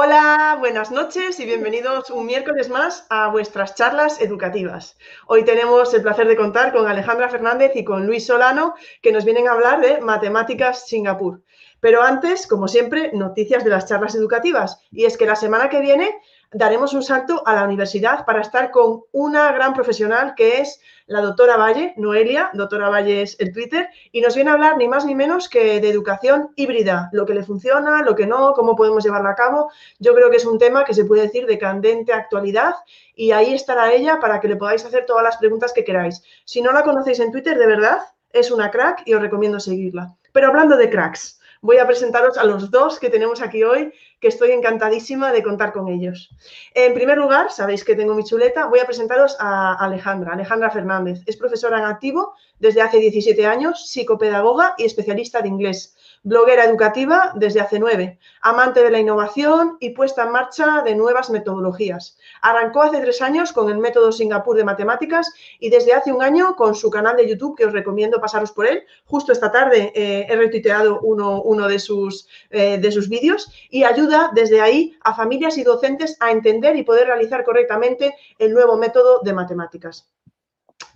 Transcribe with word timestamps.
Hola, 0.00 0.54
buenas 0.60 0.92
noches 0.92 1.40
y 1.40 1.44
bienvenidos 1.44 2.10
un 2.10 2.24
miércoles 2.24 2.68
más 2.68 3.04
a 3.10 3.30
vuestras 3.30 3.74
charlas 3.74 4.20
educativas. 4.20 4.96
Hoy 5.26 5.44
tenemos 5.44 5.92
el 5.92 6.02
placer 6.02 6.28
de 6.28 6.36
contar 6.36 6.72
con 6.72 6.86
Alejandra 6.86 7.28
Fernández 7.28 7.72
y 7.74 7.82
con 7.82 8.06
Luis 8.06 8.24
Solano, 8.24 8.76
que 9.02 9.10
nos 9.10 9.24
vienen 9.24 9.48
a 9.48 9.54
hablar 9.54 9.80
de 9.80 10.00
matemáticas 10.00 10.86
Singapur. 10.86 11.42
Pero 11.80 12.00
antes, 12.00 12.46
como 12.46 12.68
siempre, 12.68 13.10
noticias 13.12 13.64
de 13.64 13.70
las 13.70 13.86
charlas 13.86 14.14
educativas. 14.14 14.80
Y 14.92 15.04
es 15.04 15.16
que 15.16 15.26
la 15.26 15.34
semana 15.34 15.68
que 15.68 15.80
viene 15.80 16.14
daremos 16.50 16.94
un 16.94 17.02
salto 17.02 17.42
a 17.46 17.54
la 17.54 17.64
universidad 17.64 18.24
para 18.24 18.40
estar 18.40 18.70
con 18.70 19.02
una 19.12 19.52
gran 19.52 19.74
profesional 19.74 20.34
que 20.34 20.60
es 20.60 20.80
la 21.06 21.22
doctora 21.22 21.56
Valle, 21.56 21.94
Noelia, 21.96 22.50
doctora 22.52 22.90
Valle 22.90 23.22
es 23.22 23.36
el 23.40 23.52
Twitter, 23.52 23.88
y 24.12 24.20
nos 24.20 24.34
viene 24.34 24.50
a 24.50 24.54
hablar 24.54 24.76
ni 24.76 24.88
más 24.88 25.06
ni 25.06 25.14
menos 25.14 25.48
que 25.48 25.80
de 25.80 25.88
educación 25.88 26.50
híbrida, 26.54 27.08
lo 27.12 27.24
que 27.24 27.34
le 27.34 27.42
funciona, 27.42 28.02
lo 28.02 28.14
que 28.14 28.26
no, 28.26 28.52
cómo 28.52 28.76
podemos 28.76 29.04
llevarla 29.04 29.30
a 29.30 29.34
cabo. 29.34 29.70
Yo 29.98 30.14
creo 30.14 30.30
que 30.30 30.36
es 30.36 30.44
un 30.44 30.58
tema 30.58 30.84
que 30.84 30.92
se 30.92 31.06
puede 31.06 31.22
decir 31.22 31.46
de 31.46 31.58
candente 31.58 32.12
actualidad 32.12 32.74
y 33.14 33.30
ahí 33.30 33.54
estará 33.54 33.90
ella 33.92 34.20
para 34.20 34.38
que 34.38 34.48
le 34.48 34.56
podáis 34.56 34.84
hacer 34.84 35.06
todas 35.06 35.24
las 35.24 35.38
preguntas 35.38 35.72
que 35.72 35.84
queráis. 35.84 36.22
Si 36.44 36.60
no 36.60 36.72
la 36.72 36.82
conocéis 36.82 37.20
en 37.20 37.32
Twitter, 37.32 37.58
de 37.58 37.66
verdad, 37.66 38.00
es 38.30 38.50
una 38.50 38.70
crack 38.70 39.02
y 39.06 39.14
os 39.14 39.22
recomiendo 39.22 39.60
seguirla. 39.60 40.14
Pero 40.32 40.48
hablando 40.48 40.76
de 40.76 40.90
cracks, 40.90 41.40
voy 41.60 41.78
a 41.78 41.86
presentaros 41.86 42.36
a 42.38 42.44
los 42.44 42.70
dos 42.70 42.98
que 42.98 43.10
tenemos 43.10 43.40
aquí 43.40 43.62
hoy, 43.64 43.92
que 44.20 44.28
estoy 44.28 44.50
encantadísima 44.50 45.32
de 45.32 45.42
contar 45.42 45.72
con 45.72 45.88
ellos. 45.88 46.30
En 46.74 46.94
primer 46.94 47.18
lugar, 47.18 47.52
sabéis 47.52 47.84
que 47.84 47.94
tengo 47.94 48.14
mi 48.14 48.24
chuleta, 48.24 48.66
voy 48.66 48.80
a 48.80 48.86
presentaros 48.86 49.36
a 49.38 49.74
Alejandra, 49.74 50.32
Alejandra 50.32 50.70
Fernández. 50.70 51.20
Es 51.26 51.36
profesora 51.36 51.78
en 51.78 51.84
activo 51.84 52.34
desde 52.58 52.82
hace 52.82 52.98
17 52.98 53.46
años, 53.46 53.90
psicopedagoga 53.90 54.74
y 54.78 54.84
especialista 54.84 55.40
de 55.40 55.48
inglés 55.48 55.94
bloguera 56.22 56.64
educativa 56.64 57.32
desde 57.36 57.60
hace 57.60 57.78
nueve, 57.78 58.18
amante 58.42 58.82
de 58.82 58.90
la 58.90 58.98
innovación 58.98 59.76
y 59.80 59.90
puesta 59.90 60.24
en 60.24 60.32
marcha 60.32 60.82
de 60.82 60.94
nuevas 60.94 61.30
metodologías. 61.30 62.18
Arrancó 62.42 62.82
hace 62.82 63.00
tres 63.00 63.22
años 63.22 63.52
con 63.52 63.70
el 63.70 63.78
método 63.78 64.12
Singapur 64.12 64.56
de 64.56 64.64
matemáticas 64.64 65.32
y 65.58 65.70
desde 65.70 65.92
hace 65.92 66.12
un 66.12 66.22
año 66.22 66.56
con 66.56 66.74
su 66.74 66.90
canal 66.90 67.16
de 67.16 67.28
YouTube, 67.28 67.56
que 67.56 67.66
os 67.66 67.72
recomiendo 67.72 68.20
pasaros 68.20 68.52
por 68.52 68.66
él. 68.66 68.84
Justo 69.06 69.32
esta 69.32 69.50
tarde 69.50 69.92
eh, 69.94 70.26
he 70.28 70.36
retuiteado 70.36 71.00
uno, 71.00 71.68
de 71.68 71.78
sus, 71.78 72.28
eh, 72.50 72.78
de 72.78 72.92
sus 72.92 73.08
vídeos 73.08 73.50
y 73.70 73.84
ayuda 73.84 74.30
desde 74.34 74.60
ahí 74.60 74.96
a 75.02 75.14
familias 75.14 75.58
y 75.58 75.64
docentes 75.64 76.16
a 76.20 76.30
entender 76.30 76.76
y 76.76 76.82
poder 76.82 77.06
realizar 77.06 77.44
correctamente 77.44 78.14
el 78.38 78.52
nuevo 78.52 78.76
método 78.76 79.20
de 79.20 79.32
matemáticas. 79.32 80.08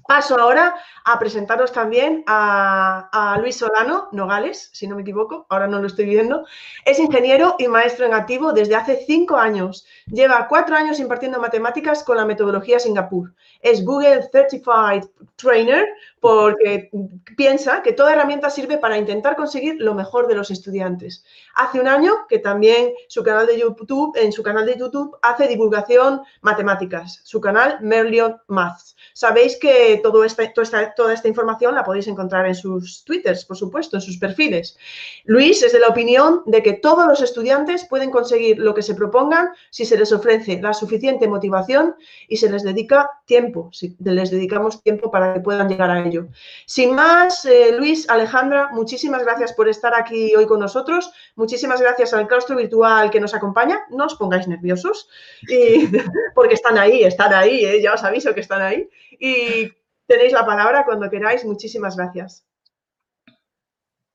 Paso 0.07 0.39
ahora 0.39 0.75
a 1.05 1.19
presentaros 1.19 1.73
también 1.73 2.25
a, 2.27 3.37
Luis 3.41 3.57
Solano 3.57 4.09
Nogales, 4.13 4.71
si 4.73 4.87
no 4.87 4.97
me 4.97 5.03
equivoco, 5.03 5.47
ahora 5.49 5.67
no 5.67 5.81
lo 5.81 5.87
estoy 5.87 6.07
viendo. 6.07 6.45
Es 6.85 6.99
ingeniero 6.99 7.57
y 7.59 7.69
maestro 7.69 8.07
en 8.07 8.15
activo 8.15 8.53
desde 8.53 8.75
hace 8.75 9.05
cinco 9.07 9.37
años. 9.37 9.87
Lleva 10.07 10.47
cuatro 10.49 10.77
años 10.77 10.99
impartiendo 11.01 11.41
matemáticas 11.41 12.05
con 12.05 12.17
la 12.17 12.25
metodología 12.25 12.79
Singapur. 12.79 13.33
Es 13.61 13.85
Google 13.85 14.29
Certified 14.31 15.05
Trainer 15.37 15.87
porque 16.21 16.91
piensa 17.37 17.83
que 17.83 17.93
toda 17.93 18.13
herramienta 18.13 18.51
sirve 18.51 18.79
para 18.79 18.99
intentar 18.99 19.37
conseguir 19.37 19.77
lo 19.79 19.95
mejor 19.95 20.29
de 20.29 20.35
los 20.35 20.51
estudiantes. 20.51 21.25
Hace 21.55 21.81
un 21.81 21.89
año 21.89 22.27
que 22.29 22.39
también 22.39 22.93
su 23.09 23.23
canal 23.23 23.47
de 23.47 23.59
YouTube, 23.59 24.17
en 24.17 24.33
su 24.33 24.43
canal 24.43 24.67
de 24.67 24.79
YouTube 24.79 25.17
hace 25.23 25.49
divulgación 25.49 26.23
matemáticas, 26.41 27.21
su 27.25 27.41
canal 27.41 27.79
Merlion 27.81 28.41
Maths. 28.47 28.97
Sabéis 29.15 29.57
que 29.57 30.01
todo 30.03 30.25
este, 30.25 30.49
toda, 30.49 31.13
esta, 31.13 31.29
información 31.29 31.75
la 31.75 31.85
podéis 31.85 32.09
encontrar 32.09 32.47
en 32.47 32.55
sus 32.55 33.05
twitters, 33.05 33.45
por 33.45 33.57
supuesto, 33.57 33.97
en 33.97 34.03
sus 34.03 34.19
perfiles. 34.19 34.77
Luis 35.25 35.63
es 35.63 35.73
de 35.73 35.81
la 35.81 35.89
opinión 35.89 36.43
de 36.47 36.63
que 36.63 36.75
todos 36.75 37.07
los 37.07 37.21
estudiantes 37.21 37.85
pueden 37.85 38.11
conseguir 38.11 38.59
lo 38.59 38.75
que 38.75 38.83
se 38.83 38.95
propongan 38.95 39.51
si 39.71 39.85
se 39.85 39.99
les 39.99 40.13
ofrece 40.13 40.61
la 40.61 40.75
suficiente 40.75 41.29
motivación 41.29 41.95
y 42.29 42.37
se 42.37 42.51
les 42.51 42.63
dedica 42.63 43.11
tiempo, 43.27 43.71
si 43.73 43.97
les 44.03 44.31
dedicamos 44.31 44.83
tiempo 44.83 45.11
para 45.11 45.35
que 45.35 45.41
puedan 45.41 45.69
llegar 45.69 45.91
a 45.91 46.05
ello. 46.07 46.29
Sin 46.67 46.95
más, 46.95 47.45
eh, 47.45 47.73
Luis, 47.77 48.09
Alejandra, 48.09 48.71
muchísimas 48.73 49.23
gracias 49.23 49.53
por 49.53 49.69
estar 49.69 49.95
aquí 49.95 50.35
hoy 50.35 50.47
con 50.47 50.61
nosotros. 50.61 51.13
Muchísimas 51.37 51.81
gracias 51.81 52.13
al 52.15 52.27
claustro 52.27 52.57
virtual 52.57 53.11
que 53.11 53.21
nos 53.21 53.35
acompaña. 53.35 53.81
No 53.91 54.07
os 54.07 54.15
pongáis 54.15 54.49
nerviosos, 54.49 55.09
porque 56.35 56.55
están 56.55 56.79
ahí, 56.79 57.05
están 57.05 57.33
ahí, 57.33 57.65
eh, 57.65 57.83
ya 57.83 57.95
os 57.95 58.05
aviso 58.05 58.35
que 58.35 58.41
están 58.41 58.63
ahí. 58.63 58.89
Y 59.19 59.73
Tenéis 60.13 60.33
la 60.33 60.45
palabra 60.45 60.85
cuando 60.85 61.09
queráis. 61.09 61.43
Muchísimas 61.45 61.97
gracias. 61.97 62.47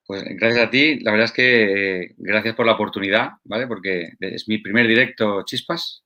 Pues 0.06 0.24
gracias 0.24 0.68
a 0.68 0.70
ti. 0.70 1.00
La 1.00 1.10
verdad 1.10 1.26
es 1.26 1.32
que 1.32 2.02
eh, 2.02 2.16
gracias 2.18 2.56
por 2.56 2.68
la 2.68 2.74
oportunidad, 2.74 3.32
¿vale? 3.44 3.66
Porque 3.66 4.12
es 4.20 4.48
mi 4.48 4.60
primer 4.60 4.88
directo 4.88 5.44
chispas. 5.44 6.04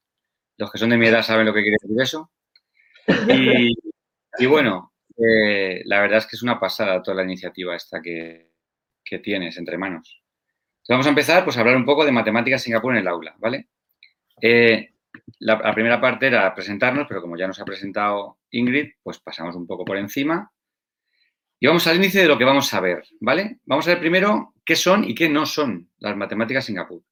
Los 0.57 0.71
que 0.71 0.77
son 0.77 0.91
de 0.91 0.97
mi 0.97 1.07
edad 1.07 1.23
saben 1.23 1.45
lo 1.45 1.53
que 1.53 1.61
quiere 1.61 1.77
decir 1.81 2.01
eso. 2.01 2.31
Y, 4.39 4.45
bueno, 4.45 4.93
eh, 5.17 5.81
la 5.83 5.99
verdad 5.99 6.19
es 6.19 6.25
que 6.25 6.37
es 6.37 6.41
una 6.41 6.57
pasada 6.57 7.03
toda 7.03 7.17
la 7.17 7.23
iniciativa 7.23 7.75
esta 7.75 8.01
que, 8.01 8.49
tienes 9.21 9.57
entre 9.57 9.77
manos. 9.77 10.23
vamos 10.87 11.05
a 11.05 11.09
empezar 11.09 11.43
pues, 11.43 11.57
a 11.57 11.59
hablar 11.59 11.75
un 11.75 11.83
poco 11.83 12.05
de 12.05 12.13
matemáticas 12.13 12.63
Singapur 12.63 12.93
en 12.93 12.99
el 12.99 13.07
aula, 13.09 13.35
¿vale? 13.39 13.67
Eh, 14.41 14.93
la, 15.39 15.73
primera 15.73 15.99
parte 15.99 16.27
era 16.27 16.53
presentarnos, 16.53 17.07
pero 17.07 17.21
como 17.21 17.37
ya 17.37 17.47
nos 17.47 17.59
ha 17.59 17.65
presentado 17.65 18.39
Ingrid, 18.51 18.93
pues 19.03 19.19
pasamos 19.19 19.55
un 19.55 19.67
poco 19.67 19.85
por 19.85 19.97
encima. 19.97 20.51
Y 21.59 21.67
vamos 21.67 21.85
al 21.87 21.97
inicio 21.97 22.21
de 22.21 22.27
lo 22.27 22.37
que 22.37 22.45
vamos 22.45 22.73
a 22.73 22.79
ver, 22.79 23.03
¿vale? 23.19 23.59
Vamos 23.65 23.87
a 23.87 23.91
ver 23.91 23.99
primero 23.99 24.53
qué 24.65 24.75
son 24.75 25.03
y 25.03 25.13
qué 25.13 25.29
no 25.29 25.45
son 25.45 25.89
las 25.99 26.17
matemáticas 26.17 26.65
Singapur. 26.65 27.03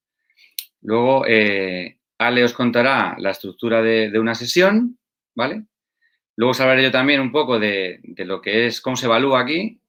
Luego, 0.82 1.26
eh, 1.28 2.00
Ale 2.18 2.44
os 2.44 2.54
contará 2.54 3.16
la 3.20 3.32
estructura 3.32 3.82
de, 3.82 4.18
una 4.20 4.36
sesión, 4.36 4.98
¿vale? 5.36 5.66
Luego 6.36 6.52
os 6.52 6.60
hablaré 6.60 6.84
yo 6.84 6.92
también 6.92 7.22
un 7.22 7.32
poco 7.32 7.60
de, 7.60 8.00
de, 8.02 8.26
lo 8.26 8.42
que 8.42 8.66
es, 8.66 8.82
cómo 8.82 8.96
se 8.96 9.06
evalúa 9.06 9.42
aquí, 9.42 9.80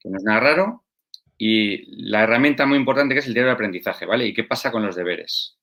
que 0.00 0.08
no 0.08 0.16
es 0.16 0.24
nada 0.24 0.40
raro, 0.40 0.84
y 1.36 2.04
la 2.10 2.22
herramienta 2.22 2.66
muy 2.66 2.78
importante 2.78 3.14
que 3.14 3.20
es 3.20 3.26
el 3.26 3.34
diario 3.34 3.48
de 3.48 3.54
aprendizaje, 3.54 4.06
¿vale? 4.06 4.26
Y 4.26 4.32
qué 4.34 4.44
pasa 4.44 4.70
con 4.70 4.84
los 4.86 4.96
deberes. 4.96 5.58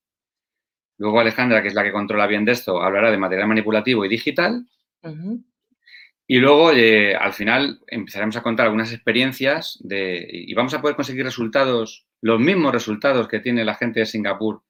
Luego 1.00 1.22
Alejandra, 1.22 1.62
que 1.62 1.70
es 1.70 1.74
la 1.74 1.84
que 1.84 1.94
controla 1.94 2.28
bien 2.28 2.44
de 2.44 2.52
esto, 2.52 2.84
hablará 2.84 3.10
de 3.10 3.18
material 3.18 3.48
manipulativo 3.48 4.04
y 4.04 4.10
digital. 4.10 4.66
Y 6.28 6.38
luego, 6.40 6.74
eh, 6.74 7.16
al 7.16 7.32
final, 7.32 7.80
empezaremos 7.88 8.36
a 8.36 8.44
contar 8.44 8.66
algunas 8.66 8.92
experiencias 8.92 9.80
de, 9.82 10.28
y 10.30 10.54
vamos 10.54 10.74
a 10.74 10.82
poder 10.82 10.98
conseguir 10.98 11.24
resultados, 11.24 12.06
los 12.22 12.40
mismos 12.42 12.74
resultados 12.74 13.30
que 13.30 13.40
tiene 13.40 13.64
la 13.64 13.76
gente 13.76 14.02
de 14.02 14.06
Singapur, 14.06 14.62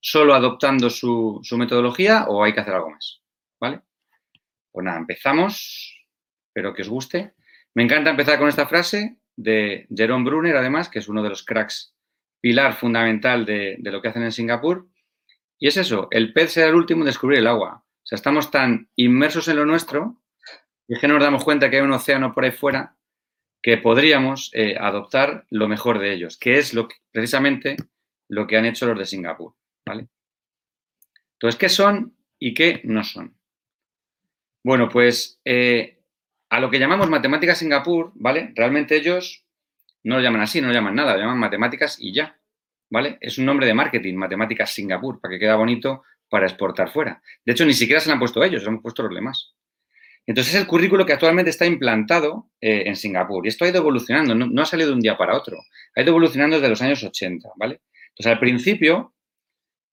solo 0.00 0.34
adoptando 0.34 0.90
su, 0.90 1.40
metodología 1.56 2.24
o 2.26 2.42
hay 2.42 2.52
que 2.52 2.60
hacer 2.60 2.74
algo 2.74 2.90
más. 2.90 3.22
¿Vale? 3.60 3.80
Pues 4.72 4.84
nada, 4.84 4.98
empezamos. 4.98 5.96
Espero 6.48 6.74
que 6.74 6.82
os 6.82 6.88
guste. 6.88 7.34
Me 7.74 7.84
encanta 7.84 8.10
empezar 8.10 8.36
con 8.36 8.48
esta 8.48 8.66
frase 8.66 9.16
de 9.36 9.86
Jerome 9.94 10.24
Brunner, 10.24 10.56
además, 10.56 10.88
que 10.88 10.98
es 10.98 11.08
uno 11.08 11.22
de 11.22 11.28
los 11.28 11.44
cracks, 11.44 11.94
pilar 12.40 12.74
fundamental 12.74 13.44
de, 13.44 13.76
de 13.78 13.92
lo 13.92 14.02
que 14.02 14.08
hacen 14.08 14.24
en 14.24 14.32
Singapur 14.32 14.88
y 15.58 15.68
es 15.68 15.76
eso, 15.76 16.08
el 16.10 16.32
pez 16.32 16.52
será 16.52 16.68
el 16.68 16.74
último 16.74 17.02
en 17.02 17.06
descubrir 17.06 17.38
el 17.38 17.46
agua. 17.46 17.84
O 17.84 18.06
sea, 18.06 18.16
estamos 18.16 18.50
tan 18.50 18.88
inmersos 18.96 19.48
en 19.48 19.56
lo 19.56 19.66
nuestro 19.66 20.22
y 20.86 20.94
es 20.94 21.00
que 21.00 21.08
nos 21.08 21.22
damos 21.22 21.44
cuenta 21.44 21.68
que 21.68 21.76
hay 21.76 21.82
un 21.82 21.92
océano 21.92 22.32
por 22.32 22.44
ahí 22.44 22.52
fuera 22.52 22.96
que 23.62 23.76
podríamos 23.76 24.50
eh, 24.54 24.76
adoptar 24.78 25.46
lo 25.50 25.68
mejor 25.68 25.98
de 25.98 26.12
ellos, 26.12 26.38
que 26.38 26.58
es 26.58 26.74
lo 26.74 26.88
que, 26.88 26.96
precisamente 27.10 27.76
lo 28.28 28.46
que 28.46 28.56
han 28.56 28.66
hecho 28.66 28.86
los 28.86 28.98
de 28.98 29.04
Singapur. 29.04 29.54
¿vale? 29.84 30.08
Entonces, 31.34 31.58
¿qué 31.58 31.68
son 31.68 32.16
y 32.38 32.54
qué 32.54 32.80
no 32.84 33.02
son? 33.04 33.36
Bueno, 34.64 34.88
pues 34.88 35.40
eh, 35.44 35.98
a 36.50 36.60
lo 36.60 36.70
que 36.70 36.78
llamamos 36.78 37.10
matemáticas 37.10 37.58
Singapur, 37.58 38.12
¿vale? 38.14 38.52
Realmente 38.54 38.96
ellos 38.96 39.44
no 40.02 40.16
lo 40.16 40.22
llaman 40.22 40.42
así, 40.42 40.60
no 40.60 40.68
lo 40.68 40.74
llaman 40.74 40.94
nada, 40.94 41.14
lo 41.14 41.20
llaman 41.20 41.38
matemáticas 41.38 41.96
y 42.00 42.12
ya. 42.12 42.37
¿Vale? 42.90 43.18
Es 43.20 43.38
un 43.38 43.46
nombre 43.46 43.66
de 43.66 43.74
marketing, 43.74 44.14
Matemáticas 44.14 44.70
Singapur, 44.70 45.20
para 45.20 45.32
que 45.32 45.40
quede 45.40 45.54
bonito 45.54 46.02
para 46.28 46.46
exportar 46.46 46.90
fuera. 46.90 47.22
De 47.44 47.52
hecho, 47.52 47.64
ni 47.64 47.74
siquiera 47.74 48.00
se 48.00 48.08
lo 48.08 48.14
han 48.14 48.18
puesto 48.18 48.42
ellos, 48.42 48.62
se 48.62 48.68
han 48.68 48.80
puesto 48.80 49.02
los 49.02 49.14
demás. 49.14 49.54
Entonces, 50.26 50.54
es 50.54 50.60
el 50.60 50.66
currículo 50.66 51.06
que 51.06 51.14
actualmente 51.14 51.50
está 51.50 51.64
implantado 51.64 52.50
eh, 52.60 52.82
en 52.86 52.96
Singapur. 52.96 53.46
Y 53.46 53.48
esto 53.48 53.64
ha 53.64 53.68
ido 53.68 53.78
evolucionando, 53.78 54.34
no, 54.34 54.62
ha 54.62 54.66
salido 54.66 54.90
de 54.90 54.94
un 54.94 55.00
día 55.00 55.16
para 55.16 55.34
otro. 55.34 55.58
Ha 55.96 56.02
ido 56.02 56.10
evolucionando 56.10 56.56
desde 56.56 56.68
los 56.68 56.82
años 56.82 57.02
80, 57.02 57.48
¿vale? 57.56 57.80
Entonces, 58.10 58.32
al 58.32 58.38
principio, 58.38 59.14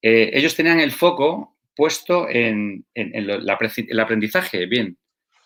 eh, 0.02 0.32
ellos 0.34 0.56
tenían 0.56 0.82
el 0.82 0.92
foco 0.92 1.56
puesto 1.74 2.28
en, 2.30 2.86
el 2.94 3.50
aprendizaje, 4.00 4.66
bien, 4.66 4.98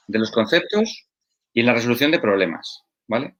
de 0.07 0.19
los 0.19 0.31
conceptos 0.31 1.07
y 1.53 1.59
en 1.59 1.65
la 1.67 1.73
resolución 1.73 2.11
de 2.11 2.19
problemas, 2.19 2.83
¿vale? 3.07 3.35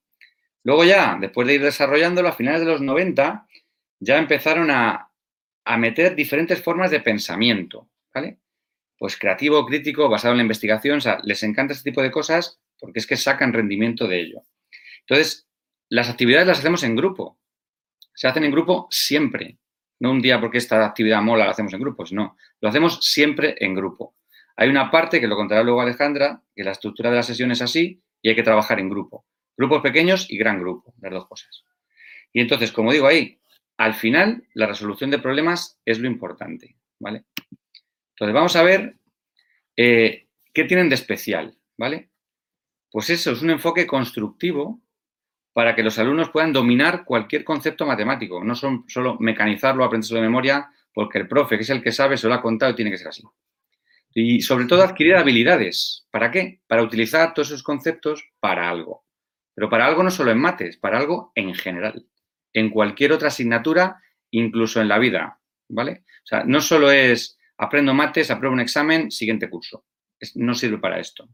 Luego 0.63 0.83
ya, 0.83 1.17
después 1.19 1.47
de 1.47 1.55
ir 1.55 1.63
desarrollándolo, 1.63 2.27
a 2.27 2.33
finales 2.33 2.61
de 2.61 2.67
los 2.67 2.81
90, 2.81 3.47
ya 3.99 4.17
empezaron 4.17 4.69
a, 4.71 5.05
meter 5.77 6.15
diferentes 6.15 6.63
formas 6.63 6.89
de 6.89 6.99
pensamiento, 6.99 7.89
¿vale? 8.13 8.39
Pues 8.97 9.15
creativo, 9.17 9.63
crítico, 9.67 10.09
basado 10.09 10.33
en 10.33 10.37
la 10.37 10.43
investigación, 10.43 10.97
o 10.97 11.01
sea, 11.01 11.19
les 11.23 11.43
encanta 11.43 11.73
este 11.73 11.91
tipo 11.91 12.01
de 12.01 12.09
cosas 12.09 12.59
porque 12.79 12.97
es 12.99 13.05
que 13.05 13.15
sacan 13.15 13.53
rendimiento 13.53 14.07
de 14.07 14.19
ello. 14.19 14.41
Entonces, 15.01 15.47
las 15.89 16.09
actividades 16.09 16.47
las 16.47 16.59
hacemos 16.59 16.81
en 16.83 16.95
grupo. 16.95 17.39
Se 18.15 18.27
hacen 18.27 18.45
en 18.45 18.51
grupo 18.51 18.87
siempre. 18.89 19.59
No 19.99 20.11
un 20.11 20.21
día 20.21 20.39
porque 20.39 20.57
esta 20.57 20.83
actividad 20.85 21.21
mola 21.21 21.45
la 21.45 21.51
hacemos 21.51 21.73
en 21.73 21.81
grupos, 21.81 22.11
no. 22.13 22.35
Lo 22.61 22.69
hacemos 22.69 22.99
siempre 23.01 23.55
en 23.59 23.75
grupo. 23.75 24.15
Hay 24.55 24.69
una 24.69 24.89
parte, 24.89 25.21
que 25.21 25.27
lo 25.27 25.35
contará 25.35 25.61
luego 25.63 25.81
Alejandra, 25.81 26.41
que 26.55 26.63
la 26.63 26.71
estructura 26.71 27.09
de 27.09 27.17
la 27.17 27.23
sesión 27.23 27.51
es 27.51 27.61
así 27.61 28.01
y 28.21 28.29
hay 28.29 28.35
que 28.35 28.43
trabajar 28.43 28.79
en 28.79 28.89
grupo. 28.89 29.25
Grupos 29.55 29.81
pequeños 29.81 30.25
y 30.29 30.37
gran 30.37 30.59
grupo, 30.59 30.93
las 30.99 31.11
dos 31.11 31.27
cosas. 31.27 31.63
Y 32.33 32.41
entonces, 32.41 32.71
como 32.71 32.91
digo 32.91 33.07
ahí, 33.07 33.39
al 33.79 33.93
final 33.93 34.43
la 34.55 34.67
resolución 34.67 35.09
de 35.09 35.19
problemas 35.19 35.79
es 35.85 35.99
lo 35.99 36.07
importante, 36.07 36.75
¿vale? 36.99 37.23
Entonces, 38.09 38.33
vamos 38.33 38.55
a 38.57 38.63
ver 38.63 38.97
eh, 39.77 40.27
qué 40.53 40.65
tienen 40.65 40.89
de 40.89 40.95
especial, 40.95 41.57
¿vale? 41.77 42.09
Pues 42.91 43.09
eso 43.09 43.31
es 43.31 43.41
un 43.41 43.51
enfoque 43.51 43.87
constructivo 43.87 44.81
para 45.53 45.75
que 45.75 45.83
los 45.83 45.97
alumnos 45.97 46.29
puedan 46.29 46.51
dominar 46.51 47.05
cualquier 47.05 47.45
concepto 47.45 47.85
matemático, 47.85 48.43
no 48.43 48.53
son 48.53 48.83
solo 48.89 49.15
mecanizarlo, 49.17 49.85
aprenderlo 49.85 50.17
de 50.17 50.27
memoria, 50.27 50.69
porque 50.93 51.19
el 51.19 51.29
profe, 51.29 51.55
que 51.55 51.63
es 51.63 51.69
el 51.69 51.81
que 51.81 51.93
sabe, 51.93 52.17
se 52.17 52.27
lo 52.27 52.33
ha 52.33 52.41
contado 52.41 52.73
y 52.73 52.75
tiene 52.75 52.91
que 52.91 52.97
ser 52.97 53.07
así. 53.07 53.23
Y 54.13 54.41
sobre 54.41 54.65
todo 54.65 54.83
adquirir 54.83 55.15
habilidades. 55.15 56.05
¿Para 56.11 56.31
qué? 56.31 56.59
Para 56.67 56.83
utilizar 56.83 57.33
todos 57.33 57.47
esos 57.47 57.63
conceptos 57.63 58.29
para 58.41 58.69
algo. 58.69 59.05
Pero 59.55 59.69
para 59.69 59.85
algo 59.85 60.03
no 60.03 60.11
solo 60.11 60.31
en 60.31 60.39
mates, 60.39 60.75
para 60.75 60.97
algo 60.97 61.31
en 61.35 61.53
general. 61.55 62.05
En 62.53 62.69
cualquier 62.69 63.11
otra 63.11 63.27
asignatura, 63.29 64.01
incluso 64.31 64.81
en 64.81 64.87
la 64.87 64.99
vida. 64.99 65.39
¿Vale? 65.69 66.03
O 66.23 66.25
sea, 66.25 66.43
no 66.43 66.61
solo 66.61 66.91
es 66.91 67.37
aprendo 67.57 67.93
mates, 67.93 68.31
apruebo 68.31 68.53
un 68.53 68.61
examen, 68.61 69.11
siguiente 69.11 69.49
curso. 69.49 69.85
no 70.35 70.55
sirve 70.55 70.77
para 70.77 70.99
esto. 70.99 71.29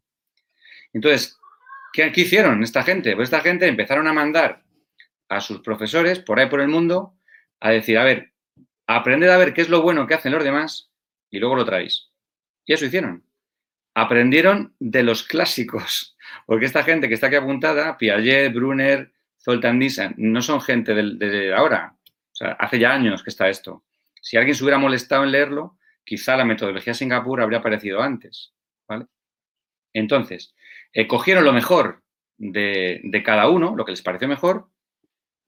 Entonces, 0.93 1.37
¿qué, 1.93 2.11
¿qué, 2.11 2.21
hicieron 2.21 2.63
esta 2.63 2.83
gente? 2.83 3.15
Pues 3.15 3.27
esta 3.27 3.41
gente 3.41 3.67
empezaron 3.67 4.07
a 4.07 4.13
mandar 4.13 4.63
a 5.29 5.41
sus 5.41 5.61
profesores 5.61 6.19
por 6.19 6.39
ahí 6.39 6.49
por 6.49 6.61
el 6.61 6.67
mundo 6.67 7.17
a 7.59 7.71
decir, 7.71 7.97
a 7.97 8.03
ver, 8.03 8.33
aprended 8.87 9.29
a 9.29 9.37
ver 9.37 9.53
qué 9.53 9.61
es 9.61 9.69
lo 9.69 9.81
bueno 9.81 10.07
que 10.07 10.13
hacen 10.13 10.31
los 10.31 10.43
demás 10.43 10.91
y 11.29 11.39
luego 11.39 11.55
lo 11.55 11.65
traéis. 11.65 12.11
Y 12.65 12.73
eso 12.73 12.85
hicieron. 12.85 13.25
Aprendieron 13.93 14.75
de 14.79 15.03
los 15.03 15.23
clásicos, 15.23 16.17
porque 16.45 16.65
esta 16.65 16.83
gente 16.83 17.07
que 17.07 17.13
está 17.13 17.27
aquí 17.27 17.35
apuntada, 17.35 17.97
Piaget, 17.97 18.53
Brunner, 18.53 19.11
Zoltan 19.45 19.77
Nissen, 19.77 20.15
no 20.17 20.41
son 20.41 20.59
gente 20.59 20.95
de, 20.95 21.53
ahora. 21.53 21.95
O 21.95 22.35
sea, 22.35 22.53
hace 22.53 22.79
ya 22.79 22.93
años 22.93 23.21
que 23.21 23.29
está 23.29 23.47
esto. 23.47 23.83
Si 24.19 24.37
alguien 24.37 24.55
se 24.55 24.63
hubiera 24.63 24.79
molestado 24.79 25.23
en 25.23 25.31
leerlo, 25.31 25.77
quizá 26.03 26.35
la 26.35 26.45
metodología 26.45 26.95
Singapur 26.95 27.41
habría 27.41 27.59
aparecido 27.59 28.01
antes. 28.01 28.53
¿vale? 28.87 29.05
Entonces, 29.93 30.55
eh, 30.93 31.05
cogieron 31.05 31.45
lo 31.45 31.53
mejor 31.53 32.01
de, 32.37 33.01
de, 33.03 33.23
cada 33.23 33.47
uno, 33.47 33.75
lo 33.75 33.85
que 33.85 33.91
les 33.91 34.01
pareció 34.01 34.27
mejor, 34.27 34.67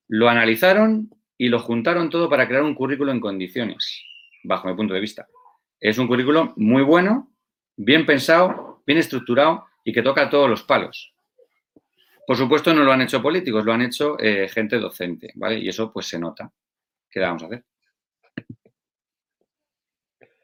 lo 0.08 0.30
analizaron 0.30 1.10
y 1.36 1.50
lo 1.50 1.60
juntaron 1.60 2.12
todo 2.12 2.30
para 2.30 2.48
crear 2.48 2.62
un 2.62 2.76
currículo 2.76 3.12
en 3.12 3.20
condiciones, 3.20 4.04
bajo 4.44 4.68
mi 4.68 4.76
punto 4.76 4.94
de 4.94 5.02
vista. 5.02 5.28
Es 5.80 5.98
un 5.98 6.08
currículo 6.08 6.54
muy 6.56 6.84
bueno, 6.84 7.32
bien 7.76 8.06
pensado, 8.06 8.84
bien 8.86 9.00
estructurado 9.00 9.66
y 9.84 9.92
que 9.92 10.04
toca 10.04 10.30
todos 10.30 10.50
los 10.50 10.62
palos. 10.64 11.16
Por 12.27 12.35
supuesto, 12.35 12.74
no 12.74 12.83
lo 12.83 12.91
han 12.91 13.01
hecho 13.01 13.21
políticos, 13.21 13.63
lo 13.63 13.71
han 13.71 13.83
hecho 13.83 14.19
eh, 14.19 14.50
gente 14.50 14.77
docente, 14.79 15.31
¿vale? 15.35 15.59
Y 15.59 15.69
eso 15.69 15.94
pues 15.94 16.07
se 16.07 16.19
nota. 16.19 16.51
¿Qué 17.09 17.21
vamos 17.21 17.41
a 17.44 17.45
hacer? 17.45 17.63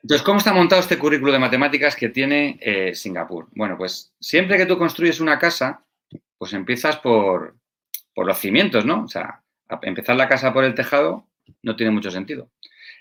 Entonces, 0.01 0.25
¿cómo 0.25 0.37
está 0.37 0.53
montado 0.53 0.79
este 0.79 0.97
currículo 0.97 1.33
de 1.33 1.39
matemáticas 1.39 1.97
que 1.97 2.07
tiene 2.07 2.57
eh, 2.61 2.95
Singapur? 2.95 3.49
Bueno, 3.51 3.77
pues 3.77 4.13
siempre 4.17 4.55
que 4.55 4.65
tú 4.65 4.77
construyes 4.77 5.19
una 5.19 5.37
casa, 5.37 5.83
pues 6.37 6.53
empiezas 6.53 6.99
por, 6.99 7.57
por 8.13 8.27
los 8.27 8.37
cimientos, 8.37 8.85
¿no? 8.85 9.03
O 9.03 9.07
sea, 9.09 9.43
empezar 9.81 10.15
la 10.15 10.29
casa 10.29 10.53
por 10.53 10.63
el 10.63 10.75
tejado 10.75 11.27
no 11.63 11.75
tiene 11.75 11.91
mucho 11.91 12.11
sentido. 12.11 12.49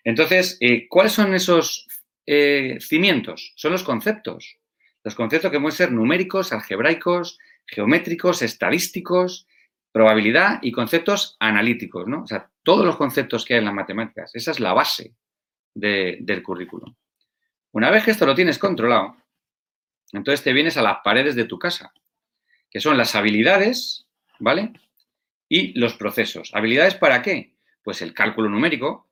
Entonces, 0.03 0.59
eh, 0.61 0.89
¿cuáles 0.89 1.13
son 1.13 1.33
esos 1.35 1.87
cimientos, 2.25 3.53
son 3.57 3.73
los 3.73 3.85
conceptos. 3.85 4.59
Los 5.05 5.15
conceptos 5.15 5.51
que 5.51 5.59
pueden 5.59 5.77
ser 5.77 5.93
numéricos, 5.93 6.53
algebraicos, 6.53 7.39
geométricos, 7.73 8.43
estadísticos, 8.43 9.47
probabilidad 9.91 10.59
y 10.63 10.73
conceptos 10.73 11.37
analíticos, 11.41 12.07
¿no? 12.07 12.23
O 12.23 12.27
sea, 12.27 12.51
todos 12.63 12.85
los 12.85 12.97
conceptos 12.97 13.45
que 13.45 13.55
hay 13.55 13.59
en 13.61 13.65
las 13.65 13.75
matemáticas. 13.75 14.31
Esa 14.35 14.51
es 14.51 14.61
la 14.61 14.75
base 14.75 15.15
del 15.75 16.43
currículum. 16.43 16.95
Una 17.73 17.91
vez 17.91 18.05
que 18.05 18.11
esto 18.11 18.27
lo 18.27 18.35
tienes 18.35 18.59
controlado, 18.59 19.17
entonces 20.13 20.45
te 20.45 20.53
vienes 20.53 20.77
a 20.77 20.83
las 20.83 20.99
paredes 21.03 21.35
de 21.35 21.47
tu 21.47 21.59
casa, 21.59 21.93
que 22.71 22.81
son 22.81 22.99
las 22.99 23.15
habilidades, 23.15 24.07
¿vale? 24.39 24.73
Y 25.49 25.79
los 25.79 25.95
procesos. 25.95 26.51
¿Habilidades 26.55 26.95
para 26.95 27.23
qué? 27.23 27.55
Pues 27.83 28.03
el 28.03 28.13
cálculo 28.13 28.51
numérico, 28.51 29.09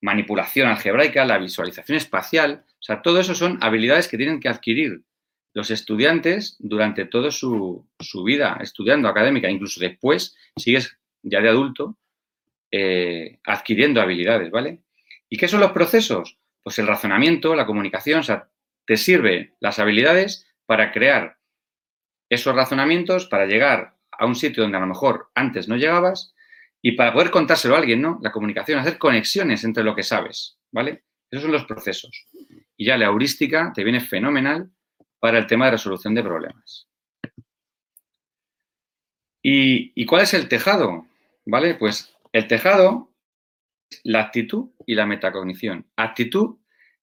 manipulación 0.00 0.68
algebraica, 0.68 1.24
la 1.24 1.38
visualización 1.38 1.96
espacial. 1.96 2.64
O 2.68 2.82
sea, 2.82 3.00
todo 3.00 3.20
eso 3.20 3.36
son 3.36 3.58
habilidades 3.62 4.08
que 4.08 4.16
tienen 4.16 4.40
que 4.40 4.48
adquirir 4.48 5.04
los 5.54 5.70
estudiantes 5.70 6.56
durante 6.58 7.04
toda 7.06 7.30
su, 7.30 7.86
vida 8.24 8.58
estudiando 8.60 9.08
académica, 9.08 9.50
incluso 9.50 9.80
después 9.80 10.36
sigues 10.56 10.96
ya 11.22 11.40
de 11.40 11.48
adulto 11.48 11.98
eh, 12.70 13.38
adquiriendo 13.44 14.00
habilidades, 14.00 14.50
¿vale? 14.50 14.82
¿Y 15.28 15.36
qué 15.36 15.48
son 15.48 15.60
los 15.60 15.72
procesos? 15.72 16.38
Pues 16.62 16.78
el 16.78 16.86
razonamiento, 16.86 17.54
la 17.54 17.66
comunicación, 17.66 18.20
o 18.20 18.22
sea, 18.22 18.48
te 18.86 18.96
sirve 18.96 19.54
las 19.60 19.78
habilidades 19.78 20.46
para 20.66 20.92
crear 20.92 21.38
esos 22.28 22.54
razonamientos, 22.54 23.26
para 23.26 23.46
llegar 23.46 23.96
a 24.10 24.26
un 24.26 24.34
sitio 24.34 24.62
donde 24.62 24.78
a 24.78 24.80
lo 24.80 24.86
mejor 24.86 25.30
antes 25.34 25.68
no 25.68 25.76
llegabas 25.76 26.34
y 26.80 26.92
para 26.92 27.12
poder 27.12 27.30
contárselo 27.30 27.74
a 27.74 27.78
alguien, 27.78 28.00
¿no? 28.00 28.18
La 28.22 28.32
comunicación, 28.32 28.78
hacer 28.78 28.98
conexiones 28.98 29.64
entre 29.64 29.84
lo 29.84 29.94
que 29.94 30.02
sabes, 30.02 30.58
¿vale? 30.70 31.04
Esos 31.30 31.42
son 31.42 31.52
los 31.52 31.64
procesos. 31.64 32.26
Y 32.76 32.86
ya 32.86 32.96
la 32.96 33.06
heurística 33.06 33.72
te 33.74 33.84
viene 33.84 34.00
fenomenal 34.00 34.70
para 35.22 35.38
el 35.38 35.46
tema 35.46 35.66
de 35.66 35.70
resolución 35.70 36.16
de 36.16 36.22
problemas. 36.24 36.88
¿Y, 39.40 40.04
cuál 40.04 40.22
es 40.22 40.34
el 40.34 40.48
tejado? 40.48 41.06
¿Vale? 41.46 41.76
Pues 41.76 42.12
el 42.32 42.48
tejado 42.48 43.12
es 43.88 44.00
la 44.02 44.22
actitud 44.22 44.70
y 44.84 44.96
la 44.96 45.06
metacognición. 45.06 45.86
Actitud 45.94 46.56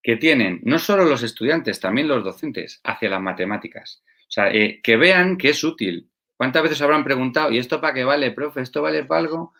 que 0.04 0.18
tienen 0.18 0.60
no 0.64 0.80
solo 0.80 1.06
los 1.06 1.24
estudiantes, 1.24 1.80
también 1.80 2.10
los 2.10 2.26
docentes 2.26 2.82
hacia 2.84 3.10
las 3.10 3.22
matemáticas. 3.22 4.04
O 4.24 4.32
sea, 4.32 4.52
eh, 4.52 4.82
que 4.84 4.98
vean 4.98 5.38
que 5.38 5.52
es 5.52 5.64
útil, 5.64 6.10
¿Cuántas 6.36 6.64
veces 6.64 6.82
habrán 6.82 7.04
preguntado, 7.04 7.52
¿y 7.52 7.58
esto 7.58 7.82
para 7.82 7.94
qué 7.94 8.06
vale, 8.06 8.32
profe? 8.32 8.62
¿Esto 8.62 8.82
vale 8.82 9.04
para 9.04 9.20
algo? 9.20 9.54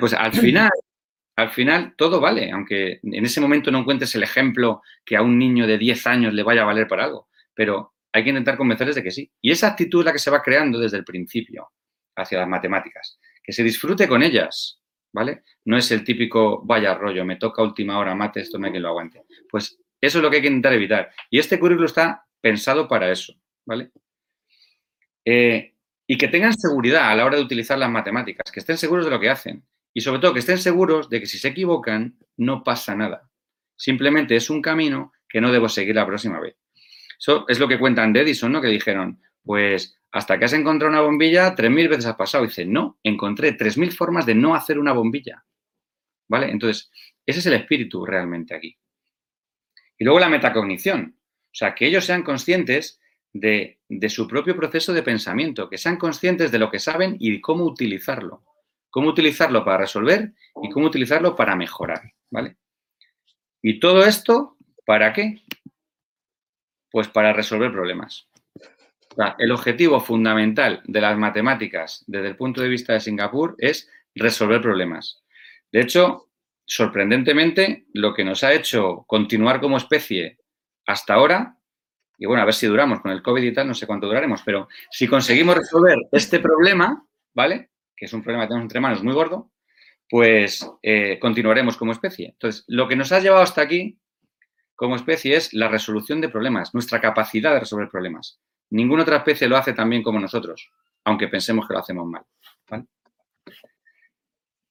Pues 0.00 0.14
al 0.14 0.32
final, 0.32 0.70
al 1.40 1.50
final 1.50 1.94
todo 1.96 2.20
vale, 2.20 2.50
aunque 2.50 3.00
en 3.02 3.24
ese 3.24 3.40
momento 3.40 3.70
no 3.70 3.78
encuentres 3.78 4.14
el 4.14 4.22
ejemplo 4.22 4.82
que 5.04 5.16
a 5.16 5.22
un 5.22 5.38
niño 5.38 5.66
de 5.66 5.78
10 5.78 6.06
años 6.06 6.34
le 6.34 6.42
vaya 6.42 6.62
a 6.62 6.66
valer 6.66 6.86
para 6.86 7.04
algo, 7.04 7.28
pero 7.54 7.94
hay 8.12 8.24
que 8.24 8.30
intentar 8.30 8.56
convencerles 8.56 8.96
de 8.96 9.02
que 9.02 9.10
sí. 9.10 9.30
Y 9.40 9.50
esa 9.50 9.68
actitud 9.68 10.00
es 10.00 10.06
la 10.06 10.12
que 10.12 10.18
se 10.18 10.30
va 10.30 10.42
creando 10.42 10.78
desde 10.78 10.98
el 10.98 11.04
principio 11.04 11.70
hacia 12.16 12.38
las 12.38 12.48
matemáticas. 12.48 13.18
Que 13.42 13.52
se 13.52 13.62
disfrute 13.62 14.08
con 14.08 14.22
ellas, 14.22 14.80
¿vale? 15.12 15.44
No 15.64 15.76
es 15.76 15.90
el 15.90 16.04
típico, 16.04 16.62
vaya 16.64 16.94
rollo, 16.94 17.24
me 17.24 17.36
toca 17.36 17.62
última 17.62 17.98
hora 17.98 18.14
mate, 18.14 18.40
esto 18.40 18.58
no 18.58 18.66
hay 18.66 18.72
quien 18.72 18.82
lo 18.82 18.90
aguante. 18.90 19.22
Pues 19.48 19.78
eso 20.00 20.18
es 20.18 20.22
lo 20.22 20.30
que 20.30 20.36
hay 20.36 20.42
que 20.42 20.48
intentar 20.48 20.72
evitar. 20.72 21.10
Y 21.30 21.38
este 21.38 21.58
currículo 21.58 21.86
está 21.86 22.26
pensado 22.40 22.88
para 22.88 23.10
eso, 23.10 23.34
¿vale? 23.64 23.90
Eh, 25.24 25.74
y 26.06 26.18
que 26.18 26.28
tengan 26.28 26.54
seguridad 26.54 27.10
a 27.10 27.14
la 27.14 27.24
hora 27.24 27.36
de 27.36 27.42
utilizar 27.42 27.78
las 27.78 27.90
matemáticas, 27.90 28.50
que 28.50 28.60
estén 28.60 28.78
seguros 28.78 29.04
de 29.04 29.10
lo 29.12 29.20
que 29.20 29.30
hacen 29.30 29.64
y 29.92 30.00
sobre 30.00 30.20
todo 30.20 30.32
que 30.32 30.40
estén 30.40 30.58
seguros 30.58 31.08
de 31.08 31.20
que 31.20 31.26
si 31.26 31.38
se 31.38 31.48
equivocan 31.48 32.18
no 32.36 32.62
pasa 32.62 32.94
nada. 32.94 33.28
Simplemente 33.76 34.36
es 34.36 34.50
un 34.50 34.62
camino 34.62 35.12
que 35.28 35.40
no 35.40 35.52
debo 35.52 35.68
seguir 35.68 35.94
la 35.94 36.06
próxima 36.06 36.40
vez. 36.40 36.56
Eso 37.18 37.44
es 37.48 37.58
lo 37.58 37.68
que 37.68 37.78
cuentan 37.78 38.12
de 38.12 38.20
Edison, 38.20 38.52
¿no? 38.52 38.60
Que 38.60 38.68
dijeron, 38.68 39.20
pues 39.42 40.00
hasta 40.12 40.38
que 40.38 40.46
has 40.46 40.52
encontrado 40.52 40.90
una 40.90 41.02
bombilla, 41.02 41.54
3.000 41.54 41.88
veces 41.88 42.06
has 42.06 42.16
pasado. 42.16 42.44
Y 42.44 42.48
dice, 42.48 42.64
no, 42.64 42.98
encontré 43.02 43.56
3.000 43.56 43.92
formas 43.92 44.26
de 44.26 44.34
no 44.34 44.54
hacer 44.54 44.78
una 44.78 44.92
bombilla. 44.92 45.44
¿Vale? 46.28 46.50
Entonces, 46.50 46.90
ese 47.26 47.40
es 47.40 47.46
el 47.46 47.54
espíritu 47.54 48.04
realmente 48.04 48.54
aquí. 48.54 48.76
Y 49.98 50.04
luego 50.04 50.18
la 50.18 50.28
metacognición. 50.28 51.16
O 51.18 51.54
sea, 51.54 51.74
que 51.74 51.86
ellos 51.86 52.04
sean 52.04 52.22
conscientes 52.22 53.00
de, 53.32 53.78
su 54.08 54.26
propio 54.26 54.56
proceso 54.56 54.92
de 54.92 55.02
pensamiento, 55.02 55.68
que 55.68 55.78
sean 55.78 55.96
conscientes 55.96 56.50
de 56.50 56.58
lo 56.58 56.70
que 56.70 56.78
saben 56.78 57.16
y 57.18 57.40
cómo 57.40 57.64
utilizarlo. 57.64 58.44
Cómo 58.90 59.08
utilizarlo 59.08 59.64
para 59.64 59.78
resolver 59.78 60.32
y 60.62 60.68
cómo 60.70 60.86
utilizarlo 60.86 61.34
para 61.34 61.56
mejorar, 61.56 62.12
¿vale? 62.30 62.56
Y 63.62 63.78
todo 63.78 64.04
esto, 64.04 64.56
¿para 64.84 65.12
qué? 65.12 65.42
Pues 66.90 67.08
para 67.08 67.32
resolver 67.32 67.72
problemas. 67.72 68.28
el 69.38 69.52
objetivo 69.52 70.00
fundamental 70.00 70.82
de 70.84 71.00
las 71.00 71.16
matemáticas 71.16 72.04
desde 72.06 72.28
el 72.28 72.36
punto 72.36 72.62
de 72.62 72.68
vista 72.68 72.92
de 72.92 73.00
Singapur 73.00 73.54
es 73.58 73.90
resolver 74.14 74.60
problemas. 74.60 75.22
De 75.72 75.80
hecho, 75.80 76.28
sorprendentemente, 76.64 77.86
lo 77.94 78.14
que 78.14 78.24
nos 78.24 78.44
ha 78.44 78.52
hecho 78.52 79.04
continuar 79.06 79.60
como 79.60 79.76
especie 79.76 80.38
hasta 80.86 81.14
ahora, 81.14 81.56
y 82.18 82.26
bueno, 82.26 82.42
a 82.42 82.44
ver 82.44 82.54
si 82.54 82.66
duramos 82.66 83.00
con 83.00 83.10
el 83.10 83.22
COVID 83.22 83.42
y 83.42 83.52
tal, 83.52 83.68
no 83.68 83.74
sé 83.74 83.86
cuánto 83.86 84.06
duraremos, 84.06 84.42
pero 84.44 84.68
si 84.90 85.06
conseguimos 85.06 85.56
resolver 85.56 85.96
este 86.12 86.38
problema, 86.38 87.04
¿vale? 87.34 87.69
Que 88.00 88.06
es 88.06 88.12
un 88.14 88.22
problema 88.22 88.44
que 88.44 88.48
tenemos 88.48 88.64
entre 88.64 88.80
manos 88.80 89.02
muy 89.02 89.12
gordo, 89.12 89.50
pues 90.08 90.66
eh, 90.82 91.18
continuaremos 91.20 91.76
como 91.76 91.92
especie. 91.92 92.28
Entonces, 92.28 92.64
lo 92.66 92.88
que 92.88 92.96
nos 92.96 93.12
ha 93.12 93.20
llevado 93.20 93.42
hasta 93.42 93.60
aquí 93.60 93.98
como 94.74 94.96
especie 94.96 95.36
es 95.36 95.52
la 95.52 95.68
resolución 95.68 96.22
de 96.22 96.30
problemas, 96.30 96.72
nuestra 96.72 96.98
capacidad 96.98 97.52
de 97.52 97.60
resolver 97.60 97.90
problemas. 97.90 98.40
Ninguna 98.70 99.02
otra 99.02 99.18
especie 99.18 99.48
lo 99.48 99.58
hace 99.58 99.74
tan 99.74 99.90
bien 99.90 100.02
como 100.02 100.18
nosotros, 100.18 100.70
aunque 101.04 101.28
pensemos 101.28 101.68
que 101.68 101.74
lo 101.74 101.80
hacemos 101.80 102.06
mal. 102.06 102.24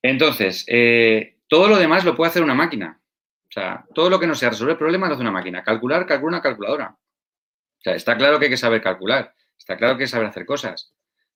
Entonces, 0.02 0.66
eh, 0.68 1.38
todo 1.48 1.68
lo 1.68 1.78
demás 1.78 2.06
lo 2.06 2.16
puede 2.16 2.32
hacer 2.32 2.42
una 2.42 2.56
máquina. 2.56 3.00
O 3.48 3.52
sea, 3.52 3.86
todo 3.94 4.10
lo 4.10 4.20
que 4.20 4.26
no 4.26 4.34
sea 4.34 4.50
resolver 4.50 4.76
problemas 4.76 5.10
lo 5.10 5.14
hace 5.14 5.22
una 5.22 5.32
máquina. 5.32 5.64
Calcular, 5.64 6.08
calcula 6.08 6.38
una 6.38 6.42
calculadora. 6.42 6.98
O 6.98 7.82
sea, 7.82 7.94
está 7.94 8.18
claro 8.18 8.40
que 8.40 8.46
hay 8.46 8.52
que 8.52 8.58
saber 8.58 8.82
calcular, 8.82 9.36
está 9.56 9.78
claro 9.78 9.96
que 9.96 10.04
hay 10.04 10.08
que 10.08 10.12
saber 10.12 10.28
hacer 10.28 10.48
cosas, 10.48 10.94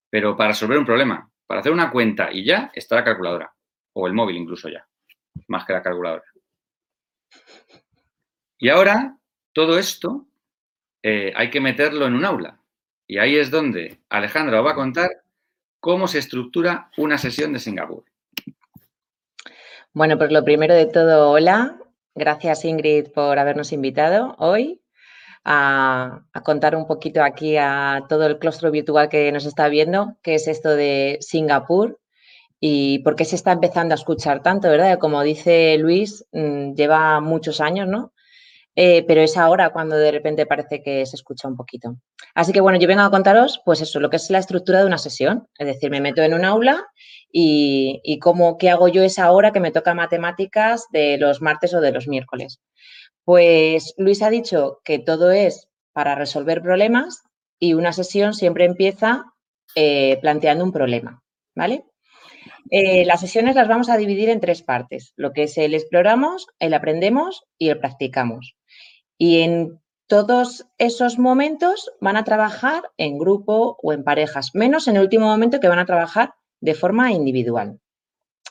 pero 0.10 0.36
para 0.36 0.50
resolver 0.50 0.80
un 0.80 0.86
problema, 0.86 1.32
para 1.48 1.62
hacer 1.62 1.72
una 1.72 1.92
cuenta 1.92 2.32
y 2.32 2.46
ya, 2.46 2.72
está 2.74 2.96
la 2.96 3.04
calculadora. 3.04 3.54
O 3.94 4.08
el 4.08 4.14
móvil 4.14 4.38
incluso 4.38 4.70
ya, 4.70 4.88
más 5.48 5.66
que 5.66 5.74
la 5.74 5.84
calculadora. 5.84 6.24
Y 8.58 8.70
ahora, 8.70 9.18
todo 9.52 9.78
esto 9.78 10.28
eh, 11.04 11.34
hay 11.36 11.50
que 11.50 11.62
meterlo 11.62 12.08
en 12.08 12.16
un 12.16 12.26
aula. 12.26 12.60
Y 13.08 13.18
ahí 13.18 13.36
es 13.36 13.52
donde 13.52 14.00
Alejandra 14.10 14.62
os 14.62 14.66
va 14.66 14.72
a 14.72 14.76
contar 14.76 15.10
cómo 15.80 16.08
se 16.08 16.20
estructura 16.20 16.90
una 16.98 17.18
sesión 17.18 17.54
de 17.54 17.60
Singapur. 17.60 18.06
Bueno, 19.92 20.18
pues 20.18 20.32
lo 20.32 20.44
primero 20.44 20.74
de 20.74 20.86
todo, 20.86 21.30
hola. 21.30 21.78
Gracias 22.16 22.64
Ingrid 22.64 23.08
por 23.12 23.38
habernos 23.38 23.74
invitado 23.74 24.36
hoy 24.38 24.83
a, 25.46 26.22
contar 26.44 26.76
un 26.76 26.88
poquito 26.88 27.24
aquí 27.24 27.58
a 27.58 28.04
todo 28.10 28.26
el 28.28 28.40
claustro 28.40 28.72
virtual 28.72 29.10
que 29.10 29.32
nos 29.32 29.46
está 29.46 29.68
viendo, 29.70 30.18
qué 30.22 30.36
es 30.36 30.48
esto 30.48 30.70
de 30.76 31.18
Singapur 31.22 32.00
y 32.60 33.00
por 33.00 33.16
qué 33.16 33.26
se 33.26 33.36
está 33.36 33.52
empezando 33.52 33.94
a 33.94 33.98
escuchar 33.98 34.42
tanto, 34.42 34.70
¿verdad? 34.70 35.00
Como 35.00 35.22
dice 35.24 35.78
Luis, 35.78 36.26
mm, 36.32 36.74
lleva 36.76 37.20
muchos 37.20 37.60
años, 37.62 37.88
¿no? 37.88 38.14
Eh, 38.76 39.04
pero 39.08 39.22
es 39.22 39.38
ahora 39.38 39.70
cuando 39.70 39.96
de 39.96 40.12
repente 40.12 40.46
parece 40.48 40.82
que 40.82 41.06
se 41.06 41.16
escucha 41.16 41.48
un 41.48 41.56
poquito. 41.56 41.98
Así 42.34 42.52
que 42.52 42.62
bueno, 42.62 42.80
yo 42.80 42.88
vengo 42.88 43.04
a 43.04 43.12
contaros, 43.12 43.62
pues 43.64 43.82
eso, 43.82 44.00
lo 44.00 44.10
que 44.10 44.16
es 44.16 44.30
la 44.32 44.40
estructura 44.40 44.80
de 44.80 44.86
una 44.86 44.98
sesión. 44.98 45.48
Es 45.60 45.68
decir, 45.68 45.92
me 45.92 46.02
meto 46.02 46.24
en 46.24 46.34
un 46.34 46.44
aula 46.44 46.88
y, 47.32 48.20
cómo, 48.20 48.58
qué 48.58 48.70
hago 48.70 48.88
yo 48.88 49.04
esa 49.04 49.32
hora 49.32 49.52
que 49.52 49.60
me 49.60 49.72
toca 49.72 49.94
matemáticas 49.94 50.88
de 50.92 51.18
los 51.18 51.42
martes 51.42 51.74
o 51.74 51.82
de 51.82 51.92
los 51.92 52.08
miércoles. 52.08 52.62
Pues 53.25 53.94
Luis 53.98 54.22
ha 54.22 54.30
dicho 54.30 54.82
que 54.84 55.00
todo 55.00 55.32
es 55.32 55.70
para 55.94 56.15
resolver 56.15 56.62
problemas 56.62 57.24
y 57.60 57.74
una 57.74 57.94
sesión 57.94 58.34
siempre 58.34 58.65
empieza 58.65 59.34
eh, 59.75 60.18
planteando 60.22 60.63
un 60.63 60.74
problema, 60.74 61.24
¿vale? 61.56 61.86
Eh, 62.70 63.06
las 63.06 63.22
sesiones 63.22 63.56
las 63.56 63.68
vamos 63.68 63.89
a 63.89 63.98
dividir 63.98 64.30
en 64.30 64.39
tres 64.39 64.62
partes, 64.62 65.13
lo 65.15 65.32
que 65.34 65.44
es 65.44 65.58
el 65.58 65.74
exploramos, 65.74 66.48
el 66.60 66.74
aprendemos 66.74 67.46
y 67.58 67.70
el 67.70 67.80
practicamos. 67.80 68.56
Y 69.18 69.42
en 69.42 69.80
todos 70.08 70.65
esos 70.77 71.18
momentos 71.18 71.92
van 72.01 72.18
a 72.18 72.24
trabajar 72.24 72.84
en 72.98 73.18
grupo 73.18 73.77
o 73.82 73.94
en 73.94 74.03
parejas, 74.03 74.51
menos 74.53 74.88
en 74.88 74.98
el 74.98 75.03
último 75.03 75.27
momento 75.27 75.60
que 75.60 75.70
van 75.70 75.80
a 75.80 75.86
trabajar 75.86 76.34
de 76.62 76.74
forma 76.74 77.12
individual. 77.12 77.80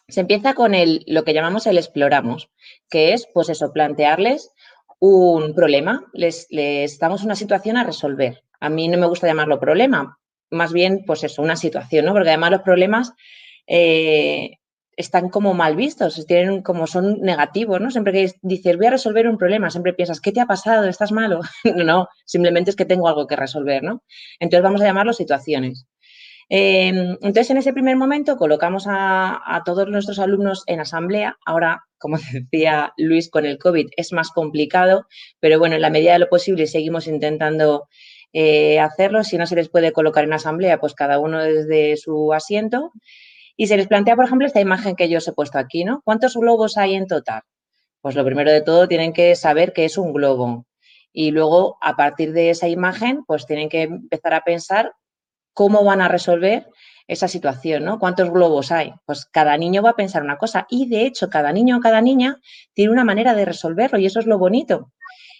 Se 0.08 0.20
empieza 0.20 0.54
con 0.54 0.74
el, 0.74 1.04
lo 1.06 1.24
que 1.24 1.34
llamamos 1.34 1.66
el 1.66 1.78
exploramos, 1.78 2.50
que 2.90 3.12
es, 3.12 3.28
pues 3.32 3.48
eso, 3.48 3.72
plantearles 3.72 4.50
un 5.08 5.52
problema, 5.52 6.04
les, 6.12 6.46
les 6.50 6.98
damos 7.00 7.24
una 7.24 7.34
situación 7.34 7.76
a 7.76 7.82
resolver. 7.82 8.44
A 8.60 8.68
mí 8.68 8.86
no 8.86 8.98
me 8.98 9.06
gusta 9.06 9.26
llamarlo 9.26 9.58
problema, 9.58 10.16
más 10.50 10.72
bien, 10.72 11.02
pues 11.04 11.24
eso, 11.24 11.42
una 11.42 11.56
situación, 11.56 12.04
¿no? 12.04 12.12
Porque 12.12 12.28
además 12.28 12.52
los 12.52 12.62
problemas 12.62 13.12
eh, 13.66 14.58
están 14.96 15.28
como 15.28 15.54
mal 15.54 15.74
vistos, 15.74 16.24
tienen 16.28 16.62
como 16.62 16.86
son 16.86 17.20
negativos, 17.20 17.80
¿no? 17.80 17.90
Siempre 17.90 18.12
que 18.12 18.32
dices 18.42 18.76
voy 18.76 18.86
a 18.86 18.90
resolver 18.90 19.26
un 19.26 19.38
problema, 19.38 19.70
siempre 19.70 19.92
piensas, 19.92 20.20
¿qué 20.20 20.30
te 20.30 20.40
ha 20.40 20.46
pasado? 20.46 20.86
¿Estás 20.86 21.10
malo? 21.10 21.40
no, 21.84 22.06
simplemente 22.24 22.70
es 22.70 22.76
que 22.76 22.84
tengo 22.84 23.08
algo 23.08 23.26
que 23.26 23.34
resolver, 23.34 23.82
¿no? 23.82 24.04
Entonces 24.38 24.62
vamos 24.62 24.82
a 24.82 24.84
llamarlo 24.84 25.12
situaciones. 25.12 25.88
Em, 26.48 27.12
entonces, 27.22 27.50
en 27.50 27.56
ese 27.56 27.72
primer 27.72 27.96
momento 27.96 28.36
colocamos 28.36 28.84
a, 28.86 29.62
todos 29.64 29.88
nuestros 29.88 30.18
alumnos 30.18 30.64
en 30.66 30.80
asamblea. 30.80 31.38
Ahora, 31.46 31.84
como 32.02 32.18
decía 32.32 32.92
Luis, 32.96 33.30
con 33.30 33.46
el 33.46 33.58
COVID 33.58 33.90
es 33.96 34.12
más 34.12 34.30
complicado, 34.30 35.06
pero 35.38 35.58
bueno, 35.58 35.76
en 35.76 35.82
la 35.82 35.90
medida 35.90 36.14
de 36.14 36.18
lo 36.18 36.28
posible 36.28 36.66
seguimos 36.66 37.06
intentando 37.06 37.88
eh, 38.32 38.80
hacerlo. 38.80 39.22
Si 39.22 39.38
no 39.38 39.46
se 39.46 39.54
les 39.54 39.68
puede 39.68 39.92
colocar 39.92 40.24
en 40.24 40.32
asamblea, 40.32 40.80
pues 40.80 40.94
cada 40.94 41.20
uno 41.20 41.42
desde 41.42 41.96
su 41.96 42.32
asiento. 42.32 42.90
Y 43.56 43.68
se 43.68 43.76
les 43.76 43.86
plantea, 43.86 44.16
por 44.16 44.24
ejemplo, 44.24 44.46
esta 44.46 44.60
imagen 44.60 44.96
que 44.96 45.08
yo 45.08 45.18
os 45.18 45.28
he 45.28 45.32
puesto 45.32 45.58
aquí, 45.58 45.84
¿no? 45.84 46.02
¿Cuántos 46.04 46.34
globos 46.34 46.76
hay 46.76 46.94
en 46.94 47.06
total? 47.06 47.42
Pues 48.00 48.16
lo 48.16 48.24
primero 48.24 48.50
de 48.50 48.62
todo 48.62 48.88
tienen 48.88 49.12
que 49.12 49.36
saber 49.36 49.72
qué 49.72 49.84
es 49.84 49.96
un 49.96 50.12
globo. 50.12 50.66
Y 51.12 51.30
luego, 51.30 51.76
a 51.82 51.94
partir 51.94 52.32
de 52.32 52.50
esa 52.50 52.66
imagen, 52.68 53.24
pues 53.26 53.46
tienen 53.46 53.68
que 53.68 53.82
empezar 53.82 54.34
a 54.34 54.40
pensar 54.40 54.92
cómo 55.52 55.84
van 55.84 56.00
a 56.00 56.08
resolver 56.08 56.66
esa 57.06 57.28
situación, 57.28 57.84
¿no? 57.84 57.98
¿Cuántos 57.98 58.30
globos 58.30 58.72
hay? 58.72 58.92
Pues 59.04 59.26
cada 59.26 59.56
niño 59.56 59.82
va 59.82 59.90
a 59.90 59.96
pensar 59.96 60.22
una 60.22 60.38
cosa 60.38 60.66
y 60.70 60.88
de 60.88 61.06
hecho 61.06 61.28
cada 61.30 61.52
niño 61.52 61.78
o 61.78 61.80
cada 61.80 62.00
niña 62.00 62.40
tiene 62.74 62.92
una 62.92 63.04
manera 63.04 63.34
de 63.34 63.44
resolverlo 63.44 63.98
y 63.98 64.06
eso 64.06 64.20
es 64.20 64.26
lo 64.26 64.38
bonito. 64.38 64.92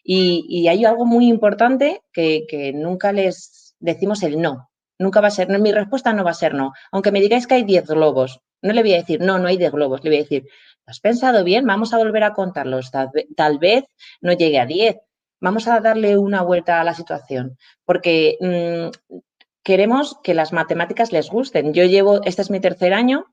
Y, 0.04 0.66
hay 0.69 0.85
algo 0.85 1.04
muy 1.04 1.28
importante 1.28 2.02
que, 2.12 2.73
nunca 2.75 3.12
les 3.12 3.75
decimos 3.78 4.23
el 4.23 4.40
no. 4.40 4.71
Nunca 4.99 5.21
va 5.21 5.28
a 5.28 5.31
ser, 5.31 5.49
mi 5.61 5.73
respuesta 5.73 6.12
no 6.12 6.25
va 6.25 6.31
a 6.31 6.35
ser 6.35 6.54
no. 6.54 6.73
Aunque 6.90 7.12
me 7.12 7.21
digáis 7.21 7.47
que 7.47 7.54
hay 7.54 7.64
10 7.64 7.87
globos, 7.87 8.40
no 8.62 8.73
le 8.73 8.83
voy 8.83 8.95
a 8.95 8.99
decir 8.99 9.21
no, 9.21 9.38
no 9.38 9.49
hay 9.49 9.57
10 9.57 9.73
globos. 9.73 10.02
Le 10.04 10.11
voy 10.11 10.19
a 10.19 10.23
decir, 10.23 10.47
has 10.87 11.00
pensado 11.00 11.45
bien? 11.45 11.66
Vamos 11.66 11.92
a 11.92 11.99
volver 11.99 12.25
a 12.25 12.35
contarlos. 12.35 12.90
Tal, 12.90 13.59
vez 13.59 13.85
no 14.21 14.33
llegue 14.33 14.61
a 14.61 14.66
10. 14.66 14.97
Vamos 15.40 15.66
a 15.66 15.81
darle 15.81 16.16
una 16.16 16.42
vuelta 16.42 16.81
a 16.81 16.85
la 16.85 16.95
situación. 16.95 17.59
Porque 17.85 18.37
mm, 18.40 19.16
queremos 19.62 20.19
que 20.23 20.35
las 20.35 20.52
matemáticas 20.52 21.12
les 21.12 21.31
gusten. 21.31 21.73
Yo 21.73 21.85
llevo, 21.85 22.21
este 22.25 22.42
es 22.42 22.50
mi 22.50 22.61
tercer 22.61 22.95
año. 22.95 23.26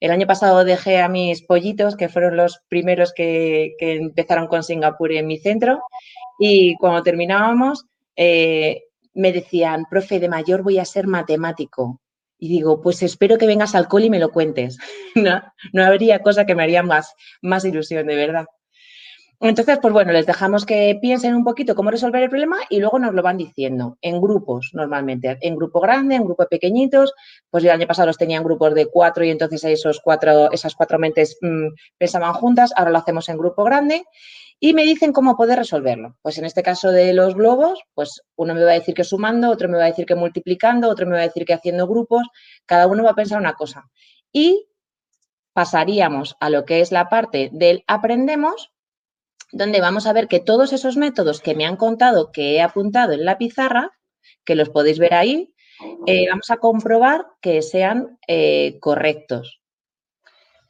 El 0.00 0.10
año 0.10 0.26
pasado 0.26 0.64
dejé 0.64 0.98
a 1.00 1.08
mis 1.08 1.42
pollitos, 1.42 1.96
que 1.96 2.08
fueron 2.08 2.36
los 2.36 2.60
primeros 2.68 3.12
que, 3.12 3.74
empezaron 3.78 4.48
con 4.48 4.62
Singapur 4.62 5.12
en 5.12 5.26
mi 5.26 5.38
centro. 5.38 5.82
Y 6.38 6.76
cuando 6.76 7.02
terminábamos, 7.02 7.86
eh, 8.16 8.82
me 9.14 9.32
decían, 9.32 9.86
profe, 9.88 10.20
de 10.20 10.28
mayor 10.28 10.62
voy 10.62 10.78
a 10.78 10.84
ser 10.84 11.06
matemático. 11.06 12.00
Y 12.38 12.48
digo, 12.48 12.80
pues 12.80 13.02
espero 13.02 13.38
que 13.38 13.46
vengas 13.46 13.74
al 13.74 13.88
cole 13.88 14.06
y 14.06 14.10
me 14.10 14.18
lo 14.18 14.30
cuentes. 14.30 14.78
no, 15.14 15.42
no 15.72 15.84
habría 15.84 16.20
cosa 16.20 16.44
que 16.44 16.54
me 16.54 16.64
haría 16.64 16.82
más, 16.82 17.14
más 17.40 17.64
ilusión, 17.64 18.06
de 18.06 18.16
verdad. 18.16 18.46
Entonces, 19.46 19.78
pues 19.82 19.92
bueno, 19.92 20.10
les 20.10 20.24
dejamos 20.24 20.64
que 20.64 20.98
piensen 21.02 21.34
un 21.34 21.44
poquito 21.44 21.74
cómo 21.74 21.90
resolver 21.90 22.22
el 22.22 22.30
problema 22.30 22.56
y 22.70 22.80
luego 22.80 22.98
nos 22.98 23.12
lo 23.12 23.20
van 23.20 23.36
diciendo 23.36 23.98
en 24.00 24.18
grupos 24.18 24.70
normalmente, 24.72 25.36
en 25.42 25.54
grupo 25.54 25.80
grande, 25.80 26.14
en 26.14 26.24
grupo 26.24 26.46
pequeñitos. 26.46 27.12
Pues 27.50 27.62
el 27.62 27.68
año 27.68 27.86
pasado 27.86 28.06
los 28.06 28.16
tenían 28.16 28.42
grupos 28.42 28.74
de 28.74 28.86
cuatro 28.86 29.22
y 29.22 29.28
entonces 29.28 29.62
esos 29.64 30.00
cuatro, 30.00 30.50
esas 30.50 30.74
cuatro 30.74 30.98
mentes 30.98 31.36
mm, 31.42 31.74
pensaban 31.98 32.32
juntas, 32.32 32.72
ahora 32.74 32.90
lo 32.90 32.96
hacemos 32.96 33.28
en 33.28 33.36
grupo 33.36 33.64
grande 33.64 34.04
y 34.60 34.72
me 34.72 34.84
dicen 34.84 35.12
cómo 35.12 35.36
poder 35.36 35.58
resolverlo. 35.58 36.16
Pues 36.22 36.38
en 36.38 36.46
este 36.46 36.62
caso 36.62 36.90
de 36.90 37.12
los 37.12 37.34
globos, 37.34 37.82
pues 37.92 38.22
uno 38.36 38.54
me 38.54 38.64
va 38.64 38.70
a 38.70 38.80
decir 38.80 38.94
que 38.94 39.04
sumando, 39.04 39.50
otro 39.50 39.68
me 39.68 39.76
va 39.76 39.84
a 39.84 39.88
decir 39.88 40.06
que 40.06 40.14
multiplicando, 40.14 40.88
otro 40.88 41.04
me 41.04 41.16
va 41.16 41.18
a 41.18 41.26
decir 41.26 41.44
que 41.44 41.52
haciendo 41.52 41.86
grupos, 41.86 42.26
cada 42.64 42.86
uno 42.86 43.04
va 43.04 43.10
a 43.10 43.14
pensar 43.14 43.38
una 43.38 43.52
cosa. 43.52 43.90
Y 44.32 44.68
pasaríamos 45.52 46.34
a 46.40 46.48
lo 46.48 46.64
que 46.64 46.80
es 46.80 46.92
la 46.92 47.10
parte 47.10 47.50
del 47.52 47.84
aprendemos, 47.86 48.73
donde 49.54 49.80
vamos 49.80 50.06
a 50.06 50.12
ver 50.12 50.26
que 50.28 50.40
todos 50.40 50.72
esos 50.72 50.96
métodos 50.96 51.40
que 51.40 51.54
me 51.54 51.64
han 51.64 51.76
contado, 51.76 52.32
que 52.32 52.56
he 52.56 52.60
apuntado 52.60 53.12
en 53.12 53.24
la 53.24 53.38
pizarra, 53.38 53.92
que 54.44 54.56
los 54.56 54.68
podéis 54.68 54.98
ver 54.98 55.14
ahí, 55.14 55.54
eh, 56.06 56.26
vamos 56.28 56.50
a 56.50 56.56
comprobar 56.56 57.26
que 57.40 57.62
sean 57.62 58.18
eh, 58.26 58.78
correctos. 58.80 59.60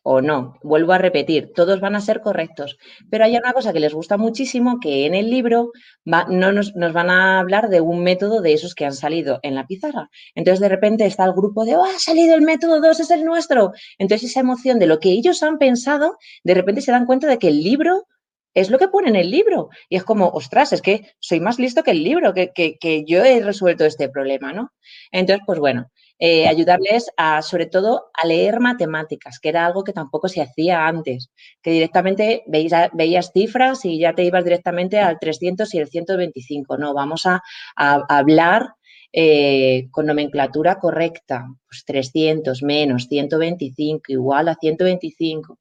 o 0.06 0.20
no. 0.20 0.58
Vuelvo 0.62 0.92
a 0.92 0.98
repetir, 0.98 1.52
todos 1.54 1.80
van 1.80 1.96
a 1.96 2.00
ser 2.02 2.20
correctos. 2.20 2.76
Pero 3.10 3.24
hay 3.24 3.38
una 3.38 3.54
cosa 3.54 3.72
que 3.72 3.80
les 3.80 3.94
gusta 3.94 4.18
muchísimo, 4.18 4.78
que 4.78 5.06
en 5.06 5.14
el 5.14 5.30
libro 5.30 5.72
no 6.04 6.52
nos, 6.52 6.76
nos, 6.76 6.92
van 6.92 7.08
a 7.08 7.38
hablar 7.38 7.70
de 7.70 7.80
un 7.80 8.02
método 8.02 8.42
de 8.42 8.52
esos 8.52 8.74
que 8.74 8.84
han 8.84 8.92
salido 8.92 9.40
en 9.42 9.54
la 9.54 9.66
pizarra. 9.66 10.10
Entonces, 10.34 10.60
de 10.60 10.68
repente 10.68 11.06
está 11.06 11.24
el 11.24 11.32
grupo 11.32 11.64
de, 11.64 11.76
oh, 11.76 11.84
ha 11.84 11.98
salido 11.98 12.34
el 12.34 12.42
método 12.42 12.82
2, 12.82 13.00
es 13.00 13.10
el 13.10 13.24
nuestro. 13.24 13.72
Entonces, 13.96 14.30
esa 14.30 14.40
emoción 14.40 14.78
de 14.78 14.88
lo 14.88 15.00
que 15.00 15.08
ellos 15.08 15.42
han 15.42 15.56
pensado, 15.56 16.18
de 16.44 16.52
repente 16.52 16.82
se 16.82 16.92
dan 16.92 17.06
cuenta 17.06 17.26
de 17.26 17.38
que 17.38 17.48
el 17.48 17.62
libro 17.62 18.06
es 18.54 18.70
lo 18.70 18.78
que 18.78 18.88
pone 18.88 19.08
en 19.08 19.16
el 19.16 19.30
libro. 19.30 19.68
Y 19.88 19.96
es 19.96 20.04
como, 20.04 20.28
ostras, 20.28 20.72
es 20.72 20.82
que 20.82 21.14
soy 21.18 21.40
más 21.40 21.58
listo 21.58 21.82
que 21.82 21.90
el 21.90 22.02
libro, 22.02 22.32
que, 22.32 22.52
que 22.54 23.04
yo 23.06 23.24
he 23.24 23.40
resuelto 23.40 23.84
este 23.84 24.08
problema, 24.08 24.52
¿no? 24.52 24.72
Entonces, 25.12 25.42
pues 25.46 25.58
bueno, 25.58 25.90
eh, 26.20 26.46
ayudarles 26.46 27.10
a, 27.16 27.42
sobre 27.42 27.66
todo, 27.66 28.10
a 28.14 28.26
leer 28.26 28.60
matemáticas, 28.60 29.40
que 29.40 29.48
era 29.48 29.66
algo 29.66 29.82
que 29.82 29.92
tampoco 29.92 30.28
se 30.28 30.40
hacía 30.42 30.86
antes, 30.86 31.30
que 31.60 31.72
directamente 31.72 32.44
veías, 32.46 33.32
cifras 33.32 33.84
y 33.84 33.98
ya 33.98 34.14
te 34.14 34.22
ibas 34.22 34.44
directamente 34.44 35.00
al 35.00 35.18
300 35.18 35.74
y 35.74 35.78
el 35.78 35.88
125. 35.88 36.78
No, 36.78 36.94
vamos 36.94 37.26
a, 37.26 37.42
hablar 37.76 38.74
eh, 39.12 39.88
con 39.90 40.06
nomenclatura 40.06 40.78
correcta, 40.78 41.46
pues 41.66 41.84
300 41.84 42.62
menos 42.62 43.06
125 43.08 44.04
igual 44.08 44.48
a 44.48 44.54
125. 44.54 45.58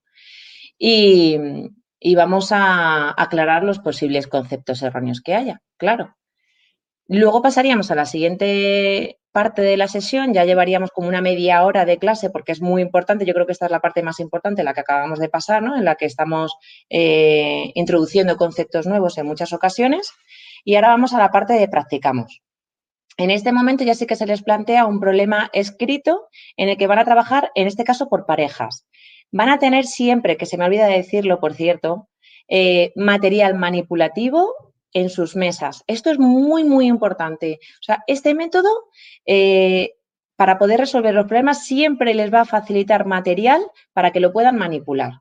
Y, 0.77 1.37
y 2.05 2.15
vamos 2.15 2.51
a 2.51 3.13
aclarar 3.17 3.63
los 3.63 3.79
posibles 3.79 4.27
conceptos 4.27 4.81
erróneos 4.81 5.21
que 5.21 5.35
haya, 5.35 5.61
claro. 5.77 6.17
Luego 7.07 7.41
pasaríamos 7.41 7.91
a 7.91 7.95
la 7.95 8.05
siguiente 8.05 9.19
parte 9.31 9.61
de 9.61 9.77
la 9.77 9.87
sesión, 9.87 10.33
ya 10.33 10.43
llevaríamos 10.43 10.91
como 10.91 11.07
una 11.07 11.21
media 11.21 11.63
hora 11.63 11.85
de 11.85 11.97
clase 11.97 12.29
porque 12.29 12.51
es 12.51 12.61
muy 12.61 12.81
importante, 12.81 13.25
yo 13.25 13.33
creo 13.33 13.45
que 13.45 13.53
esta 13.53 13.67
es 13.67 13.71
la 13.71 13.79
parte 13.79 14.03
más 14.03 14.19
importante, 14.19 14.65
la 14.65 14.73
que 14.73 14.81
acabamos 14.81 15.17
de 15.17 15.29
pasar, 15.29 15.63
¿no? 15.63 15.77
en 15.77 15.85
la 15.85 15.95
que 15.95 16.05
estamos 16.05 16.53
eh, 16.89 17.71
introduciendo 17.73 18.35
conceptos 18.35 18.85
nuevos 18.85 19.17
en 19.17 19.25
muchas 19.25 19.53
ocasiones. 19.53 20.11
Y 20.65 20.75
ahora 20.75 20.89
vamos 20.89 21.13
a 21.13 21.19
la 21.19 21.31
parte 21.31 21.53
de 21.53 21.69
practicamos. 21.69 22.41
En 23.15 23.31
este 23.31 23.53
momento 23.53 23.85
ya 23.85 23.95
sí 23.95 24.07
que 24.07 24.15
se 24.15 24.25
les 24.25 24.43
plantea 24.43 24.85
un 24.85 24.99
problema 24.99 25.49
escrito 25.53 26.27
en 26.57 26.67
el 26.67 26.77
que 26.77 26.87
van 26.87 26.99
a 26.99 27.05
trabajar, 27.05 27.51
en 27.55 27.67
este 27.67 27.83
caso, 27.85 28.09
por 28.09 28.25
parejas. 28.25 28.85
Van 29.33 29.49
a 29.49 29.57
tener 29.57 29.85
siempre, 29.85 30.37
que 30.37 30.45
se 30.45 30.57
me 30.57 30.65
olvida 30.65 30.85
de 30.85 30.97
decirlo, 30.97 31.39
por 31.39 31.55
cierto, 31.55 32.07
eh, 32.47 32.93
material 32.95 33.55
manipulativo 33.55 34.53
en 34.93 35.09
sus 35.09 35.35
mesas. 35.35 35.83
Esto 35.87 36.11
es 36.11 36.19
muy, 36.19 36.63
muy 36.63 36.85
importante. 36.85 37.57
O 37.79 37.83
sea, 37.83 38.03
este 38.05 38.35
método, 38.35 38.69
eh, 39.25 39.95
para 40.35 40.59
poder 40.59 40.79
resolver 40.79 41.15
los 41.15 41.25
problemas, 41.25 41.65
siempre 41.65 42.13
les 42.13 42.31
va 42.31 42.41
a 42.41 42.45
facilitar 42.45 43.07
material 43.07 43.59
para 43.91 44.11
que 44.11 44.19
lo 44.19 44.31
puedan 44.31 44.55
manipular. 44.55 45.13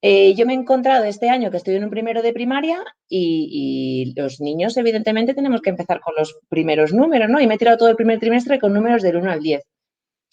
Eh, 0.00 0.34
yo 0.36 0.46
me 0.46 0.52
he 0.52 0.56
encontrado 0.56 1.02
este 1.02 1.28
año 1.28 1.50
que 1.50 1.56
estoy 1.56 1.74
en 1.74 1.82
un 1.82 1.90
primero 1.90 2.22
de 2.22 2.32
primaria 2.32 2.84
y, 3.08 4.14
los 4.16 4.40
niños, 4.40 4.76
evidentemente, 4.76 5.34
tenemos 5.34 5.60
que 5.60 5.70
empezar 5.70 5.98
con 5.98 6.14
los 6.16 6.38
primeros 6.48 6.92
números, 6.92 7.28
¿no? 7.28 7.40
Y 7.40 7.48
me 7.48 7.54
he 7.54 7.58
tirado 7.58 7.78
todo 7.78 7.88
el 7.88 7.96
primer 7.96 8.20
trimestre 8.20 8.60
con 8.60 8.72
números 8.72 9.02
del 9.02 9.16
1 9.16 9.28
al 9.28 9.40
10. 9.40 9.64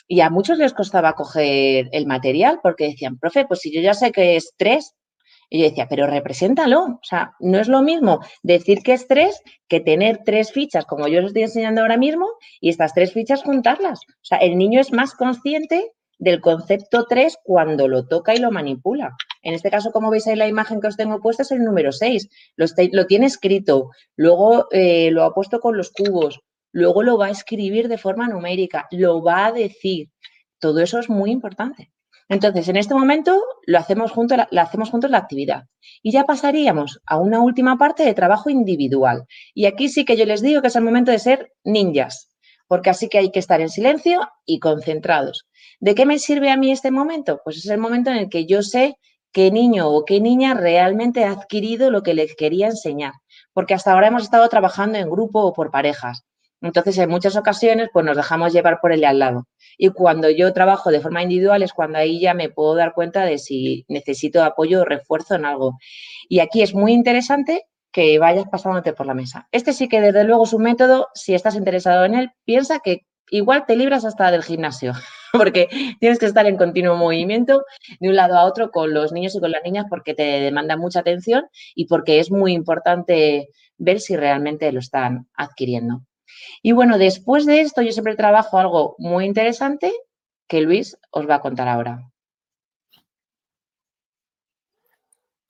Y 0.07 0.21
a 0.21 0.29
muchos 0.29 0.57
les 0.57 0.73
costaba 0.73 1.13
coger 1.13 1.89
el 1.91 2.05
material 2.05 2.59
porque 2.61 2.89
decían, 2.89 3.17
profe, 3.17 3.45
pues 3.45 3.61
si 3.61 3.73
yo 3.73 3.81
ya 3.81 3.93
sé 3.93 4.11
que 4.11 4.35
es 4.35 4.53
3, 4.57 4.95
y 5.49 5.59
yo 5.59 5.69
decía, 5.69 5.87
pero 5.89 6.07
represéntalo. 6.07 6.83
O 6.83 6.99
sea, 7.03 7.33
no 7.39 7.59
es 7.59 7.67
lo 7.67 7.81
mismo 7.81 8.19
decir 8.43 8.79
que 8.83 8.93
es 8.93 9.07
tres 9.07 9.41
que 9.67 9.79
tener 9.79 10.21
tres 10.25 10.51
fichas, 10.51 10.85
como 10.85 11.07
yo 11.07 11.19
os 11.19 11.27
estoy 11.27 11.43
enseñando 11.43 11.81
ahora 11.81 11.97
mismo, 11.97 12.27
y 12.59 12.69
estas 12.69 12.93
tres 12.93 13.13
fichas 13.13 13.43
juntarlas. 13.43 13.99
O 14.07 14.25
sea, 14.25 14.37
el 14.39 14.57
niño 14.57 14.79
es 14.79 14.91
más 14.91 15.13
consciente 15.13 15.91
del 16.17 16.41
concepto 16.41 17.05
3 17.09 17.37
cuando 17.43 17.87
lo 17.87 18.07
toca 18.07 18.33
y 18.33 18.39
lo 18.39 18.51
manipula. 18.51 19.15
En 19.41 19.53
este 19.53 19.69
caso, 19.69 19.91
como 19.91 20.09
veis 20.09 20.25
ahí 20.27 20.35
la 20.35 20.47
imagen 20.47 20.79
que 20.79 20.87
os 20.87 20.97
tengo 20.97 21.19
puesta 21.19 21.43
es 21.43 21.51
el 21.51 21.63
número 21.63 21.91
6. 21.91 22.29
Lo, 22.55 22.65
lo 22.93 23.05
tiene 23.05 23.25
escrito, 23.25 23.89
luego 24.15 24.67
eh, 24.71 25.11
lo 25.11 25.23
ha 25.23 25.33
puesto 25.33 25.59
con 25.59 25.77
los 25.77 25.91
cubos, 25.91 26.39
luego 26.75 27.03
lo 27.03 27.17
va 27.17 27.27
a 27.27 27.31
escribir 27.31 27.87
de 27.87 27.97
forma 27.97 28.27
numérica, 28.27 28.85
lo 28.91 29.23
va 29.23 29.45
a 29.45 29.51
decir. 29.53 30.09
Todo 30.59 30.81
eso 30.81 30.99
es 30.99 31.09
muy 31.09 31.31
importante. 31.31 31.89
Entonces, 32.27 32.67
en 32.67 32.75
este 32.75 32.93
momento 32.93 33.41
lo 33.65 33.77
hacemos 33.77 34.11
juntos, 34.11 34.37
la, 34.51 34.61
hacemos 34.61 34.89
juntos 34.89 35.09
la 35.09 35.19
actividad. 35.19 35.63
Y 36.03 36.11
ya 36.11 36.25
pasaríamos 36.25 36.99
a 37.05 37.17
una 37.17 37.39
última 37.39 37.77
parte 37.77 38.03
de 38.03 38.13
trabajo 38.13 38.49
individual. 38.49 39.23
Y 39.53 39.67
aquí 39.67 39.87
sí 39.87 40.03
que 40.03 40.17
yo 40.17 40.25
les 40.25 40.41
digo 40.41 40.61
que 40.61 40.67
es 40.67 40.75
el 40.75 40.83
momento 40.83 41.11
de 41.11 41.19
ser 41.19 41.53
ninjas, 41.63 42.29
porque 42.67 42.89
así 42.89 43.07
que 43.07 43.19
hay 43.19 43.31
que 43.31 43.39
estar 43.39 43.61
en 43.61 43.69
silencio 43.69 44.27
y 44.45 44.59
concentrados. 44.59 45.47
¿De 45.79 45.95
qué 45.95 46.05
me 46.05 46.19
sirve 46.19 46.51
a 46.51 46.57
mí 46.57 46.73
este 46.73 46.91
momento? 46.91 47.39
Pues 47.45 47.55
es 47.57 47.67
el 47.67 47.77
momento 47.77 48.09
en 48.09 48.17
el 48.17 48.29
que 48.29 48.45
yo 48.45 48.63
sé 48.63 48.97
qué 49.31 49.49
niño 49.49 49.89
o 49.89 50.03
qué 50.03 50.19
niña 50.19 50.55
realmente 50.55 51.23
ha 51.23 51.31
adquirido 51.31 51.89
lo 51.89 52.03
que 52.03 52.15
les 52.15 52.35
quería 52.35 52.67
enseñar. 52.67 53.13
Porque 53.53 53.75
hasta 53.75 53.93
ahora 53.93 54.07
hemos 54.07 54.23
estado 54.23 54.49
trabajando 54.49 54.97
en 54.97 55.09
grupo 55.09 55.39
o 55.39 55.53
por 55.53 55.71
parejas. 55.71 56.25
Entonces, 56.65 56.97
en 56.97 57.09
muchas 57.09 57.35
ocasiones, 57.35 57.89
pues 57.93 58.05
nos 58.05 58.17
dejamos 58.17 58.51
llevar 58.53 58.79
por 58.81 58.91
el 58.91 59.01
de 59.01 59.05
al 59.05 59.19
lado. 59.19 59.47
Y 59.77 59.89
cuando 59.89 60.29
yo 60.29 60.51
trabajo 60.53 60.89
de 60.91 60.99
forma 60.99 61.21
individual 61.21 61.63
es 61.63 61.73
cuando 61.73 61.97
ahí 61.99 62.19
ya 62.19 62.33
me 62.33 62.49
puedo 62.49 62.75
dar 62.75 62.93
cuenta 62.93 63.23
de 63.23 63.37
si 63.37 63.85
necesito 63.87 64.43
apoyo 64.43 64.81
o 64.81 64.85
refuerzo 64.85 65.35
en 65.35 65.45
algo. 65.45 65.77
Y 66.27 66.39
aquí 66.39 66.61
es 66.61 66.73
muy 66.73 66.93
interesante 66.93 67.63
que 67.91 68.19
vayas 68.19 68.45
pasándote 68.49 68.93
por 68.93 69.05
la 69.05 69.13
mesa. 69.13 69.47
Este 69.51 69.73
sí 69.73 69.87
que 69.87 70.01
desde 70.01 70.23
luego 70.23 70.43
es 70.45 70.53
un 70.53 70.63
método, 70.63 71.07
si 71.13 71.33
estás 71.33 71.55
interesado 71.55 72.03
en 72.03 72.15
él, 72.15 72.31
piensa 72.45 72.79
que 72.79 73.05
igual 73.29 73.65
te 73.65 73.75
libras 73.75 74.05
hasta 74.05 74.31
del 74.31 74.43
gimnasio, 74.43 74.93
porque 75.33 75.69
tienes 75.99 76.19
que 76.19 76.25
estar 76.25 76.45
en 76.45 76.57
continuo 76.57 76.95
movimiento 76.95 77.63
de 77.99 78.09
un 78.09 78.15
lado 78.15 78.37
a 78.37 78.45
otro 78.45 78.71
con 78.71 78.93
los 78.93 79.11
niños 79.11 79.35
y 79.35 79.39
con 79.39 79.51
las 79.51 79.63
niñas 79.63 79.85
porque 79.89 80.13
te 80.13 80.23
demanda 80.23 80.77
mucha 80.77 80.99
atención 80.99 81.45
y 81.75 81.85
porque 81.85 82.19
es 82.19 82.31
muy 82.31 82.53
importante 82.53 83.49
ver 83.77 83.99
si 83.99 84.15
realmente 84.15 84.71
lo 84.71 84.79
están 84.79 85.27
adquiriendo. 85.35 86.01
Y 86.61 86.71
bueno, 86.71 86.97
después 86.97 87.45
de 87.45 87.61
esto 87.61 87.81
yo 87.81 87.91
siempre 87.91 88.15
trabajo 88.15 88.57
algo 88.57 88.95
muy 88.97 89.25
interesante 89.25 89.91
que 90.47 90.61
Luis 90.61 90.97
os 91.11 91.27
va 91.27 91.35
a 91.35 91.41
contar 91.41 91.67
ahora. 91.67 92.11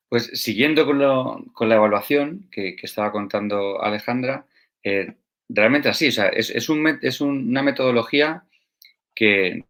Pues 0.09 0.31
siguiendo 0.33 0.85
con, 0.85 0.99
la 0.99 1.75
evaluación 1.75 2.47
que, 2.51 2.75
estaba 2.81 3.11
contando 3.11 3.81
Alejandra, 3.81 4.45
eh, 4.83 5.15
realmente 5.49 5.89
así, 5.89 6.07
es, 6.07 6.69
una 6.69 7.63
metodología 7.63 8.43
que 9.13 9.65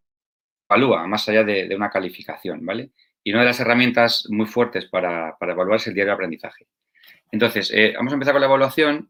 evalúa 0.69 1.07
más 1.07 1.27
allá 1.29 1.43
de, 1.43 1.75
una 1.75 1.89
calificación, 1.89 2.65
¿vale? 2.65 2.91
Y 3.23 3.31
una 3.31 3.41
de 3.41 3.47
las 3.47 3.59
herramientas 3.59 4.27
muy 4.29 4.45
fuertes 4.45 4.85
para, 4.85 5.35
evaluar 5.39 5.77
es 5.77 5.87
el 5.87 5.93
diario 5.93 6.11
de 6.11 6.15
aprendizaje. 6.15 6.67
Entonces, 7.31 7.71
eh, 7.73 7.93
vamos 7.95 8.13
a 8.13 8.15
empezar 8.15 8.33
con 8.33 8.41
la 8.41 8.47
evaluación 8.47 9.09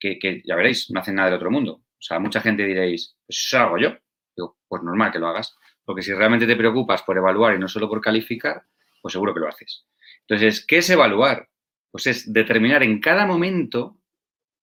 que, 0.00 0.42
ya 0.44 0.56
veréis, 0.56 0.90
no 0.90 1.00
hacen 1.00 1.14
nada 1.14 1.28
del 1.28 1.36
otro 1.36 1.50
mundo. 1.50 1.72
O 1.74 2.02
sea, 2.02 2.18
mucha 2.18 2.40
gente 2.40 2.64
diréis, 2.64 3.16
pues 3.26 3.44
eso 3.46 3.58
hago 3.58 3.78
yo. 3.78 3.96
Digo, 4.36 4.56
pues 4.66 4.82
normal 4.82 5.12
que 5.12 5.18
lo 5.18 5.28
hagas. 5.28 5.56
Porque 5.84 6.02
si 6.02 6.12
realmente 6.12 6.46
te 6.46 6.56
preocupas 6.56 7.02
por 7.02 7.16
evaluar 7.16 7.54
y 7.54 7.58
no 7.58 7.68
solo 7.68 7.88
por 7.88 8.00
calificar, 8.00 8.62
pues 9.02 9.12
seguro 9.12 9.34
que 9.34 9.40
lo 9.40 9.48
haces. 9.48 9.86
Entonces, 10.22 10.64
¿qué 10.66 10.78
es 10.78 10.90
evaluar? 10.90 11.48
Pues 11.90 12.06
es 12.06 12.32
determinar 12.32 12.82
en 12.82 13.00
cada 13.00 13.26
momento 13.26 13.98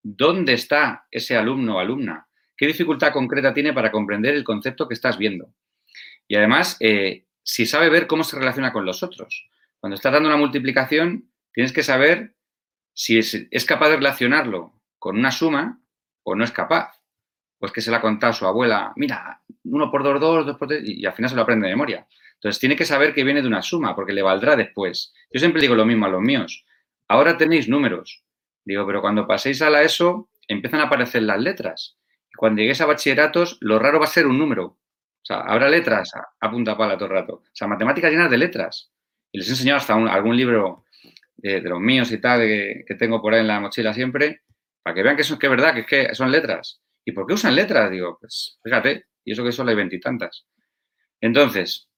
dónde 0.01 0.53
está 0.53 1.05
ese 1.11 1.35
alumno 1.35 1.75
o 1.75 1.79
alumna, 1.79 2.27
qué 2.55 2.65
dificultad 2.65 3.11
concreta 3.11 3.53
tiene 3.53 3.73
para 3.73 3.91
comprender 3.91 4.35
el 4.35 4.43
concepto 4.43 4.87
que 4.87 4.93
estás 4.93 5.17
viendo. 5.17 5.53
Y 6.27 6.35
además, 6.35 6.77
eh, 6.79 7.25
si 7.43 7.65
sabe 7.65 7.89
ver 7.89 8.07
cómo 8.07 8.23
se 8.23 8.37
relaciona 8.37 8.71
con 8.71 8.85
los 8.85 9.03
otros. 9.03 9.49
Cuando 9.79 9.95
estás 9.95 10.13
dando 10.13 10.29
una 10.29 10.37
multiplicación, 10.37 11.29
tienes 11.53 11.73
que 11.73 11.83
saber 11.83 12.33
si 12.93 13.19
es 13.19 13.65
capaz 13.65 13.89
de 13.89 13.97
relacionarlo 13.97 14.76
con 15.07 15.17
una 15.17 15.31
suma 15.31 15.79
o 16.23 16.35
no 16.35 16.43
es 16.43 16.51
capaz. 16.51 16.91
Pues 17.57 17.71
que 17.71 17.79
se 17.79 17.89
la 17.89 17.97
ha 17.97 18.01
contado 18.01 18.33
su 18.33 18.45
abuela, 18.45 18.91
mira, 18.97 19.41
uno 19.63 19.89
por 19.89 20.03
dos, 20.03 20.19
dos, 20.19 20.45
dos 20.45 20.57
por 20.57 20.67
tres, 20.67 20.83
y 20.83 21.05
al 21.05 21.13
final 21.13 21.29
se 21.29 21.35
lo 21.37 21.43
aprende 21.43 21.65
de 21.65 21.73
memoria. 21.73 22.05
Entonces 22.33 22.59
tiene 22.59 22.75
que 22.75 22.83
saber 22.83 23.13
que 23.13 23.23
viene 23.23 23.41
de 23.41 23.47
una 23.47 23.61
suma, 23.61 23.95
porque 23.95 24.11
le 24.11 24.21
valdrá 24.21 24.57
después. 24.57 25.13
Yo 25.31 25.39
siempre 25.39 25.61
digo 25.61 25.73
lo 25.73 25.85
mismo 25.85 26.05
a 26.05 26.09
los 26.09 26.21
míos. 26.21 26.65
Ahora 27.07 27.37
tenéis 27.37 27.69
números. 27.69 28.25
Digo, 28.65 28.85
pero 28.85 28.99
cuando 28.99 29.25
paséis 29.25 29.61
a 29.61 29.69
la 29.69 29.81
ESO, 29.81 30.29
empiezan 30.45 30.81
a 30.81 30.83
aparecer 30.83 31.23
las 31.23 31.39
letras. 31.39 31.97
Y 32.29 32.35
cuando 32.35 32.59
lleguéis 32.59 32.81
a 32.81 32.85
bachilleratos, 32.85 33.57
lo 33.61 33.79
raro 33.79 33.99
va 33.99 34.05
a 34.05 34.09
ser 34.09 34.27
un 34.27 34.37
número. 34.37 34.65
O 34.65 35.23
sea, 35.23 35.37
habrá 35.37 35.69
letras 35.69 36.11
a, 36.41 36.51
punta 36.51 36.75
pala 36.75 36.97
todo 36.97 37.05
el 37.05 37.15
rato. 37.15 37.33
O 37.35 37.43
sea, 37.53 37.67
matemáticas 37.69 38.11
llenas 38.11 38.29
de 38.29 38.37
letras. 38.37 38.91
Y 39.31 39.37
les 39.37 39.47
he 39.47 39.51
enseñado 39.51 39.77
hasta 39.77 39.93
algún 39.95 40.35
libro 40.35 40.83
de, 41.37 41.61
los 41.61 41.79
míos 41.79 42.11
y 42.11 42.19
tal, 42.19 42.41
que 42.41 42.95
tengo 42.99 43.21
por 43.21 43.33
ahí 43.33 43.39
en 43.39 43.47
la 43.47 43.61
mochila 43.61 43.93
siempre, 43.93 44.41
para 44.87 44.95
que 44.95 45.03
vean 45.03 45.17
que, 45.17 45.21
es 45.23 45.37
verdad, 45.37 45.73
que, 45.73 45.81
es 45.81 45.85
que 45.85 46.15
son 46.15 46.31
letras. 46.31 46.81
¿Y 47.03 47.11
por 47.11 47.27
qué 47.27 47.33
usan 47.33 47.53
letras? 47.53 47.91
Digo, 47.91 48.17
pues 48.21 48.57
fíjate, 48.63 49.07
y 49.25 49.33
eso 49.33 49.43
que 49.43 49.51
solo 49.51 49.69
hay 49.69 49.75
veintitantas. 49.75 50.45
Entonces, 51.19 51.89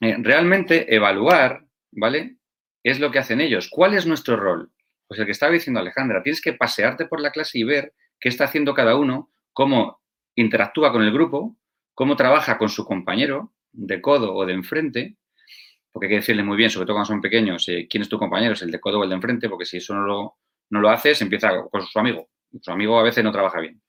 eh, 0.00 0.16
realmente 0.18 0.94
evaluar, 0.94 1.66
¿vale? 1.92 2.38
Es 2.82 2.98
lo 2.98 3.10
que 3.10 3.18
hacen 3.18 3.42
ellos. 3.42 3.68
¿Cuál 3.70 3.92
es 3.92 4.06
nuestro 4.06 4.36
rol? 4.36 4.72
Pues 5.06 5.20
el 5.20 5.26
que 5.26 5.32
estaba 5.32 5.52
diciendo 5.52 5.80
Alejandra, 5.80 6.22
tienes 6.22 6.40
que 6.40 6.54
pasearte 6.54 7.04
por 7.04 7.20
la 7.20 7.30
clase 7.30 7.58
y 7.58 7.64
ver 7.64 7.92
qué 8.18 8.30
está 8.30 8.44
haciendo 8.44 8.72
cada 8.72 8.96
uno, 8.96 9.30
cómo 9.52 10.00
interactúa 10.34 10.92
con 10.92 11.02
el 11.02 11.12
grupo, 11.12 11.58
cómo 11.92 12.16
trabaja 12.16 12.56
con 12.56 12.70
su 12.70 12.86
compañero 12.86 13.52
de 13.70 14.00
codo 14.00 14.34
o 14.34 14.46
de 14.46 14.54
enfrente 14.54 15.18
porque 15.92 16.06
hay 16.06 16.10
que 16.10 16.16
decirle 16.16 16.42
muy 16.42 16.56
bien, 16.56 16.70
sobre 16.70 16.86
todo 16.86 16.94
cuando 16.94 17.08
son 17.08 17.20
pequeños, 17.20 17.68
eh, 17.68 17.86
quién 17.90 18.02
es 18.02 18.08
tu 18.08 18.18
compañero, 18.18 18.52
es 18.54 18.62
el 18.62 18.70
de 18.70 18.80
codo 18.80 19.00
o 19.00 19.02
el 19.02 19.10
de 19.10 19.16
enfrente, 19.16 19.48
porque 19.48 19.66
si 19.66 19.78
eso 19.78 19.94
no 19.94 20.06
lo, 20.06 20.36
no 20.70 20.80
lo 20.80 20.88
haces, 20.88 21.20
empieza 21.20 21.50
con 21.70 21.86
su 21.86 21.98
amigo. 21.98 22.28
Su 22.60 22.72
amigo 22.72 22.98
a 22.98 23.02
veces 23.02 23.22
no 23.22 23.32
trabaja 23.32 23.60
bien. 23.60 23.80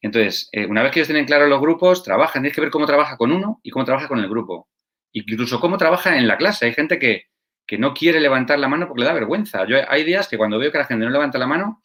Entonces, 0.00 0.48
eh, 0.52 0.66
una 0.66 0.82
vez 0.82 0.92
que 0.92 1.00
ellos 1.00 1.08
tienen 1.08 1.24
claro 1.24 1.46
los 1.46 1.60
grupos, 1.60 2.02
trabajan, 2.02 2.42
tienes 2.42 2.54
que 2.54 2.60
ver 2.60 2.70
cómo 2.70 2.86
trabaja 2.86 3.16
con 3.16 3.32
uno 3.32 3.60
y 3.62 3.70
cómo 3.70 3.84
trabaja 3.84 4.08
con 4.08 4.18
el 4.18 4.28
grupo. 4.28 4.68
Incluso 5.12 5.60
cómo 5.60 5.78
trabaja 5.78 6.16
en 6.16 6.26
la 6.26 6.36
clase. 6.36 6.66
Hay 6.66 6.74
gente 6.74 6.98
que, 6.98 7.26
que 7.66 7.78
no 7.78 7.94
quiere 7.94 8.20
levantar 8.20 8.58
la 8.58 8.68
mano 8.68 8.86
porque 8.86 9.00
le 9.00 9.06
da 9.06 9.14
vergüenza. 9.14 9.66
Yo, 9.66 9.76
hay 9.88 10.04
días 10.04 10.28
que 10.28 10.36
cuando 10.36 10.58
veo 10.58 10.72
que 10.72 10.78
la 10.78 10.84
gente 10.84 11.04
no 11.04 11.10
levanta 11.10 11.38
la 11.38 11.46
mano, 11.46 11.82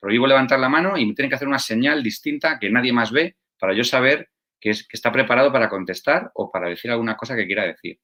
prohíbo 0.00 0.26
levantar 0.26 0.60
la 0.60 0.68
mano 0.68 0.96
y 0.96 1.06
me 1.06 1.14
tienen 1.14 1.30
que 1.30 1.36
hacer 1.36 1.48
una 1.48 1.58
señal 1.58 2.02
distinta 2.02 2.58
que 2.58 2.70
nadie 2.70 2.92
más 2.92 3.10
ve 3.10 3.36
para 3.58 3.74
yo 3.74 3.84
saber 3.84 4.28
que, 4.60 4.70
es, 4.70 4.86
que 4.86 4.96
está 4.96 5.10
preparado 5.12 5.52
para 5.52 5.68
contestar 5.68 6.30
o 6.34 6.50
para 6.50 6.68
decir 6.68 6.90
alguna 6.90 7.16
cosa 7.16 7.36
que 7.36 7.46
quiera 7.46 7.64
decir. 7.64 7.98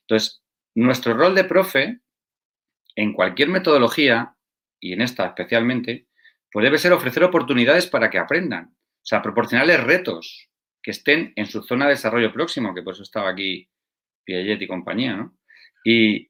Entonces, 0.00 0.42
nuestro 0.74 1.14
rol 1.14 1.34
de 1.34 1.44
profe 1.44 2.00
en 2.96 3.12
cualquier 3.12 3.48
metodología, 3.48 4.35
y 4.80 4.92
en 4.92 5.02
esta 5.02 5.26
especialmente, 5.26 6.06
pues 6.50 6.64
debe 6.64 6.78
ser 6.78 6.92
ofrecer 6.92 7.24
oportunidades 7.24 7.86
para 7.86 8.10
que 8.10 8.18
aprendan. 8.18 8.66
O 8.66 9.08
sea, 9.08 9.22
proporcionarles 9.22 9.84
retos 9.84 10.48
que 10.82 10.90
estén 10.90 11.32
en 11.36 11.46
su 11.46 11.62
zona 11.62 11.86
de 11.86 11.92
desarrollo 11.92 12.32
próximo, 12.32 12.74
que 12.74 12.82
por 12.82 12.94
eso 12.94 13.02
estaba 13.02 13.30
aquí 13.30 13.68
Piaget 14.24 14.62
y 14.62 14.66
compañía, 14.66 15.16
¿no? 15.16 15.36
Y, 15.84 16.28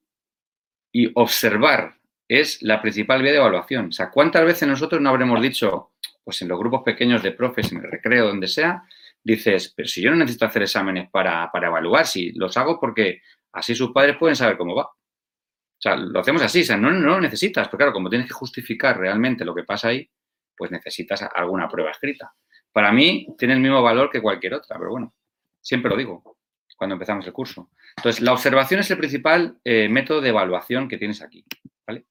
observar 1.14 1.96
es 2.26 2.62
la 2.62 2.80
principal 2.80 3.20
vía 3.20 3.32
de 3.32 3.38
evaluación. 3.38 3.88
O 3.88 3.92
sea, 3.92 4.10
¿cuántas 4.10 4.46
veces 4.46 4.66
nosotros 4.66 4.98
no 5.00 5.10
habremos 5.10 5.42
dicho, 5.42 5.92
pues 6.24 6.40
en 6.40 6.48
los 6.48 6.58
grupos 6.58 6.82
pequeños 6.82 7.22
de 7.22 7.32
profes, 7.32 7.70
en 7.70 7.78
el 7.78 7.90
recreo, 7.90 8.28
donde 8.28 8.48
sea, 8.48 8.82
dices, 9.22 9.74
pero 9.76 9.88
si 9.88 10.00
yo 10.00 10.10
no 10.10 10.16
necesito 10.16 10.46
hacer 10.46 10.62
exámenes 10.62 11.10
para, 11.10 11.50
evaluar, 11.52 12.06
si 12.06 12.32
los 12.32 12.56
hago 12.56 12.80
porque 12.80 13.20
así 13.52 13.74
sus 13.74 13.92
padres 13.92 14.16
pueden 14.16 14.36
saber 14.36 14.56
cómo 14.56 14.74
va. 14.74 14.88
O 15.78 15.80
sea, 15.80 15.96
lo 15.96 16.20
hacemos 16.20 16.42
así, 16.42 16.62
o 16.62 16.64
sea, 16.64 16.76
no, 16.76 16.90
no 16.90 17.10
lo 17.10 17.20
necesitas, 17.20 17.68
pero 17.68 17.78
claro, 17.78 17.92
como 17.92 18.08
tienes 18.08 18.26
que 18.26 18.34
justificar 18.34 18.98
realmente 18.98 19.44
lo 19.44 19.54
que 19.54 19.64
pasa 19.64 19.88
ahí, 19.88 20.08
pues 20.56 20.70
necesitas 20.70 21.22
alguna 21.34 21.68
prueba 21.68 21.90
escrita. 21.90 22.32
Para 22.72 22.92
mí 22.92 23.26
tiene 23.38 23.54
el 23.54 23.60
mismo 23.60 23.82
valor 23.82 24.10
que 24.10 24.22
cualquier 24.22 24.54
otra, 24.54 24.78
pero 24.78 24.90
bueno, 24.90 25.14
siempre 25.60 25.90
lo 25.90 25.96
digo 25.96 26.36
cuando 26.76 26.94
empezamos 26.94 27.26
el 27.26 27.32
curso. 27.32 27.70
Entonces, 27.96 28.20
la 28.22 28.32
observación 28.32 28.80
es 28.80 28.90
el 28.90 28.98
principal 28.98 29.58
eh, 29.64 29.88
método 29.88 30.20
de 30.20 30.28
evaluación 30.28 30.88
que 30.88 30.98
tienes 30.98 31.22
aquí, 31.22 31.44
¿vale? 31.86 32.06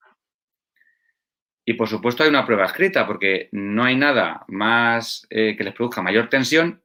Y 1.63 1.73
por 1.73 1.87
supuesto 1.87 2.23
hay 2.23 2.29
una 2.29 2.45
prueba 2.45 2.65
escrita, 2.65 3.05
porque 3.07 3.49
no 3.51 3.83
hay 3.83 3.95
nada 3.95 4.43
más 4.47 5.25
eh, 5.29 5.55
que 5.55 5.63
les 5.63 5.73
produzca 5.73 6.01
mayor 6.01 6.29
tensión 6.29 6.83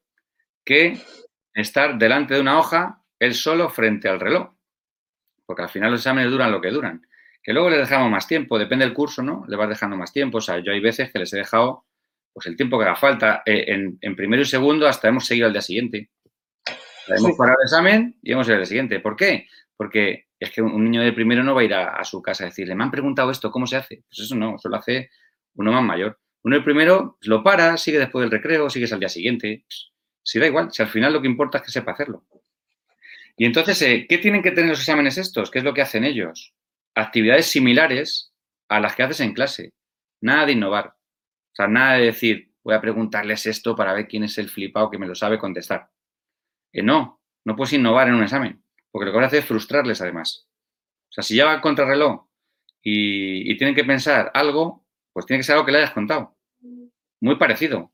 que 0.64 0.98
estar 1.54 1.98
delante 1.98 2.34
de 2.34 2.40
una 2.40 2.58
hoja 2.58 3.02
él 3.18 3.34
solo 3.34 3.68
frente 3.68 4.08
al 4.08 4.20
reloj. 4.20 4.54
Porque 5.50 5.62
al 5.62 5.68
final 5.68 5.90
los 5.90 5.98
exámenes 5.98 6.30
duran 6.30 6.52
lo 6.52 6.60
que 6.60 6.70
duran. 6.70 7.04
Que 7.42 7.52
luego 7.52 7.70
le 7.70 7.78
dejamos 7.78 8.08
más 8.08 8.28
tiempo, 8.28 8.56
depende 8.56 8.84
del 8.84 8.94
curso, 8.94 9.20
¿no? 9.20 9.44
Le 9.48 9.56
vas 9.56 9.68
dejando 9.68 9.96
más 9.96 10.12
tiempo. 10.12 10.38
O 10.38 10.40
sea, 10.40 10.60
yo 10.60 10.70
hay 10.70 10.78
veces 10.78 11.10
que 11.10 11.18
les 11.18 11.32
he 11.32 11.38
dejado 11.38 11.86
pues 12.32 12.46
el 12.46 12.56
tiempo 12.56 12.78
que 12.78 12.84
haga 12.84 12.94
falta. 12.94 13.42
Eh, 13.44 13.96
en, 14.00 14.14
primero 14.14 14.42
y 14.42 14.44
segundo 14.44 14.86
hasta 14.86 15.08
hemos 15.08 15.26
seguido 15.26 15.48
al 15.48 15.52
día 15.52 15.60
siguiente. 15.60 16.08
Hemos 17.08 17.36
parado 17.36 17.58
el 17.58 17.64
examen 17.64 18.16
y 18.22 18.30
hemos 18.30 18.46
ido 18.46 18.58
al 18.58 18.66
siguiente. 18.66 19.00
¿Por 19.00 19.16
qué? 19.16 19.48
Porque 19.76 20.28
es 20.38 20.52
que 20.52 20.62
un 20.62 20.84
niño 20.84 21.02
de 21.02 21.12
primero 21.12 21.42
no 21.42 21.52
va 21.52 21.62
a 21.62 21.64
ir 21.64 21.74
a, 21.74 22.04
su 22.04 22.22
casa 22.22 22.44
a 22.44 22.46
decirle, 22.46 22.76
me 22.76 22.84
han 22.84 22.92
preguntado 22.92 23.32
esto, 23.32 23.50
¿cómo 23.50 23.66
se 23.66 23.74
hace? 23.74 24.04
Pues 24.08 24.20
eso 24.20 24.36
no, 24.36 24.54
eso 24.54 24.68
lo 24.68 24.76
hace 24.76 25.10
uno 25.56 25.72
más 25.72 25.82
mayor. 25.82 26.20
Uno 26.44 26.58
de 26.58 26.62
primero 26.62 27.18
lo 27.22 27.42
para, 27.42 27.76
sigue 27.76 27.98
después 27.98 28.22
del 28.22 28.30
recreo, 28.30 28.70
sigue 28.70 28.86
al 28.92 29.00
día 29.00 29.08
siguiente. 29.08 29.64
Si 30.22 30.38
da 30.38 30.46
igual, 30.46 30.70
si 30.70 30.80
al 30.80 30.88
final 30.88 31.12
lo 31.12 31.20
que 31.20 31.26
importa 31.26 31.58
es 31.58 31.64
que 31.64 31.72
sepa 31.72 31.90
hacerlo. 31.90 32.24
Y 33.40 33.46
entonces, 33.46 33.80
eh, 33.80 34.04
¿qué 34.06 34.18
tienen 34.18 34.42
que 34.42 34.50
tener 34.50 34.68
los 34.68 34.80
exámenes 34.80 35.16
estos? 35.16 35.50
¿Qué 35.50 35.60
es 35.60 35.64
lo 35.64 35.72
que 35.72 35.80
hacen 35.80 36.04
ellos? 36.04 36.52
Actividades 36.94 37.46
similares 37.46 38.34
a 38.68 38.80
las 38.80 38.94
que 38.94 39.02
haces 39.02 39.20
en 39.20 39.32
clase. 39.32 39.72
Nada 40.20 40.44
de 40.44 40.52
innovar. 40.52 40.88
O 40.88 41.54
sea, 41.54 41.66
nada 41.66 41.94
de 41.94 42.04
decir, 42.04 42.52
voy 42.62 42.74
a 42.74 42.82
preguntarles 42.82 43.46
esto 43.46 43.74
para 43.74 43.94
ver 43.94 44.08
quién 44.08 44.24
es 44.24 44.36
el 44.36 44.50
flipado 44.50 44.90
que 44.90 44.98
me 44.98 45.06
lo 45.06 45.14
sabe 45.14 45.38
contestar. 45.38 45.88
Eh, 46.70 46.82
no, 46.82 47.22
no 47.46 47.56
puedes 47.56 47.72
innovar 47.72 48.08
en 48.08 48.16
un 48.16 48.24
examen, 48.24 48.62
porque 48.90 49.06
lo 49.06 49.12
que 49.12 49.16
vas 49.16 49.24
a 49.24 49.26
hacer 49.28 49.38
es 49.38 49.46
frustrarles 49.46 50.02
además. 50.02 50.46
O 51.08 51.12
sea, 51.12 51.24
si 51.24 51.36
ya 51.36 51.62
contrarreloj 51.62 52.26
y, 52.82 53.50
y 53.50 53.56
tienen 53.56 53.74
que 53.74 53.84
pensar 53.84 54.30
algo, 54.34 54.84
pues 55.14 55.24
tiene 55.24 55.38
que 55.38 55.44
ser 55.44 55.54
algo 55.54 55.64
que 55.64 55.72
le 55.72 55.78
hayas 55.78 55.92
contado. 55.92 56.36
Muy 57.22 57.36
parecido. 57.36 57.90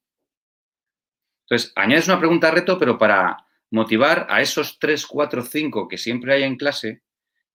Entonces, 1.42 1.72
añades 1.76 2.08
una 2.08 2.18
pregunta 2.18 2.50
reto, 2.50 2.80
pero 2.80 2.98
para 2.98 3.45
motivar 3.70 4.26
a 4.30 4.40
esos 4.40 4.78
3, 4.78 5.06
4, 5.06 5.42
5 5.42 5.88
que 5.88 5.98
siempre 5.98 6.34
hay 6.34 6.42
en 6.44 6.56
clase 6.56 7.02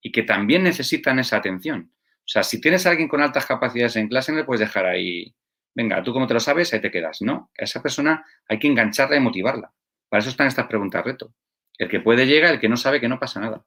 y 0.00 0.12
que 0.12 0.22
también 0.22 0.62
necesitan 0.62 1.18
esa 1.18 1.36
atención. 1.36 1.92
O 2.18 2.28
sea, 2.28 2.42
si 2.42 2.60
tienes 2.60 2.86
a 2.86 2.90
alguien 2.90 3.08
con 3.08 3.22
altas 3.22 3.46
capacidades 3.46 3.96
en 3.96 4.08
clase, 4.08 4.32
no 4.32 4.38
le 4.38 4.44
puedes 4.44 4.60
dejar 4.60 4.86
ahí, 4.86 5.34
venga, 5.74 6.02
tú 6.02 6.12
como 6.12 6.26
te 6.26 6.34
lo 6.34 6.40
sabes, 6.40 6.72
ahí 6.72 6.80
te 6.80 6.90
quedas. 6.90 7.22
No, 7.22 7.50
a 7.58 7.64
esa 7.64 7.82
persona 7.82 8.24
hay 8.48 8.58
que 8.58 8.68
engancharla 8.68 9.16
y 9.16 9.20
motivarla. 9.20 9.72
Para 10.08 10.20
eso 10.20 10.30
están 10.30 10.46
estas 10.46 10.66
preguntas 10.66 11.04
reto. 11.04 11.34
El 11.78 11.88
que 11.88 12.00
puede 12.00 12.26
llega, 12.26 12.50
el 12.50 12.60
que 12.60 12.68
no 12.68 12.76
sabe 12.76 13.00
que 13.00 13.08
no 13.08 13.18
pasa 13.18 13.40
nada. 13.40 13.64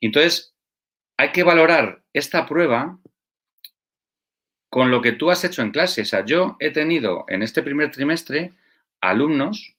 Entonces, 0.00 0.54
hay 1.16 1.32
que 1.32 1.42
valorar 1.42 2.02
esta 2.12 2.46
prueba 2.46 2.98
con 4.70 4.90
lo 4.90 5.02
que 5.02 5.12
tú 5.12 5.30
has 5.30 5.44
hecho 5.44 5.62
en 5.62 5.72
clase. 5.72 6.02
O 6.02 6.04
sea, 6.06 6.24
yo 6.24 6.56
he 6.60 6.70
tenido 6.70 7.24
en 7.28 7.42
este 7.42 7.62
primer 7.62 7.90
trimestre 7.90 8.54
alumnos, 9.00 9.76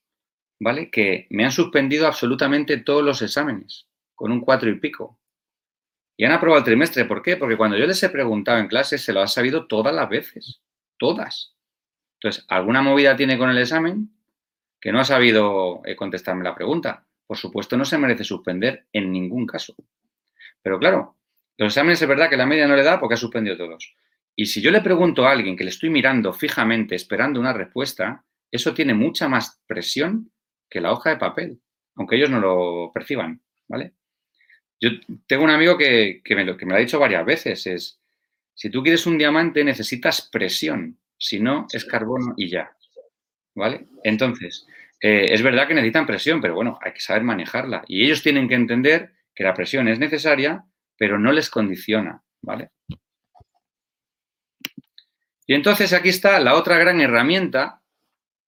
¿vale? 0.61 0.91
Que 0.91 1.25
me 1.31 1.43
han 1.43 1.51
suspendido 1.51 2.05
absolutamente 2.05 2.77
todos 2.77 3.03
los 3.03 3.21
exámenes, 3.23 3.87
con 4.13 4.31
un 4.31 4.41
cuatro 4.41 4.69
y 4.69 4.79
pico. 4.79 5.19
Y 6.15 6.23
han 6.23 6.33
aprobado 6.33 6.59
el 6.59 6.65
trimestre. 6.65 7.05
¿Por 7.05 7.23
qué? 7.23 7.35
Porque 7.35 7.57
cuando 7.57 7.77
yo 7.77 7.87
les 7.87 8.01
he 8.03 8.09
preguntado 8.09 8.59
en 8.59 8.67
clase, 8.67 8.99
se 8.99 9.11
lo 9.11 9.21
ha 9.21 9.27
sabido 9.27 9.65
todas 9.65 9.93
las 9.93 10.07
veces. 10.07 10.61
Todas. 10.97 11.55
Entonces, 12.19 12.45
¿alguna 12.47 12.83
movida 12.83 13.15
tiene 13.15 13.39
con 13.39 13.49
el 13.49 13.57
examen? 13.57 14.11
Que 14.79 14.91
no 14.91 14.99
ha 14.99 15.03
sabido 15.03 15.81
eh, 15.83 15.95
contestarme 15.95 16.43
la 16.43 16.53
pregunta. 16.53 17.07
Por 17.25 17.37
supuesto, 17.37 17.75
no 17.75 17.83
se 17.83 17.97
merece 17.97 18.23
suspender 18.23 18.85
en 18.93 19.11
ningún 19.11 19.47
caso. 19.47 19.73
Pero 20.61 20.77
claro, 20.77 21.17
los 21.57 21.69
exámenes 21.69 21.99
es 21.99 22.07
verdad 22.07 22.29
que 22.29 22.37
la 22.37 22.45
media 22.45 22.67
no 22.67 22.75
le 22.75 22.83
da 22.83 22.99
porque 22.99 23.15
ha 23.15 23.17
suspendido 23.17 23.57
todos. 23.57 23.95
Y 24.35 24.45
si 24.45 24.61
yo 24.61 24.69
le 24.69 24.81
pregunto 24.81 25.25
a 25.25 25.31
alguien 25.31 25.57
que 25.57 25.63
le 25.63 25.71
estoy 25.71 25.89
mirando 25.89 26.31
fijamente, 26.33 26.93
esperando 26.93 27.39
una 27.39 27.51
respuesta, 27.51 28.23
eso 28.51 28.75
tiene 28.75 28.93
mucha 28.93 29.27
más 29.27 29.59
presión 29.65 30.31
que 30.71 30.81
la 30.81 30.93
hoja 30.93 31.11
de 31.11 31.17
papel, 31.17 31.61
aunque 31.95 32.15
ellos 32.15 32.29
no 32.29 32.39
lo 32.39 32.91
perciban, 32.93 33.41
¿vale? 33.67 33.93
Yo 34.79 34.89
tengo 35.27 35.43
un 35.43 35.49
amigo 35.51 35.77
que, 35.77 36.21
me, 36.29 36.45
lo, 36.45 36.57
que 36.57 36.65
me 36.65 36.71
lo 36.71 36.77
ha 36.77 36.81
dicho 36.81 36.97
varias 36.97 37.25
veces, 37.25 37.67
es, 37.67 37.99
si 38.55 38.69
tú 38.69 38.81
quieres 38.81 39.05
un 39.05 39.17
diamante 39.17 39.63
necesitas 39.63 40.27
presión, 40.31 40.97
si 41.17 41.39
no 41.39 41.67
es 41.71 41.85
carbono 41.85 42.33
y 42.37 42.49
ya, 42.49 42.75
¿vale? 43.53 43.87
Entonces, 44.03 44.65
eh, 44.99 45.25
es 45.29 45.43
verdad 45.43 45.67
que 45.67 45.73
necesitan 45.73 46.07
presión, 46.07 46.41
pero 46.41 46.55
bueno, 46.55 46.79
hay 46.81 46.93
que 46.93 47.01
saber 47.01 47.23
manejarla. 47.23 47.83
Y 47.87 48.05
ellos 48.05 48.23
tienen 48.23 48.47
que 48.47 48.55
entender 48.55 49.13
que 49.35 49.43
la 49.43 49.53
presión 49.53 49.87
es 49.87 49.99
necesaria, 49.99 50.63
pero 50.97 51.19
no 51.19 51.31
les 51.31 51.49
condiciona, 51.49 52.23
¿vale? 52.41 52.71
Y 55.45 55.53
entonces 55.53 55.91
aquí 55.91 56.09
está 56.09 56.39
la 56.39 56.55
otra 56.55 56.77
gran 56.77 57.01
herramienta 57.01 57.80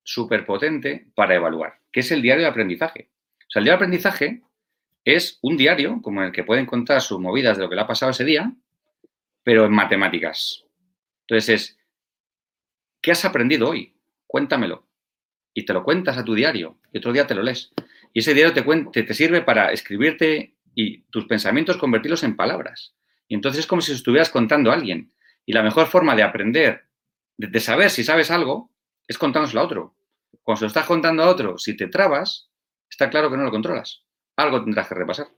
súper 0.04 0.46
potente 0.46 1.08
para 1.14 1.34
evaluar, 1.34 1.80
que 1.90 2.00
es 2.00 2.10
el 2.12 2.22
diario 2.22 2.44
de 2.44 2.50
aprendizaje. 2.50 3.10
O 3.40 3.50
sea, 3.50 3.60
el 3.60 3.64
diario 3.64 3.78
de 3.78 3.84
aprendizaje 3.84 4.42
es 5.04 5.38
un 5.42 5.56
diario 5.56 6.00
como 6.02 6.22
el 6.22 6.32
que 6.32 6.44
pueden 6.44 6.66
contar 6.66 7.00
sus 7.00 7.18
movidas 7.18 7.56
de 7.56 7.64
lo 7.64 7.68
que 7.68 7.74
le 7.74 7.80
ha 7.80 7.86
pasado 7.86 8.12
ese 8.12 8.24
día, 8.24 8.52
pero 9.42 9.66
en 9.66 9.72
matemáticas. 9.72 10.64
Entonces 11.22 11.48
es, 11.48 11.78
¿qué 13.00 13.10
has 13.12 13.24
aprendido 13.24 13.68
hoy? 13.68 13.94
Cuéntamelo. 14.26 14.86
Y 15.52 15.64
te 15.64 15.72
lo 15.72 15.84
cuentas 15.84 16.18
a 16.18 16.24
tu 16.24 16.34
diario 16.34 16.78
y 16.92 16.98
otro 16.98 17.12
día 17.12 17.26
te 17.26 17.34
lo 17.34 17.42
lees. 17.42 17.72
Y 18.12 18.20
ese 18.20 18.34
diario 18.34 18.52
te, 18.52 19.02
te 19.02 19.14
sirve 19.14 19.42
para 19.42 19.72
escribirte 19.72 20.54
y 20.74 21.02
tus 21.10 21.26
pensamientos 21.26 21.76
convertirlos 21.76 22.22
en 22.24 22.36
palabras. 22.36 22.94
Y 23.28 23.34
entonces 23.34 23.60
es 23.60 23.66
como 23.66 23.82
si 23.82 23.92
estuvieras 23.92 24.30
contando 24.30 24.70
a 24.70 24.74
alguien. 24.74 25.12
Y 25.46 25.52
la 25.52 25.62
mejor 25.62 25.86
forma 25.86 26.16
de 26.16 26.22
aprender 26.22 26.84
de, 27.36 27.60
saber 27.60 27.90
si 27.90 28.04
sabes 28.04 28.30
algo 28.30 28.70
es 29.06 29.18
contándoselo 29.18 29.60
a 29.60 29.64
otro. 29.64 29.94
Cuando 30.42 30.58
se 30.58 30.64
lo 30.64 30.68
estás 30.68 30.86
contando 30.86 31.22
a 31.22 31.28
otro, 31.28 31.58
si 31.58 31.76
te 31.76 31.88
trabas, 31.88 32.50
está 32.88 33.10
claro 33.10 33.30
que 33.30 33.36
no 33.36 33.44
lo 33.44 33.50
controlas. 33.50 34.02
Algo 34.36 34.62
tendrás 34.62 34.88
que 34.88 34.94
repasar. 34.94 35.28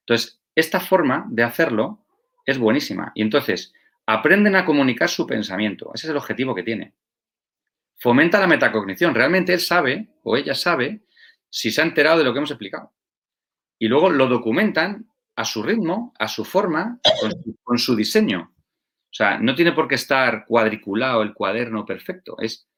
Entonces, 0.00 0.40
esta 0.54 0.80
forma 0.80 1.26
de 1.30 1.42
hacerlo 1.42 2.06
es 2.44 2.58
buenísima. 2.58 3.12
Y 3.14 3.22
entonces, 3.22 3.72
aprenden 4.06 4.56
a 4.56 4.64
comunicar 4.64 5.08
su 5.08 5.26
pensamiento. 5.26 5.90
Ese 5.94 6.06
es 6.06 6.10
el 6.10 6.16
objetivo 6.16 6.54
que 6.54 6.62
tiene. 6.62 6.94
Fomenta 7.98 8.40
la 8.40 8.46
metacognición. 8.46 9.14
Realmente 9.14 9.52
él 9.52 9.60
sabe 9.60 10.08
o 10.22 10.36
ella 10.36 10.54
sabe 10.54 11.02
si 11.48 11.70
se 11.70 11.80
ha 11.80 11.84
enterado 11.84 12.18
de 12.18 12.24
lo 12.24 12.32
que 12.32 12.38
hemos 12.38 12.50
explicado. 12.50 12.92
Y 13.78 13.88
luego 13.88 14.10
lo 14.10 14.26
documentan 14.28 15.10
a 15.34 15.44
su 15.44 15.62
ritmo, 15.62 16.14
a 16.18 16.28
su 16.28 16.44
forma, 16.44 16.98
con 17.62 17.78
su 17.78 17.94
diseño. 17.94 18.52
O 18.56 19.14
sea, 19.16 19.38
no 19.38 19.54
tiene 19.54 19.72
por 19.72 19.88
qué 19.88 19.94
estar 19.94 20.44
cuadriculado 20.46 21.22
el 21.22 21.34
cuaderno 21.34 21.84
perfecto. 21.84 22.36
Es 22.38 22.68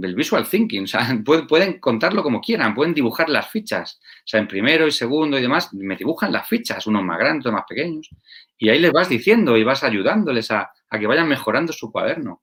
del 0.00 0.14
visual 0.14 0.46
thinking, 0.46 0.84
o 0.84 0.86
sea, 0.86 1.18
pueden, 1.48 1.78
contarlo 1.78 2.22
como 2.22 2.40
quieran, 2.40 2.74
pueden 2.74 2.94
dibujar 2.94 3.28
las 3.28 3.50
fichas, 3.50 3.98
o 4.00 4.26
sea, 4.26 4.40
en 4.40 4.48
primero 4.48 4.86
y 4.86 4.92
segundo 4.92 5.38
y 5.38 5.42
demás, 5.42 5.72
me 5.72 5.96
dibujan 5.96 6.32
las 6.32 6.48
fichas, 6.48 6.86
unos 6.86 7.02
más 7.02 7.18
grandes, 7.18 7.42
otros 7.42 7.54
más 7.54 7.64
pequeños, 7.68 8.08
y 8.58 8.68
ahí 8.68 8.78
les 8.78 8.92
vas 8.92 9.08
diciendo 9.08 9.56
y 9.56 9.64
vas 9.64 9.82
ayudándoles 9.82 10.50
a, 10.50 10.70
que 10.90 11.06
vayan 11.06 11.28
mejorando 11.28 11.72
su 11.72 11.90
cuaderno, 11.90 12.42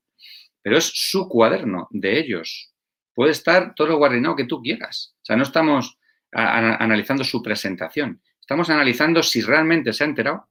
pero 0.62 0.78
es 0.78 0.92
su 0.94 1.28
cuaderno, 1.28 1.88
de 1.92 2.20
ellos. 2.20 2.72
Puede 3.14 3.32
estar 3.32 3.74
todo 3.76 3.88
lo 3.88 3.98
guardinado 3.98 4.36
que 4.36 4.46
tú 4.46 4.62
quieras, 4.62 5.16
o 5.22 5.26
sea, 5.26 5.36
no 5.36 5.44
estamos 5.44 5.98
analizando 6.32 7.24
su 7.24 7.44
presentación, 7.44 8.22
estamos 8.40 8.70
analizando 8.72 9.22
si 9.22 9.42
realmente 9.42 9.94
se 9.94 10.04
ha 10.04 10.08
enterado 10.08 10.50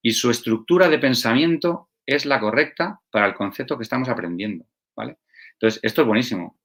y 0.00 0.12
su 0.12 0.30
estructura 0.30 0.88
de 0.88 0.98
pensamiento 0.98 1.90
es 2.06 2.24
la 2.24 2.40
correcta 2.40 3.00
para 3.10 3.26
el 3.26 3.34
concepto 3.34 3.76
que 3.76 3.82
estamos 3.82 4.08
aprendiendo, 4.08 4.64
¿vale? 4.96 5.18
Entonces, 5.60 5.80
esto 5.82 6.00
es 6.00 6.06
buenísimo. 6.06 6.58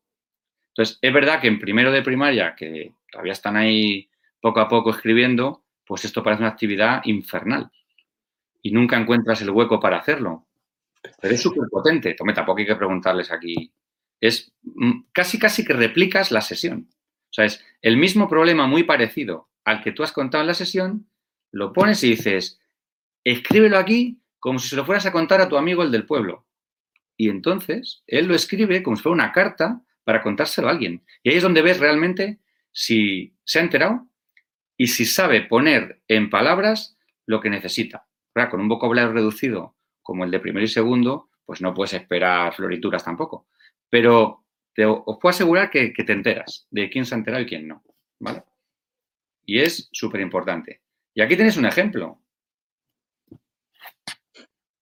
Entonces, 0.70 0.98
es 1.02 1.14
verdad 1.14 1.42
que 1.42 1.48
en 1.48 1.60
primero 1.60 1.92
de 1.92 2.02
primaria, 2.02 2.56
que 2.56 2.94
todavía 3.12 3.34
están 3.34 3.58
ahí 3.58 4.10
poco 4.40 4.62
a 4.62 4.70
poco 4.70 4.92
escribiendo, 4.92 5.66
pues 5.86 6.06
esto 6.06 6.24
parece 6.24 6.44
una 6.44 6.52
actividad 6.52 7.02
infernal. 7.04 7.70
Y 8.62 8.72
nunca 8.72 8.98
encuentras 8.98 9.42
el 9.42 9.50
hueco 9.50 9.82
para 9.82 9.98
hacerlo. 9.98 10.48
Pero 11.22 11.36
es 11.36 11.42
súper 11.42 11.68
potente. 11.70 12.14
Tome, 12.14 12.34
tampoco 12.34 12.60
hay 12.60 12.66
que 12.66 12.76
preguntarles 12.76 13.32
aquí. 13.32 13.72
Es 14.22 14.54
casi, 15.12 15.38
casi 15.38 15.66
que 15.66 15.74
replicas 15.74 16.32
la 16.32 16.42
sesión. 16.42 16.88
O 16.90 17.34
sea, 17.34 17.46
es 17.46 17.64
el 17.82 17.98
mismo 17.98 18.30
problema 18.30 18.66
muy 18.66 18.84
parecido 18.84 19.50
al 19.66 19.84
que 19.84 19.92
tú 19.92 20.04
has 20.04 20.14
contado 20.14 20.42
en 20.42 20.48
la 20.48 20.54
sesión, 20.54 21.10
lo 21.52 21.74
pones 21.74 22.04
y 22.04 22.12
dices, 22.12 22.60
escríbelo 23.24 23.78
aquí 23.78 24.22
como 24.40 24.60
si 24.60 24.70
se 24.70 24.76
lo 24.76 24.86
fueras 24.86 25.06
a 25.06 25.12
contar 25.12 25.42
a 25.42 25.50
tu 25.50 25.58
amigo 25.58 25.84
el 25.84 25.92
del 25.92 26.06
pueblo. 26.06 26.46
Y 27.18 27.30
entonces 27.30 28.04
él 28.08 28.28
lo 28.28 28.36
escribe 28.36 28.84
como 28.84 28.96
si 28.96 29.04
fuera 29.04 29.14
una 29.14 29.32
carta 29.32 29.82
para 30.04 30.22
contárselo 30.22 30.68
a 30.68 30.72
alguien. 30.72 31.04
Y 31.24 31.30
ahí 31.30 31.38
es 31.38 31.44
donde 31.44 31.62
ves 31.62 31.80
realmente 31.80 32.40
si 32.72 33.36
se 33.44 33.60
ha 33.60 33.62
enterado 33.64 34.08
y 34.78 34.88
si 34.88 35.06
sabe 35.06 35.42
poner 35.42 36.02
en 36.08 36.30
palabras 36.30 36.98
lo 37.26 37.40
que 37.42 37.50
necesita. 37.50 38.08
Con 38.52 38.60
un 38.60 38.68
vocabulario 38.68 39.14
reducido 39.14 39.76
como 40.02 40.26
el 40.26 40.32
de 40.32 40.40
primero 40.40 40.66
y 40.66 40.68
segundo, 40.68 41.30
pues 41.46 41.62
no 41.62 41.74
puedes 41.74 41.94
esperar 41.94 42.54
florituras 42.54 43.04
tampoco. 43.04 43.48
Pero 43.90 44.44
te, 44.74 44.86
os 44.86 45.18
puedo 45.22 45.30
asegurar 45.30 45.70
que, 45.70 45.92
te 45.92 46.12
enteras 46.12 46.68
de 46.70 46.90
quién 46.90 47.06
se 47.06 47.16
ha 47.16 47.18
enterado 47.18 47.44
y 47.44 47.48
quién 47.48 47.68
no. 47.68 47.84
¿vale? 48.20 48.44
Y 49.46 49.60
es 49.60 49.90
súper 49.92 50.22
importante. 50.22 50.82
Y 51.14 51.22
aquí 51.22 51.36
tienes 51.36 51.56
un 51.56 51.66
ejemplo. 51.66 52.20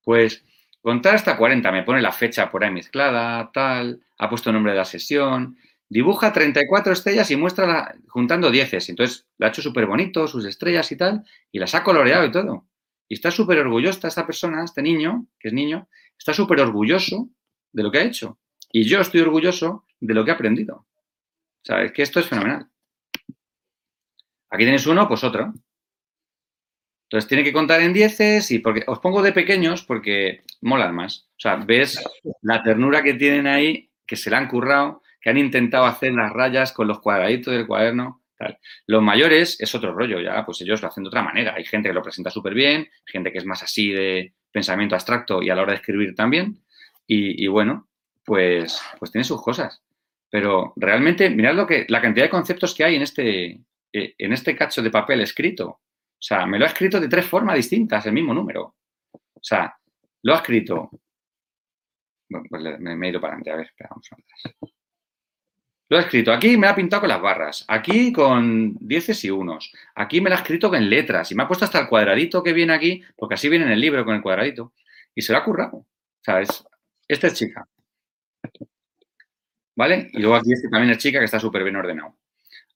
Pues 0.03 0.43
Contar 0.83 1.15
hasta 1.15 1.37
40, 1.37 1.71
me 1.71 1.83
pone 1.83 2.01
la 2.01 2.11
fecha 2.11 2.51
por 2.51 2.61
ahí 2.61 2.69
mezclada, 2.69 3.49
tal, 3.53 4.05
ha 4.17 4.29
puesto 4.29 4.49
el 4.49 4.55
nombre 4.55 4.73
de 4.73 4.79
la 4.79 4.83
sesión, 4.83 5.57
dibuja 5.87 6.33
34 6.33 6.91
estrellas 6.91 7.31
y 7.31 7.37
muestra 7.37 7.95
juntando 8.09 8.51
10. 8.51 8.89
Entonces, 8.89 9.25
lo 9.37 9.45
ha 9.45 9.49
hecho 9.49 9.61
súper 9.61 9.85
bonito, 9.85 10.27
sus 10.27 10.43
estrellas 10.43 10.91
y 10.91 10.97
tal, 10.97 11.23
y 11.53 11.59
las 11.59 11.73
ha 11.73 11.85
coloreado 11.85 12.25
y 12.25 12.31
todo. 12.31 12.67
Y 13.07 13.13
está 13.13 13.31
súper 13.31 13.59
orgullosa 13.59 14.09
esta 14.09 14.25
persona, 14.25 14.61
este 14.65 14.81
niño, 14.81 15.25
que 15.39 15.47
es 15.47 15.53
niño, 15.53 15.87
está 16.17 16.33
súper 16.33 16.59
orgulloso 16.59 17.29
de 17.71 17.83
lo 17.83 17.89
que 17.89 17.99
ha 17.99 18.03
hecho. 18.03 18.37
Y 18.69 18.83
yo 18.83 18.99
estoy 18.99 19.21
orgulloso 19.21 19.85
de 20.01 20.13
lo 20.13 20.25
que 20.25 20.31
ha 20.31 20.33
aprendido. 20.33 20.75
O 20.75 21.65
sea, 21.65 21.81
es 21.81 21.93
que 21.93 22.01
esto 22.01 22.19
es 22.19 22.27
fenomenal. 22.27 22.67
Aquí 24.49 24.65
tienes 24.65 24.85
uno, 24.85 25.07
pues 25.07 25.23
otro. 25.23 25.53
Entonces 27.13 27.29
tiene 27.29 27.43
que 27.43 27.53
contar 27.53 27.79
en 27.81 27.93
dieces 27.93 28.49
y 28.49 28.57
porque 28.57 28.83
os 28.87 28.97
pongo 28.97 29.21
de 29.21 29.31
pequeños 29.31 29.83
porque 29.83 30.41
molan 30.61 30.95
más. 30.95 31.27
O 31.33 31.39
sea, 31.39 31.57
ves 31.57 32.03
la 32.41 32.63
ternura 32.63 33.03
que 33.03 33.13
tienen 33.13 33.45
ahí, 33.45 33.91
que 34.07 34.15
se 34.15 34.31
la 34.31 34.39
han 34.39 34.47
currado, 34.47 35.03
que 35.21 35.29
han 35.29 35.37
intentado 35.37 35.85
hacer 35.85 36.11
las 36.13 36.33
rayas 36.33 36.71
con 36.71 36.87
los 36.87 37.01
cuadraditos 37.01 37.53
del 37.53 37.67
cuaderno. 37.67 38.23
Los 38.87 39.03
mayores 39.03 39.57
es 39.59 39.75
otro 39.75 39.93
rollo, 39.93 40.19
ya, 40.21 40.43
pues 40.43 40.59
ellos 40.61 40.81
lo 40.81 40.87
hacen 40.87 41.03
de 41.03 41.09
otra 41.09 41.21
manera. 41.21 41.53
Hay 41.55 41.65
gente 41.65 41.89
que 41.89 41.93
lo 41.93 42.01
presenta 42.01 42.31
súper 42.31 42.55
bien, 42.55 42.89
gente 43.05 43.31
que 43.31 43.37
es 43.37 43.45
más 43.45 43.61
así 43.61 43.91
de 43.91 44.33
pensamiento 44.51 44.95
abstracto 44.95 45.43
y 45.43 45.51
a 45.51 45.55
la 45.55 45.61
hora 45.61 45.73
de 45.73 45.77
escribir 45.77 46.15
también. 46.15 46.63
Y, 47.05 47.45
bueno, 47.45 47.89
pues, 48.25 48.81
pues 48.97 49.11
tiene 49.11 49.23
sus 49.23 49.39
cosas. 49.39 49.83
Pero 50.31 50.73
realmente, 50.77 51.29
mirad 51.29 51.53
lo 51.53 51.67
que, 51.67 51.85
la 51.89 52.01
cantidad 52.01 52.25
de 52.25 52.31
conceptos 52.31 52.73
que 52.73 52.85
hay 52.85 52.95
en 52.95 53.03
este, 53.03 53.61
eh, 53.93 54.15
en 54.17 54.33
este 54.33 54.55
cacho 54.55 54.81
de 54.81 54.89
papel 54.89 55.21
escrito. 55.21 55.79
O 56.23 56.25
sea, 56.25 56.45
me 56.45 56.57
lo 56.57 56.63
ha 56.63 56.69
escrito 56.69 57.01
de 57.01 57.09
tres 57.09 57.25
formas 57.25 57.57
distintas, 57.57 58.05
el 58.05 58.13
mismo 58.13 58.33
número. 58.33 58.77
O 59.11 59.43
sea, 59.43 59.75
lo 60.21 60.33
ha 60.33 60.37
escrito. 60.37 60.89
Bueno, 62.29 62.47
pues 62.49 62.79
me, 62.79 63.07
he 63.07 63.09
ido 63.09 63.19
para 63.19 63.33
adelante. 63.33 63.51
A 63.51 63.55
ver, 63.57 63.65
espera, 63.65 63.89
vamos 63.91 64.07
a 64.09 64.49
Lo 65.89 65.97
ha 65.97 65.99
escrito. 65.99 66.31
Aquí 66.31 66.55
me 66.55 66.67
ha 66.67 66.75
pintado 66.75 67.01
con 67.01 67.09
las 67.09 67.21
barras. 67.21 67.65
Aquí 67.67 68.13
con 68.13 68.77
dieces 68.79 69.21
y 69.25 69.31
unos. 69.31 69.73
Aquí 69.95 70.21
me 70.21 70.29
lo 70.29 70.37
ha 70.37 70.39
escrito 70.39 70.69
con 70.69 70.89
letras. 70.89 71.29
Y 71.29 71.35
me 71.35 71.43
ha 71.43 71.47
puesto 71.47 71.65
hasta 71.65 71.81
el 71.81 71.89
cuadradito 71.89 72.41
que 72.41 72.53
viene 72.53 72.71
aquí, 72.71 73.03
porque 73.17 73.35
así 73.35 73.49
viene 73.49 73.65
en 73.65 73.73
el 73.73 73.81
libro 73.81 74.05
con 74.05 74.15
el 74.15 74.21
cuadradito. 74.21 74.71
Y 75.13 75.23
se 75.23 75.33
lo 75.33 75.39
ha 75.39 75.43
currado. 75.43 75.75
O 75.75 75.87
sea, 76.21 76.39
es, 76.39 76.63
esta 77.05 77.27
es 77.27 77.33
chica. 77.33 77.67
¿Vale? 79.75 80.09
Y 80.13 80.19
luego 80.19 80.37
aquí 80.37 80.53
este 80.53 80.69
también 80.69 80.91
es 80.93 80.99
chica 80.99 81.19
que 81.19 81.25
está 81.25 81.37
súper 81.37 81.63
bien 81.63 81.75
ordenado. 81.75 82.17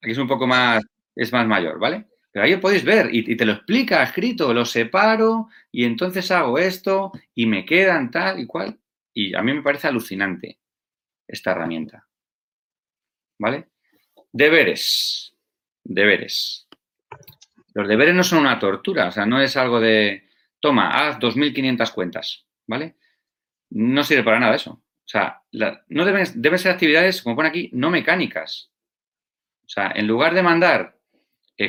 Aquí 0.02 0.12
es 0.12 0.18
un 0.18 0.28
poco 0.28 0.46
más, 0.46 0.84
es 1.16 1.32
más 1.32 1.48
mayor, 1.48 1.80
¿vale? 1.80 2.08
Ahí 2.42 2.58
podéis 2.58 2.84
ver 2.84 3.14
y, 3.14 3.36
te 3.36 3.46
lo 3.46 3.54
explica 3.54 4.04
escrito, 4.04 4.54
lo 4.54 4.66
separo 4.66 5.50
y 5.72 5.86
entonces 5.86 6.30
hago 6.32 6.58
esto 6.58 7.12
y 7.34 7.46
me 7.46 7.66
quedan 7.66 8.12
tal 8.12 8.40
y 8.40 8.46
cual. 8.46 8.80
Y 9.14 9.36
a 9.36 9.42
mí 9.42 9.54
me 9.54 9.62
parece 9.62 9.88
alucinante 9.88 10.60
esta 11.28 11.52
herramienta. 11.52 12.08
¿Vale? 13.40 13.70
Deberes. 14.32 15.34
Deberes. 15.84 16.68
Los 17.74 17.88
deberes 17.88 18.16
no 18.16 18.24
son 18.24 18.40
una 18.40 18.60
tortura, 18.60 19.08
o 19.08 19.12
sea, 19.12 19.26
no 19.26 19.40
es 19.40 19.56
algo 19.56 19.80
de, 19.80 20.28
toma, 20.60 20.90
haz 20.90 21.20
2.500 21.20 21.94
cuentas, 21.94 22.46
¿vale? 22.66 22.96
No 23.70 24.04
sirve 24.04 24.24
para 24.24 24.40
nada 24.40 24.56
eso. 24.56 24.72
O 24.72 25.10
sea, 25.10 25.44
no 25.52 26.04
deben, 26.04 26.26
deben 26.36 26.60
ser 26.60 26.72
actividades, 26.72 27.22
como 27.22 27.36
pone 27.36 27.50
aquí, 27.50 27.70
no 27.74 27.92
mecánicas. 27.92 28.72
O 29.64 29.70
sea, 29.70 29.92
en 29.96 30.08
lugar 30.08 30.34
de 30.34 30.44
mandar 30.44 30.97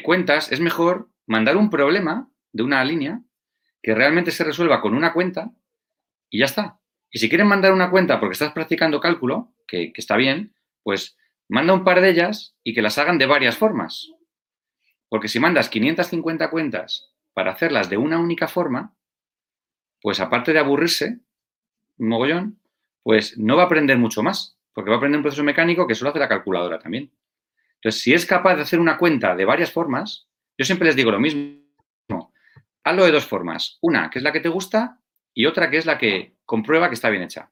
cuentas, 0.03 0.53
es 0.53 0.61
mejor 0.61 1.11
mandar 1.27 1.57
un 1.57 1.71
problema 1.71 2.29
de 2.53 2.63
una 2.63 2.85
línea 2.85 3.23
que 3.83 3.95
realmente 3.95 4.31
se 4.31 4.45
resuelva 4.45 4.81
con 4.81 4.95
una 4.95 5.13
cuenta 5.13 5.51
y 6.31 6.41
ya 6.41 6.45
está. 6.47 6.79
Y 7.11 7.19
si 7.19 7.29
quieren 7.29 7.47
mandar 7.47 7.73
una 7.73 7.91
cuenta 7.91 8.21
porque 8.21 8.35
estás 8.35 8.53
practicando 8.53 9.01
cálculo, 9.01 9.55
que, 9.67 9.93
está 9.95 10.17
bien, 10.17 10.55
pues 10.83 11.17
manda 11.49 11.73
un 11.73 11.85
par 11.85 12.01
de 12.01 12.11
ellas 12.11 12.55
y 12.63 12.75
que 12.75 12.83
las 12.83 12.99
hagan 12.99 13.19
de 13.19 13.27
varias 13.27 13.57
formas. 13.57 14.13
Porque 15.09 15.29
si 15.29 15.41
mandas 15.41 15.71
550 15.71 16.51
cuentas 16.51 17.15
para 17.33 17.53
hacerlas 17.53 17.89
de 17.89 17.97
una 17.97 18.19
única 18.19 18.49
forma, 18.49 18.95
pues 20.03 20.21
aparte 20.21 20.53
de 20.53 20.59
aburrirse, 20.59 21.21
mogollón, 21.97 22.61
pues 23.03 23.39
no 23.39 23.57
va 23.57 23.63
a 23.63 23.67
aprender 23.67 23.97
mucho 23.97 24.23
más, 24.23 24.59
porque 24.75 24.91
va 24.91 24.97
a 24.97 24.99
aprender 24.99 25.19
un 25.19 25.23
proceso 25.23 25.45
mecánico 25.45 25.87
que 25.87 25.95
solo 25.95 26.11
hace 26.11 26.19
la 26.19 26.29
calculadora 26.29 26.79
también. 26.79 27.11
Entonces, 27.81 28.03
si 28.03 28.13
es 28.13 28.27
capaz 28.27 28.57
de 28.57 28.63
hacer 28.63 28.81
una 28.81 28.99
cuenta 28.99 29.37
de 29.37 29.45
varias 29.45 29.71
formas, 29.71 30.29
yo 30.57 30.65
siempre 30.65 30.87
les 30.87 30.97
digo 30.97 31.13
lo 31.13 31.21
mismo. 31.21 31.63
Hazlo 32.83 33.05
de 33.05 33.13
dos 33.13 33.25
formas. 33.25 33.79
Una, 33.83 34.11
que 34.11 34.19
es 34.19 34.23
la 34.23 34.33
que 34.33 34.41
te 34.41 34.49
gusta, 34.49 35.01
y 35.33 35.47
otra, 35.47 35.71
que 35.71 35.79
es 35.79 35.87
la 35.87 35.99
que 35.99 36.37
comprueba 36.45 36.89
que 36.89 36.95
está 36.95 37.11
bien 37.11 37.23
hecha. 37.23 37.51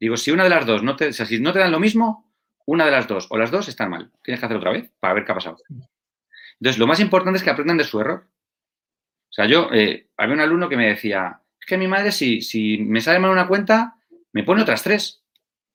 Digo, 0.00 0.16
si 0.16 0.30
una 0.30 0.44
de 0.44 0.50
las 0.50 0.64
dos 0.64 0.82
no 0.82 0.96
te, 0.96 1.12
si 1.12 1.40
no 1.40 1.52
te 1.52 1.58
dan 1.58 1.72
lo 1.72 1.80
mismo, 1.80 2.32
una 2.66 2.86
de 2.86 2.90
las 2.90 3.06
dos 3.06 3.26
o 3.30 3.36
las 3.36 3.50
dos 3.50 3.68
están 3.68 3.90
mal. 3.90 4.10
Tienes 4.22 4.40
que 4.40 4.46
hacer 4.46 4.56
otra 4.56 4.72
vez 4.72 4.90
para 4.98 5.14
ver 5.14 5.24
qué 5.24 5.32
ha 5.32 5.34
pasado. 5.34 5.58
Entonces, 5.68 6.78
lo 6.78 6.86
más 6.86 7.00
importante 7.00 7.36
es 7.36 7.42
que 7.42 7.50
aprendan 7.50 7.76
de 7.76 7.84
su 7.84 8.00
error. 8.00 8.26
O 8.26 9.32
sea, 9.32 9.46
yo, 9.46 9.68
eh, 9.72 10.08
había 10.16 10.34
un 10.34 10.40
alumno 10.40 10.68
que 10.68 10.76
me 10.76 10.88
decía, 10.88 11.42
es 11.60 11.66
que 11.66 11.76
mi 11.76 11.88
madre, 11.88 12.12
si, 12.12 12.40
si 12.40 12.78
me 12.78 13.00
sale 13.02 13.18
mal 13.18 13.30
una 13.30 13.48
cuenta, 13.48 13.96
me 14.32 14.44
pone 14.44 14.62
otras 14.62 14.82
tres. 14.82 15.22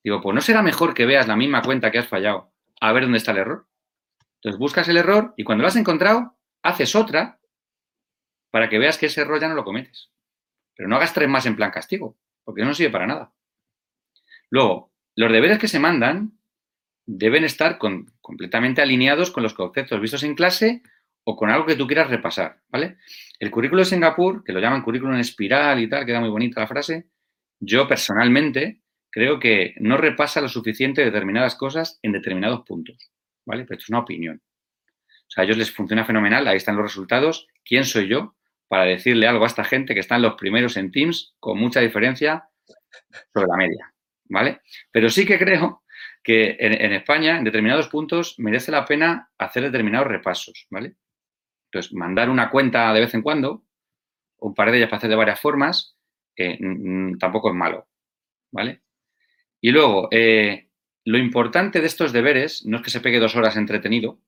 Digo, 0.04 0.22
pues 0.22 0.34
no 0.34 0.42
será 0.42 0.64
mejor 0.64 0.94
que 0.94 1.06
veas 1.06 1.28
la 1.28 1.36
misma 1.36 1.62
cuenta 1.62 1.92
que 1.92 2.00
has 2.00 2.08
fallado 2.08 2.52
a 2.80 2.92
ver 2.92 3.04
dónde 3.04 3.18
está 3.18 3.32
el 3.32 3.40
error. 3.40 3.68
Entonces 4.36 4.60
buscas 4.60 4.88
el 4.88 4.98
error 4.98 5.34
y 5.38 5.44
cuando 5.44 5.64
lo 5.64 5.68
has 5.68 5.76
encontrado, 5.76 6.38
haces 6.64 6.96
otra 6.96 7.40
para 8.52 8.70
que 8.70 8.80
veas 8.80 8.98
que 8.98 9.08
ese 9.08 9.22
error 9.22 9.40
ya 9.40 9.48
no 9.48 9.56
lo 9.56 9.64
cometes. 9.64 10.12
Pero 10.76 10.88
no 10.90 10.96
hagas 10.96 11.14
tres 11.14 11.28
más 11.28 11.46
en 11.46 11.56
plan 11.56 11.72
castigo, 11.72 12.18
porque 12.44 12.64
no 12.64 12.74
sirve 12.74 12.92
para 12.92 13.08
nada. 13.08 13.34
Luego, 14.50 14.92
los 15.16 15.32
deberes 15.32 15.60
que 15.60 15.68
se 15.68 15.80
mandan 15.80 16.40
deben 17.06 17.44
estar 17.44 17.78
completamente 18.22 18.82
alineados 18.82 19.32
con 19.32 19.44
los 19.44 19.54
conceptos 19.54 20.00
vistos 20.00 20.24
en 20.24 20.36
clase 20.36 20.82
o 21.24 21.36
con 21.36 21.50
algo 21.50 21.66
que 21.66 21.76
tú 21.76 21.86
quieras 21.86 22.10
repasar, 22.10 22.62
¿vale? 22.70 22.98
El 23.40 23.52
currículo 23.52 23.82
de 23.82 23.86
Singapur, 23.86 24.44
que 24.44 24.54
lo 24.54 24.60
llaman 24.60 24.82
currículum 24.82 25.16
en 25.16 25.20
espiral 25.20 25.80
y 25.80 25.90
tal, 25.90 26.06
queda 26.06 26.20
muy 26.20 26.30
bonita 26.30 26.62
la 26.62 26.68
frase, 26.68 27.10
yo 27.60 27.88
personalmente 27.88 28.82
creo 29.10 29.40
que 29.40 29.76
no 29.80 29.98
repasa 29.98 30.42
lo 30.42 30.50
suficiente 30.50 31.04
determinadas 31.04 31.56
cosas 31.56 32.00
en 32.02 32.12
determinados 32.12 32.62
puntos, 32.66 33.12
¿vale? 33.46 33.64
Pero 33.64 33.76
esto 33.76 33.86
es 33.86 33.90
una 33.90 34.00
opinión. 34.00 34.42
O 35.30 35.32
sea, 35.32 35.44
a 35.44 35.46
ellos 35.46 35.58
les 35.58 35.72
funciona 35.72 36.06
fenomenal, 36.06 36.48
ahí 36.48 36.58
están 36.58 36.76
los 36.76 36.86
resultados. 36.86 37.48
¿Quién 37.64 37.86
soy 37.86 38.08
yo 38.08 38.36
para 38.68 38.86
decirle 38.86 39.28
algo 39.28 39.44
a 39.44 39.48
esta 39.48 39.64
gente 39.64 39.94
que 39.94 40.00
están 40.00 40.22
los 40.22 40.36
primeros 40.36 40.78
en 40.78 40.92
Teams 40.92 41.36
con 41.40 41.60
mucha 41.60 41.82
diferencia 41.82 42.48
sobre 43.34 43.48
la 43.48 43.58
media, 43.58 43.94
¿vale? 44.26 44.62
Pero 44.92 45.10
sí 45.10 45.26
que 45.26 45.40
creo 45.40 45.84
que 46.24 46.58
en, 46.60 46.94
España, 46.94 47.38
en 47.38 47.44
determinados 47.44 47.88
puntos, 47.88 48.36
merece 48.38 48.72
la 48.72 48.86
pena 48.86 49.32
hacer 49.38 49.64
determinados 49.64 50.08
repasos, 50.08 50.68
¿vale? 50.70 50.96
Entonces, 51.66 51.94
mandar 51.94 52.30
una 52.30 52.50
cuenta 52.50 52.94
de 52.94 53.00
vez 53.00 53.14
en 53.14 53.22
cuando, 53.22 53.64
un 54.38 54.54
par 54.54 54.72
de 54.72 54.78
ellas 54.78 54.90
para 54.90 54.98
hacer 54.98 55.10
de 55.10 55.16
varias 55.16 55.40
formas, 55.40 55.98
eh, 56.36 56.60
tampoco 57.20 57.50
es 57.50 57.56
malo, 57.56 57.88
¿vale? 58.52 58.82
Y 59.62 59.72
luego, 59.72 60.08
eh, 60.12 60.70
lo 61.06 61.18
importante 61.18 61.82
de 61.82 61.88
estos 61.88 62.14
deberes 62.14 62.66
no 62.66 62.78
es 62.78 62.84
que 62.84 62.90
se 62.90 63.02
pegue 63.02 63.20
dos 63.20 63.36
horas 63.36 63.58
entretenido 63.58 64.22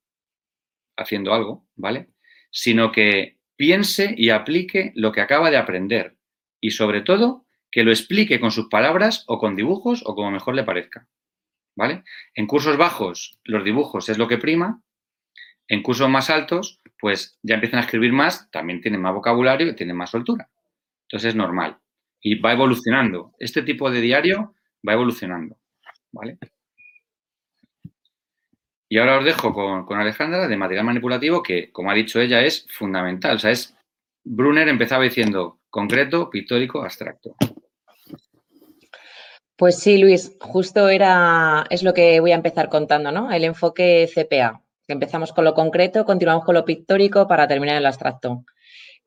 haciendo 0.98 1.34
algo, 1.34 1.68
¿vale? 1.76 2.10
Sino 2.52 2.92
que 2.92 3.38
piense 3.56 4.14
y 4.18 4.30
aplique 4.30 4.92
lo 4.96 5.12
que 5.12 5.22
acaba 5.22 5.52
de 5.52 5.58
aprender 5.58 6.18
y 6.60 6.72
sobre 6.72 7.02
todo 7.02 7.46
que 7.72 7.84
lo 7.84 7.92
explique 7.92 8.40
con 8.40 8.52
sus 8.52 8.68
palabras 8.68 9.24
o 9.28 9.40
con 9.40 9.56
dibujos 9.56 10.04
o 10.06 10.16
como 10.16 10.32
mejor 10.32 10.56
le 10.56 10.64
parezca. 10.64 11.08
¿Vale? 11.76 12.04
En 12.36 12.48
cursos 12.48 12.76
bajos, 12.78 13.40
los 13.46 13.64
dibujos 13.64 14.10
es 14.10 14.18
lo 14.18 14.28
que 14.28 14.38
prima. 14.38 14.82
En 15.70 15.82
cursos 15.82 16.10
más 16.10 16.30
altos, 16.30 16.82
pues 17.00 17.40
ya 17.42 17.56
empiezan 17.56 17.80
a 17.80 17.84
escribir 17.84 18.12
más, 18.12 18.52
también 18.52 18.82
tienen 18.82 19.02
más 19.02 19.14
vocabulario 19.14 19.70
y 19.70 19.76
tienen 19.76 19.96
más 19.96 20.10
soltura. 20.10 20.50
Entonces 21.04 21.30
es 21.30 21.36
normal. 21.36 21.78
Y 22.20 22.36
va 22.36 22.52
evolucionando. 22.52 23.34
Este 23.40 23.62
tipo 23.62 23.90
de 23.90 24.02
diario 24.02 24.54
va 24.88 24.94
evolucionando. 24.94 25.58
¿Vale? 26.12 26.38
Y 28.90 28.98
ahora 28.98 29.20
os 29.20 29.26
dejo 29.26 29.54
con, 29.54 29.86
con, 29.86 30.00
Alejandra 30.00 30.48
de 30.48 30.58
material 30.58 30.86
manipulativo 30.86 31.42
que, 31.42 31.72
como 31.72 31.90
ha 31.92 31.94
dicho 31.94 32.20
ella, 32.20 32.42
es 32.42 32.68
fundamental. 32.70 33.38
O 33.38 33.40
sea, 33.40 33.52
es 33.52 33.74
Brunner 34.24 34.68
empezaba 34.68 35.04
diciendo 35.04 35.60
concreto, 35.70 36.30
pictórico, 36.30 36.82
abstracto. 36.84 37.36
Pues 39.56 39.80
sí, 39.80 39.98
Luis, 39.98 40.36
justo 40.42 40.90
era, 40.90 41.66
es 41.70 41.84
lo 41.84 41.94
que 41.94 42.20
voy 42.20 42.32
a 42.32 42.36
empezar 42.36 42.68
contando, 42.70 43.12
¿no? 43.12 43.32
El 43.32 43.46
enfoque 43.46 44.10
CPA. 44.14 44.62
Empezamos 44.88 45.32
con 45.34 45.46
lo 45.46 45.54
concreto, 45.54 46.04
continuamos 46.04 46.44
con 46.44 46.56
lo 46.56 46.66
pictórico 46.66 47.28
para 47.28 47.48
terminar 47.48 47.78
el 47.78 47.86
abstracto. 47.86 48.44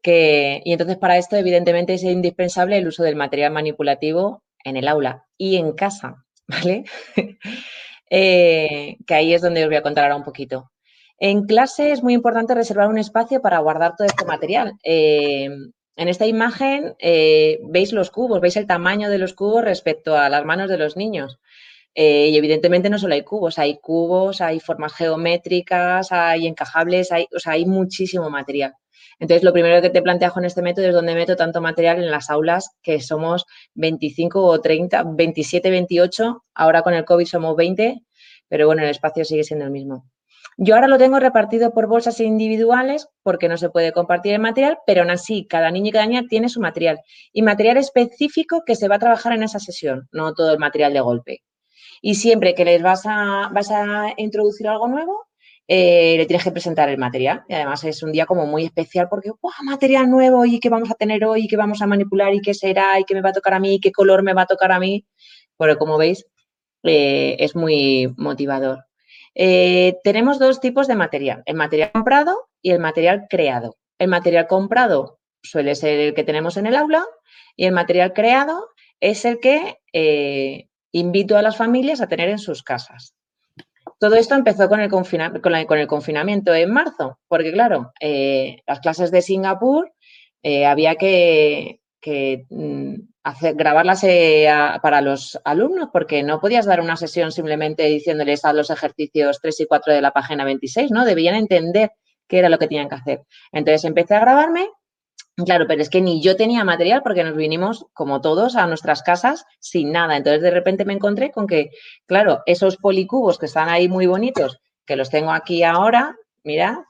Que, 0.01 0.63
y 0.65 0.73
entonces 0.73 0.97
para 0.97 1.19
esto, 1.19 1.37
evidentemente, 1.37 1.95
es 1.95 2.05
indispensable 2.05 2.79
el 2.79 2.87
uso 2.87 3.03
del 3.03 3.17
material 3.17 3.53
manipulativo 3.53 4.43
en 4.65 4.77
el 4.77 4.89
aula 4.89 5.27
y 5.39 5.57
en 5.57 5.73
casa, 5.73 6.25
¿vale? 6.49 6.85
Eh, 8.11 8.97
que 9.07 9.15
ahí 9.15 9.35
es 9.35 9.43
donde 9.43 9.63
os 9.63 9.69
voy 9.69 9.77
a 9.77 9.83
contar 9.83 10.05
ahora 10.05 10.17
un 10.17 10.25
poquito. 10.25 10.71
En 11.19 11.47
clase 11.47 11.91
es 11.93 12.03
muy 12.03 12.15
importante 12.15 12.55
reservar 12.55 12.89
un 12.89 12.99
espacio 12.99 13.41
para 13.41 13.59
guardar 13.59 13.95
todo 13.97 14.07
este 14.07 14.25
material. 14.25 14.75
Eh, 14.85 15.49
en 15.97 16.09
esta 16.09 16.27
imagen 16.27 16.95
eh, 16.99 17.61
veis 17.65 17.93
los 17.93 18.11
cubos, 18.11 18.41
veis 18.41 18.57
el 18.57 18.67
tamaño 18.67 19.09
de 19.11 19.19
los 19.19 19.33
cubos 19.35 19.65
respecto 19.65 20.17
a 20.17 20.29
las 20.29 20.45
manos 20.45 20.69
de 20.69 20.79
los 20.79 20.97
niños. 20.97 21.39
Y 21.97 22.37
evidentemente 22.37 22.91
no 22.91 22.99
solo 22.99 23.15
hay 23.15 23.23
cubos, 23.23 23.59
hay 23.59 23.79
cubos, 23.79 24.41
hay 24.41 24.59
formas 24.59 24.95
geométricas, 24.95 26.11
hay 26.11 26.49
encajables, 26.49 27.13
hay, 27.13 27.29
o 27.35 27.39
sea, 27.39 27.53
hay 27.53 27.67
muchísimo 27.67 28.31
material. 28.31 28.75
Entonces, 29.19 29.43
lo 29.45 29.53
primero 29.53 29.81
que 29.81 29.91
te 29.91 30.03
planteas 30.03 30.33
con 30.33 30.45
este 30.45 30.63
método 30.63 30.87
es 30.87 30.95
dónde 30.95 31.15
meto 31.15 31.37
tanto 31.37 31.61
material 31.61 31.99
en 31.99 32.11
las 32.11 32.31
aulas, 32.31 32.71
que 32.83 33.01
somos 33.01 33.47
25 33.75 34.43
o 34.43 34.61
30, 34.61 35.05
27, 35.15 35.71
28, 35.71 36.45
ahora 36.55 36.83
con 36.83 36.95
el 36.95 37.05
COVID 37.05 37.27
somos 37.27 37.57
20, 37.57 38.03
pero 38.49 38.67
bueno, 38.67 38.83
el 38.83 38.91
espacio 38.91 39.25
sigue 39.25 39.45
siendo 39.45 39.65
el 39.65 39.71
mismo. 39.71 40.05
Yo 40.57 40.77
ahora 40.77 40.87
lo 40.87 40.99
tengo 40.99 41.19
repartido 41.19 41.73
por 41.73 41.89
bolsas 41.89 42.21
individuales 42.21 43.09
porque 43.23 43.49
no 43.49 43.57
se 43.57 43.71
puede 43.71 43.93
compartir 43.93 44.35
el 44.35 44.41
material, 44.41 44.79
pero 44.87 45.01
aún 45.01 45.11
así 45.11 45.47
cada 45.49 45.71
niño 45.71 45.89
y 45.89 45.93
cada 45.93 46.07
niña 46.07 46.23
tiene 46.29 46.49
su 46.49 46.61
material 46.61 47.01
y 47.33 47.43
material 47.43 47.77
específico 47.77 48.63
que 48.65 48.77
se 48.77 48.87
va 48.87 48.97
a 48.97 49.01
trabajar 49.01 49.33
en 49.33 49.43
esa 49.43 49.59
sesión, 49.59 50.09
no 50.13 50.33
todo 50.33 50.53
el 50.53 50.59
material 50.59 50.93
de 50.93 51.01
golpe. 51.01 51.43
Y 52.01 52.15
siempre 52.17 52.55
que 52.55 52.65
les 52.65 52.83
vas 52.83 53.03
a, 53.07 53.51
vas 53.53 53.71
a 53.71 54.13
introducir 54.17 54.69
algo 54.69 54.87
nuevo, 54.87 55.24
eh, 55.67 56.17
le 56.19 56.27
tienes 56.27 56.45
que 56.45 56.51
presentar 56.51 56.89
el 56.89 56.99
material. 56.99 57.45
Y 57.49 57.55
además 57.55 57.85
es 57.85 58.03
un 58.03 58.13
día 58.13 58.27
como 58.27 58.47
muy 58.47 58.65
especial 58.65 59.09
porque. 59.09 59.31
Material 59.63 60.11
nuevo 60.11 60.45
y 60.45 60.61
qué 60.61 60.69
vamos 60.69 60.91
a 60.91 60.95
tener 60.95 61.25
hoy, 61.25 61.45
y 61.45 61.49
qué 61.49 61.57
vamos 61.57 61.81
a 61.83 61.87
manipular 61.87 62.35
y 62.35 62.41
qué 62.41 62.55
será 62.55 62.99
y 63.01 63.05
qué 63.05 63.15
me 63.15 63.23
va 63.23 63.31
a 63.31 63.33
tocar 63.33 63.55
a 63.55 63.61
mí, 63.61 63.81
qué 63.81 63.93
color 63.93 64.23
me 64.23 64.35
va 64.35 64.43
a 64.43 64.47
tocar 64.47 64.73
a 64.73 64.79
mí. 64.79 65.07
Pero 65.59 65.79
como 65.79 65.97
veis, 65.99 66.27
eh, 66.83 67.37
es 67.39 67.57
muy 67.57 68.13
motivador. 68.17 68.85
Eh, 69.35 69.97
tenemos 70.05 70.39
dos 70.39 70.61
tipos 70.61 70.87
de 70.87 70.97
material, 70.97 71.43
el 71.47 71.57
material 71.57 71.93
comprado 71.93 72.49
y 72.63 72.71
el 72.71 72.79
material 72.79 73.27
creado. 73.29 73.77
El 73.99 74.09
material 74.09 74.47
comprado 74.47 75.19
suele 75.43 75.75
ser 75.75 76.01
el 76.01 76.15
que 76.15 76.25
tenemos 76.25 76.57
en 76.57 76.67
el 76.67 76.77
aula 76.77 77.05
y 77.57 77.67
el 77.67 77.73
material 77.73 78.13
creado 78.13 78.69
es 79.01 79.25
el 79.25 79.41
que 79.41 79.79
invito 80.93 81.37
a 81.37 81.43
las 81.43 81.57
familias 81.57 82.01
a 82.01 82.09
tener 82.09 82.29
en 82.29 82.39
sus 82.39 82.63
casas. 82.63 83.15
Todo 83.99 84.17
esto 84.17 84.35
empezó 84.35 84.69
con 84.69 84.81
el, 84.81 84.89
confinamiento 85.87 86.55
en 86.55 86.73
marzo, 86.73 87.19
porque 87.29 87.53
claro, 87.53 87.93
eh, 88.01 88.57
las 88.67 88.81
clases 88.81 89.11
de 89.11 89.23
Singapur 89.23 89.93
había 90.67 90.97
que, 90.97 91.81
mm, 92.51 92.95
hacer, 93.25 93.55
grabarlas 93.55 94.05
eh, 94.05 94.47
para 94.83 95.01
los 95.01 95.41
alumnos, 95.45 95.89
porque 95.93 96.23
no 96.23 96.41
podías 96.41 96.67
dar 96.67 96.81
una 96.81 96.97
sesión 96.97 97.33
simplemente 97.33 97.85
diciéndoles 97.85 98.45
a 98.45 98.53
los 98.53 98.71
ejercicios 98.71 99.41
3 99.41 99.61
y 99.61 99.67
4 99.67 99.95
de 99.95 100.03
la 100.03 100.13
página 100.13 100.45
26, 100.45 100.91
¿no? 100.91 101.05
Debían 101.05 101.35
entender 101.35 101.93
qué 102.29 102.39
era 102.39 102.49
lo 102.49 102.59
que 102.59 102.69
tenían 102.69 102.89
que 102.89 102.95
hacer. 102.97 103.23
Entonces 103.53 103.85
empecé 103.85 104.15
a 104.15 104.21
grabarme, 104.21 104.69
claro, 105.37 105.67
pero 105.67 105.83
es 105.83 105.91
que 105.91 106.01
ni 106.01 106.23
yo 106.23 106.37
tenía 106.37 106.65
material 106.65 107.03
porque 107.03 107.25
nos 107.25 107.37
vinimos, 107.37 107.87
como 107.93 108.21
todos, 108.21 108.57
a 108.57 108.67
nuestras 108.67 109.03
casas 109.03 109.45
sin 109.61 109.93
nada. 109.93 110.17
Entonces 110.17 110.43
de 110.43 110.51
repente 110.51 110.85
me 110.85 110.93
encontré 110.93 111.31
con 111.31 111.47
que, 111.47 111.71
claro, 112.07 112.43
esos 112.47 112.77
policubos 112.77 113.39
que 113.39 113.47
están 113.47 113.69
ahí 113.69 113.89
muy 113.89 114.07
bonitos, 114.07 114.61
que 114.87 114.97
los 114.97 115.11
tengo 115.11 115.33
aquí 115.33 115.63
ahora, 115.63 116.17
mira, 116.43 116.87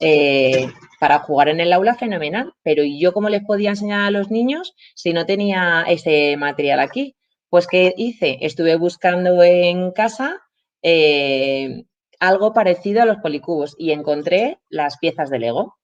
eh, 0.00 0.72
para 0.98 1.18
jugar 1.18 1.50
en 1.50 1.60
el 1.60 1.72
aula 1.72 1.94
fenomenal, 1.94 2.54
pero 2.62 2.82
yo 2.84 3.12
cómo 3.12 3.28
les 3.28 3.44
podía 3.44 3.70
enseñar 3.70 4.00
a 4.00 4.10
los 4.10 4.30
niños 4.30 4.74
si 4.94 5.12
no 5.12 5.26
tenía 5.26 5.84
ese 5.86 6.36
material 6.38 6.80
aquí? 6.80 7.16
Pues 7.50 7.66
¿qué 7.66 7.92
hice? 7.96 8.38
Estuve 8.40 8.76
buscando 8.76 9.42
en 9.42 9.92
casa 9.92 10.40
eh, 10.82 11.84
algo 12.18 12.52
parecido 12.54 13.02
a 13.02 13.06
los 13.06 13.18
policubos 13.18 13.74
y 13.78 13.92
encontré 13.92 14.58
las 14.68 14.98
piezas 14.98 15.28
de 15.30 15.38
Lego. 15.38 15.79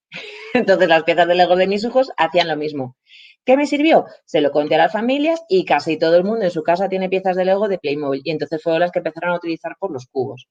Entonces 0.55 0.89
las 0.89 1.05
piezas 1.05 1.29
de 1.29 1.35
Lego 1.35 1.57
de 1.57 1.67
mis 1.67 1.85
hijos 1.85 2.11
hacían 2.17 2.49
lo 2.49 2.57
mismo. 2.57 2.97
¿Qué 3.45 3.57
me 3.57 3.67
sirvió? 3.67 4.07
Se 4.25 4.41
lo 4.41 4.51
conté 4.51 4.75
a 4.75 4.79
las 4.79 4.93
familias 4.93 5.45
y 5.49 5.65
casi 5.65 5.99
todo 5.99 6.17
el 6.17 6.25
mundo 6.25 6.45
en 6.45 6.51
su 6.51 6.63
casa 6.63 6.89
tiene 6.89 7.09
piezas 7.09 7.37
de 7.37 7.45
Lego 7.45 7.69
de 7.69 7.79
Playmobil 7.79 8.23
y 8.25 8.31
entonces 8.31 8.61
fueron 8.63 8.81
las 8.81 8.91
que 8.91 8.99
empezaron 8.99 9.31
a 9.31 9.37
utilizar 9.37 9.77
por 9.79 9.93
los 9.93 10.07
cubos. 10.07 10.49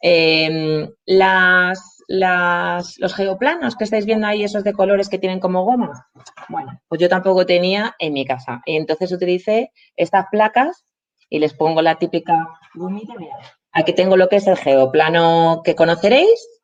Em, 0.00 0.90
las, 1.06 2.04
los 2.08 3.14
geoplanos 3.14 3.76
que 3.76 3.84
estáis 3.84 4.04
viendo 4.04 4.26
ahí, 4.26 4.44
esos 4.44 4.62
de 4.62 4.72
colores 4.72 5.08
que 5.08 5.18
tienen 5.18 5.40
como 5.40 5.64
goma, 5.64 6.08
bueno, 6.48 6.80
pues 6.86 7.00
yo 7.00 7.08
tampoco 7.08 7.46
tenía 7.46 7.96
en 7.98 8.12
mi 8.12 8.26
casa. 8.26 8.60
Y 8.66 8.76
entonces 8.76 9.10
utilicé 9.10 9.72
estas 9.96 10.26
placas 10.30 10.84
y 11.30 11.38
les 11.38 11.54
pongo 11.54 11.82
la 11.82 11.96
típica 11.96 12.46
Aquí 13.72 13.92
tengo 13.92 14.16
lo 14.16 14.28
que 14.28 14.36
es 14.36 14.46
el 14.46 14.56
geoplano 14.56 15.62
que 15.64 15.74
conoceréis 15.74 16.57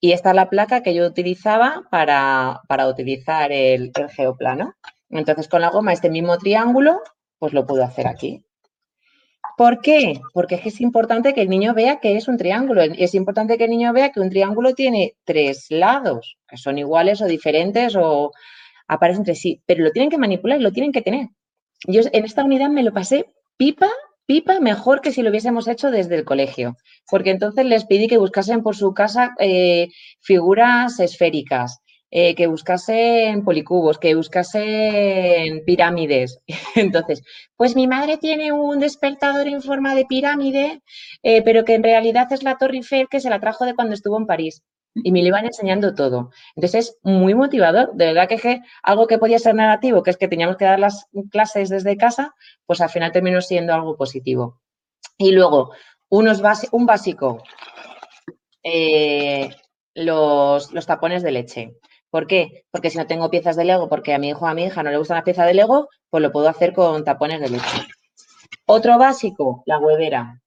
y 0.00 0.12
esta 0.12 0.30
es 0.30 0.36
la 0.36 0.48
placa 0.48 0.82
que 0.82 0.94
yo 0.94 1.06
utilizaba 1.06 1.82
para, 1.90 2.60
utilizar 2.88 3.52
el, 3.52 3.92
el 3.94 4.10
geoplano. 4.10 4.74
Entonces 5.10 5.48
con 5.48 5.60
la 5.60 5.70
goma, 5.70 5.92
este 5.92 6.10
mismo 6.10 6.38
triángulo, 6.38 7.00
pues 7.38 7.52
lo 7.52 7.66
puedo 7.66 7.84
hacer 7.84 8.06
aquí. 8.06 8.44
¿Por 9.56 9.80
qué? 9.80 10.20
Porque 10.32 10.60
es 10.64 10.80
importante 10.80 11.34
que 11.34 11.42
el 11.42 11.48
niño 11.48 11.74
vea 11.74 11.98
que 11.98 12.16
es 12.16 12.28
un 12.28 12.36
triángulo. 12.36 12.82
Es 12.82 13.14
importante 13.14 13.58
que 13.58 13.64
el 13.64 13.70
niño 13.70 13.92
vea 13.92 14.12
que 14.12 14.20
un 14.20 14.30
triángulo 14.30 14.72
tiene 14.74 15.16
tres 15.24 15.66
lados, 15.70 16.38
que 16.46 16.56
son 16.56 16.78
iguales 16.78 17.20
o 17.20 17.26
diferentes 17.26 17.96
o 17.96 18.30
aparecen 18.86 19.22
entre 19.22 19.34
sí, 19.34 19.60
pero 19.66 19.82
lo 19.82 19.90
tienen 19.90 20.10
que 20.10 20.18
manipular, 20.18 20.60
lo 20.60 20.72
tienen 20.72 20.92
que 20.92 21.02
tener. 21.02 21.28
Yo 21.88 22.02
en 22.12 22.24
esta 22.24 22.44
unidad 22.44 22.70
me 22.70 22.84
lo 22.84 22.92
pasé 22.92 23.26
pipa, 23.56 23.88
pipa 24.28 24.60
mejor 24.60 25.00
que 25.00 25.10
si 25.10 25.22
lo 25.22 25.30
hubiésemos 25.30 25.66
hecho 25.68 25.90
desde 25.90 26.14
el 26.14 26.26
colegio, 26.26 26.76
porque 27.10 27.30
entonces 27.30 27.64
les 27.64 27.86
pedí 27.86 28.08
que 28.08 28.18
buscasen 28.18 28.62
por 28.62 28.76
su 28.76 28.92
casa 28.92 29.34
eh, 29.38 29.88
figuras 30.20 31.00
esféricas, 31.00 31.78
eh, 32.10 32.34
que 32.34 32.46
buscasen 32.46 33.42
policubos, 33.42 33.98
que 33.98 34.14
buscasen 34.14 35.62
pirámides. 35.64 36.40
Entonces, 36.74 37.22
pues 37.56 37.74
mi 37.74 37.86
madre 37.86 38.18
tiene 38.18 38.52
un 38.52 38.80
despertador 38.80 39.46
en 39.48 39.62
forma 39.62 39.94
de 39.94 40.04
pirámide, 40.04 40.82
eh, 41.22 41.42
pero 41.42 41.64
que 41.64 41.74
en 41.74 41.82
realidad 41.82 42.30
es 42.30 42.42
la 42.42 42.56
Torre 42.58 42.76
Eiffel 42.76 43.08
que 43.10 43.20
se 43.20 43.30
la 43.30 43.40
trajo 43.40 43.64
de 43.64 43.74
cuando 43.74 43.94
estuvo 43.94 44.18
en 44.18 44.26
París. 44.26 44.62
Y 44.94 45.12
me 45.12 45.20
lo 45.22 45.28
iban 45.28 45.46
enseñando 45.46 45.94
todo. 45.94 46.30
Entonces 46.56 46.88
es 46.88 46.98
muy 47.02 47.34
motivador. 47.34 47.92
De 47.94 48.06
verdad 48.06 48.28
que, 48.28 48.60
algo 48.82 49.06
que 49.06 49.18
podía 49.18 49.38
ser 49.38 49.54
negativo, 49.54 50.02
que 50.02 50.10
es 50.10 50.16
que 50.16 50.28
teníamos 50.28 50.56
que 50.56 50.64
dar 50.64 50.80
las 50.80 51.06
clases 51.30 51.68
desde 51.68 51.96
casa, 51.96 52.34
pues 52.66 52.80
al 52.80 52.90
final 52.90 53.12
terminó 53.12 53.40
siendo 53.40 53.74
algo 53.74 53.96
positivo. 53.96 54.60
Y 55.16 55.32
luego, 55.32 55.72
unos 56.08 56.42
un 56.72 56.86
básico, 56.86 57.42
eh, 58.62 59.50
los, 59.94 60.72
los 60.72 60.86
tapones 60.86 61.22
de 61.22 61.32
leche. 61.32 61.76
¿Por 62.10 62.26
qué? 62.26 62.64
Porque 62.70 62.90
si 62.90 62.98
no 62.98 63.06
tengo 63.06 63.30
piezas 63.30 63.56
de 63.56 63.64
Lego, 63.64 63.88
porque 63.88 64.14
a 64.14 64.18
mi 64.18 64.30
hijo 64.30 64.44
o 64.44 64.48
a 64.48 64.54
mi 64.54 64.64
hija 64.64 64.82
no 64.82 64.90
le 64.90 64.96
gustan 64.96 65.16
las 65.16 65.24
piezas 65.24 65.46
de 65.46 65.54
Lego, 65.54 65.88
pues 66.08 66.22
lo 66.22 66.32
puedo 66.32 66.48
hacer 66.48 66.72
con 66.72 67.04
tapones 67.04 67.40
de 67.40 67.50
leche. 67.50 67.86
Otro 68.66 68.98
básico, 68.98 69.62
la 69.66 69.78
huevera. 69.78 70.40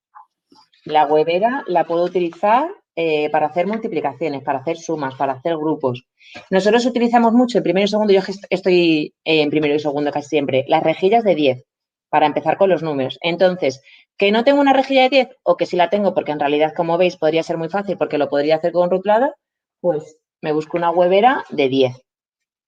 La 0.85 1.05
huevera 1.05 1.63
la 1.67 1.85
puedo 1.85 2.03
utilizar 2.03 2.67
eh, 3.03 3.31
para 3.31 3.47
hacer 3.47 3.65
multiplicaciones, 3.65 4.43
para 4.43 4.59
hacer 4.59 4.77
sumas, 4.77 5.15
para 5.15 5.33
hacer 5.33 5.57
grupos. 5.57 6.05
Nosotros 6.51 6.85
utilizamos 6.85 7.33
mucho 7.33 7.57
en 7.57 7.63
primero 7.63 7.85
y 7.85 7.87
segundo, 7.87 8.13
yo 8.13 8.21
estoy 8.51 9.15
en 9.23 9.49
primero 9.49 9.73
y 9.73 9.79
segundo 9.79 10.11
casi 10.11 10.29
siempre, 10.29 10.65
las 10.67 10.83
rejillas 10.83 11.23
de 11.23 11.33
10 11.33 11.65
para 12.09 12.27
empezar 12.27 12.57
con 12.57 12.69
los 12.69 12.83
números. 12.83 13.17
Entonces, 13.21 13.81
que 14.17 14.31
no 14.31 14.43
tengo 14.43 14.61
una 14.61 14.73
rejilla 14.73 15.01
de 15.03 15.09
10 15.09 15.29
o 15.41 15.57
que 15.57 15.65
sí 15.65 15.77
la 15.77 15.89
tengo 15.89 16.13
porque 16.13 16.31
en 16.31 16.39
realidad, 16.39 16.73
como 16.75 16.99
veis, 16.99 17.17
podría 17.17 17.41
ser 17.41 17.57
muy 17.57 17.69
fácil 17.69 17.97
porque 17.97 18.19
lo 18.19 18.29
podría 18.29 18.57
hacer 18.57 18.71
con 18.71 18.91
rotulador, 18.91 19.35
pues 19.79 20.17
me 20.41 20.51
busco 20.51 20.77
una 20.77 20.91
huevera 20.91 21.43
de 21.49 21.69
10 21.69 21.95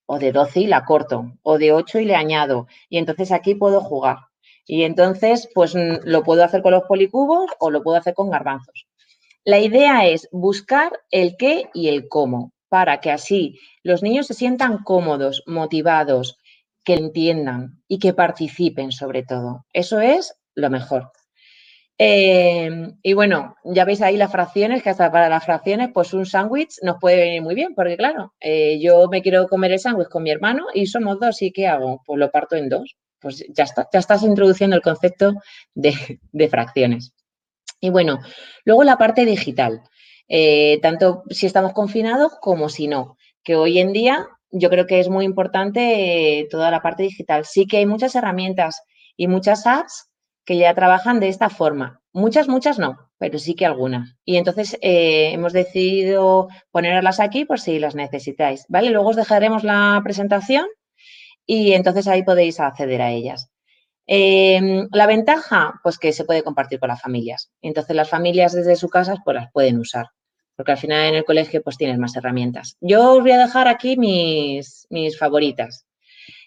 o 0.07 0.17
de 0.17 0.31
12 0.31 0.61
y 0.61 0.67
la 0.67 0.84
corto 0.84 1.34
o 1.43 1.59
de 1.59 1.73
8 1.73 1.99
y 1.99 2.05
le 2.05 2.15
añado. 2.15 2.65
Y 2.89 2.97
entonces 2.97 3.31
aquí 3.31 3.53
puedo 3.53 3.81
jugar. 3.81 4.17
Y 4.65 4.84
entonces, 4.84 5.47
pues 5.53 5.75
lo 5.75 6.23
puedo 6.23 6.43
hacer 6.43 6.63
con 6.63 6.71
los 6.71 6.86
policubos 6.86 7.51
o 7.59 7.69
lo 7.69 7.84
puedo 7.84 7.97
hacer 7.97 8.15
con 8.15 8.31
garbanzos. 8.31 8.88
La 9.45 9.59
idea 9.59 10.07
es 10.07 10.29
buscar 10.31 10.91
el 11.11 11.35
qué 11.37 11.69
y 11.73 11.89
el 11.89 12.07
cómo 12.07 12.53
para 12.69 13.01
que 13.01 13.11
así 13.11 13.59
los 13.83 14.01
niños 14.01 14.27
se 14.27 14.33
sientan 14.33 14.83
cómodos, 14.83 15.43
motivados, 15.45 16.37
que 16.83 16.95
entiendan 16.95 17.81
y 17.87 17.99
que 17.99 18.13
participen 18.13 18.91
sobre 18.91 19.23
todo. 19.23 19.65
Eso 19.73 19.99
es 19.99 20.35
lo 20.55 20.69
mejor. 20.69 21.11
Em, 21.97 22.97
y 23.03 23.13
bueno, 23.13 23.55
ya 23.63 23.85
veis 23.85 24.01
ahí 24.01 24.17
las 24.17 24.31
fracciones, 24.31 24.81
que 24.81 24.89
hasta 24.89 25.11
para 25.11 25.29
las 25.29 25.45
fracciones, 25.45 25.89
pues 25.93 26.13
un 26.13 26.25
sándwich 26.25 26.79
nos 26.81 26.97
puede 26.99 27.17
venir 27.17 27.41
muy 27.41 27.55
bien, 27.55 27.75
porque 27.75 27.97
claro, 27.97 28.33
eh, 28.39 28.79
yo 28.81 29.07
me 29.09 29.21
quiero 29.21 29.47
comer 29.47 29.71
el 29.73 29.79
sándwich 29.79 30.09
con 30.09 30.23
mi 30.23 30.31
hermano 30.31 30.65
y 30.73 30.87
somos 30.87 31.19
dos, 31.19 31.41
¿y 31.41 31.51
qué 31.51 31.67
hago? 31.67 32.01
Pues 32.05 32.19
lo 32.19 32.31
parto 32.31 32.55
en 32.55 32.69
dos. 32.69 32.95
Pues 33.19 33.45
ya 33.49 33.63
está, 33.63 33.87
ya 33.93 33.99
estás 33.99 34.23
introduciendo 34.23 34.75
el 34.75 34.81
concepto 34.81 35.33
de, 35.75 36.49
fracciones. 36.49 37.13
Y 37.84 37.89
bueno, 37.89 38.19
luego 38.63 38.86
la 38.86 38.97
parte 38.97 39.25
digital, 39.25 39.81
eh, 40.29 40.79
tanto 40.81 41.23
si 41.29 41.47
estamos 41.47 41.73
confinados 41.73 42.31
como 42.39 42.69
si 42.69 42.88
no, 42.88 43.17
que 43.43 43.57
hoy 43.57 43.79
en 43.79 43.91
día 43.91 44.25
yo 44.51 44.69
creo 44.69 44.88
que 44.88 45.01
es 45.01 45.09
muy 45.09 45.25
importante 45.25 46.39
eh, 46.39 46.47
toda 46.49 46.71
la 46.71 46.81
parte 46.81 47.03
digital. 47.03 47.43
Sí 47.43 47.67
que 47.67 47.79
hay 47.79 47.86
muchas 47.86 48.15
herramientas 48.15 48.84
y 49.17 49.27
muchas 49.27 49.67
apps 49.67 50.09
que 50.45 50.55
ya 50.55 50.73
trabajan 50.73 51.19
de 51.19 51.27
esta 51.27 51.49
forma. 51.49 51.99
Muchas, 52.13 52.47
muchas 52.47 52.79
no, 52.79 52.95
pero 53.17 53.38
sí 53.38 53.53
que 53.53 53.65
algunas. 53.65 54.15
Y 54.23 54.38
entonces 54.38 54.77
eh, 54.81 55.31
hemos 55.34 55.51
decidido 55.51 56.47
ponerlas 56.71 57.19
aquí 57.19 57.43
por 57.43 57.59
si 57.59 57.79
las 57.79 57.95
necesitáis, 57.95 58.63
¿vale? 58.69 58.91
Luego 58.91 59.09
os 59.09 59.17
dejaremos 59.17 59.65
la 59.65 59.99
presentación 60.05 60.67
y 61.45 61.73
entonces 61.73 62.07
ahí 62.07 62.23
podéis 62.23 62.61
acceder 62.61 63.01
a 63.01 63.11
ellas. 63.11 63.53
Em, 64.06 64.89
la 64.91 65.08
ventaja, 65.08 65.80
pues 65.82 65.97
que 65.97 66.12
se 66.12 66.26
puede 66.26 66.43
compartir 66.43 66.80
con 66.80 66.89
las 66.89 67.01
familias. 67.01 67.51
Entonces 67.62 67.95
las 67.95 68.10
familias 68.10 68.54
desde 68.54 68.76
su 68.76 68.89
casa 68.89 69.16
pues 69.24 69.36
las 69.36 69.51
pueden 69.51 69.80
usar, 69.80 70.08
porque 70.56 70.74
al 70.74 70.78
final 70.78 71.06
en 71.06 71.16
el 71.16 71.26
colegio 71.26 71.64
pues 71.64 71.78
tienes 71.78 71.97
más 71.97 72.16
herramientas. 72.16 72.78
Yo 72.82 73.14
os 73.14 73.22
voy 73.22 73.32
a 73.32 73.38
dejar 73.38 73.68
aquí 73.68 73.97
mis, 73.97 74.88
mis 74.89 75.18
favoritas. 75.18 75.86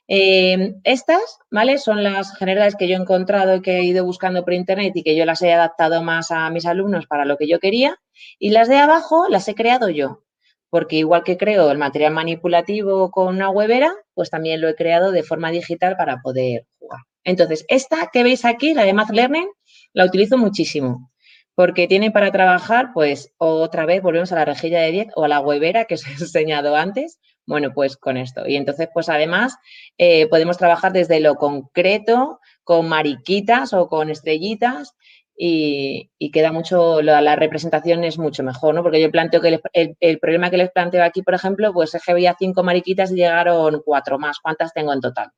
Em, 0.08 0.80
estas, 0.84 1.38
¿vale? 1.50 1.78
Son 1.78 2.02
las 2.02 2.36
generales 2.36 2.76
que 2.76 2.86
yo 2.88 2.96
he 2.96 3.00
encontrado 3.00 3.56
y 3.56 3.62
que 3.62 3.78
he 3.78 3.84
ido 3.84 4.04
buscando 4.04 4.44
por 4.44 4.52
internet 4.52 4.92
y 4.94 5.02
que 5.02 5.16
yo 5.16 5.24
las 5.24 5.42
he 5.42 5.52
adaptado 5.52 6.02
más 6.02 6.30
a 6.30 6.48
mis 6.50 6.66
alumnos 6.66 7.06
para 7.06 7.24
lo 7.24 7.36
que 7.36 7.48
yo 7.48 7.58
quería. 7.58 7.98
Y 8.38 8.50
las 8.50 8.68
de 8.68 8.78
abajo 8.78 9.28
las 9.28 9.48
he 9.48 9.54
creado 9.54 9.88
yo, 9.88 10.22
porque 10.70 10.96
igual 10.96 11.24
que 11.24 11.36
creo 11.36 11.70
el 11.70 11.78
material 11.78 12.12
manipulativo 12.12 13.10
con 13.10 13.28
una 13.28 13.50
huevera, 13.50 13.94
pues 14.14 14.30
también 14.30 14.60
lo 14.60 14.68
he 14.68 14.76
creado 14.76 15.10
de 15.10 15.22
forma 15.24 15.50
digital 15.50 15.96
para 15.96 16.20
poder 16.22 16.66
jugar. 16.78 17.00
Entonces, 17.26 17.66
esta 17.68 18.08
que 18.12 18.22
veis 18.22 18.46
aquí, 18.46 18.72
la 18.72 18.84
de 18.84 18.94
Math 18.94 19.10
Learning, 19.10 19.48
la 19.92 20.06
utilizo 20.06 20.38
muchísimo 20.38 21.10
porque 21.56 21.88
tiene 21.88 22.10
para 22.10 22.30
trabajar, 22.30 22.90
pues 22.92 23.32
otra 23.38 23.86
vez 23.86 24.02
volvemos 24.02 24.30
a 24.30 24.36
la 24.36 24.44
rejilla 24.44 24.80
de 24.82 24.92
10 24.92 25.08
o 25.16 25.24
a 25.24 25.28
la 25.28 25.40
huevera 25.40 25.86
que 25.86 25.94
os 25.94 26.06
he 26.06 26.10
enseñado 26.20 26.76
antes, 26.76 27.18
bueno, 27.46 27.72
pues 27.74 27.96
con 27.96 28.16
esto. 28.18 28.46
Y 28.46 28.56
entonces, 28.56 28.88
pues 28.92 29.08
además, 29.08 29.56
eh, 29.96 30.28
podemos 30.28 30.58
trabajar 30.58 30.92
desde 30.92 31.18
lo 31.18 31.36
concreto, 31.36 32.40
con 32.62 32.88
mariquitas 32.88 33.72
o 33.72 33.88
con 33.88 34.10
estrellitas, 34.10 34.94
y, 35.38 36.10
queda 36.32 36.50
mucho, 36.52 37.02
la, 37.02 37.36
representación 37.36 38.04
es 38.04 38.18
mucho 38.18 38.42
mejor, 38.42 38.74
¿no? 38.74 38.82
Porque 38.82 39.00
yo 39.00 39.10
planteo 39.10 39.40
que 39.40 39.60
el, 40.00 40.18
problema 40.18 40.50
que 40.50 40.56
les 40.56 40.70
planteo 40.70 41.04
aquí, 41.04 41.22
por 41.22 41.34
ejemplo, 41.34 41.72
pues 41.74 41.94
es 41.94 42.02
que 42.02 42.12
había 42.12 42.36
cinco 42.38 42.62
mariquitas 42.62 43.12
y 43.12 43.16
llegaron 43.16 43.82
cuatro 43.84 44.18
más. 44.18 44.38
¿Cuántas 44.40 44.72
tengo 44.72 44.92
en 44.94 45.00
total? 45.00 45.30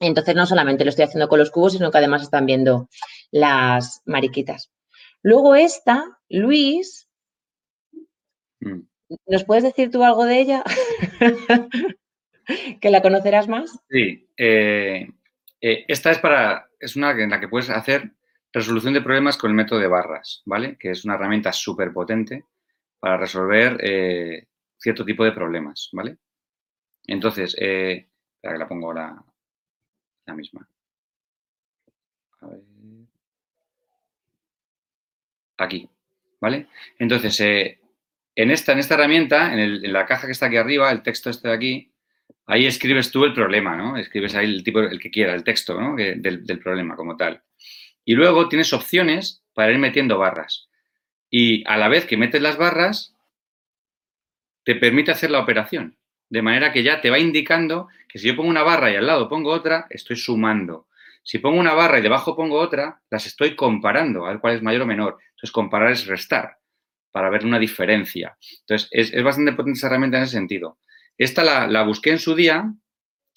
Entonces, 0.00 0.34
no 0.34 0.46
solamente 0.46 0.84
lo 0.84 0.90
estoy 0.90 1.04
haciendo 1.04 1.28
con 1.28 1.38
los 1.38 1.50
cubos, 1.50 1.72
sino 1.72 1.90
que 1.90 1.98
además 1.98 2.22
están 2.22 2.46
viendo 2.46 2.88
las 3.30 4.02
mariquitas. 4.06 4.70
Luego 5.22 5.54
esta, 5.54 6.18
Luis, 6.28 7.08
mm. 8.60 8.80
¿Nos 9.26 9.44
puedes 9.44 9.64
decir 9.64 9.90
tú 9.90 10.04
algo 10.04 10.24
de 10.24 10.40
ella? 10.40 10.64
¿Que 12.80 12.90
la 12.90 13.02
conocerás 13.02 13.48
más? 13.48 13.78
Sí. 13.88 14.28
Eh, 14.36 15.08
eh, 15.60 15.84
esta 15.88 16.10
es 16.10 16.18
para. 16.18 16.68
Es 16.78 16.96
una 16.96 17.10
en 17.12 17.30
la 17.30 17.40
que 17.40 17.48
puedes 17.48 17.70
hacer 17.70 18.12
resolución 18.52 18.94
de 18.94 19.02
problemas 19.02 19.36
con 19.36 19.50
el 19.50 19.56
método 19.56 19.80
de 19.80 19.88
barras, 19.88 20.42
¿vale? 20.44 20.76
Que 20.78 20.90
es 20.90 21.04
una 21.04 21.14
herramienta 21.14 21.52
súper 21.52 21.92
potente 21.92 22.44
para 22.98 23.16
resolver 23.16 23.78
eh, 23.82 24.46
cierto 24.78 25.04
tipo 25.04 25.24
de 25.24 25.32
problemas, 25.32 25.88
¿vale? 25.92 26.18
Entonces, 27.06 27.54
que 27.54 28.08
la 28.42 28.68
pongo 28.68 28.92
la, 28.92 29.22
la 30.26 30.34
misma. 30.34 30.68
Aquí, 35.58 35.88
¿vale? 36.40 36.66
Entonces, 36.98 37.40
en 38.36 38.50
esta, 38.50 38.72
en 38.72 38.78
esta 38.78 38.94
herramienta, 38.94 39.54
en, 39.54 39.92
la 39.92 40.04
caja 40.04 40.26
que 40.26 40.32
está 40.32 40.46
aquí 40.46 40.56
arriba, 40.56 40.92
el 40.92 41.02
texto 41.02 41.30
este 41.30 41.48
de 41.48 41.54
aquí, 41.54 41.92
ahí 42.46 42.66
escribes 42.66 43.10
tú 43.10 43.24
el 43.24 43.32
problema, 43.32 43.74
¿no? 43.76 43.96
Escribes 43.96 44.34
ahí 44.34 44.44
el 44.44 44.62
tipo, 44.62 44.80
el 44.80 45.00
que 45.00 45.10
quieras, 45.10 45.34
el 45.34 45.44
texto, 45.44 45.80
¿no? 45.80 45.96
del, 45.96 46.58
problema 46.62 46.96
como 46.96 47.16
tal. 47.16 47.42
Y 48.04 48.14
luego 48.14 48.48
tienes 48.48 48.72
opciones 48.72 49.42
para 49.54 49.72
ir 49.72 49.78
metiendo 49.78 50.18
barras. 50.18 50.68
Y 51.30 51.64
a 51.66 51.76
la 51.76 51.88
vez 51.88 52.04
que 52.04 52.16
metes 52.16 52.42
las 52.42 52.58
barras, 52.58 53.16
te 54.64 54.74
permite 54.74 55.12
hacer 55.12 55.30
la 55.30 55.40
operación. 55.40 55.96
De 56.28 56.42
manera 56.42 56.72
que 56.72 56.82
ya 56.82 57.00
te 57.00 57.10
va 57.10 57.18
indicando 57.18 57.88
que 58.16 58.20
si 58.20 58.28
yo 58.28 58.36
pongo 58.36 58.48
una 58.48 58.62
barra 58.62 58.90
y 58.90 58.96
al 58.96 59.06
lado 59.06 59.28
pongo 59.28 59.50
otra, 59.50 59.86
estoy 59.90 60.16
sumando. 60.16 60.88
Si 61.22 61.38
pongo 61.38 61.60
una 61.60 61.74
barra 61.74 61.98
y 61.98 62.02
debajo 62.02 62.34
pongo 62.34 62.58
otra, 62.58 63.02
las 63.10 63.26
estoy 63.26 63.54
comparando, 63.54 64.24
a 64.24 64.30
ver 64.30 64.40
cuál 64.40 64.56
es 64.56 64.62
mayor 64.62 64.80
o 64.80 64.86
menor. 64.86 65.18
Entonces, 65.32 65.52
comparar 65.52 65.92
es 65.92 66.06
restar 66.06 66.56
para 67.12 67.28
ver 67.28 67.44
una 67.44 67.58
diferencia. 67.58 68.38
Entonces, 68.60 68.88
es, 68.90 69.22
bastante 69.22 69.52
potente 69.52 69.76
esa 69.76 69.88
herramienta 69.88 70.16
en 70.16 70.22
ese 70.22 70.32
sentido. 70.32 70.78
Esta 71.18 71.66
la, 71.66 71.82
busqué 71.82 72.08
en 72.08 72.18
su 72.18 72.34
día. 72.34 72.72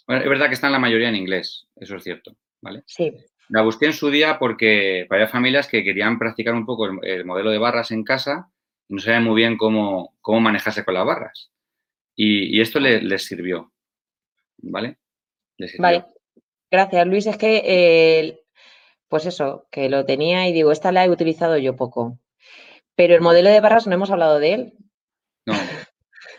es 0.07 0.29
verdad 0.29 0.47
que 0.47 0.53
está 0.53 0.67
en 0.67 0.73
la 0.73 0.79
mayoría 0.79 1.09
en 1.09 1.17
inglés, 1.17 1.67
eso 1.75 1.97
es 1.97 2.03
cierto, 2.03 2.37
¿vale? 2.61 2.83
Sí. 2.85 3.11
La 3.49 3.63
busqué 3.63 3.87
en 3.87 3.93
su 3.93 4.09
día 4.09 4.39
porque 4.39 5.07
había 5.09 5.27
familias 5.27 5.67
que 5.67 5.83
querían 5.83 6.17
practicar 6.19 6.53
un 6.53 6.65
poco 6.65 6.87
el, 7.01 7.25
modelo 7.25 7.49
de 7.49 7.57
barras 7.57 7.91
en 7.91 8.05
casa 8.05 8.49
y 8.87 8.93
no 8.93 9.01
sabían 9.01 9.25
muy 9.25 9.35
bien 9.35 9.57
cómo, 9.57 10.15
cómo 10.21 10.39
manejarse 10.39 10.85
con 10.85 10.93
las 10.93 11.05
barras. 11.05 11.51
Y, 12.15 12.61
esto 12.61 12.79
les 12.79 13.25
sirvió, 13.25 13.73
¿vale? 14.61 14.97
Vale. 15.77 16.05
Gracias, 16.71 17.07
Luis. 17.07 17.25
Es 17.27 17.37
que, 17.37 17.61
eh, 17.65 18.41
pues 19.07 19.25
eso, 19.25 19.67
que 19.71 19.89
lo 19.89 20.05
tenía 20.05 20.47
y 20.47 20.53
digo, 20.53 20.71
esta 20.71 20.91
la 20.91 21.05
he 21.05 21.09
utilizado 21.09 21.57
yo 21.57 21.75
poco. 21.75 22.19
Pero 22.95 23.15
el 23.15 23.21
modelo 23.21 23.49
de 23.49 23.61
barras 23.61 23.87
no 23.87 23.93
hemos 23.93 24.11
hablado 24.11 24.39
de 24.39 24.53
él. 24.53 24.73
No. 25.45 25.53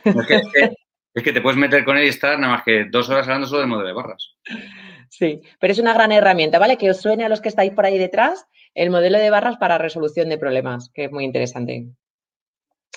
Es 1.12 1.25
que, 1.25 1.33
te 1.33 1.41
puedes 1.41 1.59
meter 1.59 1.85
con 1.85 1.97
él 1.97 2.05
y 2.05 2.09
estar 2.09 2.39
nada 2.39 2.55
más 2.55 2.62
que 2.62 2.85
dos 2.85 3.11
horas 3.11 3.27
hablando 3.27 3.49
solo 3.49 3.61
del 3.61 3.68
modelo 3.68 3.89
de 3.89 3.95
barras. 3.95 4.37
Sí, 5.09 5.43
pero 5.59 5.73
es 5.73 5.81
una 5.81 5.93
gran 5.93 6.12
herramienta, 6.12 6.61
¿vale? 6.61 6.79
Que 6.79 6.89
os 6.89 7.01
suene 7.01 7.25
a 7.25 7.29
los 7.29 7.41
que 7.41 7.49
estáis 7.49 7.73
por 7.73 7.85
ahí 7.85 7.99
detrás 7.99 8.47
el 8.75 8.91
modelo 8.91 9.18
de 9.18 9.29
barras 9.29 9.57
para 9.57 9.77
resolución 9.77 10.29
de 10.29 10.39
problemas, 10.39 10.89
que 10.95 11.07
es 11.07 11.12
muy 11.12 11.25
interesante. 11.25 11.89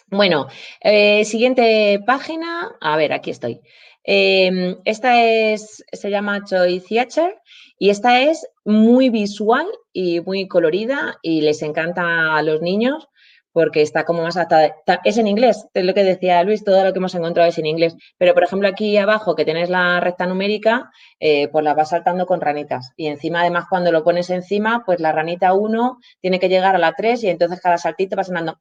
Bueno, 0.07 0.47
eh, 0.79 1.25
siguiente 1.25 1.99
página. 2.05 2.75
A 2.79 2.97
ver, 2.97 3.13
aquí 3.13 3.31
estoy. 3.31 3.61
Em, 4.03 4.77
esta 4.85 5.23
es, 5.23 5.83
se 5.91 6.09
llama 6.09 6.43
Choi 6.43 6.79
Theater 6.81 7.39
y 7.79 7.89
esta 7.89 8.21
es 8.21 8.47
muy 8.65 9.09
visual 9.09 9.67
y 9.93 10.19
muy 10.21 10.47
colorida 10.47 11.17
y 11.21 11.41
les 11.41 11.61
encanta 11.61 12.35
a 12.35 12.41
los 12.41 12.61
niños 12.61 13.07
porque 13.53 13.83
está 13.83 14.03
como 14.03 14.23
más 14.23 14.35
hasta 14.35 14.75
Es 15.05 15.17
en 15.17 15.27
inglés, 15.27 15.67
es 15.73 15.85
lo 15.85 15.93
que 15.93 16.03
decía 16.03 16.43
Luis, 16.43 16.63
todo 16.63 16.83
lo 16.83 16.91
que 16.91 16.97
hemos 16.97 17.15
encontrado 17.15 17.47
es 17.47 17.57
en 17.59 17.67
inglés. 17.67 17.95
Pero, 18.17 18.33
por 18.33 18.43
ejemplo, 18.43 18.67
aquí 18.67 18.97
abajo 18.97 19.35
que 19.35 19.45
tienes 19.45 19.69
la 19.69 19.99
recta 19.99 20.25
numérica, 20.25 20.91
eh, 21.19 21.47
pues 21.49 21.63
la 21.63 21.75
vas 21.75 21.89
saltando 21.89 22.25
con 22.25 22.41
ranitas. 22.41 22.91
Y 22.97 23.07
encima, 23.07 23.41
además, 23.41 23.65
cuando 23.69 23.91
lo 23.91 24.03
pones 24.03 24.29
encima, 24.31 24.83
pues 24.85 24.99
la 24.99 25.11
ranita 25.11 25.53
1 25.53 25.99
tiene 26.19 26.39
que 26.39 26.49
llegar 26.49 26.75
a 26.75 26.79
la 26.79 26.93
3 26.93 27.23
y 27.23 27.29
entonces 27.29 27.61
cada 27.61 27.77
saltito 27.77 28.15
va 28.15 28.23
sonando... 28.23 28.57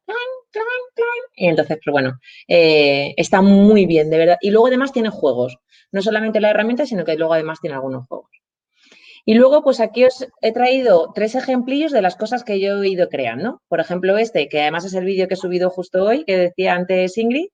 Y 1.35 1.47
entonces, 1.47 1.79
pues 1.83 1.91
bueno, 1.91 2.19
eh, 2.47 3.13
está 3.17 3.41
muy 3.41 3.85
bien, 3.85 4.09
de 4.09 4.17
verdad. 4.17 4.37
Y 4.41 4.51
luego 4.51 4.67
además 4.67 4.91
tiene 4.91 5.09
juegos. 5.09 5.57
No 5.91 6.01
solamente 6.01 6.39
la 6.39 6.49
herramienta, 6.49 6.85
sino 6.85 7.05
que 7.05 7.15
luego 7.15 7.33
además 7.33 7.59
tiene 7.61 7.75
algunos 7.75 8.07
juegos. 8.07 8.29
Y 9.25 9.35
luego, 9.35 9.63
pues 9.63 9.79
aquí 9.79 10.03
os 10.03 10.27
he 10.41 10.51
traído 10.51 11.11
tres 11.15 11.35
ejemplillos 11.35 11.91
de 11.91 12.01
las 12.01 12.15
cosas 12.15 12.43
que 12.43 12.59
yo 12.59 12.83
he 12.83 12.89
ido 12.89 13.07
creando. 13.09 13.61
Por 13.69 13.79
ejemplo, 13.79 14.17
este, 14.17 14.49
que 14.49 14.61
además 14.61 14.85
es 14.85 14.93
el 14.93 15.05
vídeo 15.05 15.27
que 15.27 15.35
he 15.35 15.37
subido 15.37 15.69
justo 15.69 16.03
hoy, 16.03 16.25
que 16.25 16.37
decía 16.37 16.73
antes 16.73 17.17
Ingrid, 17.17 17.47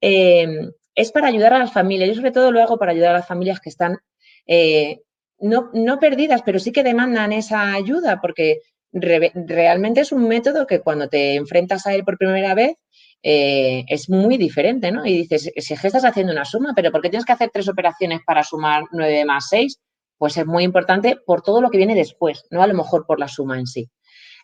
eh, 0.00 0.70
es 0.94 1.12
para 1.12 1.28
ayudar 1.28 1.52
a 1.52 1.58
las 1.58 1.72
familias. 1.72 2.08
Yo 2.08 2.14
sobre 2.14 2.32
todo 2.32 2.50
lo 2.50 2.62
hago 2.62 2.78
para 2.78 2.92
ayudar 2.92 3.10
a 3.10 3.18
las 3.18 3.28
familias 3.28 3.60
que 3.60 3.68
están 3.68 3.98
eh, 4.46 5.00
no, 5.38 5.70
no, 5.74 5.98
perdidas, 5.98 6.42
pero 6.42 6.58
sí 6.58 6.72
que 6.72 6.82
demandan 6.82 7.32
esa 7.32 7.74
ayuda, 7.74 8.20
porque 8.20 8.60
realmente 8.92 10.00
es 10.00 10.12
un 10.12 10.28
método 10.28 10.66
que 10.66 10.80
cuando 10.80 11.08
te 11.08 11.34
enfrentas 11.34 11.86
a 11.86 11.94
él 11.94 12.04
por 12.04 12.18
primera 12.18 12.54
vez, 12.54 12.76
eh, 13.22 13.84
es 13.88 14.10
muy 14.10 14.36
diferente, 14.36 14.90
¿no? 14.90 15.06
Y 15.06 15.18
dices, 15.18 15.50
si 15.56 15.74
estás 15.74 16.04
haciendo 16.04 16.32
una 16.32 16.44
suma, 16.44 16.72
pero 16.74 16.90
¿por 16.90 17.00
qué 17.00 17.08
tienes 17.08 17.24
que 17.24 17.32
hacer 17.32 17.50
tres 17.52 17.68
operaciones 17.68 18.20
para 18.26 18.42
sumar 18.42 18.84
9 18.90 19.24
más 19.24 19.46
6? 19.48 19.80
Pues 20.18 20.36
es 20.36 20.46
muy 20.46 20.64
importante 20.64 21.16
por 21.24 21.42
todo 21.42 21.60
lo 21.60 21.70
que 21.70 21.78
viene 21.78 21.94
después, 21.94 22.44
no 22.50 22.62
a 22.62 22.66
lo 22.66 22.74
mejor 22.74 23.06
por 23.06 23.20
la 23.20 23.28
suma 23.28 23.58
en 23.58 23.66
sí. 23.66 23.88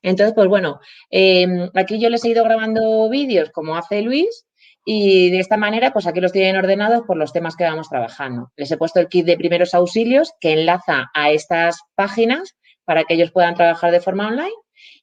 Entonces, 0.03 0.33
pues 0.35 0.49
bueno, 0.49 0.81
em, 1.11 1.69
aquí 1.75 1.99
yo 1.99 2.09
les 2.09 2.25
he 2.25 2.29
ido 2.29 2.45
grabando 2.45 3.09
vídeos 3.11 3.51
como 3.51 3.77
hace 3.77 4.01
Luis 4.03 4.47
y 4.85 5.31
de 5.31 5.41
esta 5.41 5.57
manera, 5.57 5.93
pues 5.93 6.07
aquí 6.07 6.21
los 6.21 6.33
tienen 6.33 6.57
ordenados 6.57 7.03
por 7.07 7.17
los 7.17 7.33
temas 7.33 7.57
que 7.57 7.65
vamos 7.65 7.89
trabajando. 7.89 8.53
Les 8.57 8.71
he 8.71 8.77
puesto 8.77 9.01
el 9.01 9.09
kit 9.09 9.27
de 9.27 9.37
primeros 9.37 9.75
auxilios 9.75 10.33
que 10.41 10.53
enlaza 10.53 11.11
a 11.15 11.31
estas 11.31 11.81
páginas 11.95 12.57
para 12.89 13.05
que 13.05 13.13
ellos 13.13 13.33
puedan 13.33 13.55
trabajar 13.55 13.93
de 13.93 14.01
forma 14.01 14.29
online. 14.29 14.55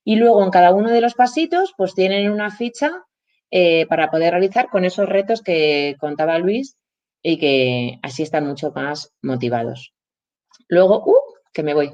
Y 0.03 0.15
luego 0.15 0.43
en 0.43 0.49
cada 0.49 0.73
uno 0.73 0.89
de 0.89 1.01
los 1.01 1.13
pasitos, 1.13 1.75
pues 1.77 1.93
tienen 1.93 2.31
una 2.31 2.49
ficha 2.49 3.03
eh, 3.51 3.86
para 3.86 4.09
poder 4.09 4.31
realizar 4.31 4.69
con 4.69 4.86
esos 4.86 5.07
retos 5.07 5.43
que 5.43 5.95
contaba 5.99 6.39
Luis 6.39 6.77
y 7.21 7.38
que 7.38 7.99
así 8.01 8.23
están 8.23 8.47
mucho 8.47 8.71
más 8.71 9.13
motivados. 9.21 9.93
Luego, 10.67 11.03
uh, 11.05 11.36
que 11.53 11.61
me 11.61 11.75
voy. 11.75 11.91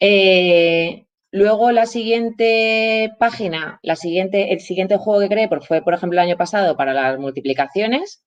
Eh, 0.00 1.06
luego 1.30 1.72
la 1.72 1.86
siguiente 1.86 3.14
página, 3.18 3.80
la 3.82 3.96
siguiente, 3.96 4.52
el 4.52 4.60
siguiente 4.60 4.98
juego 4.98 5.20
que 5.20 5.30
creé, 5.30 5.48
porque 5.48 5.66
fue, 5.66 5.80
por 5.80 5.94
ejemplo, 5.94 6.20
el 6.20 6.28
año 6.28 6.36
pasado 6.36 6.76
para 6.76 6.92
las 6.92 7.18
multiplicaciones, 7.18 8.22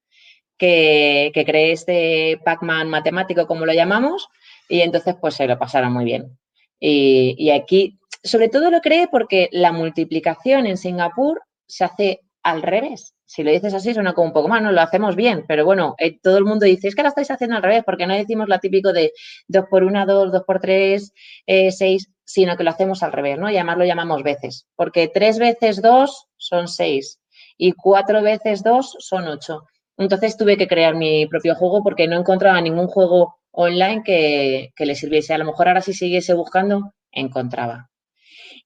que, 0.58 1.30
que 1.36 1.45
creé 1.45 1.72
este 1.72 2.39
Pac-Man 2.43 2.89
matemático, 2.89 3.45
como 3.45 3.68
lo 3.68 3.74
llamamos, 3.74 4.28
y 4.68 4.82
entonces 4.82 5.16
pues 5.22 5.36
se 5.36 5.45
lo 5.45 5.60
pasaron 5.60 5.93
muy 5.93 6.06
bien. 6.06 6.39
Y, 6.88 7.34
y, 7.40 7.50
aquí, 7.50 7.98
sobre 8.24 8.48
todo 8.48 8.70
lo 8.70 8.80
creé 8.80 9.08
porque 9.08 9.50
la 9.52 9.72
multiplicación 9.72 10.68
en 10.68 10.78
Singapur 10.78 11.42
se 11.66 11.84
hace 11.84 12.20
al 12.44 12.62
revés. 12.62 13.16
Si 13.26 13.42
lo 13.42 13.50
dices 13.50 13.74
así, 13.74 13.92
suena 13.92 14.14
como 14.14 14.28
un 14.28 14.34
poco 14.34 14.48
más, 14.48 14.62
no 14.62 14.72
lo 14.72 14.80
hacemos 14.82 15.16
bien, 15.16 15.46
pero 15.48 15.66
bueno, 15.66 15.96
eh, 15.98 16.20
todo 16.22 16.38
el 16.38 16.46
mundo 16.46 16.68
dice, 16.68 16.88
es 16.88 16.94
que 16.94 17.02
la 17.02 17.10
estáis 17.10 17.32
haciendo 17.32 17.56
al 17.56 17.64
revés, 17.64 17.84
porque 17.84 18.06
no 18.06 18.14
decimos 18.14 18.48
lo 18.48 18.60
típico 18.60 18.94
de 18.94 19.14
2 19.48 19.66
por 19.68 19.84
1, 19.84 20.06
2, 20.06 20.32
2 20.32 20.44
por 20.46 20.60
3, 20.60 21.12
6, 21.48 22.12
sino 22.24 22.56
que 22.56 22.64
lo 22.64 22.70
hacemos 22.70 23.02
al 23.02 23.14
revés, 23.14 23.40
¿no? 23.40 23.50
Y 23.50 23.56
además 23.56 23.80
lo 23.80 23.86
llamamos 23.86 24.22
veces, 24.22 24.68
porque 24.76 25.08
3 25.08 25.40
veces 25.40 25.82
2 25.82 26.28
son 26.38 26.68
6 26.68 27.20
y 27.58 27.72
4 27.72 28.22
veces 28.22 28.62
2 28.62 28.98
son 29.00 29.28
8. 29.28 29.64
Entonces 29.98 30.38
tuve 30.38 30.56
que 30.56 30.68
crear 30.68 30.94
mi 30.94 31.26
propio 31.26 31.56
juego 31.56 31.82
porque 31.82 32.08
no 32.08 32.20
encontraba 32.20 32.62
ningún 32.62 32.88
juego 32.88 33.40
online 33.56 34.03
que, 34.03 34.72
que 34.76 34.86
le 34.86 34.95
sirviese. 34.95 35.34
A 35.34 35.38
lo 35.38 35.45
mejor 35.45 35.68
ahora 35.68 35.82
si 35.82 35.93
siguiese 35.93 36.34
buscando, 36.34 36.93
encontraba. 37.12 37.89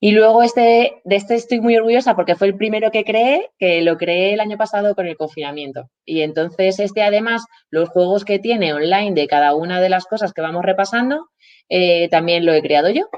Y 0.01 0.11
luego 0.11 0.43
este, 0.43 1.01
de 1.03 1.15
este 1.15 1.35
estoy 1.35 1.59
muy 1.59 1.75
orgullosa 1.75 2.15
porque 2.15 2.35
fue 2.35 2.47
el 2.47 2.55
primero 2.55 2.89
que 2.89 3.03
creé, 3.03 3.49
que 3.57 3.81
lo 3.81 3.97
creé 3.97 4.33
el 4.33 4.39
año 4.39 4.57
pasado 4.57 4.95
con 4.95 5.07
el 5.07 5.17
confinamiento. 5.17 5.89
Y 6.05 6.21
entonces 6.21 6.79
este 6.79 7.03
además, 7.03 7.43
los 7.69 7.89
juegos 7.89 8.23
que 8.23 8.39
tiene 8.39 8.73
online 8.73 9.13
de 9.13 9.27
cada 9.27 9.53
una 9.55 9.81
de 9.81 9.89
las 9.89 10.05
cosas 10.05 10.31
que 10.33 10.41
vamos 10.41 10.63
repasando, 10.63 11.27
eh, 11.67 12.07
también 12.09 12.45
lo 12.45 12.53
he 12.53 12.61
creado 12.61 12.89
yo. 12.89 13.09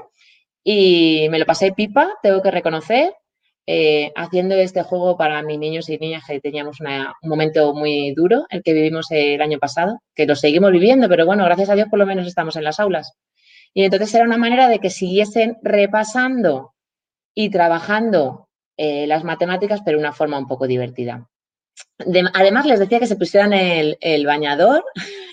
Y 0.64 1.28
me 1.30 1.38
lo 1.38 1.46
pasé 1.46 1.72
pipa, 1.72 2.14
tengo 2.22 2.42
que 2.42 2.50
reconocer, 2.50 3.14
eh, 3.66 4.12
haciendo 4.16 4.56
este 4.56 4.82
juego 4.82 5.16
para 5.16 5.42
mis 5.42 5.58
niños 5.58 5.88
y 5.88 5.98
niñas 5.98 6.24
que 6.26 6.40
teníamos 6.40 6.80
un 6.80 7.28
momento 7.28 7.74
muy 7.74 8.12
duro, 8.12 8.44
el 8.50 8.62
que 8.62 8.72
vivimos 8.72 9.06
el 9.10 9.40
año 9.40 9.58
pasado, 9.58 10.00
que 10.14 10.26
lo 10.26 10.34
seguimos 10.34 10.72
viviendo, 10.72 11.08
pero 11.08 11.26
bueno, 11.26 11.44
gracias 11.44 11.70
a 11.70 11.74
Dios 11.74 11.88
por 11.88 11.98
lo 11.98 12.06
menos 12.06 12.26
estamos 12.26 12.56
en 12.56 12.64
las 12.64 12.80
aulas. 12.80 13.12
Y 13.74 13.84
entonces 13.84 14.12
era 14.14 14.24
una 14.24 14.38
manera 14.38 14.68
de 14.68 14.80
que 14.80 14.90
siguiesen 14.90 15.56
repasando 15.62 16.74
y 17.34 17.50
trabajando 17.50 18.48
eh, 18.76 19.06
las 19.06 19.24
matemáticas, 19.24 19.80
pero 19.84 19.98
de 19.98 20.04
una 20.04 20.12
forma 20.12 20.38
un 20.38 20.48
poco 20.48 20.66
divertida. 20.66 21.28
además, 22.34 22.66
les 22.66 22.80
decía 22.80 22.98
que 22.98 23.06
se 23.06 23.16
pusieran 23.16 23.52
el, 23.52 24.26
bañador 24.26 24.84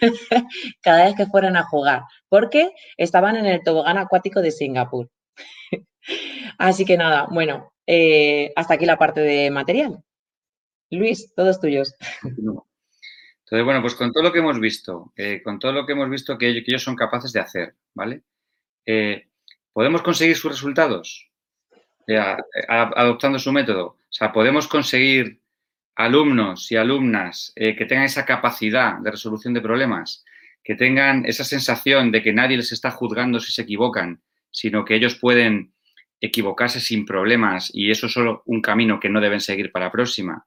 cada 0.81 1.05
vez 1.05 1.15
que 1.15 1.25
fueran 1.25 1.57
a 1.57 1.63
jugar, 1.63 2.03
porque 2.29 2.71
estaban 2.97 3.37
en 3.37 3.45
el 3.45 3.63
tobogán 3.63 3.97
acuático 3.97 4.41
de 4.41 4.51
Singapur. 4.51 5.09
Así 6.57 6.85
que 6.85 6.97
nada, 6.97 7.27
bueno, 7.31 7.71
eh, 7.91 8.53
hasta 8.55 8.75
aquí 8.75 8.85
la 8.85 8.97
parte 8.97 9.21
de 9.21 9.49
material. 9.49 10.03
Luis, 10.91 11.33
todos 11.35 11.59
tuyos. 11.59 11.95
Entonces, 12.23 13.65
bueno, 13.65 13.81
pues 13.81 13.95
con 13.95 14.11
todo 14.11 14.23
lo 14.23 14.31
que 14.31 14.39
hemos 14.39 14.59
visto, 14.59 15.11
eh, 15.15 15.41
con 15.43 15.57
todo 15.57 15.71
lo 15.71 15.85
que 15.85 15.93
hemos 15.93 16.09
visto 16.09 16.37
que 16.37 16.49
ellos, 16.49 16.83
son 16.83 16.95
capaces 16.95 17.33
de 17.33 17.39
hacer, 17.39 17.75
¿vale? 17.95 18.21
¿Podemos 19.73 20.01
conseguir 20.01 20.35
sus 20.35 20.51
resultados? 20.51 21.25
adoptando 22.67 23.37
su 23.37 23.51
método. 23.51 23.85
O 23.85 24.11
sea, 24.11 24.31
podemos 24.31 24.67
conseguir 24.67 25.39
alumnos 25.99 26.71
y 26.71 26.77
alumnas 26.77 27.51
eh, 27.57 27.75
que 27.75 27.85
tengan 27.85 28.05
esa 28.05 28.25
capacidad 28.25 28.97
de 28.99 29.11
resolución 29.11 29.53
de 29.53 29.59
problemas, 29.59 30.23
que 30.63 30.75
tengan 30.75 31.25
esa 31.25 31.43
sensación 31.43 32.09
de 32.09 32.23
que 32.23 32.31
nadie 32.31 32.55
les 32.55 32.71
está 32.71 32.89
juzgando 32.89 33.39
si 33.41 33.51
se 33.51 33.63
equivocan, 33.63 34.21
sino 34.49 34.85
que 34.85 34.95
ellos 34.95 35.15
pueden 35.15 35.73
equivocarse 36.21 36.79
sin 36.79 37.05
problemas 37.05 37.71
y 37.73 37.91
eso 37.91 38.07
es 38.07 38.13
solo 38.13 38.43
un 38.45 38.61
camino 38.61 38.99
que 38.99 39.09
no 39.09 39.21
deben 39.21 39.39
seguir 39.39 39.71
para 39.71 39.85
la 39.85 39.91
próxima. 39.91 40.45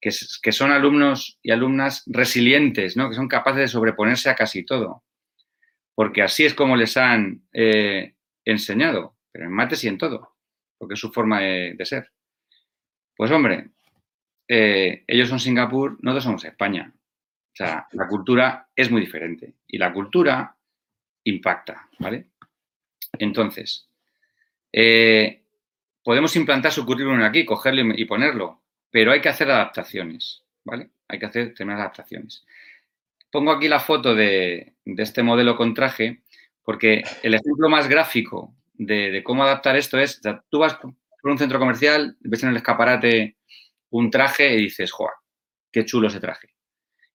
Que, 0.00 0.10
son 0.10 0.72
alumnos 0.72 1.38
y 1.42 1.50
alumnas 1.50 2.04
resilientes, 2.06 2.96
¿no? 2.96 3.10
que 3.10 3.16
son 3.16 3.28
capaces 3.28 3.60
de 3.60 3.68
sobreponerse 3.68 4.30
a 4.30 4.34
casi 4.34 4.64
todo. 4.64 5.04
Porque 5.94 6.22
así 6.22 6.46
es 6.46 6.54
como 6.54 6.76
les 6.76 6.96
han 6.96 7.42
eh, 7.52 8.14
enseñado, 8.44 9.16
pero 9.30 9.44
en 9.44 9.52
mates 9.52 9.84
y 9.84 9.88
en 9.88 9.98
todo 9.98 10.30
porque 10.80 10.94
es 10.94 11.00
su 11.00 11.12
forma 11.12 11.40
de, 11.40 11.84
ser. 11.84 12.10
Pues 13.14 13.30
hombre, 13.30 13.72
eh, 14.48 15.04
ellos 15.06 15.28
son 15.28 15.38
Singapur, 15.38 15.98
nosotros 16.00 16.24
somos 16.24 16.44
España. 16.46 16.90
O 16.90 17.54
sea, 17.54 17.86
la 17.92 18.08
cultura 18.08 18.70
es 18.74 18.90
muy 18.90 19.02
diferente 19.02 19.56
y 19.66 19.76
la 19.76 19.92
cultura 19.92 20.56
impacta, 21.24 21.86
¿vale? 21.98 22.28
Entonces, 23.18 23.89
eh, 24.72 25.42
podemos 26.02 26.34
implantar 26.36 26.72
su 26.72 26.84
currículum 26.84 27.22
aquí, 27.22 27.44
cogerlo 27.44 27.94
y 27.94 28.04
ponerlo, 28.04 28.62
pero 28.90 29.12
hay 29.12 29.20
que 29.20 29.28
hacer 29.28 29.50
adaptaciones, 29.50 30.44
¿vale? 30.64 30.90
Hay 31.08 31.18
que 31.18 31.26
hacer 31.26 31.48
determinadas 31.48 31.84
adaptaciones. 31.86 32.44
Pongo 33.30 33.52
aquí 33.52 33.68
la 33.68 33.80
foto 33.80 34.14
de, 34.14 34.74
este 34.84 35.22
modelo 35.22 35.56
con 35.56 35.74
traje 35.74 36.22
porque 36.62 37.02
el 37.22 37.34
ejemplo 37.34 37.68
más 37.68 37.88
gráfico 37.88 38.54
de, 38.74 39.22
cómo 39.24 39.44
adaptar 39.44 39.76
esto 39.76 39.98
es, 39.98 40.20
tú 40.48 40.58
vas 40.58 40.74
por 40.74 41.30
un 41.30 41.38
centro 41.38 41.58
comercial, 41.58 42.16
ves 42.20 42.42
en 42.42 42.50
el 42.50 42.56
escaparate 42.56 43.36
un 43.90 44.10
traje 44.10 44.54
y 44.54 44.62
dices, 44.62 44.90
joder, 44.92 45.14
qué 45.70 45.84
chulo 45.84 46.08
ese 46.08 46.20
traje. 46.20 46.54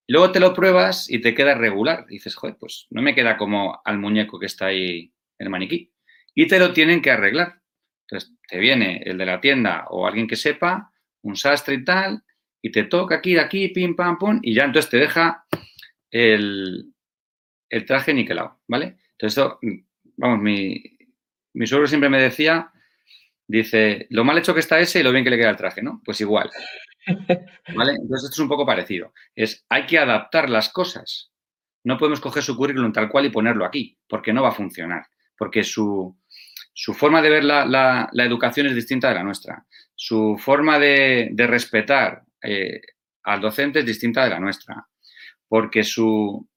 Luego 0.08 0.30
te 0.30 0.40
lo 0.40 0.54
pruebas 0.54 1.10
y 1.10 1.20
te 1.20 1.34
queda 1.34 1.54
regular. 1.54 2.06
Dices, 2.06 2.34
joder, 2.34 2.56
pues 2.58 2.86
no 2.90 3.02
me 3.02 3.14
queda 3.14 3.36
como 3.36 3.80
al 3.84 3.98
muñeco 3.98 4.38
que 4.38 4.46
está 4.46 4.66
ahí 4.66 5.12
en 5.38 5.46
el 5.46 5.50
maniquí. 5.50 5.92
Y 6.36 6.46
te 6.46 6.60
lo 6.60 6.72
tienen 6.72 7.02
que 7.02 7.10
arreglar. 7.10 7.60
Entonces, 8.02 8.32
te 8.46 8.58
viene 8.58 9.02
el 9.04 9.18
de 9.18 9.26
la 9.26 9.40
tienda 9.40 9.86
o 9.90 10.06
alguien 10.06 10.28
que 10.28 10.36
sepa, 10.36 10.92
un 11.22 11.34
sastre 11.34 11.74
y 11.74 11.84
tal, 11.84 12.22
y 12.62 12.70
te 12.70 12.84
toca 12.84 13.16
aquí, 13.16 13.34
de 13.34 13.40
aquí, 13.40 13.68
pim, 13.68 13.96
pam, 13.96 14.18
pum, 14.18 14.38
y 14.42 14.54
ya 14.54 14.64
entonces 14.64 14.90
te 14.90 14.98
deja 14.98 15.44
el, 16.10 16.92
el 17.68 17.84
traje 17.84 18.14
niquelado, 18.14 18.60
¿vale? 18.68 18.98
Entonces, 19.12 19.38
esto, 19.38 19.58
vamos, 20.16 20.40
mi, 20.40 20.80
mi 21.54 21.66
suegro 21.66 21.88
siempre 21.88 22.10
me 22.10 22.20
decía, 22.20 22.70
dice, 23.46 24.06
lo 24.10 24.24
mal 24.24 24.38
hecho 24.38 24.54
que 24.54 24.60
está 24.60 24.78
ese 24.78 25.00
y 25.00 25.02
lo 25.02 25.12
bien 25.12 25.24
que 25.24 25.30
le 25.30 25.38
queda 25.38 25.50
el 25.50 25.56
traje, 25.56 25.82
¿no? 25.82 26.02
Pues 26.04 26.20
igual. 26.20 26.50
¿Vale? 27.06 27.92
Entonces 27.92 28.24
esto 28.24 28.34
es 28.34 28.38
un 28.40 28.48
poco 28.48 28.66
parecido. 28.66 29.12
Es, 29.34 29.64
hay 29.68 29.86
que 29.86 29.98
adaptar 29.98 30.50
las 30.50 30.70
cosas. 30.70 31.32
No 31.84 31.98
podemos 31.98 32.20
coger 32.20 32.42
su 32.42 32.56
currículum 32.56 32.92
tal 32.92 33.08
cual 33.08 33.26
y 33.26 33.30
ponerlo 33.30 33.64
aquí, 33.64 33.96
porque 34.08 34.32
no 34.32 34.42
va 34.42 34.48
a 34.48 34.52
funcionar. 34.52 35.06
Porque 35.38 35.62
su, 35.62 36.18
forma 36.94 37.22
de 37.22 37.30
ver 37.30 37.44
la, 37.44 38.08
educación 38.12 38.66
es 38.66 38.74
distinta 38.74 39.08
de 39.08 39.14
la 39.14 39.24
nuestra. 39.24 39.64
Su 39.94 40.36
forma 40.38 40.78
de, 40.78 41.32
respetar 41.36 42.22
eh, 42.42 42.80
al 43.24 43.40
docente 43.40 43.80
es 43.80 43.86
distinta 43.86 44.24
de 44.24 44.30
la 44.30 44.40
nuestra. 44.40 44.86
Porque 45.48 45.84
su, 45.84 46.48